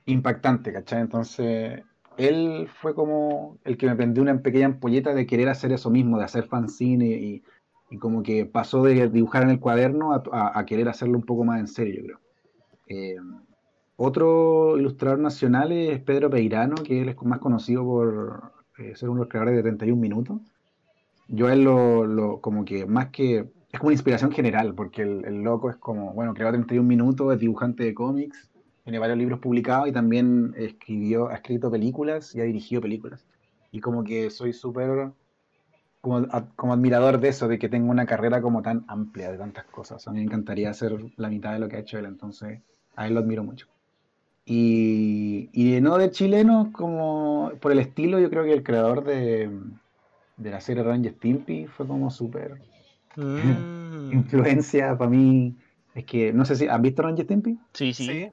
impactante, 0.07 0.73
¿cachai? 0.73 1.01
Entonces, 1.03 1.83
él 2.29 2.69
fue 2.69 2.95
como 2.95 3.59
el 3.65 3.77
que 3.77 3.87
me 3.87 3.97
prendió 3.97 4.23
una 4.23 4.41
pequeña 4.43 4.67
ampolleta 4.67 5.15
de 5.15 5.27
querer 5.27 5.49
hacer 5.49 5.73
eso 5.73 5.91
mismo, 5.91 6.19
de 6.19 6.25
hacer 6.25 6.45
fanzine 6.47 7.07
y, 7.09 7.43
y 7.91 7.99
como 7.99 8.23
que 8.23 8.47
pasó 8.47 8.83
de 8.85 9.09
dibujar 9.09 9.43
en 9.45 9.51
el 9.51 9.61
cuaderno 9.61 10.13
a, 10.15 10.65
querer 10.67 10.89
hacerlo 10.89 11.19
un 11.19 11.25
poco 11.25 11.45
más 11.45 11.61
en 11.61 11.69
serio, 11.69 11.97
yo 12.03 12.05
creo. 12.05 12.21
Eh, 12.89 13.17
otro 13.97 14.79
ilustrador 14.79 15.19
nacional 15.21 15.73
es 15.73 16.01
Pedro 16.03 16.31
Peirano, 16.31 16.77
que 16.77 17.03
él 17.03 17.09
es 17.11 17.17
más 17.23 17.39
conocido 17.41 17.85
por 17.85 18.53
eh, 18.79 18.95
ser 18.97 19.11
uno 19.11 19.21
de 19.21 19.25
los 19.27 19.31
creadores 19.31 19.57
de 19.57 19.63
31 19.63 20.01
minutos. 20.01 20.41
Yo 21.29 21.47
a 21.47 21.53
él 21.53 21.63
lo, 21.65 22.07
lo- 22.07 22.41
como 22.41 22.65
que 22.65 22.87
más 22.87 23.09
que 23.11 23.39
es 23.73 23.79
como 23.79 23.89
una 23.89 23.95
inspiración 23.95 24.33
general, 24.33 24.75
porque 24.75 25.03
el, 25.03 25.25
el 25.25 25.43
loco 25.43 25.71
es 25.71 25.77
como, 25.77 26.13
bueno, 26.13 26.35
creó 26.35 26.51
31 26.51 26.89
minutos, 26.89 27.33
es 27.33 27.39
dibujante 27.39 27.85
de 27.85 27.95
cómics, 27.95 28.50
tiene 28.91 28.99
varios 28.99 29.19
libros 29.19 29.41
publicados 29.41 29.89
y 29.89 29.93
también 29.93 30.53
escribió, 30.57 31.29
ha 31.29 31.35
escrito 31.37 31.71
películas 31.71 32.35
y 32.35 32.41
ha 32.41 32.45
dirigido 32.45 32.83
películas. 32.83 33.27
Y 33.71 33.81
como 33.81 34.03
que 34.05 34.31
soy 34.31 34.53
súper 34.53 35.13
como, 36.01 36.19
a- 36.31 36.49
como 36.57 36.73
admirador 36.73 37.21
de 37.21 37.29
eso, 37.29 37.49
de 37.49 37.59
que 37.59 37.69
tenga 37.69 37.91
una 37.91 38.07
carrera 38.07 38.43
como 38.43 38.63
tan 38.63 38.85
amplia 38.89 39.31
de 39.31 39.39
tantas 39.39 39.67
cosas. 39.67 40.07
A 40.09 40.13
mí 40.13 40.19
me 40.19 40.25
encantaría 40.25 40.71
hacer 40.71 40.97
la 41.17 41.29
mitad 41.29 41.53
de 41.53 41.61
lo 41.61 41.69
que 41.69 41.77
ha 41.77 41.81
hecho 41.81 41.99
él, 41.99 42.07
entonces 42.07 42.61
a 42.97 43.07
él 43.07 43.15
lo 43.15 43.21
admiro 43.21 43.45
mucho. 43.45 43.69
Y, 44.45 45.51
y 45.53 45.81
no 45.81 45.99
de 45.99 46.11
chileno, 46.11 46.73
como 46.73 47.53
por 47.61 47.73
el 47.73 47.79
estilo, 47.79 48.19
yo 48.19 48.31
creo 48.31 48.45
que 48.45 48.53
el 48.53 48.65
creador 48.65 49.05
de, 49.05 49.51
de 50.37 50.51
la 50.51 50.61
serie 50.61 50.83
Ranger 50.83 51.15
Stimpy 51.15 51.67
fue 51.67 51.87
como 51.87 52.11
súper 52.11 52.61
Mm. 53.17 53.65
influencia 54.13 54.97
para 54.97 55.11
mí. 55.11 55.57
Es 55.95 56.05
que, 56.05 56.33
no 56.33 56.45
sé 56.45 56.57
si, 56.57 56.69
¿han 56.69 56.83
visto 56.83 57.03
Ranger 57.03 57.25
Stimpy? 57.25 57.59
Sí, 57.75 57.93
sí. 57.93 58.05
Sí, 58.07 58.33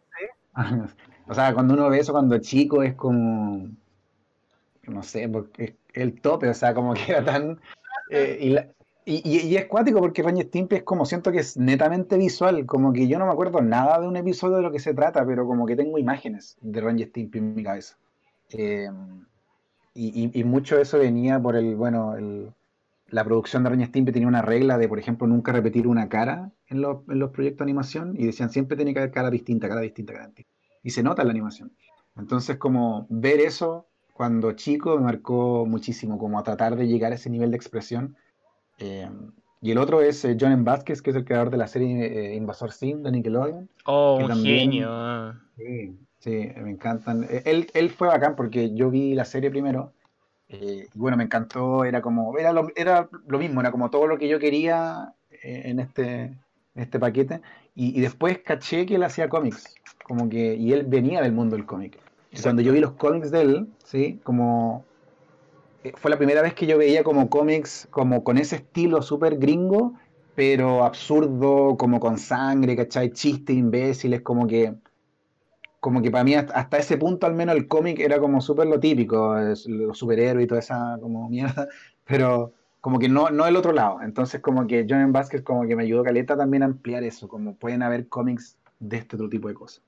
O 1.29 1.33
sea, 1.33 1.53
cuando 1.53 1.73
uno 1.73 1.89
ve 1.89 1.99
eso 1.99 2.13
cuando 2.13 2.37
chico 2.39 2.83
es 2.83 2.95
como, 2.95 3.67
no 4.87 5.03
sé, 5.03 5.27
porque 5.29 5.63
es 5.63 5.75
el 5.93 6.21
tope, 6.21 6.49
o 6.49 6.53
sea, 6.53 6.73
como 6.73 6.93
que 6.93 7.11
era 7.11 7.23
tan... 7.23 7.59
eh, 8.09 8.55
y, 9.05 9.55
es 9.55 9.65
cuático 9.67 9.99
porque 9.99 10.21
Ranger 10.21 10.47
Stimpy 10.47 10.75
es 10.77 10.83
como, 10.83 11.05
siento 11.05 11.31
que 11.31 11.39
es 11.39 11.55
netamente 11.57 12.17
visual, 12.17 12.65
como 12.65 12.91
que 12.91 13.07
yo 13.07 13.17
no 13.19 13.25
me 13.25 13.31
acuerdo 13.31 13.61
nada 13.61 13.99
de 14.01 14.07
un 14.07 14.17
episodio 14.17 14.57
de 14.57 14.63
lo 14.63 14.71
que 14.71 14.79
se 14.79 14.93
trata, 14.93 15.25
pero 15.25 15.45
como 15.47 15.65
que 15.65 15.77
tengo 15.77 15.97
imágenes 15.97 16.57
de 16.61 16.81
Ranger 16.81 17.07
Stimpy 17.07 17.37
en 17.37 17.55
mi 17.55 17.63
cabeza. 17.63 17.97
Eh, 18.49 18.89
y- 19.93 20.39
y 20.39 20.43
mucho 20.43 20.75
de 20.75 20.83
eso 20.83 20.99
venía 20.99 21.39
por 21.39 21.55
el, 21.55 21.75
bueno, 21.75 22.15
el, 22.15 22.53
la 23.09 23.23
producción 23.23 23.63
de 23.63 23.69
Ranger 23.69 23.87
Stimpy 23.87 24.11
tenía 24.11 24.27
una 24.27 24.41
regla 24.41 24.77
de, 24.77 24.87
por 24.89 24.99
ejemplo, 24.99 25.27
nunca 25.27 25.51
repetir 25.51 25.87
una 25.87 26.09
cara 26.09 26.51
en 26.67 26.81
los, 26.81 27.07
en 27.09 27.19
los 27.19 27.31
proyectos 27.31 27.59
de 27.59 27.63
animación 27.71 28.15
y 28.17 28.25
decían 28.25 28.49
siempre 28.49 28.75
tiene 28.75 28.93
que 28.93 28.99
haber 28.99 29.11
cara 29.11 29.29
distinta, 29.29 29.67
cara 29.69 29.81
distinta, 29.81 30.13
cara 30.13 30.25
distinta. 30.27 30.51
Y 30.83 30.89
se 30.91 31.03
nota 31.03 31.21
en 31.21 31.27
la 31.29 31.31
animación. 31.31 31.71
Entonces, 32.17 32.57
como 32.57 33.05
ver 33.09 33.39
eso 33.39 33.87
cuando 34.13 34.51
chico 34.53 34.95
me 34.97 35.03
marcó 35.03 35.65
muchísimo, 35.65 36.17
como 36.17 36.39
a 36.39 36.43
tratar 36.43 36.75
de 36.75 36.87
llegar 36.87 37.11
a 37.11 37.15
ese 37.15 37.29
nivel 37.29 37.51
de 37.51 37.57
expresión. 37.57 38.15
Eh, 38.79 39.07
y 39.61 39.71
el 39.71 39.77
otro 39.77 40.01
es 40.01 40.23
eh, 40.25 40.35
John 40.39 40.51
M. 40.51 40.63
Vázquez, 40.63 41.01
que 41.01 41.11
es 41.11 41.15
el 41.15 41.25
creador 41.25 41.49
de 41.49 41.57
la 41.57 41.67
serie 41.67 42.31
eh, 42.31 42.35
Invasor 42.35 42.71
Sim 42.71 43.03
de 43.03 43.11
Nickelodeon. 43.11 43.69
Oh, 43.85 44.17
un 44.21 44.27
también- 44.27 44.71
genio. 44.71 44.87
ah. 44.89 45.39
Sí, 45.55 45.97
sí, 46.19 46.49
me 46.61 46.71
encantan. 46.71 47.23
Eh, 47.29 47.43
Él, 47.45 47.67
él 47.73 47.89
fue 47.89 48.07
bacán 48.07 48.35
porque 48.35 48.73
yo 48.75 48.89
vi 48.89 49.13
la 49.15 49.25
serie 49.25 49.49
primero. 49.49 49.93
Eh, 50.49 50.87
y 50.93 50.97
bueno, 50.97 51.17
me 51.17 51.23
encantó. 51.23 51.83
Era 51.85 52.01
como, 52.01 52.37
era 52.37 52.53
lo, 52.53 52.69
era 52.75 53.09
lo 53.27 53.39
mismo, 53.39 53.61
era 53.61 53.71
como 53.71 53.89
todo 53.89 54.07
lo 54.07 54.17
que 54.17 54.27
yo 54.27 54.39
quería 54.39 55.13
eh, 55.31 55.63
en 55.65 55.79
este, 55.79 56.21
en 56.23 56.37
este 56.75 56.99
paquete. 56.99 57.41
Y, 57.75 57.97
y 57.97 58.01
después 58.01 58.39
caché 58.39 58.85
que 58.85 58.95
él 58.95 59.03
hacía 59.03 59.29
cómics. 59.29 59.75
Como 60.03 60.29
que, 60.29 60.55
y 60.55 60.73
él 60.73 60.85
venía 60.85 61.21
del 61.21 61.33
mundo 61.33 61.55
del 61.55 61.65
cómic. 61.65 61.99
Y 62.31 62.41
cuando 62.41 62.61
yo 62.61 62.73
vi 62.73 62.79
los 62.79 62.91
cómics 62.93 63.31
de 63.31 63.41
él, 63.41 63.67
sí, 63.83 64.19
como 64.23 64.85
eh, 65.83 65.93
fue 65.95 66.11
la 66.11 66.17
primera 66.17 66.41
vez 66.41 66.53
que 66.53 66.67
yo 66.67 66.77
veía 66.77 67.03
como 67.03 67.29
cómics 67.29 67.87
como 67.91 68.23
con 68.23 68.37
ese 68.37 68.57
estilo 68.57 69.01
súper 69.01 69.37
gringo, 69.37 69.93
pero 70.35 70.83
absurdo, 70.83 71.77
como 71.77 71.99
con 71.99 72.17
sangre, 72.17 72.75
¿cachai? 72.75 73.11
Chistes 73.11 73.55
imbéciles, 73.55 74.21
como 74.21 74.47
que 74.47 74.75
como 75.79 76.01
que 76.01 76.11
para 76.11 76.23
mí 76.23 76.35
hasta, 76.35 76.77
ese 76.77 76.97
punto 76.97 77.27
al 77.27 77.35
menos 77.35 77.55
el 77.55 77.67
cómic 77.67 77.99
era 77.99 78.19
como 78.19 78.41
súper 78.41 78.67
lo 78.67 78.79
típico, 78.79 79.35
los 79.67 79.97
superhéroes 79.97 80.45
y 80.45 80.47
toda 80.47 80.59
esa 80.59 80.97
como 80.99 81.29
mierda, 81.29 81.67
pero 82.05 82.53
como 82.81 82.99
que 82.99 83.09
no, 83.09 83.29
no 83.29 83.45
el 83.47 83.55
otro 83.55 83.73
lado. 83.73 84.01
Entonces 84.01 84.41
como 84.41 84.67
que 84.67 84.85
John. 84.89 85.11
Vázquez 85.11 85.41
como 85.41 85.67
que 85.67 85.75
me 85.75 85.83
ayudó 85.83 86.03
Caleta 86.03 86.37
también 86.37 86.63
a 86.63 86.67
ampliar 86.67 87.03
eso, 87.03 87.27
como 87.27 87.55
pueden 87.55 87.83
haber 87.83 88.07
cómics 88.07 88.57
de 88.79 88.97
este 88.97 89.15
otro 89.15 89.29
tipo 89.29 89.47
de 89.47 89.53
cosas. 89.53 89.83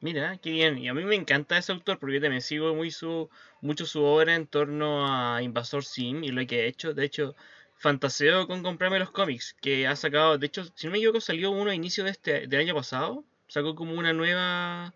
Mira, 0.00 0.38
qué 0.38 0.50
bien. 0.50 0.78
Y 0.78 0.88
a 0.88 0.94
mí 0.94 1.04
me 1.04 1.16
encanta 1.16 1.58
ese 1.58 1.72
autor 1.72 1.98
porque 1.98 2.14
yo 2.14 2.20
también 2.20 2.40
sigo 2.40 2.74
muy 2.74 2.90
su, 2.90 3.28
mucho 3.60 3.84
su 3.84 4.02
obra 4.04 4.36
en 4.36 4.46
torno 4.46 5.04
a 5.06 5.42
Invasor 5.42 5.84
Sim 5.84 6.22
y 6.22 6.30
lo 6.30 6.46
que 6.46 6.62
ha 6.62 6.64
hecho. 6.66 6.94
De 6.94 7.04
hecho, 7.04 7.34
fantaseo 7.78 8.46
con 8.46 8.62
comprarme 8.62 8.98
los 8.98 9.10
cómics 9.10 9.54
que 9.60 9.86
ha 9.86 9.96
sacado. 9.96 10.36
De 10.38 10.46
hecho, 10.46 10.64
si 10.74 10.86
no 10.86 10.92
me 10.92 10.98
equivoco, 10.98 11.20
salió 11.20 11.50
uno 11.50 11.70
a 11.70 11.74
inicio 11.74 12.04
de 12.04 12.10
este 12.10 12.46
del 12.46 12.60
año 12.60 12.74
pasado. 12.74 13.24
Sacó 13.48 13.74
como 13.74 13.94
una 13.94 14.12
nueva 14.12 14.92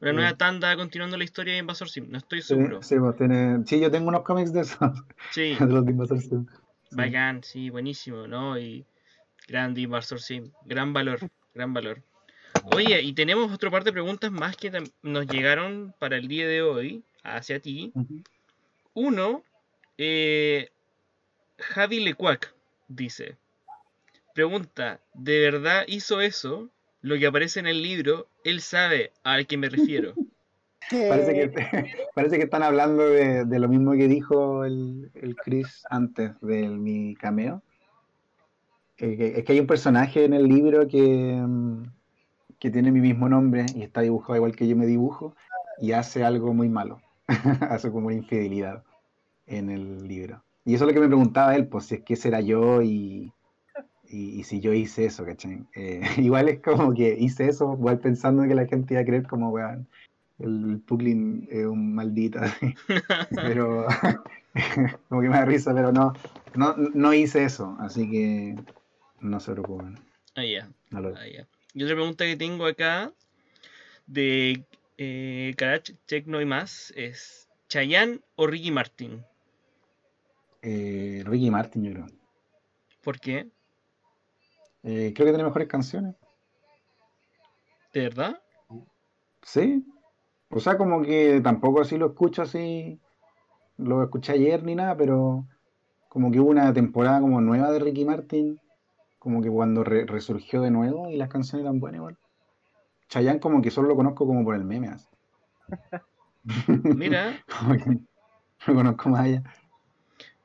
una 0.00 0.10
Sí. 0.10 0.16
nueva 0.16 0.36
tanda 0.36 0.76
continuando 0.76 1.16
la 1.16 1.24
historia 1.24 1.54
de 1.54 1.60
Invasor 1.60 1.88
Sim. 1.88 2.06
No 2.10 2.18
estoy 2.18 2.42
Sí, 2.42 2.48
seguro. 2.48 2.82
sí, 2.82 2.96
pues, 2.98 3.16
tiene- 3.16 3.64
sí, 3.64 3.80
yo 3.80 3.90
tengo 3.90 4.08
unos 4.08 4.22
cómics 4.22 4.52
de 4.52 4.60
esos, 4.60 4.78
Sí, 5.30 5.56
de 5.70 5.72
los 5.72 5.84
de 5.86 5.92
Invasor 5.92 6.20
Sim. 6.20 6.46
Sí. 6.90 6.96
bacán, 6.96 7.42
sí, 7.42 7.70
buenísimo, 7.70 8.26
¿no? 8.26 8.58
Y 8.58 8.84
grande 9.48 9.80
Invasor 9.80 10.20
Sim. 10.20 10.50
Gran 10.66 10.92
valor, 10.92 11.20
gran 11.54 11.72
valor. 11.72 12.02
Oye, 12.64 13.00
y 13.02 13.12
tenemos 13.14 13.50
otro 13.52 13.70
par 13.70 13.84
de 13.84 13.92
preguntas 13.92 14.30
más 14.30 14.56
que 14.56 14.70
nos 15.02 15.26
llegaron 15.26 15.94
para 15.98 16.16
el 16.16 16.28
día 16.28 16.46
de 16.46 16.62
hoy 16.62 17.02
hacia 17.22 17.60
ti. 17.60 17.92
Uno, 18.94 19.42
eh, 19.98 20.70
Javi 21.58 22.00
Lecuac 22.00 22.54
dice, 22.88 23.36
pregunta, 24.34 25.00
¿de 25.14 25.40
verdad 25.40 25.84
hizo 25.86 26.20
eso? 26.20 26.70
Lo 27.00 27.18
que 27.18 27.26
aparece 27.26 27.60
en 27.60 27.66
el 27.66 27.82
libro, 27.82 28.26
él 28.44 28.60
sabe 28.60 29.12
al 29.22 29.46
que 29.46 29.56
me 29.56 29.68
refiero. 29.68 30.14
Parece 30.90 31.32
que, 31.32 31.48
parece 32.14 32.36
que 32.36 32.44
están 32.44 32.62
hablando 32.62 33.08
de, 33.08 33.46
de 33.46 33.58
lo 33.58 33.68
mismo 33.68 33.92
que 33.92 34.06
dijo 34.06 34.66
el, 34.66 35.10
el 35.14 35.34
Chris 35.34 35.82
antes 35.88 36.32
de 36.42 36.68
mi 36.68 37.14
cameo. 37.14 37.62
Eh, 38.98 39.16
que- 39.16 39.38
es 39.38 39.44
que 39.44 39.52
hay 39.52 39.60
un 39.60 39.66
personaje 39.66 40.24
en 40.26 40.34
el 40.34 40.44
libro 40.46 40.86
que, 40.86 41.42
mm, 41.42 41.84
que 42.58 42.70
tiene 42.70 42.92
mi 42.92 43.00
mismo 43.00 43.30
nombre 43.30 43.64
y 43.74 43.82
está 43.82 44.02
dibujado 44.02 44.36
igual 44.36 44.54
que 44.54 44.68
yo 44.68 44.76
me 44.76 44.84
dibujo 44.86 45.34
y 45.80 45.92
hace 45.92 46.22
algo 46.22 46.52
muy 46.52 46.68
malo. 46.68 47.00
hace 47.70 47.90
como 47.90 48.08
una 48.08 48.16
infidelidad 48.16 48.84
en 49.46 49.70
el 49.70 50.06
libro. 50.06 50.44
Y 50.64 50.74
eso 50.74 50.84
es 50.84 50.88
lo 50.88 50.94
que 50.94 51.00
me 51.00 51.08
preguntaba 51.08 51.54
él, 51.56 51.66
pues 51.66 51.86
si 51.86 51.96
es 51.96 52.02
que 52.02 52.14
ese 52.14 52.28
era 52.28 52.40
yo 52.40 52.82
y, 52.82 53.32
y, 54.08 54.40
y 54.40 54.44
si 54.44 54.60
yo 54.60 54.72
hice 54.72 55.04
eso, 55.06 55.24
¿cachai? 55.24 55.64
Eh, 55.74 56.00
igual 56.18 56.48
es 56.48 56.60
como 56.60 56.94
que 56.94 57.16
hice 57.18 57.48
eso, 57.48 57.74
igual 57.74 57.98
pensando 57.98 58.44
que 58.44 58.54
la 58.54 58.66
gente 58.66 58.94
iba 58.94 59.02
a 59.02 59.04
creer 59.04 59.26
como, 59.26 59.50
weón, 59.50 59.86
el 60.38 60.80
Puglin 60.86 61.46
es 61.50 61.66
un 61.66 61.94
maldito, 61.94 62.38
así. 62.42 62.74
pero 63.30 63.86
como 65.08 65.20
que 65.20 65.28
me 65.28 65.36
da 65.36 65.44
risa, 65.44 65.74
pero 65.74 65.92
no, 65.92 66.12
no, 66.54 66.74
no 66.76 67.12
hice 67.12 67.44
eso, 67.44 67.76
así 67.80 68.10
que 68.10 68.56
no 69.20 69.40
se 69.40 69.52
preocupen. 69.52 69.98
Ah, 70.34 70.44
ya, 70.44 70.68
no 70.90 71.08
ah. 71.08 71.26
Y 71.74 71.82
otra 71.82 71.96
pregunta 71.96 72.24
que 72.24 72.36
tengo 72.36 72.66
acá 72.66 73.12
de 74.06 74.64
eh, 74.96 75.54
Karach, 75.56 75.90
Tecno 76.06 76.40
y 76.40 76.44
más 76.44 76.92
es 76.96 77.48
¿Chayanne 77.68 78.20
o 78.36 78.46
Ricky 78.46 78.70
Martin? 78.70 79.24
Eh, 80.64 81.22
Ricky 81.26 81.50
Martin, 81.50 81.84
yo 81.84 81.92
creo. 81.92 82.06
¿Por 83.02 83.20
qué? 83.20 83.50
Eh, 84.82 85.12
creo 85.14 85.26
que 85.26 85.32
tiene 85.32 85.44
mejores 85.44 85.68
canciones. 85.68 86.14
¿De 87.92 88.00
verdad? 88.02 88.40
Sí. 89.42 89.84
O 90.50 90.60
sea, 90.60 90.76
como 90.78 91.02
que 91.02 91.40
tampoco 91.42 91.80
así 91.82 91.96
lo 91.98 92.06
escucho 92.06 92.42
así, 92.42 92.98
lo 93.76 94.02
escuché 94.02 94.32
ayer 94.32 94.62
ni 94.64 94.74
nada, 94.74 94.96
pero 94.96 95.44
como 96.08 96.30
que 96.30 96.40
hubo 96.40 96.50
una 96.50 96.72
temporada 96.72 97.20
como 97.20 97.40
nueva 97.40 97.70
de 97.72 97.78
Ricky 97.80 98.04
Martin, 98.04 98.60
como 99.18 99.42
que 99.42 99.50
cuando 99.50 99.84
re- 99.84 100.06
resurgió 100.06 100.60
de 100.62 100.70
nuevo 100.70 101.10
y 101.10 101.16
las 101.16 101.28
canciones 101.28 101.64
eran 101.64 101.80
buenas 101.80 101.98
igual. 101.98 102.18
Chayanne 103.08 103.40
como 103.40 103.62
que 103.62 103.70
solo 103.70 103.88
lo 103.88 103.96
conozco 103.96 104.26
como 104.26 104.44
por 104.44 104.54
el 104.54 104.64
meme 104.64 104.88
así. 104.88 105.06
Mira, 106.96 107.42
Como 107.58 107.76
que 107.76 107.90
no 107.90 107.98
lo 108.66 108.74
conozco 108.74 109.08
más 109.10 109.20
allá. 109.22 109.42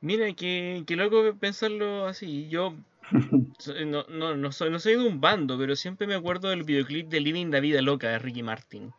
Mira, 0.00 0.32
qué, 0.34 0.84
qué 0.86 0.96
loco 0.96 1.34
pensarlo 1.38 2.06
así. 2.06 2.48
Yo 2.48 2.74
So- 3.58 3.74
No, 3.86 4.04
no, 4.08 4.36
no, 4.36 4.52
soy, 4.52 4.70
no 4.70 4.78
soy 4.78 4.94
de 4.96 5.06
un 5.06 5.20
bando, 5.20 5.58
pero 5.58 5.76
siempre 5.76 6.06
me 6.06 6.14
acuerdo 6.14 6.48
del 6.50 6.64
videoclip 6.64 7.08
de 7.08 7.20
Living 7.20 7.48
la 7.50 7.60
Vida 7.60 7.82
Loca 7.82 8.08
de 8.08 8.18
Ricky 8.18 8.42
Martin. 8.42 8.92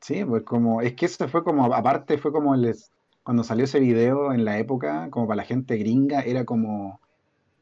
Sí, 0.00 0.24
pues 0.24 0.42
como, 0.42 0.80
es 0.82 0.94
que 0.94 1.06
eso 1.06 1.28
fue 1.28 1.42
como, 1.42 1.72
aparte 1.74 2.18
fue 2.18 2.32
como 2.32 2.54
el, 2.54 2.74
cuando 3.22 3.42
salió 3.42 3.64
ese 3.64 3.80
video 3.80 4.32
en 4.32 4.44
la 4.44 4.58
época, 4.58 5.08
como 5.10 5.26
para 5.26 5.38
la 5.38 5.44
gente 5.44 5.76
gringa, 5.78 6.20
era 6.20 6.44
como, 6.44 7.00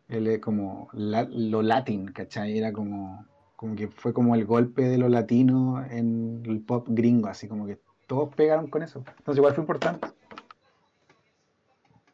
el, 0.09 0.27
eh, 0.29 0.41
como 0.41 0.89
la- 0.93 1.29
lo 1.31 1.63
latin, 1.63 2.07
¿cachai? 2.09 2.59
Era 2.59 2.73
como, 2.73 3.27
como 3.57 3.77
que 3.77 3.89
fue 3.89 4.13
como 4.13 4.35
el 4.35 4.45
golpe 4.45 4.83
de 4.83 4.99
lo 4.99 5.09
latino 5.09 5.85
en 5.91 6.43
el 6.47 6.61
pop 6.63 6.87
gringo, 6.91 7.29
así 7.29 7.49
como 7.49 7.67
que 7.67 7.79
todos 8.09 8.35
pegaron 8.35 8.69
con 8.69 8.83
eso. 8.83 9.05
Entonces 9.19 9.39
igual 9.39 9.55
fue 9.55 9.63
importante. 9.63 10.09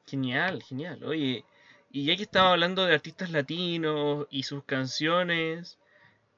Genial, 0.08 0.62
genial. 0.62 1.02
Oye, 1.04 1.44
y 1.90 2.04
ya 2.04 2.16
que 2.16 2.22
estaba 2.22 2.52
hablando 2.52 2.84
de 2.86 2.94
artistas 2.94 3.30
latinos 3.30 4.26
y 4.30 4.42
sus 4.44 4.64
canciones, 4.64 5.78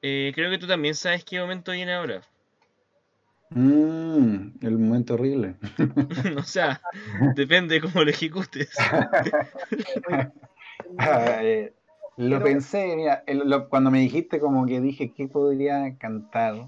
eh, 0.01 0.31
creo 0.35 0.49
que 0.51 0.57
tú 0.57 0.67
también 0.67 0.95
sabes 0.95 1.23
qué 1.23 1.39
momento 1.39 1.71
viene 1.71 1.93
ahora. 1.93 2.21
Mm, 3.49 4.51
el 4.61 4.77
momento 4.77 5.13
horrible. 5.15 5.55
o 6.37 6.43
sea, 6.43 6.81
depende 7.35 7.75
de 7.75 7.81
cómo 7.81 8.03
lo 8.03 8.09
ejecutes. 8.09 8.69
Lo 12.17 12.37
Pero- 12.37 12.43
pensé, 12.43 12.95
mira, 12.95 13.23
el- 13.25 13.49
lo- 13.49 13.69
cuando 13.69 13.89
me 13.89 13.99
dijiste 13.99 14.39
como 14.39 14.65
que 14.65 14.81
dije 14.81 15.13
qué 15.13 15.27
podría 15.27 15.97
cantar 15.97 16.67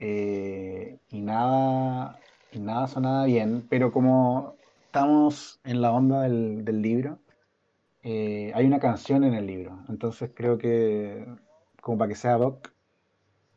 eh, 0.00 0.98
y 1.10 1.20
nada, 1.20 2.18
y 2.52 2.58
nada 2.58 2.86
sonaba 2.88 3.24
bien, 3.26 3.64
pero 3.70 3.92
como 3.92 4.55
estamos 4.96 5.60
en 5.64 5.82
la 5.82 5.92
onda 5.92 6.22
del, 6.22 6.64
del 6.64 6.80
libro, 6.80 7.18
eh, 8.02 8.50
hay 8.54 8.64
una 8.64 8.78
canción 8.78 9.24
en 9.24 9.34
el 9.34 9.46
libro, 9.46 9.78
entonces 9.90 10.30
creo 10.34 10.56
que 10.56 11.26
como 11.82 11.98
para 11.98 12.08
que 12.08 12.14
sea 12.14 12.38
doc, 12.38 12.72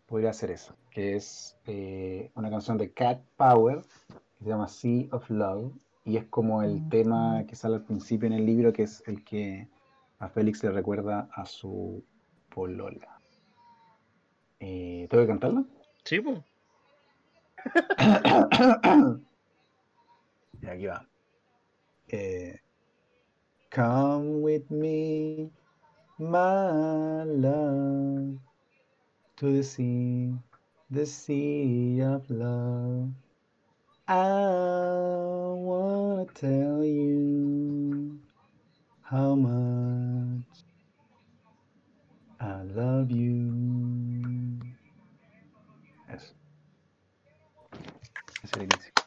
podría 0.05 0.33
ser 0.33 0.51
eso, 0.51 0.75
que 0.91 1.15
es 1.15 1.57
eh, 1.65 2.29
una 2.35 2.49
canción 2.49 2.77
de 2.77 2.91
Cat 2.91 3.21
Power 3.37 3.83
que 4.37 4.43
se 4.43 4.49
llama 4.49 4.67
Sea 4.67 5.05
of 5.11 5.29
Love 5.29 5.71
y 6.03 6.17
es 6.17 6.25
como 6.25 6.61
el 6.61 6.89
tema 6.89 7.45
que 7.47 7.55
sale 7.55 7.75
al 7.75 7.85
principio 7.85 8.27
en 8.27 8.33
el 8.33 8.45
libro, 8.45 8.73
que 8.73 8.83
es 8.83 9.01
el 9.07 9.23
que 9.23 9.69
a 10.19 10.27
Félix 10.27 10.61
le 10.61 10.71
recuerda 10.71 11.29
a 11.31 11.45
su 11.45 12.03
polola. 12.53 13.17
Eh, 14.59 15.07
¿Tengo 15.09 15.23
que 15.23 15.29
cantarla? 15.29 15.63
Sí, 16.03 16.19
pues. 16.19 16.37
y 20.61 20.67
aquí 20.67 20.85
va. 20.87 21.09
Eh, 22.11 22.53
Come 23.71 24.41
with 24.41 24.71
me, 24.71 25.51
my 26.17 27.23
love, 27.23 28.37
to 29.37 29.57
the 29.57 29.63
sea, 29.63 30.33
the 30.89 31.05
sea 31.05 32.01
of 32.01 32.29
love. 32.31 33.11
I 34.07 34.23
wanna 35.53 36.25
tell 36.33 36.83
you 36.83 38.19
how 39.03 39.35
much 39.35 40.65
I 42.39 42.63
love 42.63 43.11
you. 43.11 44.59
Ese 46.09 46.33
es. 48.43 48.98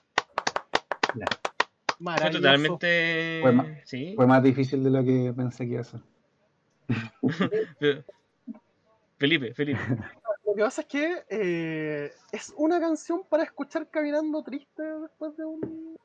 Fue 2.02 2.30
totalmente. 2.30 3.38
Fue 3.42 3.52
ma- 3.52 3.66
Sí. 3.84 4.14
Fue 4.16 4.26
más 4.26 4.42
difícil 4.42 4.82
de 4.82 4.90
lo 4.90 5.04
que 5.04 5.32
pensé 5.36 5.66
que 5.66 5.72
iba 5.72 5.80
a 5.80 5.84
ser. 5.84 6.00
Felipe, 9.18 9.54
Felipe. 9.54 9.78
Lo 10.44 10.54
que 10.54 10.62
pasa 10.62 10.80
es 10.82 10.86
que 10.88 11.22
eh, 11.30 12.12
es 12.32 12.52
una 12.56 12.80
canción 12.80 13.22
para 13.28 13.44
escuchar 13.44 13.88
caminando 13.88 14.42
triste 14.42 14.82
después 14.82 15.36
de 15.36 15.44
un. 15.44 15.96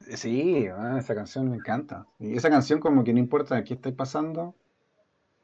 Sí, 0.00 0.66
ah, 0.68 0.96
esa 0.98 1.14
canción 1.14 1.50
me 1.50 1.56
encanta. 1.56 2.06
Y 2.18 2.36
esa 2.36 2.48
canción 2.50 2.80
como 2.80 3.04
que 3.04 3.12
no 3.12 3.18
importa 3.18 3.62
qué 3.64 3.74
estés 3.74 3.92
pasando, 3.92 4.54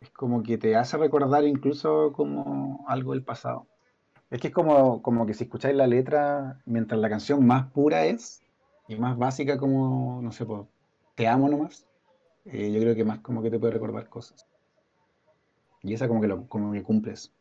es 0.00 0.10
como 0.10 0.42
que 0.42 0.56
te 0.58 0.76
hace 0.76 0.96
recordar 0.96 1.44
incluso 1.44 2.12
como 2.12 2.84
algo 2.88 3.12
del 3.12 3.22
pasado. 3.22 3.66
Es 4.30 4.40
que 4.40 4.48
es 4.48 4.54
como, 4.54 5.02
como 5.02 5.26
que 5.26 5.34
si 5.34 5.44
escucháis 5.44 5.76
la 5.76 5.86
letra, 5.86 6.60
mientras 6.64 6.98
la 7.00 7.10
canción 7.10 7.44
más 7.46 7.70
pura 7.70 8.06
es, 8.06 8.42
y 8.88 8.96
más 8.96 9.16
básica 9.16 9.58
como, 9.58 10.20
no 10.22 10.32
sé, 10.32 10.44
pues, 10.44 10.62
te 11.14 11.26
amo 11.26 11.48
nomás, 11.48 11.86
eh, 12.44 12.72
yo 12.72 12.80
creo 12.80 12.94
que 12.94 13.04
más 13.04 13.20
como 13.20 13.42
que 13.42 13.50
te 13.50 13.58
puede 13.58 13.74
recordar 13.74 14.08
cosas. 14.08 14.46
Y 15.82 15.94
esa 15.94 16.08
como 16.08 16.20
que 16.20 16.28
lo, 16.28 16.46
como 16.48 16.72
que 16.72 16.82
cumples. 16.82 17.32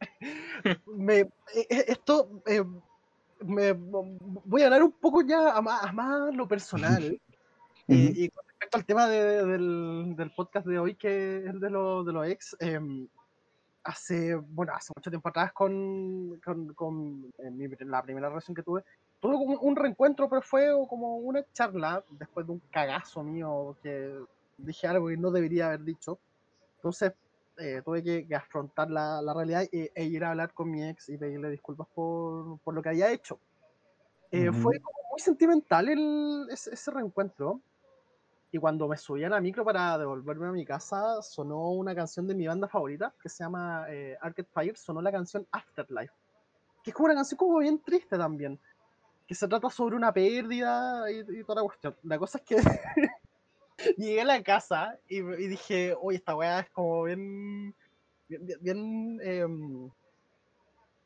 Me, 0.86 1.18
eh, 1.20 1.28
eh, 1.68 1.84
esto. 1.88 2.42
eh, 2.46 2.64
me, 3.44 3.72
voy 3.72 4.62
a 4.62 4.66
hablar 4.66 4.84
un 4.84 4.92
poco 4.92 5.22
ya 5.22 5.50
a 5.56 5.60
más, 5.60 5.82
a 5.84 5.92
más 5.92 6.32
lo 6.34 6.46
personal. 6.46 7.20
y 7.88 8.28
con 8.28 8.44
respecto 8.46 8.78
al 8.78 8.84
tema 8.86 9.08
de- 9.08 9.44
del, 9.44 10.14
del 10.16 10.30
podcast 10.30 10.64
de 10.66 10.78
hoy, 10.78 10.94
que 10.94 11.38
es 11.38 11.46
el 11.46 11.58
de, 11.58 11.68
lo- 11.70 12.04
de 12.04 12.12
los 12.12 12.26
ex, 12.28 12.56
em, 12.60 13.08
hace, 13.82 14.36
bueno, 14.36 14.72
hace 14.74 14.92
mucho 14.96 15.10
tiempo 15.10 15.28
atrás 15.28 15.52
con, 15.52 16.40
con, 16.44 16.72
con 16.74 17.32
en 17.38 17.56
mi- 17.56 17.66
la 17.80 18.02
primera 18.02 18.28
relación 18.28 18.54
que 18.54 18.62
tuve, 18.62 18.84
tuve 19.22 19.34
como 19.34 19.60
un 19.60 19.76
reencuentro, 19.76 20.28
pero 20.28 20.42
fue 20.42 20.66
como 20.88 21.16
una 21.18 21.44
charla 21.52 22.04
después 22.10 22.44
de 22.44 22.52
un 22.52 22.62
cagazo 22.72 23.22
mío 23.22 23.76
que 23.80 24.18
dije 24.58 24.88
algo 24.88 25.06
que 25.06 25.16
no 25.16 25.30
debería 25.30 25.68
haber 25.68 25.84
dicho. 25.84 26.18
Entonces 26.76 27.12
eh, 27.56 27.80
tuve 27.84 28.02
que, 28.02 28.34
afrontar 28.34 28.90
la, 28.90 29.22
la 29.22 29.32
realidad 29.32 29.62
e, 29.70 29.92
e 29.94 30.04
ir 30.04 30.24
a 30.24 30.30
hablar 30.30 30.52
con 30.52 30.68
mi 30.68 30.82
ex 30.82 31.08
y 31.08 31.16
pedirle 31.16 31.50
disculpas 31.50 31.86
por, 31.94 32.58
por 32.58 32.74
lo 32.74 32.82
que 32.82 32.88
había 32.88 33.12
hecho. 33.12 33.38
Eh, 34.32 34.50
Fue 34.50 34.80
como 34.80 34.98
muy 35.12 35.20
sentimental 35.20 35.88
el, 35.88 36.48
ese, 36.50 36.74
ese 36.74 36.90
reencuentro. 36.90 37.60
Y 38.50 38.58
cuando 38.58 38.88
me 38.88 38.96
subí 38.96 39.22
a 39.22 39.28
la 39.28 39.40
micro 39.40 39.64
para 39.64 39.96
devolverme 39.98 40.48
a 40.48 40.52
mi 40.52 40.66
casa, 40.66 41.22
sonó 41.22 41.70
una 41.70 41.94
canción 41.94 42.26
de 42.26 42.34
mi 42.34 42.46
banda 42.48 42.66
favorita 42.66 43.14
que 43.22 43.28
se 43.28 43.44
llama 43.44 43.86
eh, 43.88 44.18
Arcade 44.20 44.48
Fire. 44.52 44.76
Sonó 44.76 45.00
la 45.00 45.12
canción 45.12 45.46
Afterlife, 45.52 46.12
que 46.82 46.90
es 46.90 46.94
como 46.94 47.06
una 47.06 47.14
canción 47.14 47.38
como 47.38 47.58
bien 47.60 47.78
triste 47.78 48.18
también, 48.18 48.58
que 49.26 49.34
se 49.34 49.48
trata 49.48 49.70
sobre 49.70 49.96
una 49.96 50.12
pérdida 50.12 51.10
y, 51.10 51.20
y 51.40 51.44
toda 51.44 51.62
la 51.62 51.66
cuestión. 51.68 51.96
La 52.02 52.18
cosa 52.18 52.38
es 52.38 52.44
que 52.44 52.56
llegué 53.96 54.20
a 54.20 54.24
la 54.24 54.42
casa 54.42 54.98
y, 55.08 55.18
y 55.18 55.48
dije, 55.48 55.96
oye, 56.00 56.18
esta 56.18 56.34
weá 56.36 56.60
es 56.60 56.70
como 56.70 57.04
bien. 57.04 57.74
bien, 58.28 58.46
bien- 58.46 58.58
bien, 58.60 59.20
em, 59.22 59.90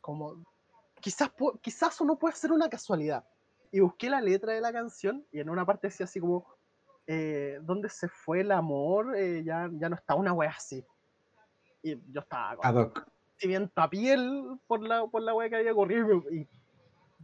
como. 0.00 0.44
Quizás, 1.00 1.30
quizás 1.60 2.00
no 2.02 2.18
puede 2.18 2.34
ser 2.34 2.52
una 2.52 2.68
casualidad. 2.68 3.24
Y 3.70 3.80
busqué 3.80 4.08
la 4.10 4.20
letra 4.20 4.52
de 4.54 4.60
la 4.60 4.72
canción 4.72 5.24
y 5.30 5.40
en 5.40 5.50
una 5.50 5.64
parte 5.66 5.88
decía 5.88 6.04
así 6.04 6.20
como. 6.20 6.46
Eh, 7.08 7.60
¿Dónde 7.62 7.88
se 7.88 8.08
fue 8.08 8.40
el 8.40 8.50
amor? 8.50 9.16
Eh, 9.16 9.44
ya, 9.44 9.70
ya 9.74 9.88
no 9.88 9.94
está 9.94 10.16
una 10.16 10.32
wea 10.32 10.50
así. 10.50 10.84
Y 11.80 11.94
yo 12.10 12.20
estaba 12.20 12.56
con 12.56 12.64
sentimiento 13.38 13.80
a 13.80 13.88
piel 13.88 14.58
por 14.66 14.82
la, 14.82 15.06
por 15.06 15.22
la 15.22 15.32
wea 15.32 15.48
que 15.48 15.54
había 15.56 15.72
corrido 15.72 16.24
y 16.32 16.48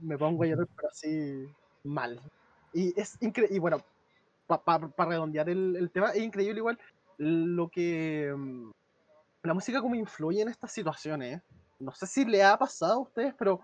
me, 0.02 0.18
pongo 0.18 0.42
a 0.42 0.46
llorar, 0.46 0.68
pero 0.76 0.88
así 0.88 1.46
mal. 1.84 2.20
Y 2.72 2.98
es 2.98 3.16
increíble. 3.20 3.56
Y 3.56 3.58
bueno, 3.58 3.78
para 4.46 4.90
redondear 4.98 5.48
el, 5.48 5.76
el 5.76 5.90
tema, 5.90 6.10
es 6.10 6.22
increíble 6.22 6.58
igual 6.58 6.78
lo 7.18 7.68
que 7.68 8.34
mm, 8.36 8.70
la 9.42 9.54
música 9.54 9.80
como 9.80 9.94
influye 9.94 10.42
en 10.42 10.48
estas 10.48 10.72
situaciones. 10.72 11.38
¿eh? 11.38 11.42
No 11.80 11.92
sé 11.92 12.06
si 12.06 12.24
le 12.24 12.42
ha 12.42 12.56
pasado 12.56 12.94
a 12.94 13.02
ustedes, 13.02 13.34
pero 13.38 13.60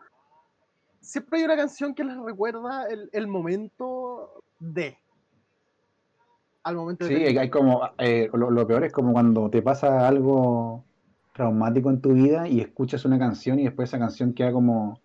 siempre 1.00 1.38
hay 1.38 1.44
una 1.44 1.56
canción 1.56 1.94
que 1.94 2.04
les 2.04 2.16
recuerda 2.16 2.86
el, 2.88 3.08
el 3.12 3.26
momento 3.26 4.42
de. 4.58 4.98
Al 6.64 6.76
momento 6.76 7.06
de 7.06 7.16
Sí, 7.16 7.38
hay 7.38 7.50
como, 7.50 7.88
eh, 7.98 8.28
lo, 8.32 8.50
lo 8.50 8.66
peor 8.66 8.84
es 8.84 8.92
como 8.92 9.12
cuando 9.12 9.48
te 9.48 9.62
pasa 9.62 10.06
algo 10.06 10.84
traumático 11.32 11.88
en 11.88 12.00
tu 12.00 12.12
vida 12.12 12.48
y 12.48 12.60
escuchas 12.60 13.04
una 13.04 13.18
canción 13.18 13.60
y 13.60 13.64
después 13.64 13.88
esa 13.88 13.98
canción 13.98 14.34
queda 14.34 14.52
como 14.52 15.00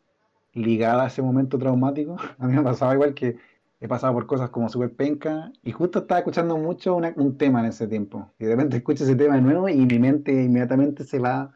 ligada 0.54 1.04
a 1.04 1.08
ese 1.08 1.22
momento 1.22 1.58
traumático. 1.58 2.16
A 2.38 2.48
mí 2.48 2.54
me 2.56 2.62
pasaba 2.64 2.94
igual 2.94 3.14
que 3.14 3.38
he 3.80 3.88
pasado 3.88 4.14
por 4.14 4.28
cosas 4.28 4.50
como 4.50 4.70
súper 4.70 4.94
penca 4.96 5.52
y 5.62 5.72
justo 5.72 6.00
estaba 6.00 6.20
escuchando 6.20 6.58
mucho 6.58 6.96
una- 6.96 7.14
un 7.18 7.38
tema 7.38 7.60
en 7.60 7.66
ese 7.68 7.88
tiempo. 7.88 8.32
Y 8.40 8.46
de 8.46 8.52
repente 8.52 8.78
escucho 8.78 9.04
ese 9.04 9.16
tema 9.16 9.36
de 9.36 9.42
nuevo 9.42 9.68
y 9.68 9.78
mi 9.86 10.00
mente 10.00 10.32
inmediatamente 10.32 11.04
se 11.04 11.20
va 11.20 11.52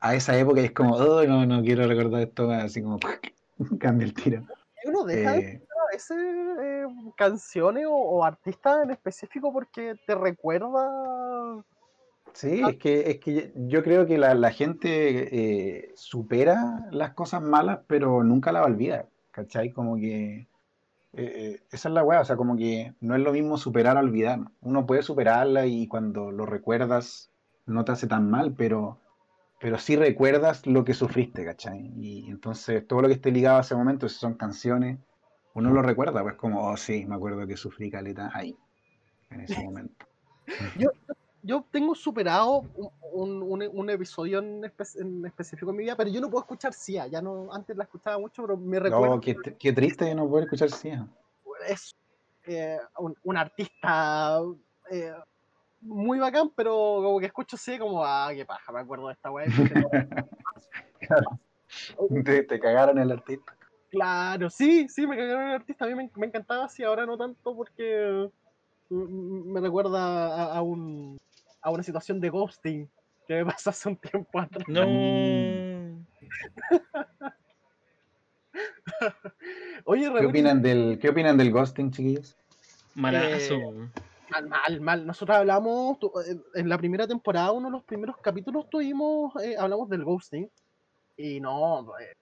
a 0.00 0.14
esa 0.14 0.38
época 0.38 0.60
y 0.60 0.66
es 0.66 0.72
como, 0.72 0.94
oh, 0.94 1.24
no, 1.24 1.44
no 1.46 1.62
quiero 1.62 1.86
recordar 1.86 2.22
esto, 2.22 2.50
así 2.50 2.82
como 2.82 2.98
cambia 3.80 4.06
el 4.06 4.14
tiro. 4.14 4.44
Uno 4.86 5.04
deja 5.04 5.32
de 5.32 5.38
Eh, 5.38 5.62
a 5.90 5.92
veces 5.94 6.16
eh, 6.62 6.86
canciones 7.16 7.86
o, 7.86 7.92
o 7.94 8.24
artistas 8.24 8.84
en 8.84 8.90
específico 8.90 9.52
porque 9.52 9.96
te 10.06 10.14
recuerda. 10.14 10.68
Sí, 12.36 12.60
es 12.68 12.76
que, 12.76 13.10
es 13.10 13.18
que 13.18 13.50
yo 13.54 13.82
creo 13.82 14.06
que 14.06 14.18
la, 14.18 14.34
la 14.34 14.50
gente 14.50 14.88
eh, 15.34 15.92
supera 15.96 16.86
las 16.90 17.14
cosas 17.14 17.40
malas, 17.40 17.80
pero 17.86 18.22
nunca 18.24 18.52
las 18.52 18.66
olvida, 18.66 19.06
¿cachai? 19.30 19.72
Como 19.72 19.96
que 19.96 20.40
eh, 20.40 20.46
eh, 21.14 21.62
esa 21.72 21.88
es 21.88 21.94
la 21.94 22.04
weá, 22.04 22.20
o 22.20 22.26
sea, 22.26 22.36
como 22.36 22.54
que 22.54 22.92
no 23.00 23.14
es 23.14 23.22
lo 23.22 23.32
mismo 23.32 23.56
superar 23.56 23.96
a 23.96 24.00
olvidar. 24.00 24.40
Uno 24.60 24.84
puede 24.84 25.02
superarla 25.02 25.64
y 25.64 25.88
cuando 25.88 26.30
lo 26.30 26.44
recuerdas 26.44 27.30
no 27.64 27.86
te 27.86 27.92
hace 27.92 28.06
tan 28.06 28.28
mal, 28.28 28.52
pero, 28.52 28.98
pero 29.58 29.78
sí 29.78 29.96
recuerdas 29.96 30.66
lo 30.66 30.84
que 30.84 30.92
sufriste, 30.92 31.42
¿cachai? 31.42 31.90
Y 31.96 32.28
entonces 32.28 32.86
todo 32.86 33.00
lo 33.00 33.08
que 33.08 33.14
esté 33.14 33.30
ligado 33.32 33.56
a 33.56 33.62
ese 33.62 33.74
momento, 33.74 34.10
si 34.10 34.18
son 34.18 34.34
canciones, 34.34 34.98
uno 35.54 35.70
lo 35.70 35.80
recuerda, 35.80 36.22
pues 36.22 36.34
como, 36.34 36.68
oh 36.68 36.76
sí, 36.76 37.06
me 37.06 37.14
acuerdo 37.14 37.46
que 37.46 37.56
sufrí 37.56 37.90
caleta 37.90 38.30
ahí, 38.34 38.54
en 39.30 39.40
ese 39.40 39.58
momento. 39.64 40.04
Yo, 40.76 40.90
yo 41.46 41.64
tengo 41.70 41.94
superado 41.94 42.64
un, 43.12 43.42
un, 43.42 43.62
un 43.72 43.90
episodio 43.90 44.40
en, 44.40 44.62
espe- 44.62 45.00
en 45.00 45.24
específico 45.24 45.70
en 45.70 45.76
mi 45.76 45.84
vida, 45.84 45.96
pero 45.96 46.10
yo 46.10 46.20
no 46.20 46.28
puedo 46.28 46.42
escuchar 46.42 46.72
Sia. 46.72 47.06
Ya 47.06 47.22
no, 47.22 47.48
antes 47.52 47.76
la 47.76 47.84
escuchaba 47.84 48.18
mucho, 48.18 48.42
pero 48.42 48.56
me 48.56 48.80
recuerdo 48.80 49.14
No, 49.14 49.20
qué, 49.20 49.36
qué 49.58 49.72
triste 49.72 50.12
no 50.14 50.28
poder 50.28 50.44
escuchar 50.44 50.70
Sia. 50.70 51.06
es 51.68 51.94
eh, 52.46 52.78
un, 52.98 53.14
un 53.22 53.36
artista 53.36 54.40
eh, 54.90 55.14
muy 55.80 56.18
bacán, 56.18 56.50
pero 56.54 56.72
como 57.02 57.20
que 57.20 57.26
escucho 57.26 57.56
Sia 57.56 57.78
como, 57.78 58.04
ah, 58.04 58.30
qué 58.34 58.44
paja, 58.44 58.72
me 58.72 58.80
acuerdo 58.80 59.06
de 59.06 59.12
esta 59.14 59.30
weá. 59.30 59.46
Te, 62.24 62.42
te 62.42 62.60
cagaron 62.60 62.98
el 62.98 63.12
artista. 63.12 63.56
Claro, 63.90 64.50
sí, 64.50 64.88
sí, 64.88 65.06
me 65.06 65.16
cagaron 65.16 65.48
el 65.48 65.54
artista. 65.54 65.84
A 65.84 65.88
mí 65.88 65.94
me, 65.94 66.10
me 66.16 66.26
encantaba 66.26 66.68
Sia, 66.68 66.88
ahora 66.88 67.06
no 67.06 67.16
tanto 67.16 67.56
porque 67.56 68.28
me 68.90 69.60
recuerda 69.60 70.52
a, 70.52 70.58
a 70.58 70.62
un, 70.62 71.16
a 71.66 71.70
una 71.70 71.82
situación 71.82 72.20
de 72.20 72.30
ghosting 72.30 72.88
que 73.26 73.34
me 73.34 73.44
pasó 73.52 73.70
hace 73.70 73.88
un 73.88 73.96
tiempo 73.96 74.38
atrás. 74.38 74.64
No. 74.68 74.82
Oye, 79.84 80.10
¿Qué 80.18 80.26
opinan 80.26 80.62
del, 80.62 80.98
qué 81.00 81.08
opinan 81.08 81.36
del 81.36 81.50
ghosting, 81.50 81.90
chiquillos? 81.90 82.36
Malazo. 82.94 83.54
Eh, 83.54 83.90
Mal, 84.28 84.48
mal, 84.48 84.80
mal. 84.80 85.06
Nosotros 85.06 85.36
hablamos 85.36 85.98
tu- 86.00 86.12
en- 86.54 86.68
la 86.68 86.76
primera 86.78 87.06
temporada, 87.06 87.52
uno 87.52 87.68
de 87.68 87.72
los 87.72 87.84
primeros 87.84 88.16
capítulos 88.18 88.68
tuvimos, 88.68 89.32
eh, 89.42 89.56
hablamos 89.56 89.88
del 89.88 90.04
ghosting. 90.04 90.50
Y 91.16 91.40
no, 91.40 91.92
eh, 91.98 92.12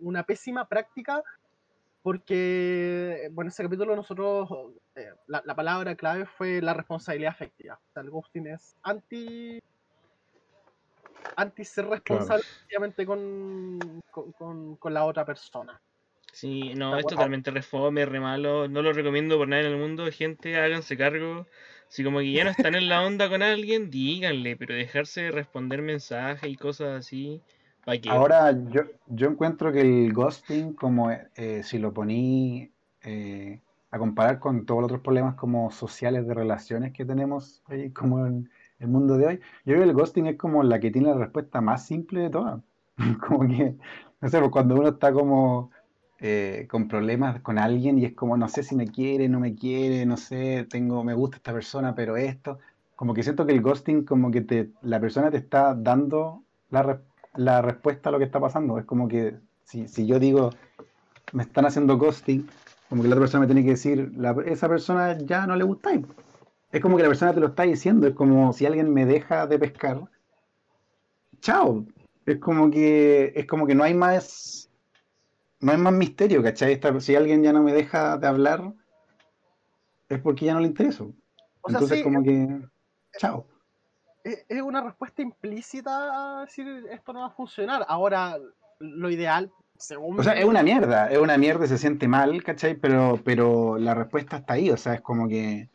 una 0.00 0.22
pésima 0.22 0.68
práctica 0.68 1.22
porque, 2.04 3.30
bueno, 3.32 3.50
ese 3.50 3.64
capítulo 3.64 3.96
nosotros, 3.96 4.48
eh, 4.96 5.10
la, 5.28 5.42
la 5.46 5.56
palabra 5.56 5.96
clave 5.96 6.26
fue 6.26 6.62
la 6.62 6.74
responsabilidad 6.74 7.32
afectiva. 7.32 7.76
O 7.76 7.92
sea, 7.94 8.04
el 8.04 8.10
ghosting 8.10 8.48
es 8.48 8.76
anti 8.84 9.58
anti 11.36 11.64
ser 11.64 11.86
responsable 11.86 12.42
efectivamente 12.56 13.06
con, 13.06 14.00
con, 14.10 14.32
con- 14.32 14.76
con 14.76 14.94
la 14.94 15.04
otra 15.04 15.24
persona. 15.24 15.80
Sí, 16.32 16.74
no, 16.74 16.98
es 16.98 17.06
totalmente 17.06 17.50
refome, 17.50 18.04
re 18.06 18.18
malo. 18.20 18.68
No 18.68 18.82
lo 18.82 18.92
recomiendo 18.92 19.38
por 19.38 19.48
nada 19.48 19.62
en 19.62 19.68
el 19.72 19.76
mundo. 19.78 20.10
Gente, 20.10 20.56
háganse 20.56 20.96
cargo. 20.96 21.46
Si 21.88 22.02
como 22.04 22.18
que 22.18 22.32
ya 22.32 22.44
no 22.44 22.50
están 22.50 22.74
en 22.74 22.88
la 22.88 23.02
onda 23.04 23.28
con 23.28 23.42
alguien, 23.42 23.88
díganle, 23.90 24.56
pero 24.56 24.74
dejarse 24.74 25.22
de 25.22 25.30
responder 25.30 25.80
mensajes 25.82 26.50
y 26.50 26.56
cosas 26.56 26.98
así. 26.98 27.44
Ahora, 28.08 28.52
yo, 28.70 28.82
yo 29.06 29.28
encuentro 29.28 29.72
que 29.72 29.80
el 29.80 30.12
ghosting, 30.12 30.72
como 30.74 31.10
eh, 31.10 31.62
si 31.62 31.78
lo 31.78 31.92
poní 31.92 32.70
eh, 33.02 33.60
a 33.90 33.98
comparar 33.98 34.38
con 34.38 34.64
todos 34.64 34.80
los 34.80 34.86
otros 34.86 35.02
problemas 35.02 35.34
como 35.34 35.70
sociales 35.70 36.26
de 36.26 36.34
relaciones 36.34 36.92
que 36.92 37.04
tenemos 37.04 37.62
hoy, 37.68 37.90
como 37.90 38.26
en 38.26 38.50
el 38.78 38.88
mundo 38.88 39.16
de 39.16 39.26
hoy, 39.26 39.36
yo 39.64 39.74
creo 39.74 39.78
que 39.80 39.90
el 39.90 39.94
ghosting 39.94 40.26
es 40.26 40.36
como 40.36 40.62
la 40.62 40.80
que 40.80 40.90
tiene 40.90 41.08
la 41.08 41.18
respuesta 41.18 41.60
más 41.60 41.86
simple 41.86 42.20
de 42.20 42.30
todas. 42.30 42.60
Como 43.28 43.40
que, 43.48 43.76
no 44.20 44.28
sé, 44.28 44.38
pues 44.38 44.50
cuando 44.52 44.76
uno 44.76 44.90
está 44.90 45.12
como 45.12 45.70
eh, 46.20 46.68
con 46.70 46.86
problemas 46.86 47.40
con 47.40 47.58
alguien 47.58 47.98
y 47.98 48.04
es 48.04 48.14
como, 48.14 48.36
no 48.36 48.48
sé 48.48 48.62
si 48.62 48.76
me 48.76 48.86
quiere, 48.86 49.28
no 49.28 49.40
me 49.40 49.56
quiere, 49.56 50.06
no 50.06 50.16
sé, 50.16 50.64
tengo, 50.70 51.02
me 51.02 51.12
gusta 51.12 51.38
esta 51.38 51.52
persona, 51.52 51.94
pero 51.94 52.16
esto, 52.16 52.60
como 52.94 53.12
que 53.12 53.24
siento 53.24 53.46
que 53.46 53.52
el 53.52 53.62
ghosting, 53.62 54.04
como 54.04 54.30
que 54.30 54.42
te, 54.42 54.70
la 54.82 55.00
persona 55.00 55.30
te 55.30 55.38
está 55.38 55.74
dando 55.74 56.44
la 56.70 56.82
respuesta 56.84 57.13
la 57.36 57.62
respuesta 57.62 58.08
a 58.08 58.12
lo 58.12 58.18
que 58.18 58.24
está 58.24 58.40
pasando. 58.40 58.78
Es 58.78 58.84
como 58.84 59.08
que 59.08 59.36
si, 59.64 59.88
si 59.88 60.06
yo 60.06 60.18
digo, 60.18 60.50
me 61.32 61.42
están 61.42 61.66
haciendo 61.66 61.98
ghosting, 61.98 62.48
como 62.88 63.02
que 63.02 63.08
la 63.08 63.14
otra 63.14 63.22
persona 63.22 63.40
me 63.42 63.46
tiene 63.46 63.64
que 63.64 63.70
decir, 63.70 64.12
la- 64.16 64.36
esa 64.46 64.68
persona 64.68 65.18
ya 65.18 65.46
no 65.46 65.56
le 65.56 65.64
gusta. 65.64 65.90
Es 66.72 66.80
como 66.80 66.96
que 66.96 67.02
la 67.02 67.08
persona 67.08 67.34
te 67.34 67.40
lo 67.40 67.48
está 67.48 67.62
diciendo, 67.64 68.06
es 68.06 68.14
como 68.14 68.52
si 68.52 68.66
alguien 68.66 68.92
me 68.92 69.06
deja 69.06 69.46
de 69.46 69.58
pescar. 69.58 70.02
Chao. 71.40 71.84
Es 72.26 72.38
como 72.38 72.70
que, 72.70 73.32
es 73.36 73.46
como 73.46 73.66
que 73.66 73.74
no 73.74 73.84
hay 73.84 73.94
más, 73.94 74.70
no 75.60 75.72
hay 75.72 75.78
más 75.78 75.92
misterio, 75.92 76.42
¿cachai? 76.42 76.72
Esta- 76.72 76.98
si 77.00 77.14
alguien 77.14 77.42
ya 77.42 77.52
no 77.52 77.62
me 77.62 77.72
deja 77.72 78.16
de 78.16 78.26
hablar, 78.26 78.72
es 80.08 80.20
porque 80.20 80.46
ya 80.46 80.54
no 80.54 80.60
le 80.60 80.66
intereso. 80.68 81.12
O 81.62 81.70
sea, 81.70 81.78
Entonces 81.80 81.98
sí, 81.98 82.04
como 82.04 82.22
que, 82.22 82.60
chao. 83.18 83.46
Es 84.24 84.62
una 84.62 84.82
respuesta 84.82 85.22
implícita 85.22 86.38
a 86.38 86.40
decir 86.42 86.66
esto 86.90 87.12
no 87.12 87.20
va 87.20 87.26
a 87.26 87.30
funcionar. 87.30 87.84
Ahora, 87.88 88.38
lo 88.80 89.10
ideal, 89.10 89.50
según 89.76 90.18
O 90.18 90.22
sea, 90.22 90.32
es 90.34 90.44
una 90.44 90.62
mierda, 90.62 91.10
es 91.10 91.18
una 91.18 91.36
mierda 91.38 91.64
y 91.64 91.68
se 91.68 91.78
siente 91.78 92.08
mal, 92.08 92.42
¿cachai? 92.42 92.74
Pero, 92.74 93.20
pero 93.24 93.78
la 93.78 93.94
respuesta 93.94 94.38
está 94.38 94.54
ahí, 94.54 94.70
o 94.70 94.76
sea, 94.76 94.94
es 94.94 95.00
como 95.00 95.28
que 95.28 95.68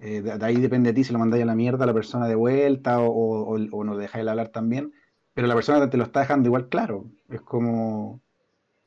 eh, 0.00 0.22
de, 0.22 0.44
ahí 0.44 0.56
depende 0.56 0.90
de 0.90 0.94
ti 0.94 1.04
si 1.04 1.12
lo 1.12 1.18
mandáis 1.18 1.42
a 1.42 1.46
la 1.46 1.54
mierda 1.54 1.84
a 1.84 1.86
la 1.86 1.94
persona 1.94 2.28
de 2.28 2.34
vuelta 2.36 3.00
o, 3.00 3.06
o, 3.08 3.56
o- 3.56 3.68
o 3.78 3.84
no 3.84 3.96
dejáis 3.96 4.24
de 4.24 4.30
hablar 4.30 4.48
también, 4.48 4.92
pero 5.34 5.48
la 5.48 5.54
persona 5.54 5.90
te 5.90 5.96
lo 5.96 6.04
está 6.04 6.20
dejando 6.20 6.48
igual 6.48 6.68
claro, 6.68 7.04
es 7.28 7.40
como 7.40 8.20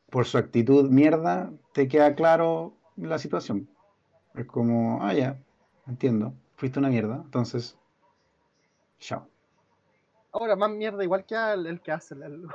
por 0.10 0.26
su 0.26 0.38
actitud 0.38 0.90
mierda 0.90 1.52
te 1.74 1.88
queda 1.88 2.16
claro 2.16 2.74
la 2.98 3.18
situación. 3.20 3.70
Es 4.36 4.46
como, 4.46 5.04
ah, 5.04 5.14
ya, 5.14 5.38
entiendo, 5.88 6.34
fuiste 6.56 6.80
una 6.80 6.90
mierda, 6.90 7.22
entonces, 7.26 7.78
chao. 9.02 9.28
ahora 10.32 10.56
más 10.56 10.70
mierda 10.72 11.04
igual 11.04 11.26
que 11.26 11.36
al 11.36 11.68
el 11.68 11.82
que 11.82 11.92
hace 11.92 12.16
el, 12.16 12.46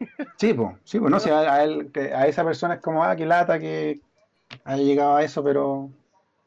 Sí, 0.38 0.52
pues, 0.54 0.76
sí, 0.84 0.98
pues, 0.98 1.10
no 1.10 1.20
sé, 1.20 1.30
a, 1.30 1.54
a 1.54 1.62
él, 1.64 1.90
que- 1.92 2.12
a 2.12 2.26
esa 2.26 2.44
persona 2.44 2.74
es 2.74 2.80
como, 2.80 3.04
ah, 3.04 3.14
qué 3.14 3.24
lata 3.26 3.58
que 3.60 4.00
haya 4.64 4.82
llegado 4.82 5.16
a 5.16 5.22
eso, 5.22 5.44
pero, 5.44 5.90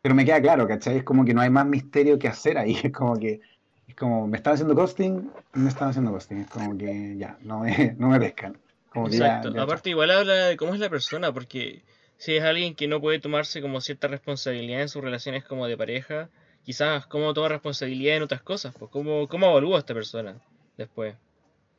pero 0.01 0.13
me 0.15 0.25
queda 0.25 0.41
claro, 0.41 0.67
¿cachai? 0.67 0.97
Es 0.97 1.03
como 1.03 1.23
que 1.23 1.33
no 1.33 1.41
hay 1.41 1.49
más 1.49 1.65
misterio 1.65 2.19
que 2.19 2.27
hacer 2.27 2.57
ahí, 2.57 2.75
es 2.83 2.91
como 2.91 3.15
que, 3.17 3.39
es 3.87 3.95
como, 3.95 4.27
me 4.27 4.37
están 4.37 4.53
haciendo 4.53 4.75
ghosting, 4.75 5.31
me 5.53 5.69
están 5.69 5.89
haciendo 5.89 6.11
ghosting, 6.11 6.39
es 6.39 6.49
como 6.49 6.77
que 6.77 7.15
ya, 7.17 7.37
no 7.41 7.59
me, 7.59 7.95
no 7.97 8.09
me 8.09 8.19
pescan. 8.19 8.57
Como 8.89 9.07
que 9.09 9.17
ya- 9.17 9.27
Exacto. 9.27 9.53
ya, 9.55 9.61
Aparte, 9.63 9.89
igual 9.91 10.11
habla 10.11 10.33
de 10.47 10.57
cómo 10.57 10.73
es 10.73 10.79
la 10.79 10.89
persona, 10.89 11.31
porque 11.33 11.83
si 12.17 12.35
es 12.35 12.43
alguien 12.43 12.75
que 12.75 12.87
no 12.87 12.99
puede 13.01 13.19
tomarse 13.19 13.61
como 13.61 13.79
cierta 13.81 14.07
responsabilidad 14.07 14.81
en 14.81 14.89
sus 14.89 15.03
relaciones 15.03 15.43
como 15.45 15.67
de 15.67 15.77
pareja, 15.77 16.29
quizás 16.65 17.05
cómo 17.07 17.33
toma 17.33 17.47
responsabilidad 17.49 18.17
en 18.17 18.23
otras 18.23 18.41
cosas, 18.41 18.73
pues 18.77 18.91
cómo, 18.91 19.27
cómo 19.27 19.51
evalúa 19.51 19.77
a 19.77 19.79
esta 19.79 19.93
persona 19.93 20.35
después. 20.77 21.15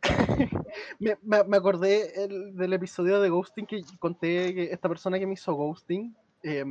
me, 1.01 1.17
me- 1.23 1.45
me 1.45 1.57
acordé 1.57 2.25
el- 2.25 2.55
del 2.57 2.73
episodio 2.73 3.21
de 3.21 3.29
Ghosting 3.29 3.67
que 3.67 3.83
conté 3.99 4.55
que 4.55 4.73
esta 4.73 4.89
persona 4.89 5.19
que 5.19 5.27
me 5.27 5.35
hizo 5.35 5.53
Ghosting, 5.55 6.15
eh, 6.43 6.65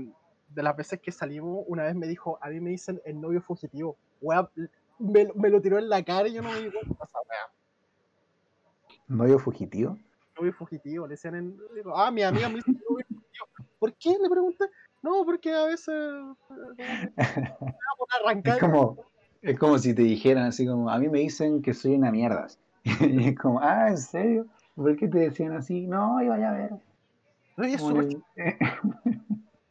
de 0.47 0.63
las 0.63 0.75
veces 0.77 0.99
que 1.01 1.11
salimos, 1.11 1.65
una 1.67 1.83
vez 1.83 1.95
me 1.95 2.07
dijo, 2.07 2.39
a 2.41 2.49
mí 2.49 2.59
me 2.61 2.69
dicen 2.69 3.01
el 3.05 3.19
novio 3.19 3.41
fugitivo. 3.41 3.97
Wea, 4.21 4.49
me, 4.99 5.27
me 5.35 5.49
lo 5.49 5.61
tiró 5.61 5.77
en 5.77 5.89
la 5.89 6.03
cara 6.03 6.27
y 6.29 6.33
yo 6.33 6.41
no 6.41 6.51
me 6.51 6.61
di 6.61 6.71
cuenta. 6.71 7.03
O 7.03 7.07
sea, 7.07 7.21
wea, 7.29 8.97
¿Novio 9.07 9.39
fugitivo? 9.39 9.97
novio 10.37 10.53
fugitivo, 10.53 11.07
le 11.07 11.11
decían, 11.11 11.35
en, 11.35 11.57
digo, 11.75 11.97
ah, 11.97 12.11
mi 12.11 12.21
amiga 12.21 12.49
me 12.49 12.55
dice 12.55 12.71
novio 12.71 13.05
fugitivo. 13.07 13.47
¿Por 13.79 13.93
qué? 13.95 14.17
Le 14.21 14.29
pregunté. 14.29 14.65
No, 15.05 15.23
porque 15.23 15.53
a 15.53 15.65
veces 15.65 15.93
eh, 15.93 17.35
Es 18.43 18.59
como, 18.59 18.97
es 19.43 19.59
como 19.59 19.77
si 19.77 19.93
te 19.93 20.01
dijeran 20.01 20.45
así 20.45 20.65
como, 20.65 20.89
a 20.89 20.97
mí 20.97 21.07
me 21.09 21.19
dicen 21.19 21.61
que 21.61 21.75
soy 21.75 21.93
una 21.93 22.11
mierda. 22.11 22.47
Y 22.83 23.29
es 23.29 23.37
como, 23.37 23.59
ah, 23.61 23.89
¿en 23.89 23.97
serio? 23.99 24.47
¿Por 24.75 24.95
qué 24.97 25.07
te 25.07 25.19
decían 25.19 25.53
así? 25.53 25.85
No, 25.85 26.19
iba 26.23 26.35
a 26.35 26.53
ver. 26.53 26.71
No, 27.55 27.67
y 27.67 27.73
el- 27.73 28.23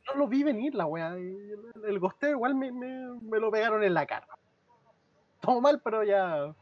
no 0.06 0.14
lo 0.16 0.28
vi 0.28 0.44
venir 0.44 0.76
la 0.76 0.86
wea. 0.86 1.18
y 1.18 1.22
El, 1.22 1.84
el 1.88 1.98
gosteo 1.98 2.30
igual 2.30 2.54
me, 2.54 2.70
me, 2.70 3.20
me 3.20 3.40
lo 3.40 3.50
pegaron 3.50 3.82
en 3.82 3.94
la 3.94 4.06
cara. 4.06 4.28
Todo 5.40 5.60
mal, 5.60 5.80
pero 5.82 6.04
ya. 6.04 6.54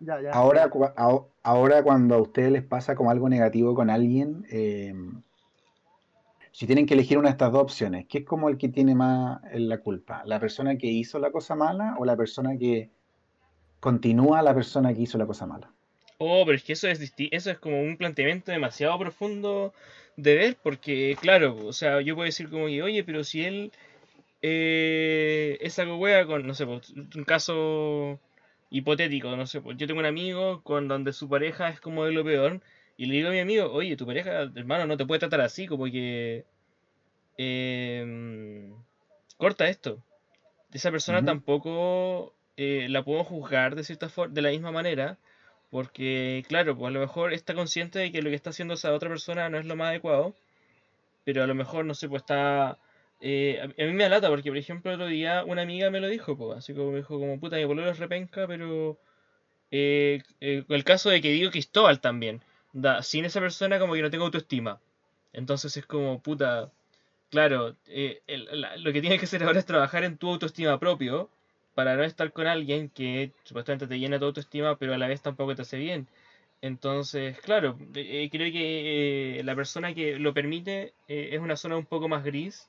Ya, 0.00 0.20
ya. 0.22 0.32
Ahora, 0.32 0.70
ahora 1.42 1.82
cuando 1.84 2.14
a 2.14 2.22
ustedes 2.22 2.50
les 2.50 2.64
pasa 2.64 2.96
como 2.96 3.10
algo 3.10 3.28
negativo 3.28 3.74
con 3.74 3.90
alguien, 3.90 4.46
eh, 4.50 4.94
si 6.52 6.66
tienen 6.66 6.86
que 6.86 6.94
elegir 6.94 7.18
una 7.18 7.28
de 7.28 7.32
estas 7.32 7.50
dos 7.50 7.62
opciones, 7.62 8.06
¿qué 8.08 8.18
es 8.18 8.24
como 8.24 8.48
el 8.48 8.58
que 8.58 8.68
tiene 8.68 8.94
más 8.94 9.40
eh, 9.50 9.58
la 9.58 9.78
culpa? 9.78 10.22
¿La 10.26 10.38
persona 10.38 10.76
que 10.76 10.86
hizo 10.86 11.18
la 11.18 11.32
cosa 11.32 11.54
mala 11.56 11.96
o 11.98 12.04
la 12.04 12.16
persona 12.16 12.56
que 12.58 12.90
continúa 13.80 14.42
la 14.42 14.54
persona 14.54 14.94
que 14.94 15.00
hizo 15.00 15.18
la 15.18 15.26
cosa 15.26 15.46
mala? 15.46 15.72
Oh, 16.18 16.44
pero 16.44 16.56
es 16.56 16.62
que 16.62 16.74
eso 16.74 16.88
es 16.88 17.00
eso 17.18 17.50
es 17.50 17.58
como 17.58 17.80
un 17.82 17.96
planteamiento 17.96 18.52
demasiado 18.52 18.98
profundo 18.98 19.72
de 20.16 20.36
ver, 20.36 20.56
porque 20.62 21.16
claro, 21.20 21.56
o 21.66 21.72
sea, 21.72 22.00
yo 22.02 22.14
puedo 22.14 22.26
decir 22.26 22.48
como 22.48 22.66
que, 22.66 22.82
oye, 22.82 23.02
pero 23.02 23.24
si 23.24 23.44
él 23.44 23.72
eh, 24.42 25.58
es 25.60 25.78
algo 25.78 25.96
wea 25.96 26.26
con, 26.26 26.46
no 26.46 26.54
sé, 26.54 26.66
pues, 26.66 26.90
un 26.90 27.24
caso 27.24 28.20
hipotético, 28.70 29.36
no 29.36 29.46
sé, 29.46 29.60
pues 29.60 29.76
yo 29.78 29.86
tengo 29.86 30.00
un 30.00 30.06
amigo 30.06 30.62
con 30.62 30.88
donde 30.88 31.12
su 31.12 31.28
pareja 31.28 31.68
es 31.70 31.80
como 31.80 32.04
de 32.04 32.12
lo 32.12 32.24
peor, 32.24 32.60
Y 33.02 33.06
le 33.06 33.14
digo 33.16 33.28
a 33.30 33.32
mi 33.32 33.40
amigo, 33.40 33.72
oye, 33.72 33.96
tu 33.96 34.06
pareja, 34.06 34.42
hermano, 34.54 34.86
no 34.86 34.96
te 34.96 35.04
puede 35.06 35.18
tratar 35.18 35.40
así, 35.40 35.66
como 35.66 35.86
que... 35.86 36.44
em, 37.36 38.72
corta 39.36 39.68
esto. 39.68 40.02
Esa 40.72 40.90
persona 40.92 41.24
tampoco 41.24 42.34
eh, 42.56 42.86
la 42.90 43.04
puedo 43.04 43.24
juzgar 43.24 43.74
de 43.76 43.84
cierta 43.84 44.08
forma, 44.08 44.34
de 44.34 44.42
la 44.42 44.50
misma 44.50 44.72
manera, 44.72 45.18
porque, 45.70 46.44
claro, 46.48 46.76
pues 46.76 46.88
a 46.90 46.92
lo 46.92 47.00
mejor 47.00 47.32
está 47.32 47.54
consciente 47.54 47.98
de 47.98 48.12
que 48.12 48.22
lo 48.22 48.30
que 48.30 48.36
está 48.36 48.50
haciendo 48.50 48.74
esa 48.74 48.92
otra 48.94 49.08
persona 49.08 49.48
no 49.50 49.58
es 49.58 49.66
lo 49.66 49.76
más 49.76 49.88
adecuado, 49.90 50.34
pero 51.24 51.42
a 51.44 51.46
lo 51.48 51.54
mejor, 51.56 51.84
no 51.86 51.94
sé, 51.94 52.08
pues 52.08 52.22
está... 52.22 52.78
eh, 53.20 53.60
a, 53.62 53.64
a 53.64 53.86
mí 53.86 53.92
me 53.94 54.04
alata 54.04 54.28
porque, 54.28 54.50
por 54.50 54.58
ejemplo, 54.58 54.92
el 54.92 54.96
otro 55.00 55.08
día 55.08 55.44
una 55.44 55.62
amiga 55.62 55.90
me 55.90 56.00
lo 56.00 56.08
dijo, 56.08 56.36
pues, 56.36 56.58
así 56.58 56.74
como 56.74 56.92
me 56.92 56.98
dijo, 56.98 57.18
como 57.18 57.40
puta, 57.40 57.56
mi 57.56 57.66
pololo 57.66 57.90
es 57.90 57.98
repenca, 57.98 58.46
pero... 58.46 58.98
Eh, 59.72 60.22
eh, 60.40 60.64
el 60.68 60.84
caso 60.84 61.10
de 61.10 61.20
que 61.22 61.30
digo 61.32 61.50
Cristóbal 61.50 62.00
también, 62.00 62.42
da, 62.72 63.02
sin 63.02 63.24
esa 63.24 63.40
persona 63.40 63.78
como 63.78 63.94
que 63.94 64.02
no 64.02 64.10
tengo 64.10 64.24
autoestima. 64.24 64.80
Entonces 65.32 65.76
es 65.76 65.86
como, 65.86 66.20
puta, 66.20 66.70
claro, 67.30 67.76
eh, 67.86 68.22
lo 68.78 68.92
que 68.92 69.00
tienes 69.00 69.18
que 69.18 69.26
hacer 69.26 69.42
ahora 69.44 69.58
es 69.60 69.66
trabajar 69.66 70.04
en 70.04 70.18
tu 70.18 70.30
autoestima 70.30 70.78
propio 70.78 71.30
para 71.74 71.96
no 71.96 72.04
estar 72.04 72.32
con 72.32 72.46
alguien 72.46 72.90
que 72.90 73.32
supuestamente 73.44 73.86
te 73.86 73.98
llena 73.98 74.18
tu 74.18 74.26
autoestima, 74.26 74.76
pero 74.76 74.94
a 74.94 74.98
la 74.98 75.08
vez 75.08 75.22
tampoco 75.22 75.54
te 75.54 75.62
hace 75.62 75.78
bien. 75.78 76.06
Entonces, 76.62 77.38
claro, 77.40 77.78
eh, 77.94 78.24
eh, 78.24 78.28
creo 78.30 78.52
que 78.52 79.42
la 79.44 79.54
persona 79.56 79.94
que 79.94 80.18
lo 80.18 80.34
permite 80.34 80.94
es 81.08 81.40
una 81.40 81.56
zona 81.56 81.76
un 81.76 81.86
poco 81.86 82.08
más 82.08 82.24
gris, 82.24 82.68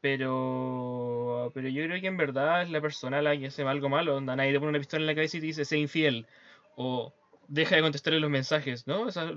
pero, 0.00 1.50
pero 1.54 1.68
yo 1.68 1.84
creo 1.84 2.00
que 2.00 2.06
en 2.06 2.16
verdad 2.16 2.62
es 2.62 2.70
la 2.70 2.80
persona 2.80 3.20
la 3.22 3.36
que 3.36 3.46
hace 3.46 3.62
algo 3.62 3.88
malo. 3.88 4.16
Onda, 4.16 4.36
nadie 4.36 4.52
te 4.52 4.58
pone 4.58 4.70
una 4.70 4.78
pistola 4.78 5.02
en 5.02 5.06
la 5.06 5.14
cabeza 5.14 5.36
y 5.36 5.40
te 5.40 5.46
dice, 5.46 5.64
sé 5.64 5.78
infiel, 5.78 6.26
o 6.76 7.12
deja 7.48 7.76
de 7.76 7.82
contestarle 7.82 8.20
los 8.20 8.30
mensajes, 8.30 8.86
¿no? 8.86 9.02
O 9.02 9.10
sea, 9.10 9.32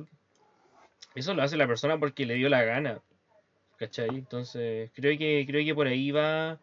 eso 1.16 1.34
lo 1.34 1.42
hace 1.42 1.58
la 1.58 1.68
persona 1.68 2.00
porque 2.00 2.26
le 2.26 2.36
dio 2.36 2.50
la 2.50 2.64
gana, 2.64 3.02
¿cachai? 3.78 4.10
Entonces, 4.10 4.92
creo 4.94 5.18
que, 5.18 5.46
creo 5.48 5.66
que 5.66 5.76
por 5.76 5.88
ahí 5.88 6.12
va, 6.12 6.60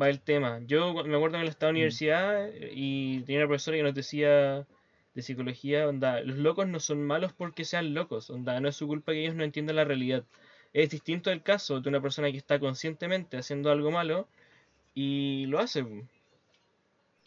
va 0.00 0.08
el 0.08 0.20
tema. 0.20 0.60
Yo 0.66 0.94
me 1.04 1.16
acuerdo 1.16 1.38
en 1.38 1.44
la 1.44 1.50
estaba 1.50 1.70
en 1.70 1.76
la 1.76 1.78
universidad 1.80 2.48
eh, 2.48 2.70
y 2.74 3.20
tenía 3.22 3.40
una 3.40 3.48
profesora 3.48 3.76
que 3.76 3.82
nos 3.82 3.94
decía 3.94 4.66
de 5.14 5.22
psicología, 5.22 5.88
onda, 5.88 6.20
los 6.20 6.38
locos 6.38 6.68
no 6.68 6.78
son 6.78 7.04
malos 7.04 7.32
porque 7.32 7.64
sean 7.64 7.94
locos, 7.94 8.30
onda, 8.30 8.60
no 8.60 8.68
es 8.68 8.76
su 8.76 8.86
culpa 8.86 9.12
que 9.12 9.22
ellos 9.22 9.34
no 9.34 9.44
entiendan 9.44 9.76
la 9.76 9.84
realidad. 9.84 10.24
Es 10.72 10.90
distinto 10.90 11.32
el 11.32 11.42
caso 11.42 11.80
de 11.80 11.88
una 11.88 12.00
persona 12.00 12.30
que 12.30 12.36
está 12.36 12.60
conscientemente 12.60 13.36
haciendo 13.36 13.72
algo 13.72 13.90
malo 13.90 14.28
y 14.94 15.46
lo 15.46 15.58
hace. 15.58 15.84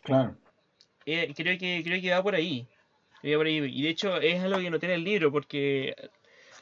Claro. 0.04 0.38
Eh, 1.06 1.34
creo 1.36 1.58
que 1.58 1.82
creo 1.84 2.02
que 2.02 2.12
va 2.12 2.24
por 2.24 2.36
ahí. 2.36 2.68
Y 3.24 3.82
de 3.82 3.90
hecho 3.90 4.18
es 4.18 4.41
algo 4.41 4.60
que 4.60 4.70
no 4.70 4.80
tiene 4.80 4.95
el 4.95 5.04
libro 5.04 5.32
porque 5.32 5.95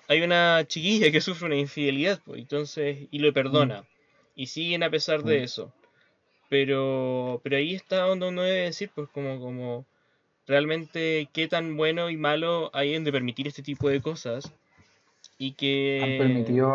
hay 0.07 0.21
una 0.21 0.63
chiquilla 0.67 1.11
que 1.11 1.19
sufre 1.19 1.47
una 1.47 1.55
infidelidad, 1.55 2.21
pues, 2.23 2.39
entonces 2.41 3.07
y 3.09 3.19
lo 3.19 3.33
perdona 3.33 3.83
y 4.35 4.45
siguen 4.47 4.83
a 4.83 4.89
pesar 4.89 5.23
de 5.23 5.39
Mm. 5.39 5.43
eso. 5.43 5.73
Pero 6.49 7.39
pero 7.43 7.57
ahí 7.57 7.73
está 7.73 8.01
donde 8.01 8.27
uno 8.27 8.43
debe 8.43 8.65
decir 8.65 8.91
pues 8.93 9.09
como 9.09 9.39
como 9.39 9.85
realmente 10.45 11.29
qué 11.33 11.47
tan 11.47 11.77
bueno 11.77 12.09
y 12.09 12.17
malo 12.17 12.69
hay 12.73 12.93
en 12.93 13.03
de 13.05 13.11
permitir 13.11 13.47
este 13.47 13.63
tipo 13.63 13.89
de 13.89 14.01
cosas 14.01 14.51
y 15.37 15.53
que 15.53 15.99
¿Han 16.03 16.17
permitido, 16.17 16.69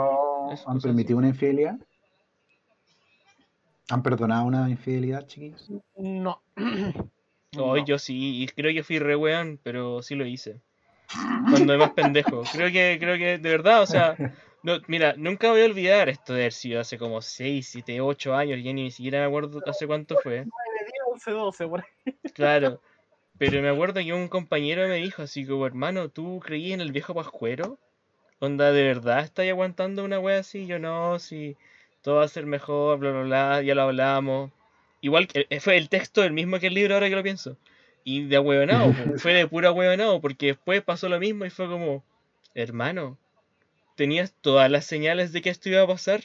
¿han 0.67 0.81
permitido 0.81 1.19
una 1.19 1.29
infidelidad? 1.29 1.79
¿Han 3.91 4.03
perdonado 4.03 4.47
una 4.47 4.69
infidelidad, 4.69 5.27
chiquillos? 5.27 5.71
No. 5.97 6.43
Hoy 7.57 7.81
No. 7.81 7.87
yo 7.87 7.99
sí, 7.99 8.43
y 8.43 8.47
creo 8.49 8.73
que 8.73 8.83
fui 8.83 8.99
re 8.99 9.17
weón, 9.17 9.59
pero 9.63 10.03
sí 10.03 10.15
lo 10.15 10.27
hice. 10.27 10.61
Cuando 11.49 11.73
es 11.73 11.79
más 11.79 11.91
pendejo. 11.91 12.43
Creo 12.53 12.71
que, 12.73 12.97
creo 12.99 13.17
que, 13.17 13.39
de 13.39 13.51
verdad, 13.51 13.83
o 13.83 13.87
sea, 13.87 14.17
no, 14.63 14.79
mira, 14.89 15.15
nunca 15.17 15.51
voy 15.51 15.63
a 15.63 15.67
olvidar 15.67 16.09
esto 16.09 16.35
de 16.35 16.43
haber 16.43 16.53
sido 16.53 16.81
hace 16.81 16.99
como 16.99 17.23
6, 17.23 17.69
7, 17.69 18.01
8 18.01 18.35
años, 18.35 18.59
ya 18.63 18.73
ni 18.73 18.91
siquiera 18.91 19.21
me 19.21 19.27
acuerdo 19.27 19.63
hace 19.67 19.87
cuánto 19.87 20.17
fue. 20.17 20.45
9, 20.45 20.51
10, 20.81 21.03
11, 21.13 21.31
12, 21.31 21.69
por 21.69 21.81
ahí. 21.81 22.15
Claro. 22.35 22.81
Pero 23.39 23.63
me 23.63 23.69
acuerdo 23.69 24.01
que 24.01 24.13
un 24.13 24.29
compañero 24.29 24.89
me 24.89 24.97
dijo 24.97 25.23
así 25.23 25.47
como, 25.47 25.67
hermano, 25.67 26.09
¿tú 26.09 26.41
creí 26.41 26.73
en 26.73 26.81
el 26.81 26.93
viejo 26.93 27.15
pascuero? 27.15 27.79
Onda, 28.39 28.73
¿de 28.73 28.83
verdad 28.83 29.21
estáis 29.21 29.51
aguantando 29.51 30.05
una 30.05 30.19
wea 30.19 30.41
así? 30.41 30.67
Yo 30.67 30.79
no, 30.79 31.19
si 31.19 31.57
todo 32.03 32.17
va 32.17 32.25
a 32.25 32.29
ser 32.29 32.47
mejor, 32.47 32.99
bla, 32.99 33.11
bla, 33.11 33.23
bla, 33.23 33.63
ya 33.63 33.75
lo 33.75 33.83
hablamos. 33.83 34.51
Igual 35.07 35.29
que 35.29 35.47
eh, 35.51 35.61
fue 35.61 35.77
el 35.77 35.89
texto 35.89 36.25
el 36.25 36.33
mismo 36.33 36.59
que 36.59 36.67
el 36.67 36.75
libro 36.75 36.95
ahora 36.95 37.09
que 37.09 37.15
lo 37.15 37.23
pienso. 37.23 37.57
Y 38.03 38.25
de 38.25 38.35
ahueonado, 38.35 38.93
fue 39.19 39.35
de 39.35 39.47
puro 39.47 39.69
ahueonado, 39.69 40.21
porque 40.21 40.47
después 40.47 40.83
pasó 40.83 41.09
lo 41.09 41.21
mismo 41.21 41.45
y 41.45 41.51
fue 41.51 41.69
como, 41.69 42.03
hermano, 42.55 43.17
tenías 43.95 44.35
todas 44.41 44.69
las 44.69 44.85
señales 44.85 45.31
de 45.31 45.43
que 45.43 45.51
esto 45.51 45.69
iba 45.69 45.83
a 45.83 45.87
pasar. 45.87 46.25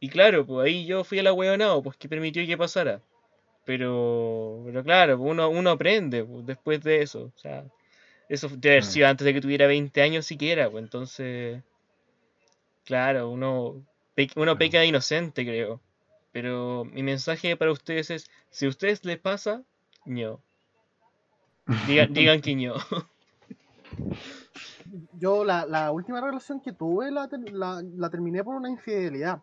Y 0.00 0.08
claro, 0.08 0.46
pues 0.46 0.66
ahí 0.66 0.86
yo 0.86 1.04
fui 1.04 1.18
el 1.18 1.26
ahueonado, 1.26 1.82
pues 1.82 1.98
que 1.98 2.08
permitió 2.08 2.46
que 2.46 2.56
pasara. 2.56 3.02
Pero, 3.66 4.62
pero 4.64 4.82
claro, 4.82 5.18
pues, 5.18 5.30
uno, 5.30 5.50
uno 5.50 5.68
aprende 5.68 6.24
pues, 6.24 6.46
después 6.46 6.82
de 6.82 7.02
eso. 7.02 7.32
O 7.36 7.38
sea, 7.38 7.64
eso 8.30 8.48
debe 8.48 8.76
haber 8.76 8.84
Mm. 8.84 8.92
sido 8.92 9.08
antes 9.08 9.26
de 9.26 9.34
que 9.34 9.42
tuviera 9.42 9.66
20 9.66 10.00
años 10.00 10.24
siquiera, 10.24 10.70
pues 10.70 10.84
entonces, 10.84 11.62
claro, 12.86 13.28
uno, 13.28 13.84
uno 14.36 14.56
peca 14.58 14.80
de 14.80 14.86
inocente, 14.86 15.44
creo. 15.44 15.82
Pero 16.34 16.84
mi 16.84 17.04
mensaje 17.04 17.56
para 17.56 17.70
ustedes 17.70 18.10
es, 18.10 18.28
si 18.50 18.66
a 18.66 18.68
ustedes 18.68 19.04
les 19.04 19.20
pasa, 19.20 19.62
ño. 20.04 20.40
Digan, 21.86 22.12
digan 22.12 22.40
que 22.40 22.56
ño. 22.56 22.74
Yo 25.12 25.44
la, 25.44 25.64
la 25.64 25.92
última 25.92 26.20
relación 26.20 26.60
que 26.60 26.72
tuve 26.72 27.12
la, 27.12 27.28
la, 27.52 27.84
la 27.84 28.10
terminé 28.10 28.42
por 28.42 28.56
una 28.56 28.68
infidelidad. 28.68 29.40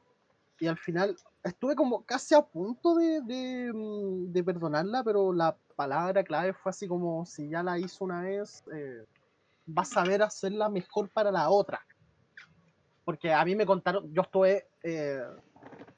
Y 0.59 0.67
al 0.67 0.77
final 0.77 1.15
estuve 1.45 1.77
como 1.77 2.03
casi 2.03 2.35
a 2.35 2.41
punto 2.41 2.93
de, 2.95 3.21
de, 3.21 3.71
mm, 3.73 4.33
de 4.33 4.43
perdonarla, 4.43 5.01
pero 5.01 5.31
la 5.31 5.55
palabra 5.77 6.25
clave 6.25 6.51
fue 6.51 6.71
así 6.71 6.89
como 6.89 7.25
si 7.25 7.47
ya 7.47 7.63
la 7.63 7.79
hizo 7.79 8.03
una 8.03 8.23
vez, 8.23 8.65
eh, 8.75 9.05
va 9.65 9.83
a 9.83 9.85
saber 9.85 10.21
hacerla 10.23 10.67
mejor 10.67 11.07
para 11.07 11.31
la 11.31 11.49
otra. 11.49 11.79
Porque 13.05 13.31
a 13.31 13.45
mí 13.45 13.55
me 13.55 13.65
contaron, 13.65 14.13
yo 14.13 14.23
estuve, 14.23 14.67
eh, 14.83 15.23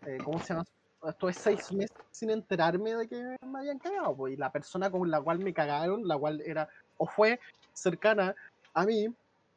eh, 0.05 0.17
¿cómo 0.23 0.37
se 0.37 0.53
llama? 0.53 0.65
Estuve 1.09 1.33
seis 1.33 1.71
meses 1.71 1.91
sin 2.11 2.29
enterarme 2.29 2.95
de 2.95 3.07
que 3.07 3.35
me 3.45 3.59
habían 3.59 3.79
cagado. 3.79 4.15
pues, 4.15 4.33
y 4.33 4.37
la 4.37 4.51
persona 4.51 4.89
con 4.89 5.09
la 5.09 5.21
cual 5.21 5.39
me 5.39 5.53
cagaron, 5.53 6.07
la 6.07 6.17
cual 6.17 6.41
era 6.41 6.67
o 6.97 7.07
fue 7.07 7.39
cercana 7.73 8.35
a 8.73 8.85
mí, 8.85 9.07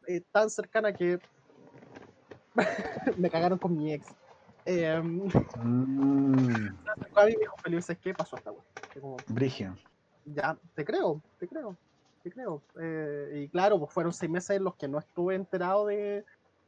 eh, 0.09 0.23
tan 0.33 0.51
cercana 0.51 0.95
que 0.95 1.21
me 3.17 3.31
cagaron 3.31 3.59
con 3.59 3.77
mi 3.77 3.93
ex. 3.93 4.15
Eh, 4.65 5.01
Mm, 5.59 6.51
a 7.15 7.25
mí 7.25 7.33
y 7.33 7.37
me 7.37 7.41
dijo, 7.41 7.57
Felipe, 7.63 7.83
¿sabes 7.83 8.01
qué 8.03 8.15
pasó? 8.15 8.41
Y 8.95 9.01
como, 9.01 9.17
Brigio. 9.29 9.77
ya, 10.25 10.59
te 10.75 10.85
creo, 10.85 11.23
te 11.39 11.49
creo, 11.49 11.77
te 12.23 12.31
creo. 12.31 12.63
Eh, 12.81 13.43
y 13.45 13.49
claro, 13.49 13.79
pues 13.79 13.93
fueron 13.93 14.13
seis 14.13 14.31
meses 14.31 14.57
en 14.57 14.65
los 14.65 14.77
que 14.77 14.89
no 14.89 14.99
estuve 14.99 15.35
enterado 15.35 15.87
de, 15.87 16.25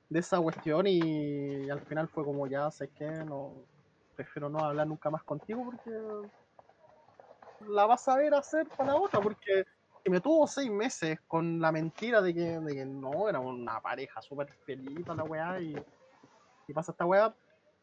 de 0.09 0.19
esa 0.19 0.41
cuestión 0.41 0.87
y, 0.87 1.69
al 1.69 1.81
final 1.83 2.09
fue 2.09 2.25
como, 2.25 2.47
ya, 2.47 2.71
sé 2.71 2.89
que 2.91 3.07
no, 3.25 3.67
prefiero 4.19 4.51
no 4.51 4.65
hablar 4.65 4.87
nunca 4.89 5.11
más 5.11 5.23
contigo 5.25 5.65
porque 5.65 5.91
la 7.61 7.87
vas 7.87 8.07
a 8.09 8.17
ver 8.17 8.35
hacer 8.35 8.71
para 8.77 8.97
otra, 8.97 9.21
porque 9.21 9.65
me 10.05 10.21
tuvo 10.21 10.47
seis 10.47 10.71
meses 10.71 11.19
con 11.27 11.61
la 11.61 11.73
mentira 11.73 12.23
de 12.23 12.33
que, 12.35 12.41
de 12.61 12.75
que 12.75 12.87
no, 12.87 13.29
era 13.29 13.41
una 13.41 13.81
pareja 13.81 14.23
súper 14.23 14.49
feliz 14.65 15.05
para 15.05 15.19
la 15.19 15.25
weá 15.25 15.61
y, 15.61 15.75
y 16.69 16.73
pasa 16.75 16.93
esta 16.93 17.07
weá, 17.07 17.37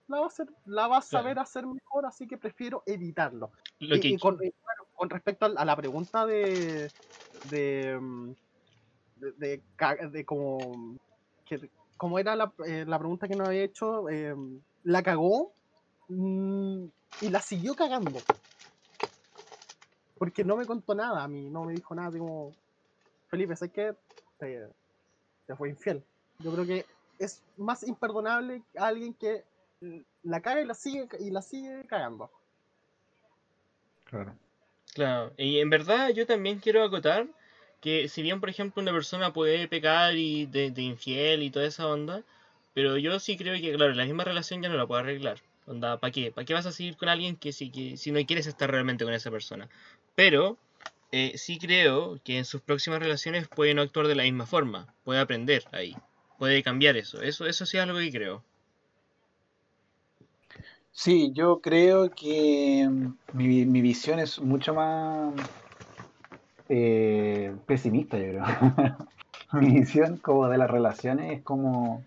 la 0.08 0.20
va 0.20 0.26
a 0.26 0.28
hacer, 0.28 0.48
la 0.66 0.88
va 0.88 0.98
a 1.00 1.02
saber 1.02 1.40
hacer 1.40 1.66
mejor, 1.68 2.06
así 2.08 2.28
que 2.28 2.38
prefiero 2.38 2.84
evitarlo. 2.86 3.52
Lo 3.80 3.96
Y, 3.98 4.00
que, 4.02 4.10
y 4.10 4.18
con, 4.20 4.36
y 4.36 4.52
bueno, 4.64 4.90
con 4.94 5.10
respecto 5.10 5.46
a 5.48 5.66
la 5.66 5.76
pregunta 5.76 6.26
de 6.26 6.94
de, 7.44 8.00
de, 9.16 9.32
de 9.34 9.66
ca- 9.76 9.96
de 9.96 10.26
como 10.26 10.98
que 11.46 11.70
como 11.98 12.20
era 12.20 12.36
la, 12.36 12.54
eh, 12.66 12.86
la 12.88 13.00
pregunta 13.00 13.28
que 13.28 13.36
nos 13.36 13.48
había 13.48 13.64
hecho 13.64 14.10
eh, 14.10 14.36
la 14.84 15.04
cagó 15.04 15.56
mm, 16.08 16.86
y 17.22 17.30
la 17.30 17.42
siguió 17.42 17.76
cagando 17.76 18.24
porque 20.18 20.44
no 20.44 20.58
me 20.58 20.66
contó 20.66 20.96
nada 20.96 21.24
a 21.24 21.28
mí 21.28 21.50
no 21.50 21.66
me 21.66 21.74
dijo 21.74 21.94
nada 21.96 22.18
como 22.18 22.56
Felipe 23.30 23.56
sé 23.56 23.72
que 23.72 23.96
te, 24.40 24.68
te 25.48 25.56
fue 25.56 25.70
infiel 25.70 26.04
yo 26.40 26.52
creo 26.54 26.66
que 26.66 26.86
es 27.20 27.44
más 27.58 27.84
imperdonable 27.84 28.64
a 28.78 28.88
alguien 28.88 29.14
que 29.14 29.44
la 30.24 30.42
caga 30.42 30.62
y 30.62 30.66
la 30.66 30.74
sigue 30.74 31.08
y 31.20 31.32
la 31.32 31.42
sigue 31.42 31.86
cagando 31.88 32.32
Claro. 34.06 34.38
Claro, 34.94 35.34
y 35.38 35.60
en 35.60 35.70
verdad 35.70 36.10
yo 36.10 36.26
también 36.26 36.60
quiero 36.60 36.84
acotar 36.84 37.28
que 37.82 38.08
si 38.08 38.22
bien 38.22 38.40
por 38.40 38.50
ejemplo 38.50 38.82
una 38.82 38.94
persona 38.94 39.34
puede 39.34 39.68
pecar 39.68 40.16
y 40.16 40.46
de, 40.46 40.72
de 40.72 40.82
infiel 40.84 41.44
y 41.44 41.52
toda 41.52 41.68
esa 41.68 41.88
onda, 41.88 42.24
pero 42.74 42.98
yo 42.98 43.20
sí 43.20 43.38
creo 43.38 43.60
que 43.60 43.76
claro, 43.76 43.94
la 43.94 44.06
misma 44.06 44.24
relación 44.24 44.62
ya 44.62 44.70
no 44.70 44.78
la 44.78 44.88
puede 44.88 45.02
arreglar. 45.02 45.42
Onda, 45.68 45.98
¿para 45.98 46.12
qué? 46.12 46.32
¿Para 46.32 46.46
qué 46.46 46.54
vas 46.54 46.66
a 46.66 46.72
seguir 46.72 46.96
con 46.96 47.10
alguien 47.10 47.36
que 47.38 47.52
si, 47.52 47.72
que 47.72 47.98
si 47.98 48.12
no 48.12 48.24
quieres 48.26 48.48
estar 48.48 48.70
realmente 48.70 49.04
con 49.04 49.14
esa 49.14 49.32
persona? 49.32 49.68
Pero 50.16 50.58
eh, 51.12 51.34
sí 51.38 51.58
creo 51.58 52.20
que 52.24 52.38
en 52.38 52.46
sus 52.46 52.62
próximas 52.62 53.00
relaciones 53.00 53.48
puede 53.48 53.74
no 53.74 53.82
actuar 53.82 54.08
de 54.08 54.16
la 54.16 54.24
misma 54.24 54.46
forma. 54.46 54.94
Puede 55.04 55.20
aprender 55.20 55.64
ahí. 55.72 55.96
Puede 56.38 56.62
cambiar 56.64 56.98
eso. 56.98 57.22
Eso, 57.22 57.46
eso 57.48 57.66
sí 57.66 57.78
es 57.78 57.84
algo 57.84 58.00
que 58.00 58.12
creo. 58.12 58.44
Sí, 60.92 61.32
yo 61.34 61.60
creo 61.62 62.10
que 62.10 62.88
mm, 62.90 63.14
mi, 63.34 63.66
mi 63.66 63.82
visión 63.82 64.20
es 64.20 64.40
mucho 64.40 64.74
más 64.74 65.34
eh, 66.70 67.54
pesimista, 67.66 68.18
yo 68.18 68.26
creo. 68.26 68.44
Mi 69.54 69.72
visión 69.80 70.18
como 70.18 70.50
de 70.50 70.58
las 70.58 70.70
relaciones 70.70 71.38
es 71.38 71.44
como, 71.44 72.04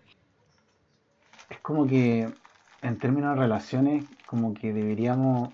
es 1.49 1.59
como 1.61 1.87
que 1.87 2.29
en 2.83 2.99
términos 2.99 3.35
de 3.35 3.43
relaciones, 3.43 4.05
como 4.27 4.55
que 4.55 4.73
deberíamos 4.73 5.51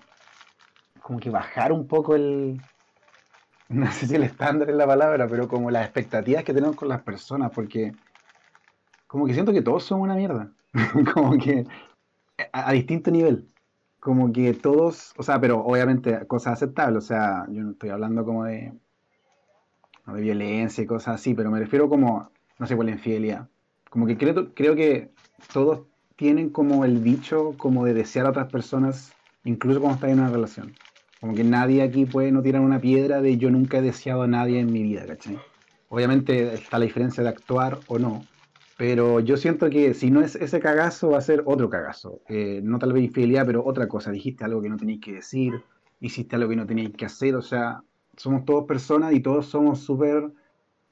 como 1.01 1.19
que 1.19 1.29
bajar 1.29 1.71
un 1.71 1.87
poco 1.87 2.15
el, 2.15 2.59
no 3.69 3.91
sé 3.91 4.07
si 4.07 4.15
el 4.15 4.23
estándar 4.23 4.69
es 4.69 4.75
la 4.75 4.87
palabra, 4.87 5.27
pero 5.27 5.47
como 5.47 5.71
las 5.71 5.83
expectativas 5.83 6.43
que 6.43 6.53
tenemos 6.53 6.75
con 6.75 6.89
las 6.89 7.01
personas, 7.01 7.51
porque 7.53 7.93
como 9.07 9.25
que 9.25 9.33
siento 9.33 9.53
que 9.53 9.61
todos 9.61 9.83
somos 9.83 10.03
una 10.03 10.15
mierda, 10.15 10.51
como 11.13 11.37
que 11.37 11.65
a, 12.51 12.69
a 12.69 12.71
distinto 12.73 13.11
nivel, 13.11 13.47
como 13.99 14.31
que 14.31 14.53
todos, 14.53 15.13
o 15.17 15.23
sea, 15.23 15.39
pero 15.39 15.59
obviamente 15.59 16.25
cosas 16.27 16.53
aceptables, 16.53 17.03
o 17.03 17.07
sea, 17.07 17.45
yo 17.49 17.63
no 17.63 17.71
estoy 17.71 17.89
hablando 17.89 18.25
como 18.25 18.45
de, 18.45 18.73
no 20.05 20.15
de 20.15 20.21
violencia 20.21 20.83
y 20.83 20.87
cosas 20.87 21.15
así, 21.15 21.33
pero 21.33 21.51
me 21.51 21.59
refiero 21.59 21.89
como, 21.89 22.31
no 22.59 22.67
sé, 22.67 22.75
por 22.75 22.85
la 22.85 22.91
infidelidad, 22.91 23.47
como 23.89 24.05
que 24.05 24.17
creo, 24.17 24.53
creo 24.53 24.75
que 24.75 25.11
todos 25.53 25.87
tienen 26.15 26.49
como 26.49 26.85
el 26.85 26.99
bicho 26.99 27.55
como 27.57 27.85
de 27.85 27.93
desear 27.93 28.25
a 28.25 28.29
otras 28.29 28.47
personas, 28.49 29.13
incluso 29.43 29.79
cuando 29.79 29.95
están 29.95 30.11
en 30.11 30.19
una 30.19 30.29
relación. 30.29 30.73
Como 31.19 31.35
que 31.35 31.43
nadie 31.43 31.81
aquí 31.81 32.05
puede 32.05 32.31
no 32.31 32.41
tirar 32.41 32.61
una 32.61 32.79
piedra 32.79 33.21
de 33.21 33.37
yo 33.37 33.49
nunca 33.49 33.77
he 33.77 33.81
deseado 33.81 34.23
a 34.23 34.27
nadie 34.27 34.59
en 34.59 34.71
mi 34.71 34.83
vida, 34.83 35.05
¿cachai? 35.05 35.39
Obviamente 35.89 36.53
está 36.53 36.79
la 36.79 36.85
diferencia 36.85 37.23
de 37.23 37.29
actuar 37.29 37.79
o 37.87 37.99
no, 37.99 38.25
pero 38.77 39.21
yo 39.21 39.37
siento 39.37 39.69
que 39.69 39.93
si 39.93 40.11
no 40.11 40.21
es 40.21 40.35
ese 40.35 40.59
cagazo, 40.59 41.11
va 41.11 41.19
a 41.19 41.21
ser 41.21 41.43
otro 41.45 41.69
cagazo. 41.69 42.21
Eh, 42.27 42.59
no 42.63 42.79
tal 42.79 42.93
vez 42.93 43.03
infidelidad, 43.03 43.45
pero 43.45 43.65
otra 43.65 43.87
cosa. 43.87 44.11
Dijiste 44.11 44.43
algo 44.43 44.61
que 44.61 44.69
no 44.69 44.77
tenías 44.77 44.99
que 44.99 45.13
decir, 45.13 45.53
hiciste 46.01 46.35
algo 46.35 46.49
que 46.49 46.57
no 46.57 46.65
tenías 46.65 46.91
que 46.97 47.05
hacer, 47.05 47.35
o 47.35 47.41
sea, 47.41 47.81
somos 48.17 48.43
todos 48.45 48.65
personas 48.65 49.13
y 49.13 49.21
todos 49.21 49.45
somos 49.45 49.79
súper 49.79 50.31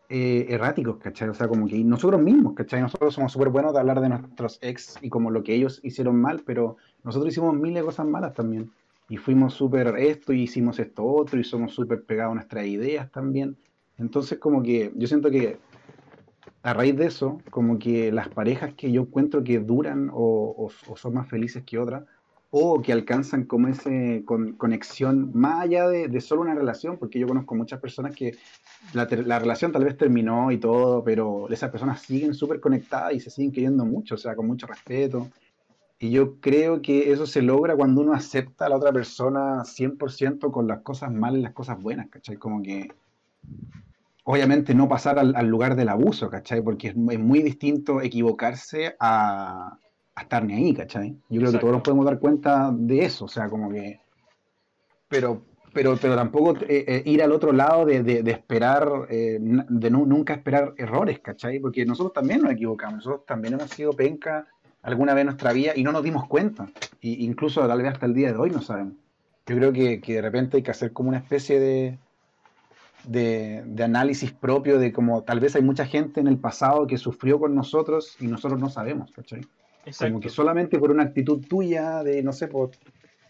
eh, 0.10 0.46
erráticos, 0.50 0.98
¿cachai? 0.98 1.30
O 1.30 1.34
sea, 1.34 1.48
como 1.48 1.68
que 1.68 1.78
nosotros 1.84 2.22
mismos, 2.22 2.54
¿cachai? 2.54 2.82
Nosotros 2.82 3.14
somos 3.14 3.32
súper 3.32 3.50
buenos 3.50 3.74
de 3.74 3.80
hablar 3.80 4.02
de 4.02 4.10
nuestros 4.10 4.60
ex 4.62 4.98
y 5.02 5.10
como 5.10 5.32
lo 5.32 5.44
que 5.44 5.56
ellos 5.56 5.80
hicieron 5.84 6.20
mal, 6.20 6.44
pero 6.46 6.78
nosotros 7.04 7.32
hicimos 7.32 7.56
miles 7.56 7.82
de 7.82 7.86
cosas 7.86 8.06
malas 8.06 8.34
también. 8.34 8.72
Y 9.10 9.18
fuimos 9.18 9.54
súper 9.54 9.96
esto 9.98 10.34
y 10.34 10.44
hicimos 10.44 10.80
esto 10.80 11.06
otro 11.06 11.40
y 11.40 11.44
somos 11.44 11.74
súper 11.74 12.04
pegados 12.04 12.32
a 12.32 12.36
nuestras 12.36 12.66
ideas 12.66 13.12
también. 13.12 13.58
Entonces, 13.98 14.40
como 14.40 14.64
que 14.64 14.92
yo 14.96 15.08
siento 15.08 15.30
que 15.30 15.58
a 16.64 16.74
raíz 16.74 16.96
de 16.96 17.06
eso, 17.06 17.42
como 17.50 17.78
que 17.78 18.12
las 18.12 18.30
parejas 18.30 18.74
que 18.74 18.92
yo 18.92 19.02
encuentro 19.02 19.44
que 19.44 19.60
duran 19.60 20.10
o, 20.14 20.70
son 20.96 21.14
más 21.14 21.28
felices 21.28 21.64
que 21.64 21.78
otras, 21.78 22.04
o 22.56 22.84
que 22.84 22.94
alcanzan 22.94 23.46
como 23.46 23.68
esa 23.68 23.90
conexión 24.60 25.32
más 25.34 25.64
allá 25.64 25.88
de, 25.88 26.08
de 26.08 26.22
solo 26.22 26.44
una 26.44 26.54
relación, 26.54 27.00
porque 27.00 27.18
yo 27.18 27.28
conozco 27.28 27.56
muchas 27.56 27.80
personas 27.80 28.16
que 28.16 28.38
la, 28.94 29.08
la 29.26 29.40
relación 29.40 29.72
tal 29.72 29.84
vez 29.84 29.98
terminó 29.98 30.52
y 30.52 30.60
todo, 30.60 31.04
pero 31.04 31.50
esas 31.50 31.72
personas 31.72 32.04
siguen 32.04 32.36
súper 32.36 32.60
conectadas 32.60 33.16
y 33.16 33.20
se 33.20 33.32
siguen 33.32 33.52
queriendo 33.52 33.86
mucho, 33.86 34.14
o 34.14 34.18
sea, 34.20 34.36
con 34.36 34.46
mucho 34.46 34.68
respeto. 34.68 35.32
Y 35.98 36.12
yo 36.12 36.40
creo 36.40 36.80
que 36.84 37.12
eso 37.12 37.26
se 37.26 37.42
logra 37.42 37.76
cuando 37.76 38.02
uno 38.02 38.14
acepta 38.14 38.68
a 38.68 38.70
la 38.70 38.78
otra 38.78 38.94
persona 38.94 39.64
100% 39.64 40.52
con 40.52 40.68
las 40.68 40.82
cosas 40.82 41.12
malas 41.12 41.40
y 41.40 41.42
las 41.42 41.54
cosas 41.54 41.82
buenas, 41.82 42.08
¿cachai? 42.12 42.38
Como 42.38 42.62
que 42.62 42.92
obviamente 44.26 44.76
no 44.76 44.88
pasar 44.88 45.18
al, 45.18 45.36
al 45.36 45.48
lugar 45.48 45.76
del 45.76 45.90
abuso, 45.90 46.30
¿cachai? 46.30 46.62
Porque 46.62 46.90
es, 46.90 46.94
es 46.96 47.20
muy 47.20 47.42
distinto 47.42 48.00
equivocarse 48.00 48.96
a, 49.00 49.80
a 50.16 50.22
estar 50.22 50.44
ni 50.46 50.54
ahí, 50.54 50.74
¿cachai? 50.74 51.16
Yo 51.30 51.40
creo 51.40 51.52
que 51.52 51.58
todos 51.60 51.74
nos 51.74 51.82
podemos 51.82 52.06
dar 52.06 52.20
cuenta 52.20 52.72
de 52.72 53.06
eso, 53.06 53.26
o 53.26 53.28
sea, 53.28 53.50
como 53.50 53.70
que... 53.72 54.00
Pero, 55.08 55.42
pero, 55.74 55.98
pero 56.00 56.16
tampoco 56.16 56.56
eh, 56.68 56.86
eh, 56.88 57.04
ir 57.06 57.24
al 57.24 57.32
otro 57.32 57.52
lado 57.52 57.86
de, 57.86 58.04
de- 58.04 58.24
de 58.24 58.32
esperar, 58.32 59.08
eh, 59.10 59.38
de 59.42 59.90
nu- 59.90 60.06
nunca 60.06 60.34
esperar 60.34 60.74
errores, 60.78 61.20
¿cachai? 61.20 61.60
Porque 61.60 61.86
nosotros 61.86 62.14
también 62.14 62.42
nos 62.42 62.52
equivocamos, 62.52 62.98
nosotros 62.98 63.26
también 63.26 63.56
hemos 63.56 63.70
sido 63.72 63.94
penca 63.94 64.48
alguna 64.82 65.14
vez 65.14 65.22
en 65.22 65.28
nuestra 65.28 65.54
vida 65.54 65.74
y 65.76 65.84
no 65.84 65.92
nos 65.92 66.04
dimos 66.04 66.28
cuenta. 66.28 66.70
Y 67.02 67.26
incluso 67.26 67.68
tal 67.68 67.82
vez 67.82 67.94
hasta 67.94 68.06
el 68.06 68.14
día 68.14 68.32
de 68.32 68.38
hoy 68.38 68.50
no 68.50 68.62
sabemos. 68.62 68.94
Yo 69.46 69.56
creo 69.58 69.74
que, 69.74 70.00
que 70.00 70.14
de 70.16 70.22
repente 70.22 70.58
hay 70.58 70.64
que 70.64 70.72
hacer 70.72 70.94
como 70.94 71.10
una 71.10 71.18
especie 71.18 71.60
de, 71.60 71.98
de, 73.06 73.64
de 73.66 73.84
análisis 73.84 74.32
propio 74.32 74.80
de 74.80 74.92
como 74.94 75.24
tal 75.24 75.40
vez 75.40 75.56
hay 75.56 75.62
mucha 75.62 75.86
gente 75.86 76.22
en 76.22 76.28
el 76.28 76.38
pasado 76.38 76.88
que 76.88 76.98
sufrió 76.98 77.40
con 77.40 77.54
nosotros 77.56 78.16
y 78.20 78.28
nosotros 78.28 78.60
no 78.60 78.70
sabemos, 78.70 79.12
¿cachai? 79.12 79.42
Como 80.00 80.20
que 80.20 80.30
solamente 80.30 80.80
por 80.80 80.92
una 80.92 81.04
actitud 81.04 81.42
tuya 81.48 82.04
de, 82.04 82.24
no 82.24 82.32
sé, 82.32 82.48
por, 82.48 82.72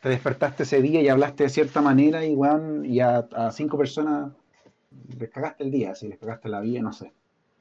te 0.01 0.09
despertaste 0.09 0.63
ese 0.63 0.81
día 0.81 1.01
y 1.01 1.09
hablaste 1.09 1.43
de 1.43 1.49
cierta 1.49 1.81
manera 1.81 2.25
y, 2.25 2.35
weón, 2.35 2.85
y 2.85 2.99
a, 2.99 3.17
a 3.33 3.51
cinco 3.51 3.77
personas 3.77 4.31
les 5.17 5.29
cagaste 5.29 5.63
el 5.63 5.71
día, 5.71 5.91
así, 5.91 6.07
les 6.07 6.19
cagaste 6.19 6.49
la 6.49 6.61
vida, 6.61 6.81
no 6.81 6.93
sé. 6.93 7.11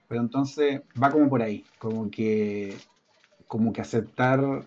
Pero 0.08 0.20
entonces 0.20 0.82
va 1.02 1.10
como 1.10 1.28
por 1.28 1.42
ahí, 1.42 1.64
como 1.78 2.10
que, 2.10 2.76
como 3.46 3.72
que 3.72 3.80
aceptar 3.80 4.66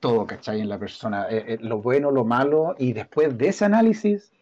todo, 0.00 0.26
¿cachai? 0.26 0.60
En 0.60 0.68
la 0.68 0.78
persona, 0.78 1.26
eh, 1.30 1.44
eh, 1.54 1.58
lo 1.60 1.80
bueno, 1.80 2.10
lo 2.10 2.24
malo, 2.24 2.74
y 2.78 2.92
después 2.92 3.36
de 3.38 3.48
ese 3.48 3.64
análisis 3.64 4.32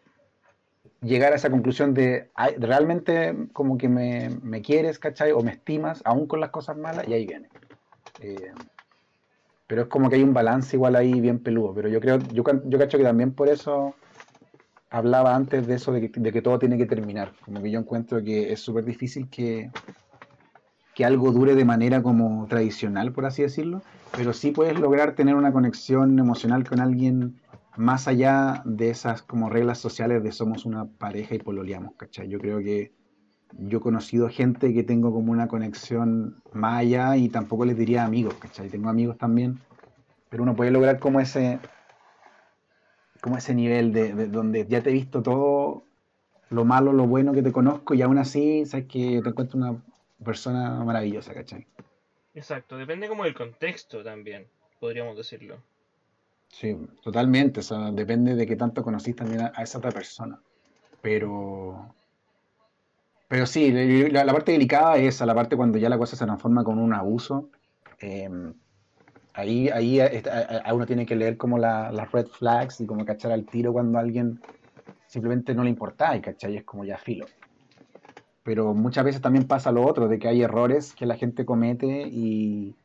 llegar 1.01 1.33
a 1.33 1.37
esa 1.37 1.51
conclusión 1.51 1.95
de 1.95 2.31
"Ay, 2.35 2.55
realmente 2.59 3.35
como 3.53 3.79
que 3.79 3.89
me, 3.89 4.31
me 4.43 4.63
quieres, 4.63 4.99
¿cachai? 4.99 5.33
O 5.33 5.41
me 5.43 5.53
estimas, 5.53 6.03
aún 6.05 6.27
con 6.27 6.41
las 6.41 6.51
cosas 6.51 6.77
malas, 6.77 7.07
y 7.07 7.13
ahí 7.15 7.27
viene. 7.27 7.49
Eh, 8.21 8.53
pero 9.67 9.83
es 9.83 9.89
como 9.89 10.09
que 10.09 10.17
hay 10.17 10.23
un 10.23 10.35
balance 10.35 10.77
igual 10.77 10.97
ahí 10.97 11.21
bien 11.21 11.39
peludo. 11.41 11.75
Pero 11.75 11.89
yo 11.89 12.01
creo, 12.01 12.19
yo, 12.33 12.45
yo 12.65 12.79
cacho 12.79 12.99
que 12.99 13.05
también 13.05 13.33
por 13.33 13.49
eso 13.49 13.95
hablaba 14.91 15.35
antes 15.35 15.67
de 15.67 15.75
eso 15.75 15.93
de 15.93 16.11
que, 16.11 16.21
de 16.21 16.33
que 16.33 16.43
todo 16.43 16.59
tiene 16.59 16.79
que 16.79 16.87
terminar. 16.87 17.33
Como 17.45 17.63
que 17.63 17.71
yo 17.71 17.79
encuentro 17.79 18.23
que 18.23 18.53
es 18.53 18.61
súper 18.61 18.85
difícil 18.85 19.29
que, 19.29 19.71
que 20.95 21.05
algo 21.05 21.33
dure 21.33 21.55
de 21.55 21.65
manera 21.65 22.03
como 22.03 22.47
tradicional, 22.47 23.13
por 23.13 23.27
así 23.27 23.43
decirlo, 23.43 23.83
pero 24.17 24.33
sí 24.33 24.53
puedes 24.53 24.79
lograr 24.79 25.15
tener 25.15 25.35
una 25.35 25.53
conexión 25.53 26.19
emocional 26.19 26.67
con 26.67 26.81
alguien 26.81 27.41
más 27.77 28.09
allá 28.09 28.63
de 28.65 28.89
esas 28.91 29.23
como 29.23 29.51
reglas 29.51 29.79
sociales 29.79 30.23
de 30.23 30.33
somos 30.33 30.65
una 30.65 30.87
pareja 30.87 31.35
y 31.35 31.39
pololeamos, 31.39 31.95
¿cachai? 31.97 32.29
Yo 32.29 32.39
creo 32.39 32.61
que 32.61 32.93
yo 33.53 33.79
he 33.79 33.81
conocido 33.81 34.29
gente 34.29 34.75
que 34.75 34.83
tengo 34.83 35.13
como 35.13 35.33
una 35.33 35.49
conexión 35.49 36.43
más 36.53 36.81
allá 36.81 37.17
y 37.17 37.29
tampoco 37.29 37.65
les 37.65 37.77
diría 37.77 38.05
amigos, 38.05 38.35
¿cachai? 38.35 38.69
Tengo 38.69 38.89
amigos 38.89 39.17
también, 39.19 39.61
pero 40.29 40.43
uno 40.43 40.55
puede 40.55 40.71
lograr 40.71 40.99
como 40.99 41.21
ese 41.21 41.59
como 43.21 43.39
ese 43.39 43.55
nivel 43.55 43.93
de, 43.93 44.15
de 44.15 44.29
donde 44.29 44.67
ya 44.69 44.83
te 44.83 44.91
he 44.91 44.93
visto 44.93 45.23
todo 45.23 45.83
lo 46.51 46.65
malo, 46.65 46.93
lo 46.93 47.07
bueno 47.07 47.33
que 47.33 47.43
te 47.43 47.53
conozco 47.53 47.95
y 47.95 48.03
aún 48.03 48.19
así 48.19 48.65
sabes 48.67 48.87
que 48.87 49.21
te 49.23 49.29
encuentro 49.29 49.59
una 49.59 49.83
persona 50.25 50.85
maravillosa, 50.85 51.35
¿cachai? 51.35 51.67
Exacto. 52.35 52.77
Depende 52.77 53.09
como 53.09 53.25
del 53.25 53.35
contexto 53.35 54.05
también, 54.05 54.47
podríamos 54.79 55.17
decirlo. 55.17 55.57
Sí, 56.49 56.77
totalmente, 57.03 57.61
o 57.61 57.63
sea, 57.63 57.91
depende 57.91 58.35
de 58.35 58.47
qué 58.47 58.57
tanto 58.57 58.85
conocís 58.85 59.17
también 59.17 59.41
a, 59.41 59.53
a 59.55 59.63
esa 59.63 59.79
otra 59.79 59.91
persona. 59.91 60.39
Pero, 61.03 61.95
pero 63.29 63.47
sí, 63.47 63.71
la, 64.11 64.25
parte 64.33 64.53
delicada 64.53 64.97
es 64.99 65.17
esa, 65.17 65.27
la 65.27 65.35
parte 65.35 65.57
cuando 65.57 65.79
ya 65.79 65.89
la 65.89 65.99
cosa 65.99 66.17
se 66.17 66.25
transforma 66.25 66.65
con 66.65 66.79
un 66.79 66.95
abuso. 66.95 67.51
eh, 68.01 68.29
ahí 69.35 69.69
ahí 69.69 70.01
est- 70.01 70.27
a, 70.29 70.59
a- 70.69 70.75
uno 70.75 70.87
tiene 70.87 71.07
que 71.07 71.17
leer 71.17 71.37
como 71.37 71.59
la- 71.59 71.93
las 71.93 72.11
red 72.13 72.27
flags 72.29 72.81
y 72.81 72.87
como 72.87 73.05
cachar 73.05 73.33
al 73.33 73.47
tiro 73.49 73.73
cuando 73.73 73.99
a 73.99 74.01
alguien 74.03 74.45
simplemente 75.07 75.55
no 75.55 75.65
le 75.65 75.71
importa 75.71 76.17
y 76.17 76.21
cachai, 76.23 76.57
es 76.59 76.65
como 76.65 76.85
ya 76.85 76.99
filo. 76.99 77.27
Pero 78.43 78.75
muchas 78.75 79.05
veces 79.05 79.21
también 79.21 79.47
pasa 79.49 79.73
lo 79.73 79.85
otro, 79.85 80.09
de 80.09 80.19
que 80.19 80.29
hay 80.29 80.43
errores 80.43 80.95
que 80.95 81.07
la 81.07 81.17
gente 81.17 81.45
comete 81.45 82.09
y, 82.09 82.79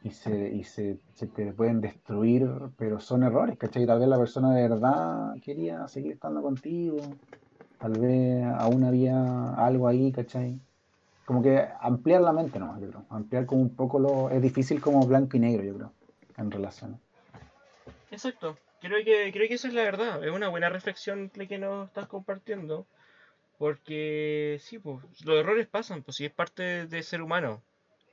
y 0.00 0.10
se, 0.12 0.50
y 0.54 0.62
se, 0.64 1.00
se 1.14 1.26
te 1.28 1.52
pueden 1.52 1.80
destruir, 1.80 2.48
pero 2.76 3.00
son 3.00 3.24
errores, 3.24 3.58
¿cachai? 3.58 3.84
Tal 3.86 3.98
vez 3.98 4.08
la 4.08 4.18
persona 4.18 4.54
de 4.54 4.68
verdad 4.68 5.34
quería 5.42 5.88
seguir 5.88 6.12
estando 6.12 6.40
contigo, 6.42 7.18
tal 7.78 7.92
vez 7.92 8.44
aún 8.58 8.84
había 8.84 9.54
algo 9.54 9.88
ahí, 9.88 10.12
¿cachai? 10.12 10.58
Como 11.24 11.42
que 11.42 11.66
ampliar 11.80 12.22
la 12.22 12.32
mente, 12.32 12.58
no, 12.58 12.78
yo 12.80 12.88
creo. 12.88 13.04
Ampliar 13.10 13.46
como 13.46 13.62
un 13.62 13.74
poco 13.74 13.98
lo... 13.98 14.30
Es 14.30 14.40
difícil 14.40 14.80
como 14.80 15.06
blanco 15.06 15.36
y 15.36 15.40
negro, 15.40 15.62
yo 15.62 15.74
creo, 15.74 15.92
en 16.36 16.50
relaciones. 16.50 16.98
Exacto. 18.10 18.56
Creo 18.80 19.04
que, 19.04 19.30
creo 19.32 19.48
que 19.48 19.54
esa 19.54 19.68
es 19.68 19.74
la 19.74 19.82
verdad. 19.82 20.24
Es 20.24 20.32
una 20.32 20.48
buena 20.48 20.68
reflexión 20.68 21.30
la 21.34 21.46
que 21.46 21.58
nos 21.58 21.88
estás 21.88 22.06
compartiendo. 22.06 22.86
Porque 23.58 24.58
sí, 24.62 24.78
pues, 24.78 25.02
los 25.24 25.36
errores 25.36 25.66
pasan, 25.66 26.02
pues 26.02 26.16
sí 26.16 26.24
es 26.24 26.32
parte 26.32 26.86
de 26.86 27.02
ser 27.02 27.20
humano, 27.22 27.60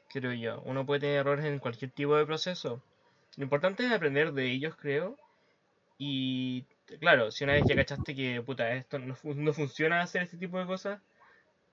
creo 0.10 0.34
yo. 0.34 0.62
Uno 0.66 0.86
puede 0.86 1.02
tener 1.02 1.18
errores 1.18 1.46
en 1.46 1.60
cualquier 1.60 1.92
tipo 1.92 2.16
de 2.16 2.26
proceso. 2.26 2.82
Lo 3.38 3.44
importante 3.44 3.86
es 3.86 3.92
aprender 3.92 4.34
de 4.34 4.52
ellos, 4.52 4.76
creo, 4.76 5.18
y 6.00 6.66
claro, 7.00 7.32
si 7.32 7.44
una 7.44 7.54
vez 7.54 7.64
ya 7.68 7.76
cachaste 7.76 8.16
que, 8.16 8.42
puta, 8.42 8.72
esto 8.74 9.00
no, 9.00 9.16
no 9.24 9.54
funciona 9.54 10.02
hacer 10.02 10.24
este 10.24 10.38
tipo 10.38 10.60
de 10.60 10.66
cosas, 10.66 11.02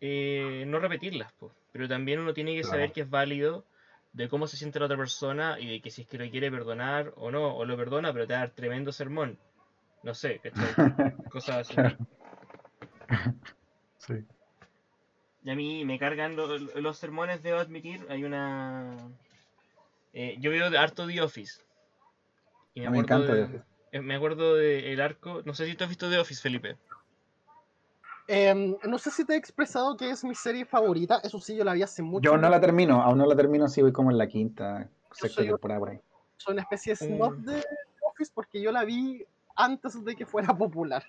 eh, 0.01 0.65
no 0.67 0.79
repetirlas, 0.79 1.33
pues. 1.39 1.53
Pero 1.73 1.89
también 1.89 2.21
uno 2.21 2.35
tiene 2.35 2.55
que 2.55 2.65
saber 2.65 2.93
que 2.93 3.03
es 3.03 3.11
válido 3.11 3.65
de 4.13 4.29
cómo 4.29 4.47
se 4.47 4.57
siente 4.57 4.79
la 4.79 4.87
otra 4.87 4.97
persona 4.99 5.59
y 5.59 5.67
de 5.71 5.81
que 5.81 5.91
si 5.91 6.03
es 6.03 6.09
que 6.09 6.19
lo 6.19 6.29
quiere 6.31 6.51
perdonar 6.51 7.13
o 7.17 7.31
no, 7.31 7.55
o 7.57 7.65
lo 7.65 7.77
perdona, 7.77 8.13
pero 8.13 8.27
te 8.27 8.33
va 8.35 8.41
a 8.41 8.43
dar 8.43 8.51
tremendo 8.55 8.93
sermón. 8.93 9.39
No 10.03 10.15
sé, 10.15 10.39
¿cachai? 10.41 10.67
Cosas 11.31 11.71
así. 11.71 11.77
Sí. 13.99 14.15
Y 15.45 15.51
a 15.51 15.55
mí 15.55 15.85
me 15.85 15.99
cargan 15.99 16.37
lo- 16.37 16.59
los 16.59 16.99
sermones, 16.99 17.43
debo 17.43 17.59
admitir. 17.59 18.05
Hay 18.09 18.25
una. 18.25 18.97
eh, 20.13 20.37
yo 20.41 20.51
veo 20.51 20.67
harto 20.79 21.07
The 21.07 21.21
Office. 21.23 21.61
Y 22.75 22.81
me 22.81 22.99
encanta 22.99 23.35
de- 23.35 23.63
Me 23.93 24.15
acuerdo 24.15 24.55
del 24.55 25.01
arco. 25.01 25.43
No 25.45 25.55
sé 25.55 25.67
si 25.67 25.75
tú 25.75 25.85
has 25.85 25.91
visto 25.91 26.09
The 26.09 26.19
Office, 26.19 26.41
Felipe. 26.41 26.77
Em, 28.27 28.77
no 28.85 28.99
sé 28.99 29.11
si 29.11 29.25
te 29.27 29.35
he 29.35 29.37
expresado 29.37 29.97
que 29.97 30.09
es 30.11 30.25
mi 30.25 30.35
serie 30.35 30.65
favorita. 30.65 31.21
Eso 31.23 31.39
sí, 31.41 31.57
yo 31.57 31.65
la 31.65 31.75
vi 31.75 31.83
hace 31.83 32.03
mucho. 32.03 32.25
Yo 32.25 32.39
no 32.39 32.49
la 32.49 32.61
termino, 32.61 33.03
aún 33.03 33.19
no 33.19 33.27
la 33.27 33.37
termino, 33.37 33.69
sí 33.69 33.83
voy 33.83 33.93
como 33.93 34.11
en 34.11 34.19
la 34.19 34.27
quinta, 34.27 34.89
sexta 35.13 35.43
temporada 35.43 35.81
por 35.81 35.91
ahí. 35.91 36.01
Soy 36.39 36.55
una 36.55 36.63
especie 36.63 36.95
de 36.95 37.05
Mm. 37.05 37.17
snob 37.17 37.37
de 37.39 37.61
The 37.61 37.67
Office 38.11 38.33
porque 38.35 38.63
yo 38.63 38.73
la 38.73 38.85
vi 38.85 39.25
antes 39.57 40.03
de 40.05 40.17
que 40.17 40.25
fuera 40.25 40.57
popular. 40.57 41.05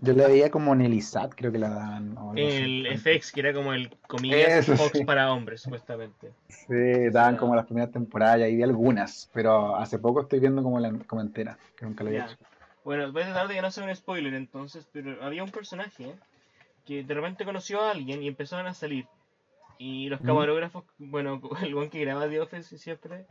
Yo 0.00 0.12
la 0.12 0.28
veía 0.28 0.50
como 0.50 0.72
en 0.74 0.82
el 0.82 0.94
ISAT, 0.94 1.34
creo 1.34 1.52
que 1.52 1.58
la 1.58 1.70
daban. 1.70 2.16
El 2.36 2.86
FX, 2.86 3.32
que 3.32 3.40
era 3.40 3.52
como 3.52 3.72
el 3.72 3.90
comillas 4.06 4.64
Eso 4.66 4.76
Fox 4.76 4.98
sí. 4.98 5.04
para 5.04 5.32
hombres, 5.32 5.62
supuestamente. 5.62 6.32
Sí, 6.48 7.10
daban 7.12 7.36
como 7.36 7.54
las 7.54 7.66
primeras 7.66 7.90
temporadas 7.90 8.38
y 8.38 8.42
ahí 8.42 8.56
vi 8.56 8.62
algunas, 8.62 9.28
pero 9.32 9.76
hace 9.76 9.98
poco 9.98 10.22
estoy 10.22 10.40
viendo 10.40 10.62
como 10.62 10.80
la 10.80 10.92
como 11.06 11.20
entera, 11.20 11.58
que 11.76 11.84
nunca 11.84 12.04
la 12.04 12.10
había 12.10 12.26
hecho. 12.26 12.36
Bueno, 12.84 13.12
voy 13.12 13.22
a 13.22 13.26
tratar 13.26 13.48
de 13.48 13.54
que 13.54 13.62
no 13.62 13.70
sea 13.70 13.84
un 13.84 13.94
spoiler 13.94 14.34
entonces, 14.34 14.86
pero 14.92 15.22
había 15.22 15.42
un 15.44 15.50
personaje 15.50 16.14
que 16.86 17.02
de 17.02 17.14
repente 17.14 17.44
conoció 17.44 17.80
a 17.80 17.90
alguien 17.90 18.22
y 18.22 18.28
empezaron 18.28 18.66
a 18.66 18.74
salir. 18.74 19.04
Y 19.78 20.08
los 20.08 20.20
Mm. 20.20 20.26
camarógrafos, 20.26 20.84
bueno, 20.98 21.40
el 21.62 21.74
buen 21.74 21.90
que 21.90 22.00
graba 22.00 22.28
The 22.28 22.40
Office 22.40 22.78
siempre, 22.78 23.26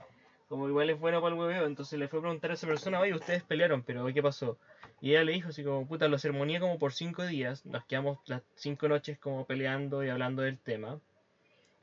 como 0.48 0.68
igual 0.70 0.90
es 0.90 1.00
bueno 1.00 1.22
para 1.22 1.34
el 1.34 1.40
hueveo, 1.40 1.66
entonces 1.66 1.98
le 2.00 2.08
fue 2.08 2.20
a 2.20 2.22
preguntar 2.22 2.52
a 2.52 2.54
esa 2.54 2.68
persona, 2.68 3.00
oye, 3.00 3.14
ustedes 3.14 3.44
pelearon, 3.44 3.84
pero 3.84 4.06
¿qué 4.14 4.22
pasó? 4.22 4.58
Y 5.00 5.12
ella 5.12 5.24
le 5.24 5.34
dijo 5.34 5.50
así 5.50 5.64
como, 5.64 5.86
puta, 5.88 6.08
lo 6.08 6.18
sermoníe 6.18 6.60
como 6.60 6.80
por 6.80 6.94
cinco 6.94 7.26
días, 7.26 7.66
nos 7.66 7.86
quedamos 7.86 8.20
las 8.26 8.42
cinco 8.56 8.88
noches 8.88 9.20
como 9.20 9.46
peleando 9.46 10.04
y 10.04 10.10
hablando 10.10 10.42
del 10.42 10.58
tema. 10.58 11.00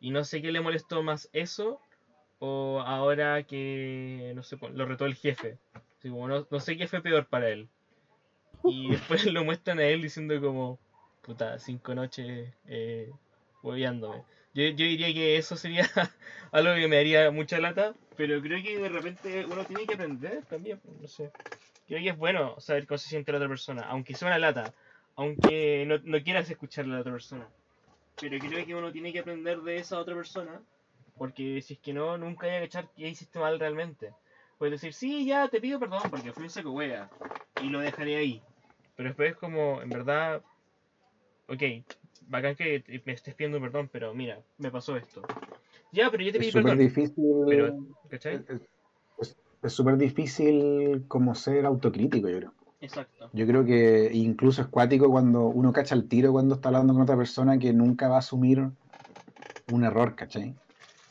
Y 0.00 0.10
no 0.10 0.24
sé 0.24 0.42
qué 0.42 0.50
le 0.50 0.60
molestó 0.60 1.02
más 1.02 1.28
eso 1.32 1.80
o 2.40 2.80
ahora 2.80 3.42
que, 3.44 4.32
no 4.34 4.42
sé, 4.42 4.58
lo 4.72 4.84
retó 4.84 5.06
el 5.06 5.14
jefe. 5.14 5.58
Así 5.98 6.10
como, 6.10 6.28
no, 6.28 6.46
no 6.50 6.60
sé 6.60 6.76
qué 6.76 6.88
fue 6.88 7.00
peor 7.00 7.26
para 7.26 7.48
él. 7.50 7.68
Y 8.64 8.90
después 8.90 9.24
lo 9.26 9.44
muestran 9.44 9.78
a 9.78 9.84
él 9.84 10.02
diciendo 10.02 10.40
como, 10.40 10.78
puta, 11.22 11.58
cinco 11.58 11.94
noches 11.94 12.52
eh, 12.66 13.10
hueveándome. 13.62 14.24
Yo, 14.54 14.64
yo 14.64 14.86
diría 14.86 15.12
que 15.14 15.36
eso 15.36 15.56
sería 15.56 15.88
algo 16.52 16.74
que 16.74 16.88
me 16.88 16.96
daría 16.96 17.30
mucha 17.30 17.58
lata, 17.60 17.94
pero 18.16 18.40
creo 18.40 18.62
que 18.62 18.78
de 18.78 18.88
repente 18.88 19.46
uno 19.46 19.64
tiene 19.64 19.86
que 19.86 19.94
aprender 19.94 20.44
también, 20.46 20.80
no 21.00 21.08
sé. 21.08 21.30
Creo 21.86 22.01
que 22.02 22.09
es 22.11 22.16
bueno 22.16 22.59
saber 22.61 22.86
cómo 22.86 22.98
se 22.98 23.09
siente 23.09 23.31
la 23.32 23.39
otra 23.39 23.48
persona, 23.48 23.82
aunque 23.82 24.15
sea 24.15 24.28
una 24.28 24.39
lata, 24.39 24.73
aunque 25.16 25.85
no, 25.86 25.98
no 25.98 26.23
quieras 26.23 26.48
escucharle 26.48 26.93
a 26.93 26.94
la 26.97 27.01
otra 27.02 27.12
persona. 27.12 27.48
Pero 28.20 28.39
creo 28.39 28.65
que 28.65 28.74
uno 28.74 28.90
tiene 28.93 29.12
que 29.12 29.19
aprender 29.19 29.61
de 29.61 29.77
esa 29.77 29.98
otra 29.98 30.15
persona, 30.15 30.62
porque 31.19 31.61
si 31.61 31.74
es 31.74 31.81
que 31.81 31.93
no, 31.93 32.16
nunca 32.16 32.47
hay 32.47 32.61
que 32.61 32.66
cachar 32.66 32.89
que 32.94 33.09
hiciste 33.09 33.39
mal 33.39 33.59
realmente. 33.59 34.12
Puedes 34.59 34.81
decir, 34.81 34.94
sí, 34.94 35.27
ya 35.27 35.48
te 35.48 35.61
pido 35.61 35.78
perdón 35.78 36.02
porque 36.11 36.32
fui 36.32 36.44
un 36.44 36.51
saco 36.51 36.70
wea, 36.70 37.11
y 37.61 37.69
lo 37.69 37.81
dejaré 37.81 38.16
ahí. 38.16 38.43
Pero 38.97 39.09
después 39.11 39.31
es 39.32 39.36
como, 39.36 39.82
en 39.82 39.90
verdad, 39.90 40.43
ok, 41.48 41.62
bacán 42.28 42.55
que 42.55 43.02
me 43.05 43.12
estés 43.12 43.35
pidiendo 43.35 43.61
perdón, 43.61 43.89
pero 43.93 44.15
mira, 44.15 44.40
me 44.59 44.70
pasó 44.70 44.97
esto. 44.97 45.23
Ya, 45.93 46.11
pero 46.11 46.23
yo 46.23 46.32
te 46.32 46.39
pedí 46.39 46.48
Es 46.48 46.55
perdón, 46.55 46.78
difícil, 46.78 47.15
pero, 47.47 47.74
¿cachai? 48.09 48.36
es- 48.48 48.61
es- 49.64 49.72
súper 49.72 49.96
difícil 49.96 51.04
como 51.08 51.34
ser 51.34 51.66
autocrítico, 51.66 52.28
yo 52.28 52.38
creo. 52.38 52.54
Exacto. 52.80 53.30
Yo 53.32 53.46
creo 53.46 53.64
que 53.64 54.10
incluso 54.12 54.62
es 54.62 54.68
cuático 54.68 55.10
cuando 55.10 55.46
uno 55.46 55.72
cacha 55.72 55.94
el 55.94 56.08
tiro 56.08 56.32
cuando 56.32 56.56
está 56.56 56.68
hablando 56.68 56.92
con 56.92 57.02
otra 57.02 57.16
persona 57.16 57.58
que 57.58 57.72
nunca 57.72 58.08
va 58.08 58.16
a 58.16 58.18
asumir 58.18 58.68
un 59.68 59.84
error, 59.84 60.14
¿cachai? 60.14 60.54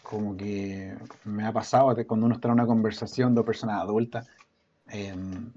Como 0.02 0.36
que 0.38 0.96
me 1.24 1.46
ha 1.46 1.54
pasado 1.54 1.96
cuando 2.08 2.26
uno 2.26 2.36
está 2.36 2.48
en 2.50 2.54
una 2.54 2.66
conversación 2.68 3.34
de 3.36 3.44
personas 3.44 3.82
adultas 3.82 4.28
em, 4.88 5.52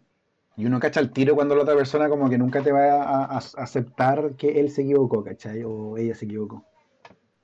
y 0.56 0.64
uno 0.64 0.80
cacha 0.80 1.00
el 1.00 1.12
tiro 1.12 1.34
cuando 1.34 1.54
la 1.54 1.62
otra 1.62 1.74
persona 1.74 2.08
como 2.08 2.30
que 2.30 2.38
nunca 2.38 2.62
te 2.62 2.72
va 2.72 3.02
a, 3.02 3.24
a- 3.24 3.38
aceptar 3.38 4.34
que 4.36 4.58
él 4.60 4.70
se 4.70 4.82
equivocó, 4.82 5.22
¿cachai? 5.22 5.62
O 5.64 5.96
ella 5.98 6.14
se 6.14 6.24
equivocó. 6.24 6.64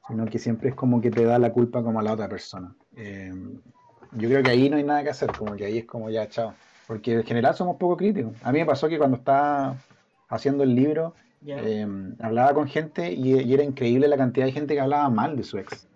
Sino 0.09 0.25
que 0.27 0.39
siempre 0.39 0.71
es 0.71 0.75
como 0.75 1.01
que 1.01 1.11
te 1.11 1.25
da 1.25 1.39
la 1.39 1.53
culpa 1.53 1.83
como 1.83 2.01
a 2.01 2.03
la 2.03 2.13
otra 2.15 2.29
persona. 2.29 2.75
Em, 2.97 3.61
yo 4.17 4.29
creo 4.29 4.43
que 4.43 4.51
ahí 4.51 4.69
no 4.69 4.77
hay 4.77 4.85
nada 4.85 5.03
que 5.03 5.11
hacer, 5.11 5.33
como 5.33 5.57
que 5.57 5.65
ahí 5.65 5.79
es 5.79 5.85
como 5.87 6.11
ya, 6.11 6.29
chao. 6.29 6.55
Porque 6.87 7.15
en 7.15 7.25
general 7.25 7.55
somos 7.55 7.77
poco 7.77 7.97
críticos. 7.97 8.33
A 8.43 8.53
mí 8.53 8.59
me 8.59 8.67
pasó 8.67 8.89
que 8.89 8.99
cuando 8.99 9.17
estaba 9.17 9.77
haciendo 10.29 10.65
el 10.65 10.75
libro, 10.75 11.15
eh, 11.47 11.87
hablaba 12.21 12.55
con 12.55 12.69
gente 12.69 13.13
y, 13.13 13.41
y 13.41 13.55
era 13.55 13.63
increíble 13.63 14.09
la 14.09 14.17
cantidad 14.17 14.47
de 14.47 14.53
gente 14.53 14.75
que 14.75 14.81
hablaba 14.81 15.09
mal 15.09 15.37
de 15.37 15.43
su 15.43 15.59
ex. 15.59 15.89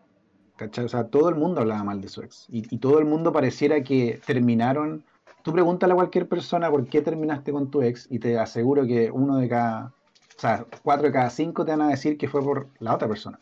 ¿Cachai? 0.56 0.86
O 0.86 0.88
sea, 0.88 1.04
todo 1.04 1.28
el 1.28 1.34
mundo 1.34 1.60
hablaba 1.60 1.84
mal 1.84 2.00
de 2.00 2.08
su 2.08 2.22
ex. 2.22 2.46
Y, 2.48 2.74
y 2.74 2.78
todo 2.78 2.98
el 2.98 3.04
mundo 3.04 3.32
pareciera 3.32 3.82
que 3.82 4.20
terminaron. 4.24 5.04
Tú 5.42 5.52
pregúntale 5.52 5.92
a 5.92 5.96
cualquier 5.96 6.28
persona 6.28 6.70
por 6.70 6.86
qué 6.88 7.02
terminaste 7.02 7.52
con 7.52 7.70
tu 7.70 7.82
ex 7.82 8.06
y 8.10 8.18
te 8.18 8.38
aseguro 8.38 8.86
que 8.86 9.10
uno 9.10 9.36
de 9.36 9.48
cada. 9.48 9.92
O 10.36 10.40
sea, 10.40 10.66
cuatro 10.82 11.06
de 11.06 11.12
cada 11.12 11.30
cinco 11.30 11.64
te 11.64 11.72
van 11.72 11.82
a 11.82 11.88
decir 11.88 12.18
que 12.18 12.28
fue 12.28 12.42
por 12.42 12.68
la 12.78 12.94
otra 12.94 13.08
persona. 13.08 13.38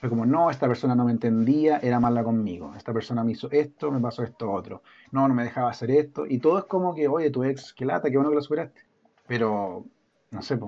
Fue 0.00 0.08
como, 0.08 0.24
no, 0.26 0.50
esta 0.50 0.66
persona 0.66 0.94
no 0.94 1.04
me 1.04 1.12
entendía, 1.12 1.78
era 1.78 2.00
mala 2.00 2.24
conmigo. 2.24 2.74
Esta 2.76 2.92
persona 2.94 3.22
me 3.22 3.32
hizo 3.32 3.50
esto, 3.50 3.90
me 3.92 4.00
pasó 4.00 4.22
esto 4.24 4.50
otro. 4.50 4.82
No, 5.12 5.28
no 5.28 5.34
me 5.34 5.44
dejaba 5.44 5.70
hacer 5.70 5.90
esto. 5.90 6.26
Y 6.26 6.38
todo 6.38 6.58
es 6.58 6.64
como 6.64 6.94
que, 6.94 7.06
oye, 7.08 7.30
tu 7.30 7.44
ex, 7.44 7.74
qué 7.74 7.84
lata, 7.84 8.08
qué 8.10 8.16
bueno 8.16 8.30
que 8.30 8.36
lo 8.36 8.42
superaste. 8.42 8.80
Pero, 9.26 9.86
no 10.30 10.42
sé, 10.42 10.58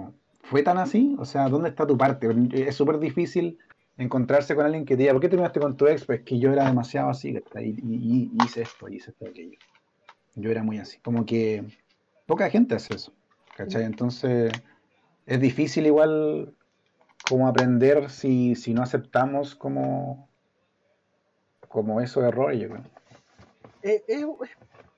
¿fue 0.42 0.62
tan 0.62 0.76
así? 0.78 1.16
O 1.18 1.24
sea, 1.24 1.48
¿dónde 1.48 1.70
está 1.70 1.86
tu 1.86 1.96
parte? 1.96 2.28
Es 2.52 2.76
súper 2.76 2.98
difícil 2.98 3.58
encontrarse 3.96 4.54
con 4.54 4.66
alguien 4.66 4.84
que 4.84 4.96
diga, 4.96 5.12
¿por 5.12 5.22
qué 5.22 5.28
terminaste 5.28 5.60
con 5.60 5.76
tu 5.76 5.86
ex? 5.86 6.04
Pues 6.04 6.22
que 6.24 6.38
yo 6.38 6.52
era 6.52 6.66
demasiado 6.66 7.08
así, 7.10 7.30
y, 7.30 7.68
y- 7.68 8.30
y 8.34 8.44
hice 8.44 8.62
esto, 8.62 8.88
hice 8.88 9.12
esto, 9.12 9.26
aquello. 9.26 9.58
Yo 10.34 10.50
era 10.50 10.62
muy 10.62 10.78
así. 10.78 11.00
Como 11.00 11.24
que 11.26 11.64
poca 12.26 12.50
gente 12.50 12.74
hace 12.74 12.94
eso, 12.94 13.14
¿cachai? 13.54 13.84
Entonces, 13.84 14.62
es 15.26 15.40
difícil 15.40 15.86
igual 15.86 16.56
como 17.22 17.48
aprender 17.48 18.10
si, 18.10 18.54
si 18.54 18.74
no 18.74 18.82
aceptamos 18.82 19.54
como, 19.54 20.28
como 21.68 22.00
esos 22.00 22.24
errores, 22.24 22.60
yo 22.60 22.68
creo. 22.68 22.82
Eh, 23.82 24.02
es, 24.06 24.22
es 24.22 24.50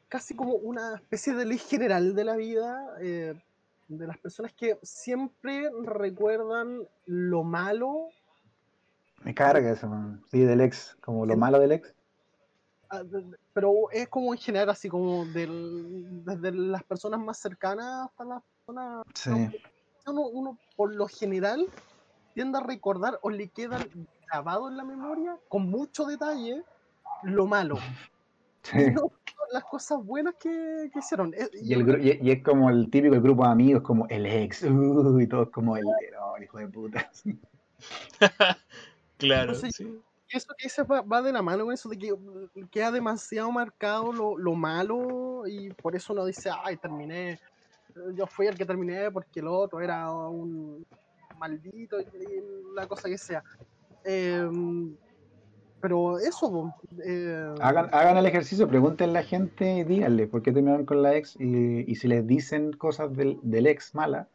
casi 0.09 0.35
como 0.35 0.55
una 0.55 0.97
especie 0.97 1.35
de 1.35 1.45
ley 1.45 1.59
general 1.59 2.15
de 2.15 2.25
la 2.25 2.37
vida 2.37 2.97
eh, 3.01 3.35
de 3.89 4.07
las 4.07 4.19
personas 4.19 4.53
que 4.53 4.79
siempre 4.83 5.71
recuerdan 5.85 6.87
lo 7.07 7.45
malo, 7.45 8.09
Me 9.23 9.35
carga 9.35 9.71
eso, 9.73 9.87
man. 9.89 10.23
sí, 10.31 10.41
del 10.41 10.61
ex, 10.61 10.97
como 11.01 11.25
lo 11.27 11.37
malo 11.37 11.59
del 11.59 11.73
ex. 11.73 11.95
ah, 12.91 13.03
pero 13.53 13.91
es 13.91 14.09
como 14.09 14.33
en 14.35 14.41
general 14.41 14.71
así 14.71 14.89
como 14.89 15.25
del, 15.27 16.25
desde 16.25 16.53
las 16.53 16.83
personas 16.85 17.21
más 17.21 17.39
cercanas 17.39 18.09
hasta 18.11 18.25
las 18.25 18.43
personas 18.67 19.03
Sí. 19.15 19.31
uno, 20.07 20.27
uno 20.29 20.59
por 20.77 20.95
lo 20.95 21.07
general 21.07 21.67
tiende 22.35 22.59
a 22.59 22.63
recordar 22.63 23.19
o 23.23 23.31
le 23.31 23.49
queda 23.49 23.79
grabado 24.31 24.69
en 24.69 24.77
la 24.77 24.85
memoria 24.85 25.39
con 25.49 25.71
mucho 25.71 26.05
detalle 26.05 26.63
lo 27.23 27.47
malo, 27.47 27.79
sí. 28.63 28.79
y 28.79 28.91
no 28.93 29.11
las 29.53 29.65
cosas 29.65 30.05
buenas 30.05 30.35
que, 30.35 30.91
que 30.93 30.99
hicieron. 30.99 31.33
Eh, 31.35 31.49
Y, 31.53 31.75
el, 31.75 32.05
y, 32.05 32.19
y 32.29 32.31
es 32.33 32.43
como 32.43 32.71
el 32.71 32.91
típico 32.91 33.21
grupo 33.21 33.45
de 33.45 33.51
amigos, 33.53 33.83
como 33.83 34.07
el 34.09 34.27
ex, 34.27 34.63
uh, 34.63 35.21
y 35.21 35.27
todos 35.29 35.51
como 35.51 35.77
el, 35.77 35.85
no, 35.85 36.43
hijo 36.43 36.59
de 36.59 36.69
puta. 36.69 37.11
Claro, 39.17 39.53
Entonces, 39.53 39.77
sí. 39.77 40.03
Eso 40.29 40.49
que 40.59 40.65
dice 40.67 40.83
va, 40.83 41.03
va 41.03 41.23
de 41.23 41.33
la 41.33 41.43
mano 41.43 41.65
con 41.65 41.75
eso 41.75 41.89
de 41.89 41.97
que 41.99 42.13
mm, 42.13 42.67
queda 42.71 42.91
demasiado 42.91 43.53
marcado 43.53 44.13
lo, 44.13 44.37
lo 44.37 44.55
malo 44.55 45.47
y 45.47 45.71
por 45.75 45.95
eso 45.95 46.13
uno 46.13 46.25
dice, 46.27 46.51
ay, 46.65 46.77
terminé, 46.77 47.39
yo 48.15 48.27
fui 48.27 48.47
el 48.49 48.57
que 48.57 48.67
terminé 48.67 49.11
porque 49.13 49.41
el 49.41 49.47
otro 49.47 49.81
era 49.81 50.11
un 50.11 50.85
maldito 51.39 52.01
y 52.01 52.05
y 52.05 52.75
la 52.75 52.87
cosa 52.87 53.09
que 53.09 53.19
sea. 53.19 53.43
Em, 54.05 54.97
pero 55.81 56.19
eso, 56.19 56.75
eh, 57.05 57.55
Hagan, 57.61 57.91
hagan 57.93 58.17
el 58.17 58.27
ejercicio, 58.27 58.67
pregúntenle 58.67 59.19
a 59.19 59.23
la 59.23 59.29
gente 59.29 59.79
y 59.79 59.85
díganle 59.85 60.27
por 60.27 60.43
qué 60.43 60.51
terminaron 60.51 60.87
con 60.87 61.03
la 61.03 61.15
ex 61.15 61.37
y, 61.39 61.91
y 61.91 61.95
si 61.97 62.09
les 62.09 62.27
dicen 62.27 62.73
cosas 62.73 63.15
del, 63.15 63.39
del 63.43 63.67
ex 63.67 63.95
mala, 63.95 64.29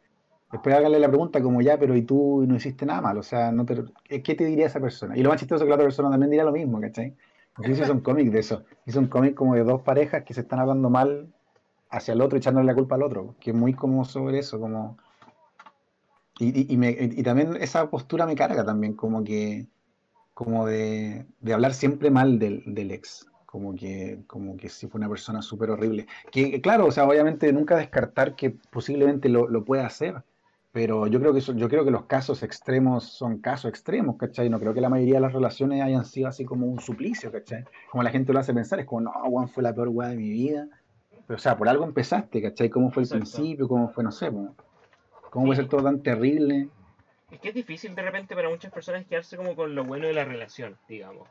después 0.52 0.74
háganle 0.74 1.00
la 1.00 1.08
pregunta 1.08 1.42
como 1.42 1.60
ya, 1.60 1.76
pero 1.76 1.96
y 1.96 2.02
tú 2.02 2.44
no 2.46 2.54
hiciste 2.54 2.86
nada 2.86 3.00
mal, 3.00 3.18
o 3.18 3.22
sea, 3.24 3.50
no 3.50 3.64
te, 3.64 3.82
¿qué 4.22 4.34
te 4.36 4.44
diría 4.44 4.66
esa 4.66 4.78
persona? 4.80 5.16
Y 5.16 5.22
lo 5.22 5.30
más 5.30 5.40
chistoso 5.40 5.64
es 5.64 5.66
que 5.66 5.70
la 5.70 5.74
otra 5.74 5.86
persona 5.86 6.10
también 6.10 6.30
dirá 6.30 6.44
lo 6.44 6.52
mismo, 6.52 6.80
¿cachai? 6.80 7.16
Porque 7.54 7.72
hizo 7.72 7.92
un 7.92 8.00
cómic 8.00 8.30
de 8.30 8.38
eso, 8.38 8.62
hizo 8.86 9.00
un 9.00 9.08
cómic 9.08 9.34
como 9.34 9.56
de 9.56 9.64
dos 9.64 9.82
parejas 9.82 10.22
que 10.22 10.34
se 10.34 10.42
están 10.42 10.60
hablando 10.60 10.88
mal 10.88 11.32
hacia 11.88 12.14
el 12.14 12.20
otro 12.20 12.38
echándole 12.38 12.66
la 12.66 12.74
culpa 12.74 12.94
al 12.94 13.02
otro, 13.02 13.34
que 13.40 13.50
es 13.50 13.56
muy 13.56 13.74
como 13.74 14.04
sobre 14.04 14.38
eso, 14.38 14.60
como... 14.60 14.98
Y, 16.40 16.72
y, 16.72 16.76
me- 16.76 16.90
y 16.98 17.22
también 17.22 17.56
esa 17.60 17.90
postura 17.90 18.26
me 18.26 18.34
carga 18.34 18.64
también, 18.64 18.94
como 18.94 19.22
que, 19.22 19.66
como 20.34 20.66
de, 20.66 21.26
de 21.40 21.52
hablar 21.52 21.74
siempre 21.74 22.10
mal 22.10 22.38
del, 22.38 22.62
del 22.66 22.90
ex, 22.92 23.26
como 23.46 23.74
que, 23.74 24.22
como 24.26 24.56
que 24.56 24.68
si 24.68 24.86
fue 24.86 24.98
una 24.98 25.08
persona 25.08 25.42
súper 25.42 25.70
horrible. 25.70 26.06
Que 26.32 26.60
claro, 26.60 26.86
o 26.86 26.90
sea, 26.92 27.04
obviamente 27.06 27.52
nunca 27.52 27.76
descartar 27.76 28.36
que 28.36 28.50
posiblemente 28.50 29.28
lo, 29.28 29.48
lo 29.48 29.64
pueda 29.64 29.84
hacer, 29.86 30.22
pero 30.72 31.08
yo 31.08 31.20
creo 31.20 31.32
que 31.32 31.40
eso- 31.40 31.52
yo 31.54 31.68
creo 31.68 31.84
que 31.84 31.90
los 31.90 32.04
casos 32.06 32.42
extremos 32.42 33.04
son 33.04 33.38
casos 33.38 33.68
extremos, 33.68 34.16
¿cachai? 34.16 34.48
No 34.48 34.58
creo 34.60 34.72
que 34.72 34.80
la 34.80 34.88
mayoría 34.88 35.16
de 35.16 35.20
las 35.20 35.32
relaciones 35.32 35.82
hayan 35.82 36.04
sido 36.04 36.28
así 36.28 36.44
como 36.44 36.66
un 36.66 36.78
suplicio, 36.80 37.30
¿cachai? 37.32 37.64
Como 37.90 38.02
la 38.02 38.10
gente 38.10 38.32
lo 38.32 38.38
hace 38.38 38.54
pensar, 38.54 38.80
es 38.80 38.86
como, 38.86 39.02
no, 39.02 39.12
Juan 39.12 39.48
fue 39.48 39.62
la 39.62 39.74
peor 39.74 39.88
weá 39.88 40.08
de 40.08 40.16
mi 40.16 40.30
vida. 40.30 40.68
Pero, 41.26 41.36
o 41.36 41.40
sea, 41.40 41.56
por 41.56 41.68
algo 41.68 41.84
empezaste, 41.84 42.40
¿cachai? 42.40 42.70
¿Cómo 42.70 42.90
fue 42.90 43.02
el 43.02 43.08
Exacto. 43.08 43.24
principio? 43.36 43.68
¿Cómo 43.68 43.88
fue, 43.90 44.02
no 44.04 44.10
sé, 44.12 44.30
po? 44.32 44.54
¿Cómo 45.30 45.46
puede 45.46 45.56
Sí. 45.56 45.62
ser 45.62 45.70
todo 45.70 45.82
tan 45.84 46.02
terrible? 46.02 46.68
Es 47.30 47.40
que 47.40 47.48
es 47.48 47.54
difícil 47.54 47.94
de 47.94 48.02
repente 48.02 48.34
para 48.34 48.48
muchas 48.48 48.72
personas 48.72 49.06
quedarse 49.06 49.36
como 49.36 49.54
con 49.54 49.74
lo 49.74 49.84
bueno 49.84 50.06
de 50.06 50.12
la 50.12 50.24
relación, 50.24 50.76
digamos. 50.88 51.28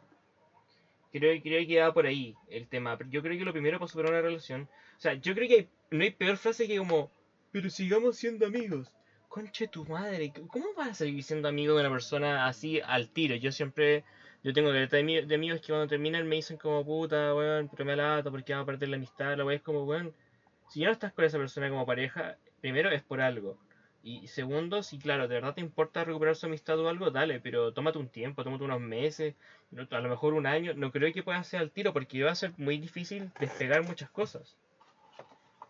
Creo, 1.12 1.42
creo 1.42 1.68
que 1.68 1.80
va 1.82 1.92
por 1.94 2.06
ahí 2.06 2.36
el 2.50 2.68
tema. 2.68 2.98
Yo 3.10 3.22
creo 3.22 3.38
que 3.38 3.44
lo 3.44 3.52
primero 3.52 3.80
para 3.80 3.90
superar 3.90 4.12
una 4.12 4.22
relación. 4.22 4.70
O 4.98 5.00
sea, 5.02 5.14
yo 5.16 5.34
creo 5.34 5.48
que 5.48 5.56
hay- 5.56 5.68
no 5.92 6.04
hay 6.04 6.12
peor 6.12 6.38
frase 6.38 6.68
que 6.68 6.78
como, 6.78 7.12
pero 7.52 7.70
sigamos 7.70 8.16
siendo 8.16 8.46
amigos. 8.46 8.92
Conche 9.28 9.68
tu 9.68 9.86
madre, 9.86 10.32
¿cómo 10.50 10.66
vas 10.76 10.90
a 10.90 10.94
seguir 10.94 11.24
siendo 11.24 11.48
amigo 11.48 11.76
de 11.76 11.82
una 11.82 11.90
persona 11.92 12.48
así 12.48 12.80
al 12.84 13.10
tiro? 13.10 13.36
Yo 13.36 13.52
siempre, 13.52 14.04
yo 14.44 14.54
tengo 14.54 14.70
caleta 14.70 14.98
de, 14.98 15.26
de 15.26 15.36
amigos 15.36 15.62
que 15.62 15.68
cuando 15.68 15.88
terminan 15.88 16.28
me 16.28 16.38
dicen 16.38 16.58
como 16.58 16.84
puta, 16.86 17.36
weón, 17.36 17.70
pero 17.70 17.86
me 17.86 17.96
lata 17.96 18.32
porque 18.32 18.54
vamos 18.54 18.64
a 18.64 18.72
perder 18.72 18.90
la 18.90 18.96
amistad. 18.98 19.36
La 19.38 19.46
weón 19.46 19.58
es 19.58 19.62
como, 19.64 19.84
weón, 19.84 20.14
si 20.68 20.80
ya 20.80 20.88
no 20.88 20.94
estás 20.94 21.12
con 21.14 21.26
esa 21.26 21.38
persona 21.38 21.70
como 21.70 21.86
pareja, 21.86 22.38
primero 22.62 22.90
es 22.92 23.04
por 23.04 23.22
algo. 23.22 23.58
Y 24.02 24.28
segundo, 24.28 24.82
si 24.82 24.98
claro, 24.98 25.28
de 25.28 25.36
verdad 25.36 25.54
te 25.54 25.62
importa 25.62 26.04
recuperar 26.04 26.36
su 26.36 26.46
amistad 26.46 26.80
o 26.80 26.88
algo, 26.88 27.12
dale, 27.12 27.40
pero 27.40 27.74
tómate 27.74 27.98
un 27.98 28.08
tiempo, 28.08 28.44
tómate 28.44 28.64
unos 28.64 28.80
meses, 28.80 29.36
a 29.92 30.00
lo 30.00 30.10
mejor 30.10 30.34
un 30.34 30.46
año, 30.46 30.74
no 30.74 30.92
creo 30.92 31.12
que 31.12 31.22
pueda 31.22 31.44
ser 31.44 31.60
al 31.60 31.72
tiro 31.72 31.92
porque 31.92 32.24
va 32.24 32.32
a 32.32 32.36
ser 32.36 32.54
muy 32.58 32.78
difícil 32.78 33.30
despegar 33.40 33.84
muchas 33.84 34.10
cosas. 34.10 34.56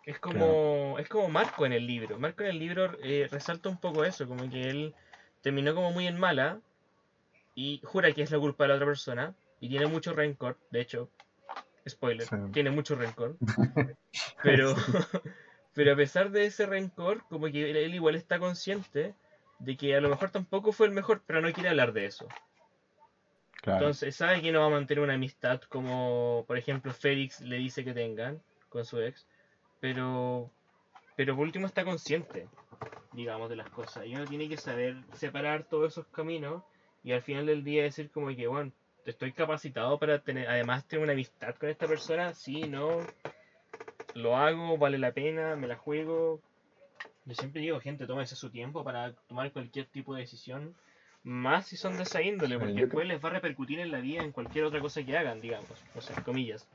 Es 0.05 0.19
como, 0.19 0.97
es 0.99 1.07
como 1.07 1.27
Marco 1.29 1.65
en 1.65 1.73
el 1.73 1.85
libro. 1.85 2.19
Marco 2.19 2.43
en 2.43 2.49
el 2.49 2.59
libro 2.59 2.97
eh, 3.01 3.27
resalta 3.31 3.69
un 3.69 3.77
poco 3.77 4.03
eso, 4.05 4.27
como 4.27 4.49
que 4.49 4.69
él 4.69 4.93
terminó 5.41 5.73
como 5.73 5.91
muy 5.91 6.07
en 6.07 6.19
mala 6.19 6.59
y 7.55 7.81
jura 7.83 8.11
que 8.11 8.21
es 8.21 8.31
la 8.31 8.39
culpa 8.39 8.63
de 8.63 8.69
la 8.69 8.75
otra 8.75 8.87
persona 8.87 9.33
y 9.59 9.69
tiene 9.69 9.87
mucho 9.87 10.13
rencor, 10.13 10.57
de 10.69 10.81
hecho, 10.81 11.09
spoiler, 11.87 12.27
Sí. 12.27 12.35
tiene 12.53 12.69
mucho 12.69 12.95
rencor. 12.95 13.37
Pero, 14.43 14.75
pero 15.73 15.93
a 15.93 15.95
pesar 15.95 16.31
de 16.31 16.45
ese 16.45 16.65
rencor, 16.65 17.23
como 17.29 17.47
que 17.47 17.69
él, 17.69 17.77
él 17.77 17.95
igual 17.95 18.15
está 18.15 18.39
consciente 18.39 19.13
de 19.59 19.77
que 19.77 19.95
a 19.95 20.01
lo 20.01 20.09
mejor 20.09 20.31
tampoco 20.31 20.71
fue 20.71 20.87
el 20.87 20.93
mejor, 20.93 21.21
pero 21.25 21.41
no 21.41 21.51
quiere 21.51 21.69
hablar 21.69 21.93
de 21.93 22.05
eso. 22.05 22.27
Claro. 23.61 23.79
Entonces 23.79 24.15
sabe 24.15 24.41
que 24.41 24.51
no 24.51 24.61
va 24.61 24.67
a 24.67 24.71
mantener 24.71 25.03
una 25.03 25.15
amistad 25.15 25.61
como, 25.63 26.45
por 26.47 26.57
ejemplo, 26.57 26.93
Félix 26.93 27.41
le 27.41 27.57
dice 27.57 27.83
que 27.83 27.93
tengan 27.93 28.41
con 28.69 28.85
su 28.85 29.01
ex, 29.01 29.27
pero, 29.81 30.49
pero 31.15 31.35
por 31.35 31.45
último 31.45 31.67
está 31.67 31.83
consciente, 31.83 32.47
digamos, 33.11 33.49
de 33.49 33.57
las 33.57 33.69
cosas. 33.69 34.05
Y 34.05 34.15
uno 34.15 34.25
tiene 34.25 34.47
que 34.47 34.57
saber 34.57 34.95
separar 35.13 35.63
todos 35.63 35.91
esos 35.91 36.07
caminos 36.07 36.63
y 37.03 37.11
al 37.11 37.21
final 37.21 37.45
del 37.45 37.63
día 37.63 37.83
decir 37.83 38.09
como 38.11 38.33
que, 38.33 38.47
bueno, 38.47 38.71
estoy 39.05 39.33
capacitado 39.33 39.99
para 39.99 40.19
tener, 40.19 40.47
además 40.47 40.87
tener 40.87 41.03
una 41.03 41.13
amistad 41.13 41.55
con 41.55 41.69
esta 41.69 41.87
persona, 41.87 42.33
sí, 42.33 42.61
no, 42.61 42.99
lo 44.19 44.37
hago, 44.37 44.77
vale 44.77 44.97
la 44.97 45.11
pena, 45.11 45.55
me 45.55 45.67
la 45.67 45.75
juego. 45.77 46.41
Yo 47.25 47.35
siempre 47.35 47.61
digo, 47.61 47.79
gente, 47.79 48.07
tómese 48.07 48.35
su 48.35 48.49
tiempo 48.49 48.83
para 48.83 49.13
tomar 49.27 49.51
cualquier 49.51 49.87
tipo 49.87 50.13
de 50.15 50.21
decisión, 50.21 50.75
más 51.23 51.67
si 51.67 51.77
son 51.77 51.97
de 51.97 52.03
esa 52.03 52.21
índole, 52.21 52.57
porque 52.57 52.73
yo 52.73 52.81
después 52.81 53.07
les 53.07 53.23
va 53.23 53.29
a 53.29 53.33
repercutir 53.33 53.79
en 53.79 53.91
la 53.91 53.99
vida 53.99 54.23
en 54.23 54.31
cualquier 54.31 54.65
otra 54.65 54.79
cosa 54.79 55.03
que 55.03 55.17
hagan, 55.17 55.41
digamos, 55.41 55.69
o 55.95 56.01
sea, 56.01 56.15
comillas. 56.23 56.67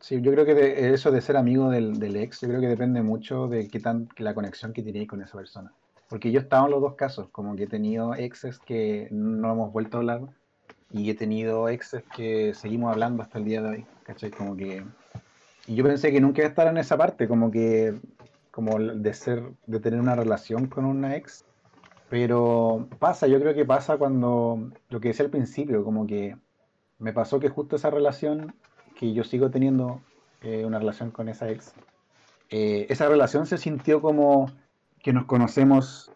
Sí, 0.00 0.20
yo 0.22 0.32
creo 0.32 0.44
que 0.46 0.54
de- 0.54 0.94
eso 0.94 1.10
de 1.10 1.20
ser 1.20 1.36
amigo 1.36 1.70
del, 1.70 1.98
del 1.98 2.16
ex, 2.16 2.40
yo 2.40 2.48
creo 2.48 2.60
que 2.60 2.68
depende 2.68 3.02
mucho 3.02 3.48
de 3.48 3.68
qué 3.68 3.80
tan 3.80 4.08
la 4.18 4.34
conexión 4.34 4.72
que 4.72 4.82
tenéis 4.82 5.08
con 5.08 5.22
esa 5.22 5.36
persona. 5.36 5.72
Porque 6.08 6.32
yo 6.32 6.40
he 6.40 6.42
estado 6.42 6.64
en 6.64 6.72
los 6.72 6.80
dos 6.80 6.94
casos, 6.94 7.28
como 7.30 7.54
que 7.54 7.64
he 7.64 7.68
tenido 7.68 8.14
exes 8.14 8.58
que 8.58 9.08
no 9.10 9.52
hemos 9.52 9.72
vuelto 9.72 9.98
a 9.98 10.00
hablar 10.00 10.22
y 10.90 11.08
he 11.08 11.14
tenido 11.14 11.68
exes 11.68 12.02
que 12.16 12.54
seguimos 12.54 12.90
hablando 12.90 13.22
hasta 13.22 13.38
el 13.38 13.44
día 13.44 13.62
de 13.62 13.68
hoy, 13.68 13.86
¿cachai? 14.04 14.30
Como 14.30 14.56
que... 14.56 14.84
Y 15.66 15.74
yo 15.74 15.84
pensé 15.84 16.10
que 16.10 16.20
nunca 16.20 16.40
iba 16.40 16.46
a 16.46 16.50
estar 16.50 16.66
en 16.66 16.78
esa 16.78 16.96
parte, 16.96 17.28
como 17.28 17.50
que... 17.50 17.98
como 18.50 18.78
de 18.78 19.14
ser, 19.14 19.42
de 19.66 19.80
tener 19.80 20.00
una 20.00 20.16
relación 20.16 20.66
con 20.66 20.84
una 20.84 21.16
ex. 21.16 21.44
Pero 22.08 22.88
pasa, 22.98 23.28
yo 23.28 23.38
creo 23.40 23.54
que 23.54 23.64
pasa 23.64 23.96
cuando, 23.96 24.70
lo 24.88 25.00
que 25.00 25.08
decía 25.08 25.24
al 25.24 25.30
principio, 25.30 25.84
como 25.84 26.06
que 26.06 26.36
me 26.98 27.12
pasó 27.12 27.38
que 27.38 27.48
justo 27.48 27.76
esa 27.76 27.90
relación 27.90 28.54
que 28.96 29.12
yo 29.14 29.22
sigo 29.22 29.50
teniendo 29.50 30.00
eh, 30.42 30.64
una 30.66 30.78
relación 30.78 31.10
con 31.12 31.28
esa 31.28 31.48
ex, 31.48 31.72
eh, 32.50 32.86
esa 32.88 33.08
relación 33.08 33.46
se 33.46 33.58
sintió 33.58 34.02
como 34.02 34.50
que 35.02 35.12
nos 35.12 35.24
conocemos 35.26 36.10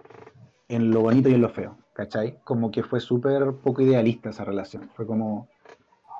en 0.68 0.90
lo 0.90 1.00
bonito 1.00 1.28
y 1.28 1.34
en 1.34 1.40
lo 1.42 1.48
feo, 1.48 1.78
¿cachai? 1.92 2.38
Como 2.42 2.70
que 2.70 2.82
fue 2.82 2.98
súper 2.98 3.52
poco 3.62 3.82
idealista 3.82 4.30
esa 4.30 4.44
relación. 4.44 4.90
Fue 4.94 5.06
como, 5.06 5.48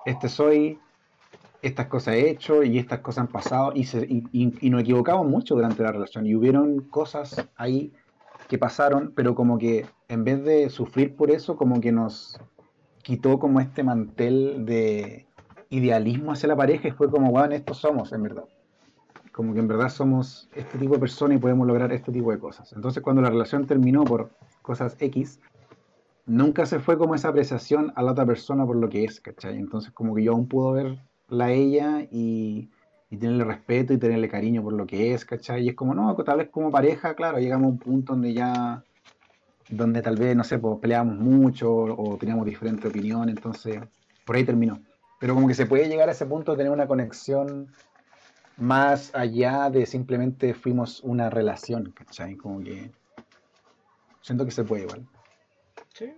este 0.07 0.29
soy, 0.29 0.79
estas 1.67 1.87
cosas 1.87 2.15
he 2.17 2.29
hecho 2.31 2.63
y 2.63 2.79
estas 2.79 3.01
cosas 3.01 3.23
han 3.23 3.29
pasado 3.29 3.73
y, 3.75 3.85
se- 3.85 4.07
y- 4.09 4.25
y- 4.33 4.71
nos 4.71 4.83
equivocamos 4.83 5.27
mucho 5.27 5.55
durante 5.55 5.83
la 5.83 5.93
relación 5.93 6.27
y 6.27 6.35
hubieron 6.35 6.81
cosas 6.91 7.49
ahí 7.57 7.93
que 8.49 8.59
pasaron, 8.59 9.13
pero 9.17 9.35
como 9.35 9.57
que 9.57 9.87
en 10.09 10.25
vez 10.25 10.45
de 10.45 10.69
sufrir 10.69 11.17
por 11.17 11.31
eso, 11.31 11.57
como 11.57 11.81
que 11.81 11.91
nos 11.93 12.39
quitó 13.03 13.39
como 13.39 13.61
este 13.61 13.83
mantel 13.83 14.65
de 14.67 15.27
idealismo 15.71 16.33
hacia 16.33 16.49
la 16.49 16.57
pareja 16.57 16.89
y 16.89 16.93
fue 16.93 17.11
como, 17.11 17.31
weón, 17.31 17.53
estos 17.53 17.79
somos, 17.79 18.13
en 18.13 18.23
verdad. 18.23 18.45
Como 19.33 19.55
que 19.55 19.61
en 19.61 19.69
verdad 19.69 19.89
somos 19.89 20.49
este 20.55 20.79
tipo 20.79 20.95
de 20.95 21.01
personas 21.01 21.39
y 21.39 21.41
podemos 21.41 21.67
lograr 21.67 21.93
este 21.93 22.13
tipo 22.13 22.31
de 22.31 22.39
cosas. 22.39 22.73
Entonces 22.75 23.03
cuando 23.03 23.23
la 23.23 23.31
relación 23.31 23.67
terminó 23.67 24.05
por 24.05 24.31
cosas 24.63 24.97
X, 25.01 25.41
nunca 26.27 26.67
se 26.67 26.79
fue 26.79 26.99
como 26.99 27.15
esa 27.15 27.29
apreciación 27.29 27.93
a 27.97 28.03
la 28.03 28.13
otra 28.13 28.27
persona 28.27 28.65
por 28.67 28.77
lo 28.77 28.89
que 28.89 29.05
es, 29.05 29.21
¿cachai? 29.21 29.57
Entonces 29.57 29.93
como 29.93 30.15
que 30.15 30.23
yo 30.25 30.33
aún 30.33 30.47
puedo 30.47 30.73
verla 30.73 31.05
a 31.29 31.51
ella 31.53 32.07
y, 32.11 32.71
y 33.11 33.19
tenerle 33.19 33.45
respeto 33.45 33.93
y 33.93 33.99
tenerle 33.99 34.29
cariño 34.29 34.63
por 34.63 34.73
lo 34.75 34.87
que 34.87 35.15
es, 35.15 35.25
¿cachai? 35.25 35.65
Y 35.65 35.69
es 35.71 35.75
como, 35.75 35.95
no, 35.95 36.15
tal 36.25 36.39
vez 36.39 36.51
como 36.51 36.71
pareja, 36.71 37.15
claro, 37.15 37.39
llegamos 37.39 37.67
a 37.67 37.71
un 37.71 37.79
punto 37.79 38.13
donde 38.15 38.35
ya, 38.35 38.85
donde 39.69 40.03
tal 40.03 40.17
vez, 40.17 40.37
no 40.37 40.45
sé, 40.45 40.59
pues 40.59 40.79
peleábamos 40.81 41.19
mucho 41.19 41.73
o 41.73 42.19
teníamos 42.19 42.47
diferente 42.47 42.89
opinión, 42.89 43.29
entonces 43.29 43.81
por 44.25 44.37
ahí 44.37 44.45
terminó. 44.45 44.85
Pero 45.19 45.35
como 45.35 45.49
que 45.49 45.55
se 45.55 45.67
puede 45.67 45.89
llegar 45.89 46.09
a 46.09 46.13
ese 46.13 46.27
punto 46.27 46.53
de 46.53 46.59
tener 46.59 46.73
una 46.73 46.89
conexión 46.89 47.69
más 48.57 49.15
allá 49.15 49.71
de 49.71 49.87
simplemente 49.87 50.55
fuimos 50.55 51.01
una 51.03 51.31
relación, 51.31 51.93
¿cachai? 51.93 52.37
Como 52.37 52.61
que 52.63 52.93
siento 54.23 54.45
que 54.45 54.51
se 54.51 54.65
puede 54.65 54.83
igual, 54.83 55.07
Sí. 55.95 56.13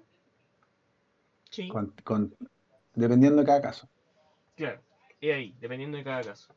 Sí, 1.50 1.68
con, 1.68 1.94
con- 2.04 2.34
dependiendo 2.94 3.40
de 3.40 3.46
cada 3.46 3.60
caso. 3.62 3.88
claro. 4.56 4.80
Y 5.20 5.30
ahí, 5.30 5.54
dependiendo 5.60 5.96
de 5.96 6.04
cada 6.04 6.22
caso. 6.22 6.54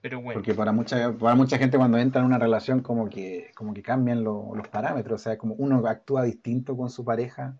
Pero 0.00 0.20
bueno, 0.20 0.38
Porque 0.40 0.54
para 0.54 0.72
mucha, 0.72 1.12
para 1.12 1.34
mucha 1.34 1.56
gente 1.56 1.78
cuando 1.78 1.96
entra 1.96 2.20
en 2.20 2.26
una 2.26 2.38
relación 2.38 2.80
como 2.82 3.08
que, 3.08 3.50
como 3.54 3.72
que 3.72 3.82
cambian 3.82 4.22
lo- 4.22 4.54
los 4.54 4.68
parámetros, 4.68 5.20
o 5.20 5.24
sea, 5.24 5.38
como 5.38 5.54
uno 5.54 5.86
actúa 5.86 6.24
distinto 6.24 6.76
con 6.76 6.90
su 6.90 7.04
pareja 7.04 7.56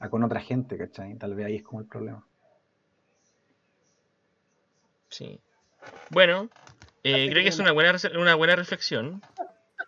a 0.00 0.08
con 0.08 0.24
otra 0.24 0.40
gente, 0.40 0.76
¿cachai? 0.76 1.14
Tal 1.16 1.34
vez 1.34 1.46
ahí 1.46 1.56
es 1.56 1.62
como 1.62 1.80
el 1.80 1.86
problema. 1.86 2.26
sí. 5.08 5.40
Bueno, 6.10 6.48
eh, 7.04 7.28
creo 7.30 7.42
que 7.42 7.48
es 7.50 7.58
una 7.58 7.72
buena, 7.72 7.96
una 8.18 8.34
buena 8.34 8.56
reflexión. 8.56 9.22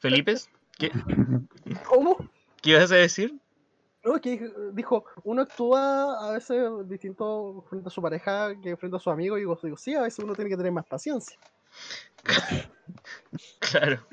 Felipe, 0.00 0.34
¿qué, 0.78 0.92
¿Cómo? 1.88 2.16
qué 2.62 2.70
ibas 2.70 2.92
a 2.92 2.96
decir? 2.96 3.34
No, 4.06 4.14
es 4.16 4.22
que 4.22 4.38
dij- 4.40 4.70
dijo, 4.72 5.04
uno 5.24 5.42
actúa 5.42 6.28
a 6.28 6.32
veces 6.32 6.62
distinto 6.88 7.64
frente 7.68 7.88
a 7.88 7.90
su 7.90 8.00
pareja 8.00 8.54
que 8.62 8.76
frente 8.76 8.96
a 8.96 9.00
su 9.00 9.10
amigo. 9.10 9.36
Y 9.36 9.40
digo, 9.40 9.58
digo, 9.62 9.76
sí, 9.76 9.94
a 9.96 10.02
veces 10.02 10.24
uno 10.24 10.34
tiene 10.34 10.48
que 10.48 10.56
tener 10.56 10.72
más 10.72 10.86
paciencia. 10.86 11.38
Claro, 13.60 14.06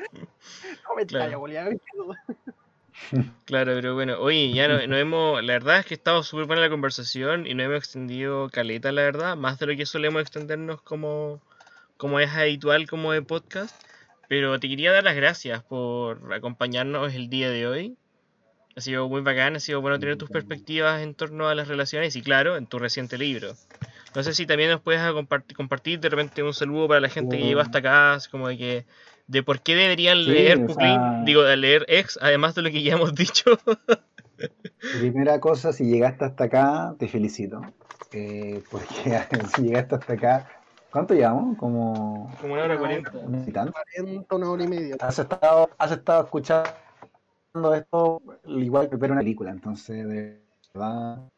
Comentario, 0.86 1.28
Claro. 1.28 1.40
Julián. 1.40 1.82
claro, 3.46 3.74
pero 3.76 3.94
bueno, 3.94 4.20
oye, 4.20 4.52
ya 4.52 4.68
no, 4.68 4.86
no 4.88 4.98
hemos, 4.98 5.44
la 5.44 5.54
verdad 5.54 5.80
es 5.80 5.86
que 5.86 5.94
ha 5.94 5.98
estado 5.98 6.24
súper 6.24 6.46
buena 6.46 6.62
la 6.64 6.70
conversación 6.70 7.46
y 7.48 7.54
no 7.54 7.64
hemos 7.64 7.78
extendido 7.78 8.50
caleta, 8.50 8.92
la 8.92 9.04
verdad, 9.04 9.38
más 9.38 9.60
de 9.60 9.68
lo 9.68 9.76
que 9.76 9.86
solemos 9.86 10.22
extendernos 10.22 10.82
como, 10.82 11.40
como 11.98 12.20
es 12.20 12.32
habitual 12.32 12.88
como 12.90 13.12
de 13.12 13.22
podcast. 13.22 13.80
Pero 14.28 14.60
te 14.60 14.68
quería 14.68 14.92
dar 14.92 15.04
las 15.04 15.16
gracias 15.16 15.64
por 15.64 16.34
acompañarnos 16.34 17.14
el 17.14 17.30
día 17.30 17.50
de 17.50 17.68
hoy. 17.68 17.98
Ha 18.76 18.82
sido 18.82 19.08
muy 19.08 19.22
bacán, 19.22 19.56
ha 19.56 19.60
sido 19.60 19.82
bueno 19.82 20.00
tener 20.00 20.18
tus 20.18 20.30
perspectivas 20.30 21.02
en 21.02 21.14
torno 21.14 21.48
a 21.48 21.56
las 21.56 21.68
relaciones 21.68 22.16
y 22.16 22.22
claro, 22.24 22.58
en 22.58 22.66
tu 22.66 22.80
reciente 22.80 23.18
libro. 23.18 23.54
No 24.16 24.24
sé 24.24 24.34
si 24.34 24.46
también 24.46 24.72
nos 24.72 24.82
puedes 24.82 25.02
compartir, 25.12 25.56
compartir 25.56 26.00
de 26.00 26.10
repente 26.10 26.42
un 26.44 26.54
saludo 26.54 26.88
para 26.88 27.00
la 27.00 27.10
gente 27.10 27.38
que 27.38 27.44
llegó 27.44 27.62
hasta 27.62 27.80
acá, 27.80 28.18
como 28.32 28.48
de 28.48 28.58
que 28.58 28.86
de 29.28 29.44
por 29.44 29.62
qué 29.62 29.76
deberían 29.76 30.24
Sí, 30.24 30.30
leer 30.32 30.66
Puclin, 30.66 30.90
sea- 30.90 31.24
digo, 31.26 31.44
de 31.44 31.56
leer 31.58 31.86
X, 31.88 32.18
además 32.22 32.56
de 32.56 32.62
lo 32.64 32.72
que 32.72 32.82
ya 32.84 32.94
hemos 32.94 33.14
dicho. 33.16 33.58
Primera 35.00 35.40
cosa, 35.40 35.72
si 35.72 35.86
llegaste 35.86 36.26
hasta 36.26 36.44
acá, 36.46 36.96
te 36.98 37.08
felicito. 37.08 37.62
Eh, 38.12 38.62
porque 38.70 38.88
si 39.56 39.64
llegaste 39.64 39.96
hasta 39.96 40.14
acá, 40.14 40.50
¿cuánto 40.92 41.14
llevamos? 41.14 41.58
Como 41.58 42.30
como 42.40 42.54
una 42.54 42.64
hora 42.64 42.78
cuarenta. 42.78 43.12
una 43.12 43.38
hora 43.40 43.50
y 43.50 43.52
tanto. 43.52 43.74
40, 43.96 44.36
una 44.36 44.50
hora 44.52 44.64
y 44.64 44.68
media. 44.68 44.96
Has 45.00 45.18
estado, 45.20 45.70
has 45.78 45.92
estado 45.92 46.24
escuchando 46.24 46.70
esto 47.76 48.22
igual 48.46 48.90
que 48.90 48.96
ver 48.96 49.12
una 49.12 49.22
película, 49.22 49.52
entonces 49.52 50.08
de 50.08 50.42
verdad 50.74 51.30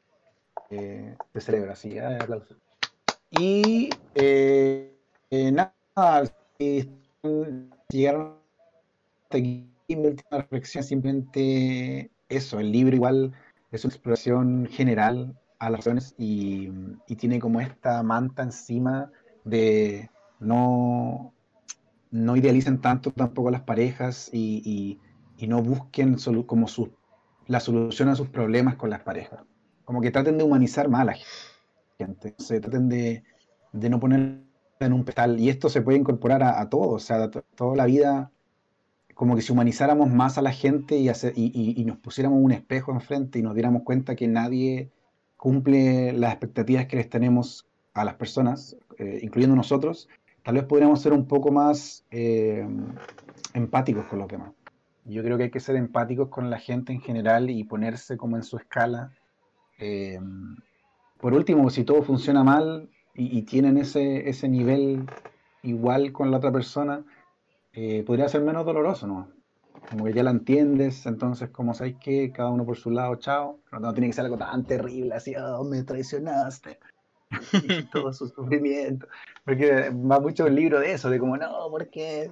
eh, 0.69 1.17
te 1.33 1.41
celebro, 1.41 1.73
así, 1.73 1.97
eh, 1.97 2.19
aplausos. 2.21 2.57
Y 3.31 3.89
eh, 4.15 4.97
eh, 5.31 5.51
nada, 5.51 5.73
si 6.59 6.89
llegaron 7.89 8.37
hasta 9.23 9.37
aquí, 9.37 9.69
mi 9.89 10.07
última 10.07 10.41
reflexión 10.41 10.83
simplemente 10.83 12.11
eso, 12.29 12.59
el 12.59 12.71
libro 12.71 12.95
igual 12.95 13.33
es 13.71 13.85
una 13.85 13.93
exploración 13.93 14.67
general 14.71 15.35
a 15.59 15.69
las 15.69 15.85
relaciones 15.85 16.15
y, 16.17 16.69
y 17.07 17.15
tiene 17.15 17.39
como 17.39 17.61
esta 17.61 18.01
manta 18.03 18.43
encima 18.43 19.11
de 19.43 20.09
no, 20.39 21.33
no 22.11 22.35
idealicen 22.35 22.81
tanto 22.81 23.11
tampoco 23.11 23.49
a 23.49 23.51
las 23.51 23.61
parejas 23.63 24.29
y, 24.33 24.61
y- 24.65 24.99
y 25.37 25.47
no 25.47 25.61
busquen 25.61 26.15
como 26.45 26.67
la 27.47 27.59
solución 27.59 28.09
a 28.09 28.15
sus 28.15 28.29
problemas 28.29 28.75
con 28.75 28.89
las 28.89 29.01
parejas. 29.01 29.39
Como 29.83 30.01
que 30.01 30.11
traten 30.11 30.37
de 30.37 30.43
humanizar 30.43 30.89
más 30.89 31.01
a 31.01 31.05
la 31.05 31.15
gente, 31.99 32.35
se 32.37 32.59
traten 32.59 32.89
de, 32.89 33.23
de 33.71 33.89
no 33.89 33.99
poner 33.99 34.41
en 34.79 34.93
un 34.93 35.03
pedestal. 35.03 35.39
Y 35.39 35.49
esto 35.49 35.69
se 35.69 35.81
puede 35.81 35.97
incorporar 35.97 36.43
a, 36.43 36.59
a 36.59 36.69
todo, 36.69 36.89
o 36.89 36.99
sea, 36.99 37.29
to- 37.29 37.43
toda 37.55 37.75
la 37.75 37.85
vida, 37.85 38.31
como 39.13 39.35
que 39.35 39.41
si 39.41 39.51
humanizáramos 39.53 40.09
más 40.09 40.37
a 40.37 40.41
la 40.41 40.51
gente 40.51 40.97
y, 40.97 41.09
hacer- 41.09 41.33
y- 41.35 41.79
y 41.79 41.85
nos 41.85 41.97
pusiéramos 41.97 42.39
un 42.41 42.51
espejo 42.51 42.91
enfrente 42.91 43.39
y 43.39 43.41
nos 43.43 43.53
diéramos 43.53 43.83
cuenta 43.83 44.15
que 44.15 44.27
nadie 44.27 44.89
cumple 45.37 46.13
las 46.13 46.31
expectativas 46.31 46.87
que 46.87 46.97
les 46.97 47.09
tenemos 47.09 47.67
a 47.93 48.03
las 48.05 48.15
personas, 48.15 48.75
eh, 48.97 49.19
incluyendo 49.21 49.55
nosotros, 49.55 50.09
tal 50.43 50.55
vez 50.55 50.65
podríamos 50.65 51.01
ser 51.01 51.13
un 51.13 51.25
poco 51.27 51.51
más 51.51 52.03
eh, 52.11 52.67
empáticos 53.53 54.05
con 54.05 54.19
los 54.19 54.27
demás. 54.27 54.51
Yo 55.05 55.23
creo 55.23 55.37
que 55.37 55.43
hay 55.45 55.51
que 55.51 55.59
ser 55.59 55.75
empáticos 55.75 56.29
con 56.29 56.49
la 56.49 56.59
gente 56.59 56.91
en 56.91 57.01
general 57.01 57.49
y 57.49 57.63
ponerse 57.63 58.17
como 58.17 58.35
en 58.35 58.43
su 58.43 58.57
escala. 58.57 59.11
Eh, 59.77 60.19
por 61.19 61.33
último, 61.33 61.69
si 61.69 61.83
todo 61.83 62.01
funciona 62.01 62.43
mal 62.43 62.89
y, 63.13 63.37
y 63.37 63.43
tienen 63.43 63.77
ese, 63.77 64.27
ese 64.27 64.49
nivel 64.49 65.05
igual 65.63 66.11
con 66.11 66.31
la 66.31 66.37
otra 66.37 66.51
persona, 66.51 67.03
eh, 67.73 68.03
podría 68.05 68.29
ser 68.29 68.41
menos 68.41 68.65
doloroso, 68.65 69.05
¿no? 69.05 69.29
Como 69.89 70.05
que 70.05 70.13
ya 70.13 70.23
la 70.23 70.31
entiendes, 70.31 71.05
entonces, 71.05 71.49
como 71.49 71.73
sabéis 71.73 71.97
que 71.99 72.31
cada 72.31 72.49
uno 72.49 72.65
por 72.65 72.77
su 72.77 72.89
lado, 72.89 73.15
chao. 73.17 73.59
No, 73.71 73.79
no 73.79 73.93
tiene 73.93 74.07
que 74.07 74.13
ser 74.13 74.25
algo 74.25 74.37
tan 74.37 74.65
terrible, 74.65 75.13
así, 75.13 75.35
oh, 75.35 75.63
me 75.63 75.83
traicionaste. 75.83 76.79
Y 77.69 77.83
todo 77.83 78.13
su 78.13 78.27
sufrimiento. 78.27 79.07
Porque 79.43 79.89
va 79.89 80.19
mucho 80.19 80.47
el 80.47 80.55
libro 80.55 80.79
de 80.79 80.93
eso, 80.93 81.09
de 81.09 81.19
como, 81.19 81.37
no, 81.37 81.69
¿por 81.69 81.89
qué? 81.89 82.31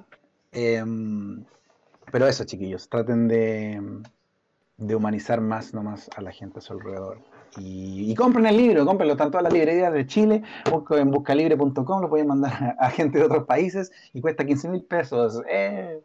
Pero 2.13 2.27
eso, 2.27 2.43
chiquillos, 2.43 2.87
traten 2.89 3.27
de, 3.27 3.81
de 4.77 4.95
humanizar 4.95 5.41
más 5.41 5.73
nomás 5.73 6.11
a 6.15 6.21
la 6.21 6.31
gente 6.31 6.59
a 6.59 6.61
su 6.61 6.73
alrededor. 6.73 7.17
Y, 7.57 8.11
y 8.11 8.13
compren 8.13 8.45
el 8.45 8.55
libro, 8.55 8.85
cómprenlo, 8.85 9.13
están 9.13 9.31
todas 9.31 9.45
las 9.45 9.51
librerías 9.51 9.91
de 9.91 10.05
Chile, 10.05 10.43
busco 10.69 10.95
en 10.95 11.09
buscalibre.com, 11.09 12.01
lo 12.01 12.09
pueden 12.09 12.27
mandar 12.27 12.75
a, 12.79 12.85
a 12.85 12.91
gente 12.91 13.17
de 13.17 13.25
otros 13.25 13.47
países 13.47 13.91
y 14.13 14.21
cuesta 14.21 14.45
15 14.45 14.69
mil 14.69 14.83
pesos. 14.83 15.41
¡Eh! 15.49 16.03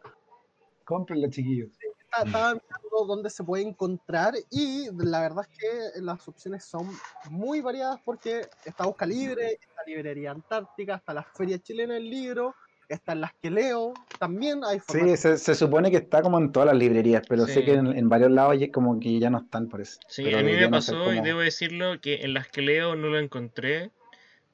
Cómprenlo, 0.83 1.29
chiquillos. 1.29 1.69
Estaba 2.11 2.55
mirando 2.55 3.05
dónde 3.05 3.29
se 3.29 3.43
puede 3.43 3.61
encontrar 3.61 4.33
y 4.49 4.87
la 4.91 5.21
verdad 5.21 5.45
es 5.47 5.59
que 5.59 6.01
las 6.01 6.27
opciones 6.27 6.65
son 6.65 6.89
muy 7.29 7.61
variadas 7.61 7.99
porque 8.03 8.47
está 8.65 8.87
Busca 8.87 9.05
Libre, 9.05 9.59
está 9.61 9.83
Librería 9.85 10.31
Antártica, 10.31 10.95
está 10.95 11.13
la 11.13 11.21
Feria 11.21 11.59
Chilena 11.59 11.93
del 11.93 12.09
Libro, 12.09 12.55
están 12.89 13.21
las 13.21 13.33
que 13.41 13.49
leo, 13.51 13.93
también 14.19 14.61
hay 14.65 14.79
Sí, 14.79 15.17
se, 15.17 15.37
se 15.37 15.55
supone 15.55 15.91
que 15.91 15.97
está 15.97 16.21
como 16.21 16.39
en 16.39 16.51
todas 16.51 16.67
las 16.67 16.77
librerías, 16.77 17.23
pero 17.27 17.45
Sí. 17.45 17.53
sé 17.53 17.63
que 17.63 17.73
en, 17.73 17.95
en 17.95 18.09
varios 18.09 18.31
lados 18.31 18.59
ya 18.59 18.71
como 18.71 18.99
que 18.99 19.19
ya 19.19 19.29
no 19.29 19.39
están, 19.39 19.69
parece. 19.69 19.99
Sí, 20.07 20.23
Pero 20.23 20.39
a 20.39 20.41
mí 20.43 20.53
me 20.53 20.67
pasó 20.69 21.13
y 21.13 21.21
debo 21.21 21.39
decirlo 21.39 22.01
que 22.01 22.21
en 22.23 22.33
las 22.33 22.47
que 22.47 22.61
leo 22.61 22.95
no 22.95 23.07
lo 23.07 23.19
encontré. 23.19 23.91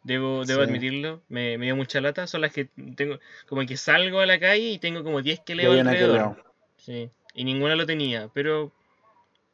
Debo, 0.03 0.45
debo 0.45 0.61
Sí. 0.61 0.67
admitirlo, 0.67 1.23
me, 1.29 1.57
me 1.57 1.65
dio 1.65 1.75
mucha 1.75 1.99
lata. 1.99 2.27
Son 2.27 2.41
las 2.41 2.53
que 2.53 2.65
tengo, 2.95 3.19
como 3.47 3.65
que 3.65 3.75
salgo 3.75 4.19
a 4.19 4.27
la 4.27 4.39
calle 4.39 4.69
y 4.69 4.77
tengo 4.77 5.03
como 5.03 5.21
10 5.21 5.39
que 5.39 5.55
leo 5.55 5.71
que 5.73 5.79
alrededor. 5.79 6.17
leo. 6.17 6.37
Sí, 6.77 7.09
y 7.33 7.43
ninguna 7.43 7.75
lo 7.75 7.87
tenía, 7.87 8.29
pero 8.33 8.71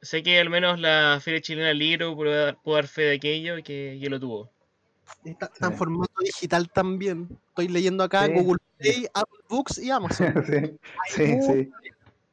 sé 0.01 0.23
que 0.23 0.39
al 0.39 0.49
menos 0.49 0.79
la 0.79 1.19
Feria 1.23 1.39
Chilena 1.41 1.73
Libro 1.73 2.15
puedo 2.15 2.31
dar, 2.31 2.57
puedo 2.61 2.75
dar 2.75 2.87
fe 2.87 3.03
de 3.03 3.15
aquello 3.15 3.57
y 3.57 3.63
que, 3.63 3.97
que 4.01 4.09
lo 4.09 4.19
tuvo. 4.19 4.49
Está, 5.23 5.45
está 5.47 5.67
en 5.67 5.71
Sí. 5.73 5.77
formato 5.77 6.13
digital 6.23 6.69
también. 6.71 7.27
Estoy 7.49 7.67
leyendo 7.67 8.03
acá 8.03 8.25
Sí. 8.25 8.33
Google 8.33 8.59
Play, 8.77 9.07
Apple 9.13 9.39
Books 9.49 9.77
y 9.77 9.91
Amazon. 9.91 10.33
sí, 10.45 10.79
sí, 11.09 11.27
mucho. 11.27 11.53
sí. 11.53 11.71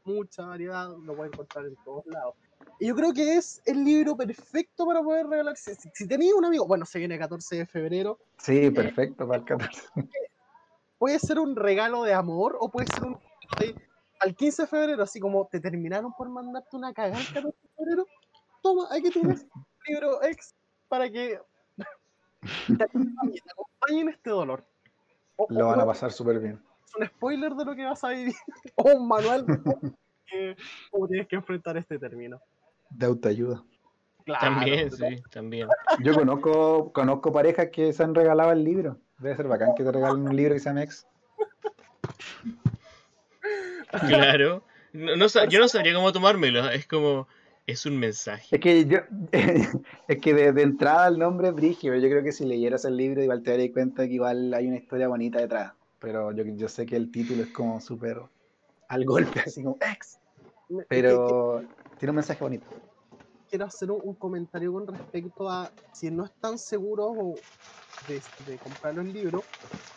Mucha 0.05 0.47
variedad, 0.47 0.89
lo 0.97 1.15
pueden 1.17 1.33
encontrar 1.35 1.67
en 1.67 1.77
todos 1.85 2.07
lados. 2.07 2.35
Y 2.81 2.87
yo 2.89 2.95
creo 2.95 3.13
que 3.13 3.37
es 3.37 3.61
el 3.67 3.85
libro 3.85 4.17
perfecto 4.17 4.87
para 4.87 5.03
poder 5.03 5.27
regalar. 5.27 5.57
Si, 5.57 5.75
si, 5.93 6.07
tenéis 6.09 6.33
un 6.33 6.45
amigo, 6.45 6.67
bueno, 6.67 6.87
se 6.87 6.99
viene 6.99 7.19
14 7.19 7.57
de 7.57 7.67
febrero, 7.67 8.19
Sí, 8.39 8.71
perfecto 8.71 9.27
para 9.27 9.41
el 9.41 9.45
14. 9.45 9.83
puede 10.99 11.19
ser 11.19 11.39
un 11.39 11.57
regalo 11.57 12.03
de 12.05 12.15
amor 12.15 12.57
o 12.61 12.71
puede 12.71 12.87
ser 12.93 13.05
un 13.05 13.19
de- 13.59 13.75
al 14.21 14.35
15 14.35 14.63
de 14.63 14.69
febrero, 14.69 15.03
así 15.03 15.21
como 15.21 15.47
te 15.47 15.61
terminaron 15.61 16.13
por 16.13 16.29
mandarte 16.29 16.75
una 16.77 16.93
cagada 16.93 17.21
el 17.21 17.27
14 17.33 17.57
de 17.63 17.69
febrero. 17.77 18.07
Toma, 18.63 18.89
aquí 18.91 19.11
tienes 19.11 19.47
un 19.55 19.67
libro 19.87 20.23
ex 20.23 20.55
para 20.89 21.09
que 21.11 21.39
te 22.77 22.85
acompañe, 22.85 23.33
te 23.33 23.51
acompañe 23.51 24.01
en 24.03 24.09
este 24.11 24.31
dolor. 24.31 24.65
O- 25.37 25.47
Lo 25.51 25.67
van 25.67 25.81
a 25.81 25.87
pasar 25.87 26.13
súper 26.13 26.39
bien. 26.41 26.61
es 26.87 26.95
un 26.97 27.07
spoiler 27.07 27.55
de 27.55 27.65
lo 27.65 27.75
que 27.75 27.85
vas 27.85 28.03
a 28.05 28.09
vivir 28.11 28.35
o 28.77 28.93
un 28.95 29.09
manual 29.09 29.47
de 29.47 29.59
cómo, 30.91 31.09
tienes 31.09 31.29
que 31.29 31.37
enfrentar 31.37 31.77
este 31.77 31.99
término. 31.99 32.41
De 32.91 33.07
autoayuda. 33.07 33.63
Claro, 34.25 34.41
También, 34.57 34.91
sí, 34.91 35.23
también. 35.31 35.69
Yo 36.05 36.15
conozco, 36.15 36.93
conozco 36.93 37.33
parejas 37.33 37.69
que 37.73 37.93
se 37.93 38.03
han 38.03 38.15
regalado 38.15 38.53
el 38.53 38.63
libro. 38.63 38.99
Debe 39.19 39.37
ser 39.37 39.49
bacán 39.49 39.75
que 39.75 39.85
te 39.85 39.91
regalen 39.91 40.29
un 40.29 40.37
libro 40.37 40.55
que 40.55 40.61
se 40.61 40.69
llama 40.69 40.83
Ex. 40.83 41.07
Claro. 44.07 44.63
No, 44.93 45.17
no 45.17 45.27
yo 45.49 45.61
no 45.61 45.69
sabría 45.69 45.95
cómo 45.95 46.13
tomármelo. 46.13 46.69
Es 46.71 46.87
como, 46.87 47.27
es 47.69 47.85
un 47.85 47.99
mensaje. 47.99 48.57
Es 48.57 48.63
que 48.63 48.87
yo, 48.87 48.99
es 50.09 50.19
que 50.21 50.33
de, 50.35 50.53
de 50.53 50.63
entrada 50.63 51.09
el 51.09 51.19
nombre 51.19 51.49
es 51.49 51.55
Brigio. 51.55 51.95
Yo 51.95 52.09
creo 52.09 52.25
que 52.25 52.33
si 52.33 52.47
leyeras 52.47 52.87
el 52.87 52.97
libro 52.97 53.23
igual 53.23 53.43
te 53.43 53.51
darías 53.51 53.73
cuenta 53.75 54.09
que 54.09 54.15
igual 54.15 54.55
hay 54.55 54.67
una 54.67 54.79
historia 54.79 55.07
bonita 55.07 55.39
detrás. 55.39 55.75
Pero 55.99 56.33
yo, 56.33 56.45
yo 56.45 56.69
sé 56.69 56.87
que 56.87 56.97
el 56.97 57.11
título 57.11 57.43
es 57.43 57.51
como 57.51 57.79
súper 57.81 58.23
al 58.89 59.05
golpe, 59.05 59.41
así 59.47 59.63
como 59.63 59.77
Ex. 59.81 60.19
Pero 60.89 61.63
tiene 61.99 62.11
un 62.11 62.17
mensaje 62.17 62.43
bonito. 62.43 62.67
quiero 63.51 63.67
hacer 63.67 63.91
un, 63.91 64.01
un 64.03 64.15
comentario 64.15 64.73
con 64.73 64.87
respecto 64.87 65.51
a 65.51 65.71
si 65.93 66.11
no 66.11 66.25
están 66.25 66.57
seguros 66.57 67.13
o 67.19 67.35
de, 68.01 68.23
de 68.39 68.59
comprar 68.61 68.95
los 68.95 69.05
libros, 69.07 69.45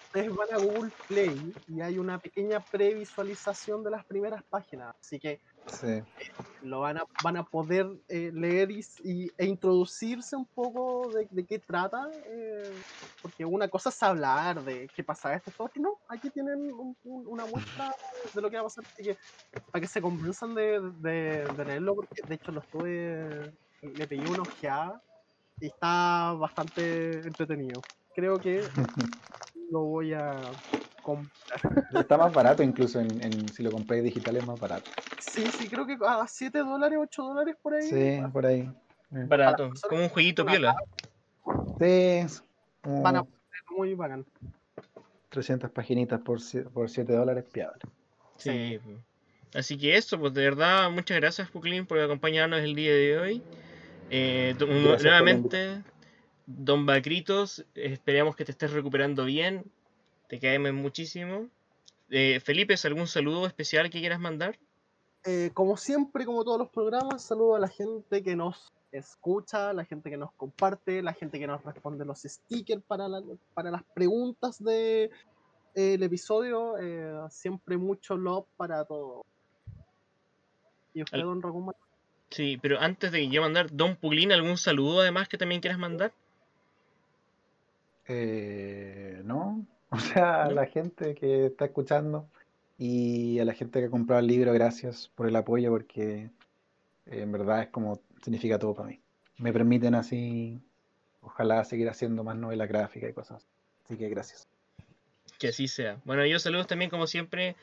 ustedes 0.06 0.30
van 0.30 0.53
a 0.53 0.57
Google 0.57 0.91
Play 1.07 1.56
y 1.68 1.82
hay 1.82 1.98
una 1.98 2.19
pequeña 2.19 2.65
previsualización 2.69 3.84
de 3.84 3.91
las 3.91 4.06
primeras 4.06 4.44
páginas, 4.49 4.95
así 5.02 5.19
que 5.19 5.41
Sí. 5.68 6.02
lo 6.61 6.82
van 6.82 6.98
a, 6.98 7.03
van 7.18 7.38
a 7.38 7.44
poder 7.45 7.88
eh, 8.07 8.32
leer 8.34 8.72
y, 8.72 8.82
y- 9.03 9.32
e 9.38 9.45
introducirse 9.45 10.36
un 10.36 10.48
poco 10.48 11.11
de, 11.14 11.28
de 11.32 11.45
qué 11.45 11.60
trata, 11.60 12.07
eh, 12.28 12.84
porque 13.22 13.45
una 13.45 13.68
cosa 13.69 13.90
es 13.90 14.03
hablar 14.03 14.64
de 14.64 14.91
qué 14.94 15.03
pasa 15.03 15.34
esto, 15.34 15.52
otro, 15.57 15.82
no, 15.82 16.02
aquí 16.07 16.30
tienen 16.32 16.56
un- 16.73 16.95
un- 17.03 17.28
una 17.28 17.45
muestra 17.45 17.91
de 18.34 18.41
lo 18.41 18.49
que 18.49 18.57
va 18.57 18.61
a 18.61 18.65
pasar, 18.65 18.86
así 18.88 19.03
que 19.03 19.18
para 19.72 19.82
que 19.82 19.88
se 19.88 20.02
convenzan 20.02 20.53
de, 20.56 20.82
de- 20.99 21.52
de 21.52 21.65
leerlo, 21.65 21.95
porque 21.95 22.22
de 22.26 22.36
hecho 22.36 22.52
lo 22.52 22.61
estuve, 22.61 23.52
le 23.82 24.07
pegué 24.07 24.28
una 24.28 24.44
ojeada 24.44 25.02
y 25.62 25.68
está 25.68 26.34
bastante 26.34 27.20
entretenido. 27.20 27.84
Creo 28.16 28.40
que 28.40 28.68
lo 29.72 29.82
voy 29.86 30.14
a 30.14 30.52
comprar. 31.02 31.62
Está 31.94 32.18
más 32.18 32.34
barato 32.34 32.64
incluso 32.64 33.00
en, 33.00 33.22
en- 33.22 33.52
si 33.52 33.64
lo 33.64 33.72
compráis 33.72 34.04
digital 34.04 34.36
es 34.38 34.44
más 34.46 34.60
barato. 34.60 34.92
Sí, 35.20 35.50
sí, 35.52 35.70
creo 35.70 35.86
que 35.86 35.98
a 36.06 36.26
7 36.28 36.60
dólares, 36.60 36.98
8 37.02 37.24
dólares 37.24 37.56
por 37.62 37.76
ahí. 37.76 37.84
Sí, 37.84 38.20
por 38.34 38.46
ahí. 38.46 38.70
Barato. 39.12 39.72
Como 39.88 40.02
un 40.02 40.10
jueguito 40.10 40.46
piola. 40.46 40.76
Sí, 41.80 41.86
es 41.86 42.44
como 42.82 43.04
Van 43.04 43.16
a 43.18 43.22
ser 43.22 43.78
muy 43.78 43.94
bacán. 43.94 44.26
300 45.30 45.70
paginitas 45.72 46.20
por, 46.22 46.40
por 46.74 46.90
7 46.90 47.14
dólares, 47.14 47.46
piable. 47.52 47.80
Sí. 48.38 48.80
Así 49.54 49.78
que 49.78 49.96
eso, 49.98 50.18
pues 50.20 50.34
de 50.34 50.44
verdad, 50.44 50.90
muchas 50.90 51.18
gracias, 51.18 51.50
Puclin, 51.52 51.86
por 51.86 52.00
acompañarnos 52.00 52.62
el 52.62 52.74
día 52.74 52.94
de 52.94 53.18
hoy. 53.20 53.44
Eh, 54.14 54.54
nuevamente, 54.60 55.84
Don 56.46 56.86
Bacritos, 56.86 57.66
esperamos 57.76 58.36
que 58.36 58.44
te 58.44 58.52
estés 58.52 58.72
recuperando 58.74 59.24
bien. 59.24 59.64
Te 60.28 60.38
queremos 60.38 60.74
muchísimo. 60.74 61.48
Eh, 62.10 62.42
Felipe, 62.42 62.74
¿es 62.74 62.84
algún 62.84 63.08
saludo 63.08 63.48
especial 63.48 63.90
que 63.90 64.02
quieras 64.02 64.20
mandar? 64.20 64.60
Eh, 65.24 65.52
como 65.54 65.78
siempre, 65.78 66.26
como 66.26 66.44
todos 66.44 66.58
los 66.60 66.70
programas, 66.70 67.24
saludo 67.24 67.56
a 67.56 67.60
la 67.60 67.70
gente 67.70 68.22
que 68.22 68.36
nos 68.36 68.74
escucha, 68.92 69.72
la 69.72 69.86
gente 69.86 70.10
que 70.10 70.18
nos 70.18 70.34
comparte, 70.34 71.02
la 71.02 71.14
gente 71.14 71.40
que 71.40 71.48
nos 71.48 71.64
responde 71.64 72.04
los 72.04 72.24
stickers 72.24 72.84
para, 72.84 73.08
la- 73.08 73.24
para 73.54 73.72
las 73.72 73.84
preguntas 73.94 74.62
del 74.62 75.10
episodio. 75.74 76.78
eh, 76.80 77.14
siempre 77.30 77.78
mucho 77.78 78.18
love 78.18 78.46
para 78.58 78.84
todo. 78.84 79.26
¿Y 80.94 81.04
usted, 81.04 81.20
Al- 81.20 81.24
don 81.24 81.42
Ragún? 81.42 81.72
Sí, 82.32 82.58
pero 82.62 82.80
antes 82.80 83.12
de 83.12 83.28
yo 83.28 83.41
mandar, 83.41 83.68
Don 83.72 83.98
Puglín, 83.98 84.32
¿algún 84.32 84.58
saludo 84.58 85.02
además 85.02 85.28
que 85.28 85.38
también 85.38 85.60
quieras 85.60 85.78
mandar? 85.78 86.14
Eh, 88.08 89.22
no, 89.26 89.66
o 89.90 89.99
sea, 89.99 90.45
a 90.45 90.48
¿No? 90.48 90.56
la 90.56 90.66
gente 90.66 91.14
que 91.14 91.48
está 91.48 91.66
escuchando 91.66 92.28
y 92.78 93.38
a 93.40 93.45
la 93.45 93.53
gente 93.53 93.80
que 93.80 93.86
ha 93.88 93.90
comprado 93.90 94.22
el 94.22 94.28
libro, 94.28 94.53
gracias 94.53 95.12
por 95.14 95.28
el 95.28 95.36
apoyo 95.36 95.70
porque 95.70 96.32
eh, 97.06 97.22
en 97.22 97.32
verdad 97.32 97.64
es 97.64 97.68
como 97.68 98.02
significa 98.24 98.58
todo 98.58 98.74
para 98.74 98.88
mí. 98.88 98.99
Me 99.38 99.52
permiten 99.52 99.94
así, 99.94 100.60
ojalá 101.22 101.64
seguir 101.66 101.90
haciendo 101.90 102.24
más 102.24 102.38
novela 102.38 102.66
gráfica 102.66 103.10
y 103.10 103.14
cosas. 103.14 103.45
Así 103.86 103.98
que 103.98 104.08
gracias. 104.10 104.48
Que 105.38 105.49
así 105.49 105.68
sea. 105.68 105.99
Bueno, 106.06 106.26
yo 106.26 106.40
saludos 106.40 106.68
también, 106.68 106.90
como 106.90 107.08
siempre, 107.08 107.56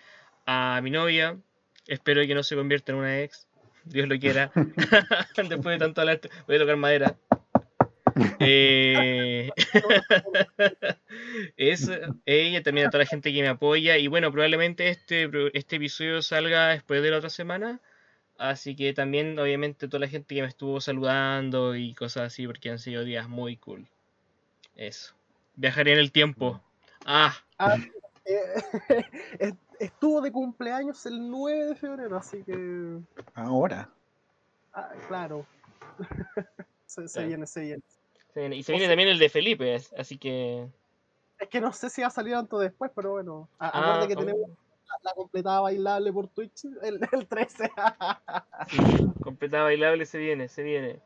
a 0.47 0.81
mi 0.82 0.90
novia. 0.90 1.39
Espero 1.86 2.20
que 2.27 2.35
no 2.35 2.43
se 2.43 2.55
convierta 2.55 2.93
en 2.93 2.99
una 2.99 3.20
ex. 3.23 3.48
Dios 3.89 4.09
lo 4.09 4.19
quiera. 4.19 4.51
Después 5.36 5.65
de 5.65 5.78
tanto 5.78 6.01
hablar, 6.01 6.20
voy 6.47 6.56
a 6.56 6.59
tocar 6.59 6.77
madera. 6.77 7.16
Eh, 8.40 9.51
es 11.56 11.90
ella, 12.27 12.62
también 12.62 12.89
a 12.89 12.90
toda 12.90 13.05
la 13.05 13.09
gente 13.09 13.32
que 13.32 13.43
me 13.43 13.48
apoya. 13.48 13.98
Y 13.98 14.09
bueno, 14.09 14.32
probablemente 14.32 14.89
este, 14.89 15.31
este 15.52 15.77
episodio 15.77 16.23
salga 16.23 16.69
después 16.69 17.02
de 17.02 17.10
la 17.10 17.19
otra 17.19 17.31
semana. 17.31 17.81
Así 18.39 18.77
que 18.77 18.93
también, 18.93 19.39
obviamente, 19.39 19.89
toda 19.89 20.01
la 20.01 20.09
gente 20.09 20.35
que 20.35 20.43
me 20.43 20.48
estuvo 20.48 20.81
saludando 20.81 21.74
y 21.74 21.94
cosas 21.94 22.28
así, 22.28 22.47
porque 22.47 22.70
han 22.70 22.78
sido 22.78 23.05
días 23.05 23.28
muy 23.28 23.56
cool. 23.56 23.86
Eso. 24.77 25.15
Viajaré 25.56 25.93
en 25.93 25.98
el 25.98 26.12
tiempo. 26.12 26.62
Ah, 27.05 27.36
Ah, 27.59 27.77
eh, 28.24 29.52
estuvo 29.80 30.20
de 30.20 30.32
cumpleaños 30.32 31.05
el 31.06 31.30
9 31.30 31.66
de 31.66 31.74
febrero, 31.74 32.16
así 32.16 32.42
que. 32.44 32.98
Ahora. 33.34 33.88
ah, 34.74 34.90
claro. 35.09 35.46
se, 36.86 37.09
se 37.09 37.12
Claro. 37.14 37.28
viene, 37.28 37.46
se 37.46 37.60
viene. 37.60 37.82
se 38.34 38.40
viene- 38.40 38.56
y 38.56 38.62
se 38.62 38.72
viene 38.72 38.88
también 38.88 39.09
el 39.09 39.18
de 39.18 39.28
Felipe, 39.28 39.74
as- 39.74 39.92
así 39.98 40.18
que. 40.18 40.66
Es 41.38 41.48
que 41.48 41.60
no 41.60 41.72
sé 41.72 41.88
si 41.90 42.00
va 42.02 42.09
a 42.09 42.10
salir 42.10 42.34
antes 42.34 42.52
o 42.52 42.59
después, 42.59 42.90
pero 42.94 43.12
bueno. 43.12 43.48
a- 43.59 43.68
Ah, 43.68 43.78
Acuérdate 43.80 44.09
que 44.09 44.14
oh, 44.14 44.18
tenemos 44.26 44.48
la, 44.50 44.94
la 45.05 45.12
completada 45.14 45.60
bailable 45.60 46.12
por 46.12 46.28
Twitch 46.28 46.64
el, 46.82 47.00
el 47.12 47.26
13. 47.26 47.70
sí, 48.68 48.78
completada 49.22 49.64
bailable 49.64 50.05
se 50.06 50.18
viene, 50.18 50.48
se 50.48 50.62
viene. 50.62 51.00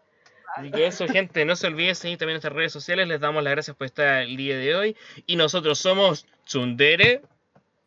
Así 0.55 0.71
que 0.71 0.87
eso, 0.87 1.09
gente, 1.09 1.47
no 1.47 1.57
se 1.57 1.67
olviden 1.67 1.95
seguir 1.95 2.19
también 2.19 2.35
nuestras 2.35 2.53
redes 2.53 2.73
sociales. 2.73 3.09
Les 3.09 3.19
damos 3.21 3.43
las 3.43 3.53
gracias 3.53 3.75
por 3.75 3.87
estar 3.87 4.23
el 4.23 4.37
día 4.37 4.55
de 4.59 4.75
hoy. 4.75 4.97
Y 5.27 5.37
nosotros 5.37 5.79
somos 5.79 6.27
Tsundere. 6.45 7.23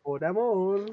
Por 0.06 0.24
amor. 0.24 0.86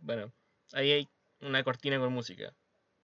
Bueno, 0.00 0.32
ahí 0.72 0.90
hay 0.90 1.08
una 1.42 1.62
cortina 1.62 1.98
con 1.98 2.14
música. 2.14 2.54